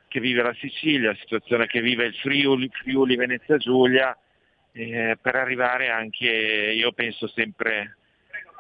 che 0.08 0.20
vive 0.20 0.42
la 0.42 0.54
Sicilia, 0.54 1.10
la 1.10 1.18
situazione 1.20 1.66
che 1.66 1.80
vive 1.80 2.06
il 2.06 2.14
Friuli, 2.14 2.68
Friuli 2.72 3.16
Venezia 3.16 3.56
Giulia, 3.56 4.16
eh, 4.72 5.16
per 5.20 5.34
arrivare 5.34 5.88
anche, 5.88 6.26
io 6.26 6.92
penso 6.92 7.26
sempre 7.28 7.96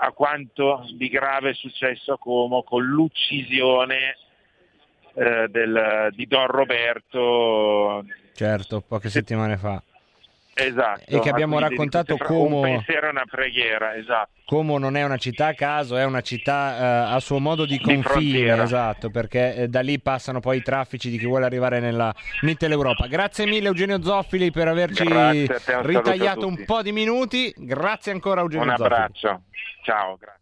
a 0.00 0.12
quanto 0.12 0.86
di 0.92 1.08
grave 1.08 1.50
è 1.50 1.54
successo 1.54 2.12
a 2.12 2.18
Como 2.18 2.62
con 2.62 2.84
l'uccisione 2.84 4.16
eh, 5.14 5.46
del- 5.48 6.08
di 6.14 6.26
Don 6.26 6.46
Roberto. 6.46 8.04
Certo, 8.34 8.80
poche 8.86 9.08
settimane 9.10 9.56
fa. 9.56 9.82
Esatto. 10.60 11.02
E 11.06 11.20
che 11.20 11.28
abbiamo 11.30 11.60
raccontato 11.60 12.16
Como- 12.16 12.56
Un 12.56 12.62
pensiero 12.62 13.06
e 13.06 13.10
una 13.10 13.24
preghiera, 13.30 13.94
esatto. 13.94 14.30
Como 14.44 14.76
non 14.78 14.96
è 14.96 15.04
una 15.04 15.16
città 15.16 15.46
a 15.48 15.54
caso, 15.54 15.96
è 15.96 16.04
una 16.04 16.20
città 16.20 17.10
eh, 17.10 17.14
a 17.14 17.20
suo 17.20 17.38
modo 17.38 17.64
di 17.64 17.76
Di 17.76 17.84
confine, 17.84 18.02
frontiera. 18.02 18.62
esatto, 18.64 19.08
perché 19.10 19.54
eh, 19.54 19.68
da 19.68 19.80
lì 19.82 20.00
passano 20.00 20.40
poi 20.40 20.56
i 20.56 20.62
traffici 20.62 21.10
di 21.10 21.18
chi 21.18 21.26
vuole 21.26 21.44
arrivare 21.44 21.78
nella 21.78 22.12
Mitteleuropa. 22.40 23.06
Grazie 23.06 23.46
mille 23.46 23.68
Eugenio 23.68 24.02
Zoffili 24.02 24.50
per 24.50 24.66
averci 24.66 25.04
te, 25.04 25.74
un 25.74 25.82
ritagliato 25.86 26.44
un 26.48 26.64
po' 26.64 26.82
di 26.82 26.90
minuti. 26.90 27.54
Grazie 27.56 28.10
ancora 28.10 28.40
Eugenio 28.40 28.64
Un 28.64 28.76
Zoffili. 28.76 28.94
abbraccio. 28.94 29.42
Ciao, 29.84 30.16
grazie. 30.16 30.40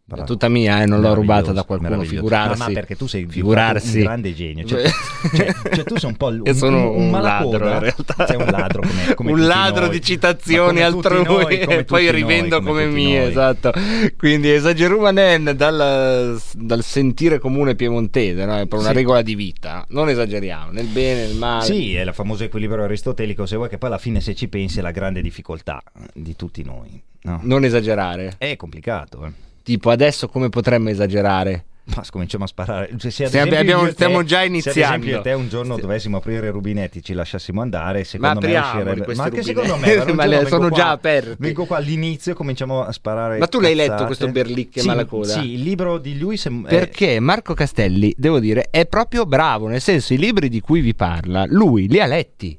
È 0.10 0.24
tutta 0.24 0.48
mia, 0.48 0.82
eh, 0.82 0.86
non 0.86 1.02
l'ho 1.02 1.14
rubata 1.14 1.52
da 1.52 1.64
qualcuno, 1.64 2.02
figurarsi. 2.04 2.60
Ma, 2.60 2.68
ma 2.68 2.74
perché 2.74 2.96
tu 2.96 3.08
sei 3.08 3.26
figurarsi. 3.28 3.98
un 3.98 4.04
grande 4.04 4.34
genio. 4.34 4.66
Cioè, 4.66 4.90
cioè- 5.36 5.54
cioè 5.74 5.84
tu 5.84 5.98
sei 5.98 6.10
un 6.10 6.16
po' 6.16 6.32
Io 6.32 6.42
un, 6.46 6.54
sono 6.56 6.92
un, 6.92 7.02
un 7.02 7.10
malacoda. 7.10 7.58
ladro 7.58 7.74
in 7.74 7.80
realtà. 7.82 8.26
Sei 8.26 8.36
un 8.38 8.46
ladro 8.46 8.82
come, 8.84 9.14
come 9.16 9.32
un 9.34 9.46
ladro 9.46 9.82
noi. 9.88 9.90
di 9.90 10.02
citazioni 10.02 10.68
come 10.68 10.84
altrui 10.84 11.24
noi, 11.24 11.60
come 11.66 11.78
e 11.80 11.84
poi 11.84 12.10
rivendo 12.10 12.60
noi, 12.62 12.66
come, 12.68 12.84
tutti 12.86 12.96
mie, 12.96 13.20
noi. 13.20 13.28
esatto. 13.30 13.74
Quindi 14.18 14.50
esagerumanen 14.50 15.54
dal, 15.58 16.40
dal 16.54 16.84
sentire 16.84 17.38
comune 17.40 17.76
piemontese, 17.76 18.46
no? 18.46 18.54
è 18.54 18.60
proprio 18.60 18.80
una 18.80 18.90
Sì. 18.92 18.96
regola 18.96 19.22
di 19.22 19.36
vita. 19.36 19.86
Non 19.90 20.08
esageriamo, 20.08 20.72
nel 20.72 20.86
bene, 20.88 21.26
nel 21.28 21.36
male. 21.36 21.66
Sì, 21.66 21.96
è 21.96 22.02
il 22.04 22.14
famoso 22.14 22.46
equilibrio 22.46 22.86
aristotelico, 22.86 23.46
se 23.46 23.58
vuoi 23.58 23.68
che 23.68 23.78
poi 23.78 23.90
alla 23.90 23.98
fine 23.98 24.22
se 24.22 24.34
ci 24.36 24.48
pensi 24.48 24.80
è 24.80 24.82
la 24.82 24.92
grande 24.92 25.22
difficoltà 25.22 25.84
di 26.14 26.34
tutti 26.38 26.64
noi. 26.64 27.02
no? 27.24 27.42
Non 27.44 27.66
esagerare. 27.66 28.36
È 28.38 28.56
complicato, 28.56 29.26
eh. 29.26 29.46
Tipo 29.68 29.90
adesso 29.90 30.30
come 30.30 30.48
potremmo 30.48 30.88
esagerare? 30.90 31.66
Ma 31.96 32.02
cominciamo 32.10 32.46
a 32.46 32.48
sparare. 32.48 32.88
Cioè, 32.98 33.12
se 33.12 33.26
Stiamo- 33.28 33.36
esempio 33.48 33.60
abbiamo- 33.60 33.84
te- 33.86 33.92
stiamo 33.92 34.24
già 34.24 34.38
Se 34.40 34.44
ad 34.44 34.50
iniziando. 34.50 34.80
esempio 34.82 35.10
io 35.12 35.22
te 35.22 35.32
un 35.34 35.50
giorno 35.50 35.78
dovessimo 35.78 36.18
aprire 36.18 36.48
i 36.48 36.52
rubinetti, 36.52 37.04
ci 37.04 37.12
lasciassimo 37.14 37.60
andare, 37.62 38.04
secondo 38.06 38.40
me 38.42 38.58
uscirebbe. 38.58 39.16
Ma 39.16 39.24
anche 39.26 39.44
secondo 39.44 39.76
me, 39.78 39.96
Ma 40.14 40.26
le- 40.26 40.46
sono 40.48 40.60
vengo 40.62 40.70
già 40.76 40.84
qua- 40.84 40.92
aperti. 40.92 41.36
Vengo 41.40 41.66
qua 41.66 41.78
all'inizio 41.78 42.32
e 42.32 42.36
cominciamo 42.36 42.82
a 42.84 42.92
sparare. 42.94 43.38
Ma 43.40 43.48
tu 43.48 43.60
l'hai 43.60 43.76
letto 43.76 43.90
cazzate. 43.92 44.06
questo 44.06 44.28
Berlicche 44.32 44.80
sì, 44.82 44.88
Malacoda? 44.88 45.34
Sì, 45.34 45.52
il 45.54 45.62
libro 45.64 45.98
di 45.98 46.18
è, 46.18 46.50
è- 46.66 46.68
Perché 46.70 47.20
Marco 47.20 47.54
Castelli, 47.54 48.14
devo 48.18 48.40
dire, 48.40 48.68
è 48.70 48.86
proprio 48.86 49.26
bravo, 49.26 49.68
nel 49.68 49.82
senso 49.82 50.14
i 50.14 50.18
libri 50.18 50.48
di 50.50 50.62
cui 50.62 50.80
vi 50.80 50.96
parla, 50.96 51.46
lui 51.48 51.88
li 51.90 52.00
ha 52.00 52.06
letti. 52.06 52.58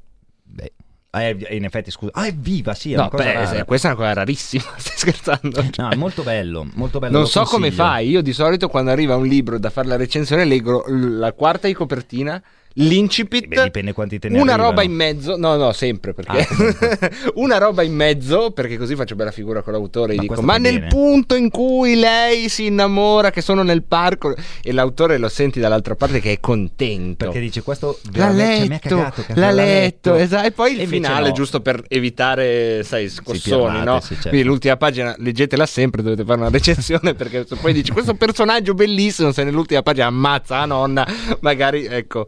Ah, 1.10 1.22
è- 1.22 1.36
in 1.54 1.64
effetti, 1.64 1.90
scusa. 1.90 2.12
Ah, 2.14 2.26
è 2.26 2.34
viva, 2.34 2.74
sì, 2.74 2.92
è 2.92 2.96
No, 2.96 3.08
beh, 3.08 3.64
questa 3.64 3.88
è 3.88 3.92
una 3.92 4.00
cosa 4.00 4.12
rarissima, 4.12 4.64
stai 4.76 4.96
scherzando? 4.96 5.64
No, 5.76 5.88
è 5.90 5.94
molto 5.96 6.22
bello, 6.22 6.66
molto 6.74 6.98
bello. 6.98 7.16
non 7.16 7.26
so 7.26 7.44
come 7.44 7.68
consiglio. 7.68 7.84
fai, 7.88 8.08
io 8.10 8.20
di 8.20 8.32
solito 8.34 8.68
quando 8.68 8.90
arriva 8.90 9.16
un 9.16 9.26
libro 9.26 9.58
da 9.58 9.70
fare 9.70 9.88
la 9.88 9.96
recensione 9.96 10.44
leggo 10.44 10.84
la 10.86 11.32
quarta 11.32 11.66
di 11.66 11.72
copertina, 11.72 12.42
l'incipit, 12.74 13.46
Beh, 13.48 13.64
dipende 13.64 13.92
quanti 13.92 14.18
te 14.18 14.28
ne 14.28 14.34
una 14.40 14.52
arrivano. 14.52 14.68
roba 14.70 14.82
in 14.82 14.92
mezzo, 14.92 15.36
no 15.36 15.56
no 15.56 15.72
sempre 15.72 16.14
perché 16.14 16.46
una 17.34 17.58
roba 17.58 17.82
in 17.82 17.92
mezzo 17.94 18.50
perché 18.52 18.76
così 18.76 18.94
faccio 18.94 19.16
bella 19.16 19.32
figura 19.32 19.62
con 19.62 19.72
l'autore 19.72 20.12
e 20.12 20.16
Ma 20.16 20.20
dico 20.22 20.34
questo 20.34 20.52
ma 20.52 20.58
nel 20.58 20.74
bene." 20.78 20.86
punto 20.88 21.34
in 21.34 21.50
cui 21.50 21.96
lei 21.96 22.48
si 22.48 22.66
innamora 22.66 23.30
che 23.30 23.40
sono 23.40 23.62
nel 23.62 23.82
parco 23.82 24.34
e 24.62 24.72
l'autore 24.72 25.18
lo 25.18 25.28
senti 25.28 25.58
dall'altra 25.60 25.94
parte 25.96 26.20
che 26.20 26.32
è 26.32 26.40
contento 26.40 27.24
Perché 27.26 27.40
dice 27.40 27.62
questo 27.62 27.98
L'ha 28.12 28.26
cioè, 28.28 28.34
letto, 28.66 28.88
cagato, 28.96 29.22
cazzo, 29.26 29.40
l'ha 29.40 29.50
letto, 29.50 30.14
esatto. 30.14 30.46
E 30.46 30.50
poi 30.52 30.72
il 30.74 30.80
E 30.82 30.86
finale, 30.86 31.28
no. 31.28 31.34
giusto 31.34 31.60
per 31.60 31.82
evitare, 31.88 32.82
sai, 32.84 33.08
scossoni, 33.08 33.82
no? 33.84 34.00
sì, 34.00 34.14
certo. 34.14 34.28
Quindi 34.28 34.46
l'ultima 34.46 34.76
pagina, 34.76 35.14
leggetela 35.18 35.66
sempre, 35.66 36.02
dovete 36.02 36.24
fare 36.24 36.40
una 36.40 36.48
recensione 36.50 37.14
perché 37.18 37.44
poi 37.60 37.72
dici 37.72 37.90
questo 37.92 38.14
personaggio 38.14 38.74
bellissimo, 38.74 39.32
se 39.32 39.42
nell'ultima 39.44 39.82
pagina 39.82 40.06
ammazza 40.06 40.58
la 40.58 40.64
nonna, 40.66 41.06
magari, 41.40 41.86
ecco. 41.86 42.26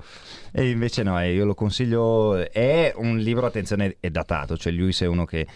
E 0.52 0.68
invece 0.70 1.02
no, 1.02 1.20
eh, 1.20 1.32
io 1.32 1.44
lo 1.44 1.54
consiglio. 1.54 2.36
È 2.50 2.92
un 2.96 3.18
libro, 3.18 3.46
attenzione, 3.46 3.96
è 4.00 4.10
datato, 4.10 4.56
cioè 4.56 4.72
Lewis 4.72 5.00
è 5.02 5.06
uno 5.06 5.24
che 5.24 5.46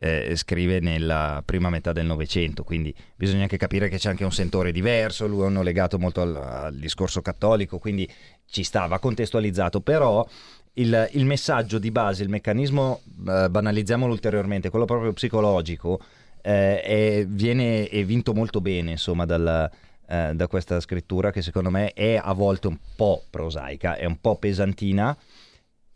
eh, 0.00 0.34
scrive 0.34 0.80
nella 0.80 1.42
prima 1.44 1.68
metà 1.68 1.92
del 1.92 2.06
Novecento, 2.06 2.64
quindi 2.64 2.94
bisogna 3.14 3.42
anche 3.42 3.58
capire 3.58 3.88
che 3.88 3.98
c'è 3.98 4.08
anche 4.08 4.24
un 4.24 4.32
sentore 4.32 4.72
diverso, 4.72 5.26
lui 5.26 5.42
è 5.42 5.46
uno 5.46 5.62
legato 5.62 5.98
molto 5.98 6.22
al, 6.22 6.34
al 6.36 6.74
discorso 6.74 7.20
cattolico, 7.20 7.78
quindi 7.78 8.10
ci 8.46 8.62
stava 8.62 8.98
contestualizzato, 8.98 9.82
però 9.82 10.26
il, 10.74 11.08
il 11.12 11.26
messaggio 11.26 11.78
di 11.78 11.90
base, 11.90 12.22
il 12.22 12.30
meccanismo, 12.30 13.02
eh, 13.28 13.48
banalizziamolo 13.50 14.12
ulteriormente, 14.12 14.70
quello 14.70 14.86
proprio 14.86 15.12
psicologico, 15.12 16.00
eh, 16.40 16.80
è- 16.80 17.26
viene 17.28 17.86
è 17.88 18.02
vinto 18.04 18.32
molto 18.32 18.62
bene, 18.62 18.92
insomma, 18.92 19.26
dalla- 19.26 19.70
eh, 20.10 20.32
da 20.34 20.48
questa 20.48 20.80
scrittura 20.80 21.30
che 21.30 21.40
secondo 21.40 21.70
me 21.70 21.92
è 21.92 22.20
a 22.20 22.32
volte 22.32 22.66
un 22.66 22.76
po' 22.96 23.22
prosaica, 23.30 23.96
è 23.96 24.04
un 24.04 24.20
po' 24.20 24.36
pesantina, 24.36 25.16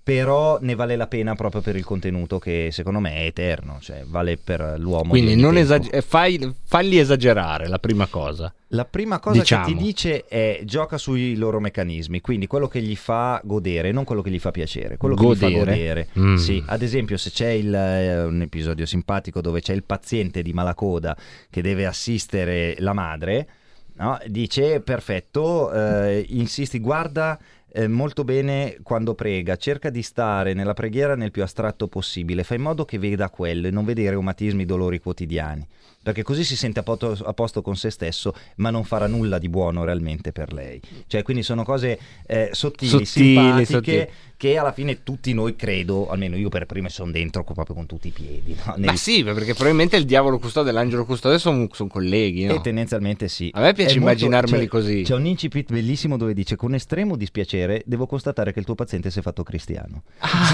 però 0.05 0.59
ne 0.61 0.74
vale 0.74 0.97
la 0.97 1.07
pena 1.07 1.35
proprio 1.35 1.62
per 1.62 1.77
il 1.77 1.85
contenuto 1.85 2.39
che 2.39 2.69
secondo 2.73 3.01
me 3.01 3.15
è 3.15 3.24
eterno, 3.24 3.78
cioè 3.81 4.05
vale 4.07 4.36
per 4.36 4.74
l'uomo. 4.77 5.09
Quindi 5.09 5.35
non 5.35 5.55
tempo. 5.55 5.61
esag- 5.61 5.95
eh, 5.95 6.03
fai- 6.03 6.55
falli 6.62 6.99
esagerare 6.99 7.69
la 7.69 7.78
prima 7.78 8.07
cosa. 8.07 8.53
La 8.69 8.85
prima 8.85 9.19
cosa 9.19 9.39
Diciamo. 9.41 9.65
che 9.65 9.73
ti 9.73 9.82
dice 9.82 10.24
è 10.27 10.61
gioca 10.65 10.99
sui 10.99 11.36
loro 11.36 11.59
meccanismi, 11.59 12.20
quindi 12.20 12.47
quello 12.47 12.69
che 12.69 12.82
gli 12.82 12.97
fa 12.97 13.41
godere, 13.45 13.93
non 13.93 14.05
quello 14.05 14.20
che 14.20 14.31
gli 14.31 14.39
fa 14.39 14.51
piacere, 14.51 14.99
quello 14.99 15.15
che 15.15 15.24
gli 15.27 15.35
fa 15.36 15.49
Godere? 15.49 15.59
godere. 15.65 16.09
Mm. 16.19 16.35
Sì, 16.35 16.62
ad 16.66 16.82
esempio 16.82 17.16
se 17.16 17.31
c'è 17.31 17.49
il, 17.49 17.74
eh, 17.74 18.24
un 18.24 18.43
episodio 18.43 18.85
simpatico 18.85 19.41
dove 19.41 19.62
c'è 19.62 19.73
il 19.73 19.85
paziente 19.85 20.43
di 20.43 20.53
malacoda 20.53 21.16
che 21.49 21.62
deve 21.62 21.86
assistere 21.86 22.74
la 22.81 22.93
madre, 22.93 23.49
no? 23.95 24.19
dice 24.27 24.81
perfetto, 24.81 25.73
eh, 25.73 26.25
insisti, 26.29 26.81
guarda 26.81 27.39
eh, 27.73 27.89
molto 27.89 28.23
bene 28.23 28.79
quando 28.83 29.15
prega, 29.15 29.57
cerca 29.57 29.91
di 29.91 30.03
stare 30.03 30.55
nella 30.55 30.75
preghiera 30.75 31.16
nel 31.16 31.33
più 31.33 31.43
astratto 31.43 31.89
possibile, 31.89 32.45
fai 32.45 32.59
in 32.59 32.62
modo 32.62 32.85
che 32.85 32.99
veda 32.99 33.29
quello 33.31 33.66
e 33.66 33.71
non 33.71 33.85
vede 33.85 34.03
i 34.03 34.09
reumatismi, 34.09 34.62
i 34.62 34.66
dolori 34.66 35.01
quotidiani, 35.01 35.66
perché 36.05 36.23
così 36.23 36.45
si 36.45 36.55
sente 36.55 36.79
a 36.79 36.83
poto- 36.85 37.19
a 37.25 37.33
posto 37.33 37.63
con 37.63 37.75
se 37.77 37.91
stesso, 37.91 38.33
ma 38.57 38.71
non 38.71 38.85
farà 38.85 39.09
nulla 39.09 39.39
di 39.39 39.49
buono 39.49 39.83
realmente 39.83 40.31
per 40.31 40.53
lei. 40.53 40.81
Cioè, 41.09 41.23
quindi 41.25 41.43
sono 41.43 41.65
cose 41.65 41.99
eh, 42.27 42.51
sottili, 42.53 42.91
Sottili, 42.91 43.07
simpatiche, 43.07 43.65
sottili. 43.65 44.09
che 44.37 44.59
alla 44.59 44.73
fine 44.73 45.03
tutti 45.03 45.33
noi 45.33 45.57
credo, 45.57 46.09
almeno 46.11 46.37
io 46.37 46.51
per 46.51 46.67
primo 46.67 46.89
sono 46.91 47.11
dentro 47.11 47.43
proprio 47.43 47.75
con 47.75 47.87
tutti 47.87 48.09
i 48.09 48.11
piedi. 48.11 48.55
no? 48.55 48.63
Ma 48.67 48.75
Nel- 48.77 48.99
sì, 48.99 49.25
perché 49.25 49.55
probabilmente 49.55 49.97
il 49.97 50.05
diavolo 50.05 50.39
custode 50.39 50.69
e 50.71 50.73
l'angelo 50.73 51.05
custode 51.07 51.39
sono, 51.39 51.67
sono 51.73 51.89
colleghi. 51.89 52.45
no? 52.45 52.55
E 52.55 52.61
tendenzialmente 52.61 53.27
sì. 53.29 53.51
A 53.55 53.61
me 53.61 53.73
piace 53.73 53.95
È 53.97 53.99
molto- 53.99 54.25
immaginarmeli 54.25 54.65
c'è- 54.65 54.69
così. 54.71 55.03
C'è 55.03 55.15
un 55.15 55.25
incipit 55.27 55.73
bellissimo 55.73 56.17
dove 56.19 56.35
dice: 56.35 56.57
Con 56.57 56.75
estremo 56.75 57.17
dispiacere, 57.17 57.83
devo 57.87 58.07
constatare 58.07 58.53
che 58.53 58.59
il 58.59 58.65
tuo 58.67 58.75
paziente 58.75 59.11
si 59.11 59.21
è 59.21 59.23
fatto 59.23 59.43
cristiano. 59.43 60.03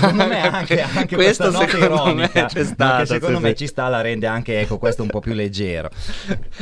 secondo 0.00 0.26
me 0.26 0.40
anche, 0.40 0.80
anche 0.80 1.14
questa 1.16 1.48
Ah, 1.48 1.50
Questo 1.50 1.50
nota 1.50 1.68
secondo 1.68 2.04
me 2.04 2.10
ironica, 2.12 2.44
c'è 2.46 2.64
stata, 2.64 2.98
che 3.00 3.06
secondo 3.06 3.36
sì, 3.38 3.42
me 3.42 3.48
sì. 3.50 3.56
ci 3.56 3.66
sta, 3.66 3.88
la 3.88 4.00
rende 4.00 4.26
anche 4.28 4.60
ecco, 4.60 4.78
questo 4.78 5.02
un 5.02 5.08
po' 5.08 5.18
più 5.20 5.32
leggero. 5.40 5.90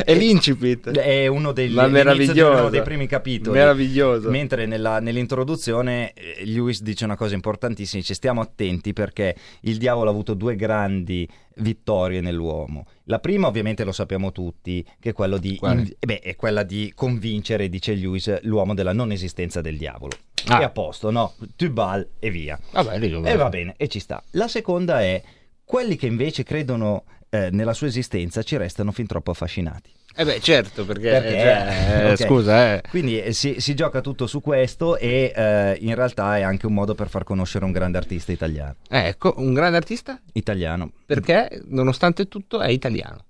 È 0.04 0.14
l'incipit. 0.14 0.90
È 0.90 1.26
uno 1.26 1.52
meraviglioso. 1.54 2.60
uno 2.60 2.68
dei 2.70 2.82
primi 2.82 3.06
capitoli. 3.06 3.56
Meraviglioso. 3.58 4.30
Mentre 4.30 4.66
nella- 4.66 5.00
nell'introduzione 5.00 6.12
eh, 6.12 6.44
Lewis 6.44 6.82
dice 6.82 7.04
una 7.04 7.16
cosa 7.16 7.34
importantissima, 7.34 8.00
dice 8.00 8.14
stiamo 8.14 8.40
attenti 8.40 8.92
perché 8.92 9.36
il 9.62 9.78
diavolo 9.78 10.08
ha 10.08 10.12
avuto 10.12 10.34
due 10.34 10.56
grandi 10.56 11.28
vittorie 11.56 12.20
nell'uomo. 12.20 12.86
La 13.04 13.18
prima 13.18 13.48
ovviamente 13.48 13.82
lo 13.84 13.92
sappiamo 13.92 14.30
tutti, 14.32 14.84
che 15.00 15.10
è, 15.10 15.12
quello 15.12 15.38
di 15.38 15.56
Quale? 15.56 15.80
in- 15.80 15.86
eh 15.98 16.06
beh, 16.06 16.20
è 16.20 16.36
quella 16.36 16.62
di 16.62 16.92
convincere, 16.94 17.68
dice 17.68 17.94
Lewis, 17.94 18.42
l'uomo 18.42 18.74
della 18.74 18.92
non 18.92 19.10
esistenza 19.12 19.60
del 19.60 19.76
diavolo. 19.76 20.12
Ah. 20.46 20.60
È 20.60 20.64
a 20.64 20.70
posto, 20.70 21.10
no? 21.10 21.34
Tubal 21.56 22.08
e 22.20 22.30
via. 22.30 22.58
Vabbè, 22.70 22.98
lì 22.98 23.12
E 23.26 23.36
va 23.36 23.48
bene, 23.48 23.74
e 23.76 23.88
ci 23.88 23.98
sta. 23.98 24.22
La 24.32 24.46
seconda 24.48 25.02
è 25.02 25.20
quelli 25.64 25.96
che 25.96 26.06
invece 26.06 26.44
credono 26.44 27.04
eh, 27.30 27.50
nella 27.52 27.72
sua 27.74 27.86
esistenza 27.86 28.42
ci 28.42 28.56
restano 28.56 28.92
fin 28.92 29.06
troppo 29.06 29.30
affascinati. 29.30 29.90
Eh 30.16 30.24
beh, 30.24 30.40
certo, 30.40 30.84
perché, 30.84 31.10
Perché? 31.10 31.30
cioè, 31.30 32.02
eh, 32.06 32.10
Ok. 32.12 32.16
scusa, 32.26 32.74
eh. 32.74 32.82
Quindi 32.88 33.20
eh, 33.22 33.32
si, 33.32 33.56
si 33.60 33.74
gioca 33.74 34.00
tutto 34.00 34.26
su 34.26 34.40
questo 34.40 34.96
e 34.96 35.32
eh, 35.34 35.76
in 35.80 35.94
realtà 35.94 36.36
è 36.38 36.42
anche 36.42 36.66
un 36.66 36.74
modo 36.74 36.94
per 36.96 37.08
far 37.08 37.22
conoscere 37.22 37.64
un 37.64 37.70
grande 37.70 37.98
artista 37.98 38.32
italiano. 38.32 38.74
Eh, 38.88 39.06
Ecco, 39.08 39.34
un 39.36 39.54
grande 39.54 39.76
artista 39.76 40.20
Italiano. 40.32 40.90
perché 41.06 41.62
nonostante 41.66 42.26
tutto 42.26 42.60
è 42.60 42.68
italiano. 42.70 43.26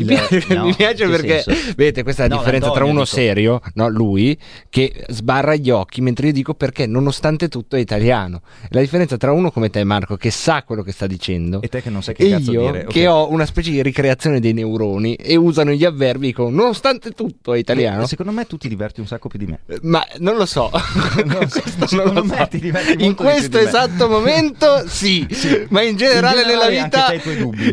Il- 0.00 0.06
piace? 0.06 0.44
no, 0.54 0.64
Mi 0.64 0.74
piace 0.74 1.06
perché, 1.08 1.42
senso? 1.42 1.72
vedete, 1.76 2.02
questa 2.02 2.24
è 2.24 2.28
la 2.28 2.34
No, 2.34 2.40
differenza 2.40 2.70
tra 2.70 2.84
uno 2.84 2.92
dico. 3.02 3.04
serio, 3.04 3.60
no, 3.74 3.88
lui, 3.88 4.36
che 4.68 5.04
sbarra 5.08 5.54
gli 5.54 5.70
occhi, 5.70 6.00
mentre 6.00 6.28
io 6.28 6.32
dico 6.32 6.54
perché 6.54 6.86
nonostante 6.86 7.48
tutto 7.48 7.76
è 7.76 7.80
italiano. 7.80 8.40
La 8.70 8.80
differenza 8.80 9.16
tra 9.16 9.32
uno 9.32 9.50
come 9.50 9.70
te, 9.70 9.82
Marco, 9.84 10.16
che 10.16 10.30
sa 10.30 10.62
quello 10.62 10.82
che 10.82 10.92
sta 10.92 11.06
dicendo, 11.06 11.60
E 11.62 11.68
te 11.68 11.82
che 11.82 11.90
non 11.90 12.02
sai 12.02 12.14
che 12.14 12.24
e 12.26 12.30
cazzo 12.30 12.52
io 12.52 12.70
dire. 12.70 12.86
che 12.86 13.06
ho 13.06 13.30
una 13.30 13.46
specie 13.46 13.70
di 13.70 13.82
ricreazione 13.82 14.40
dei 14.40 14.52
neuroni 14.52 15.14
e 15.14 15.36
usano 15.36 15.70
gli 15.72 15.84
avverbi 15.84 16.32
con 16.32 16.54
nonostante 16.54 17.10
tutto 17.10 17.54
è 17.54 17.58
italiano. 17.58 18.02
Eh, 18.02 18.06
Secondo 18.06 18.32
me 18.32 18.46
tu 18.46 18.56
ti 18.56 18.68
diverti 18.68 19.00
un 19.00 19.06
sacco 19.06 19.28
più 19.28 19.38
di 19.38 19.46
me. 19.46 19.60
Ma 19.82 20.04
non 20.18 20.36
lo 20.36 20.46
so, 20.46 20.70
non 21.24 21.38
lo 21.40 21.48
so. 22.26 22.46
ti 22.50 22.58
diverti 22.58 22.88
molto 22.88 23.04
in 23.04 23.14
questo 23.14 23.58
esatto 23.58 24.08
momento 24.08 24.84
sì, 24.88 25.26
ma 25.68 25.82
in 25.82 25.96
generale, 25.96 26.40
In 26.42 26.46
generale 26.46 26.46
nella 26.46 26.68
vita 26.68 27.12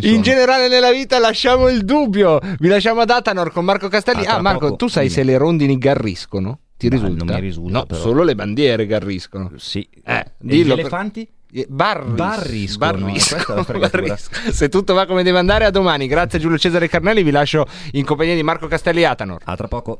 in 0.07 0.21
generale 0.21 0.67
nella 0.67 0.91
vita 0.91 1.19
lasciamo 1.19 1.69
il 1.69 1.83
dubbio 1.85 2.12
vi 2.59 2.67
lasciamo 2.67 3.01
ad 3.01 3.09
Atanor 3.09 3.51
con 3.51 3.65
Marco 3.65 3.87
Castelli 3.87 4.25
Ah, 4.25 4.35
ah 4.35 4.41
Marco 4.41 4.59
poco, 4.65 4.75
tu 4.77 4.87
sai 4.87 5.03
dimmi. 5.07 5.15
se 5.15 5.23
le 5.23 5.37
rondini 5.37 5.77
garriscono? 5.77 6.59
ti 6.77 6.87
No, 6.89 6.95
risulta? 6.95 7.23
non 7.25 7.35
mi 7.35 7.41
risulta, 7.41 7.77
no 7.79 7.85
però. 7.85 7.99
solo 8.01 8.23
le 8.23 8.35
bandiere 8.35 8.85
garriscono 8.85 9.51
Sì. 9.57 9.87
eh, 10.05 10.31
gli 10.39 10.69
elefanti? 10.69 11.27
Eh, 11.55 11.67
Barris, 11.69 12.77
la 12.79 12.93
fregatura. 13.63 13.87
barriscono. 13.89 14.51
Se 14.51 14.69
tutto 14.69 14.93
va 14.95 15.05
come 15.05 15.21
deve 15.21 15.37
andare, 15.37 15.65
a 15.65 15.69
domani. 15.69 16.07
Grazie 16.07 16.39
Giulio 16.39 16.57
Cesare 16.57 16.87
Carnelli. 16.89 17.21
Vi 17.21 17.29
lascio 17.29 17.67
in 17.91 18.05
compagnia 18.05 18.33
di 18.33 18.41
Marco 18.41 18.65
Castelli 18.67 19.05
Atanor. 19.05 19.41
A 19.45 19.55
tra 19.55 19.67
poco. 19.67 19.99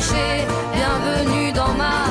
Clichés. 0.00 0.46
Bienvenue 0.74 1.52
dans 1.52 1.74
ma. 1.74 2.06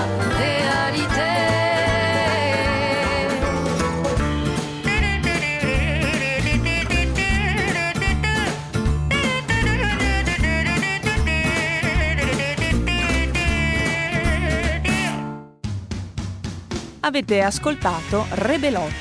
Avete 17.01 17.41
ascoltato 17.41 18.27
Rebelot, 18.29 18.91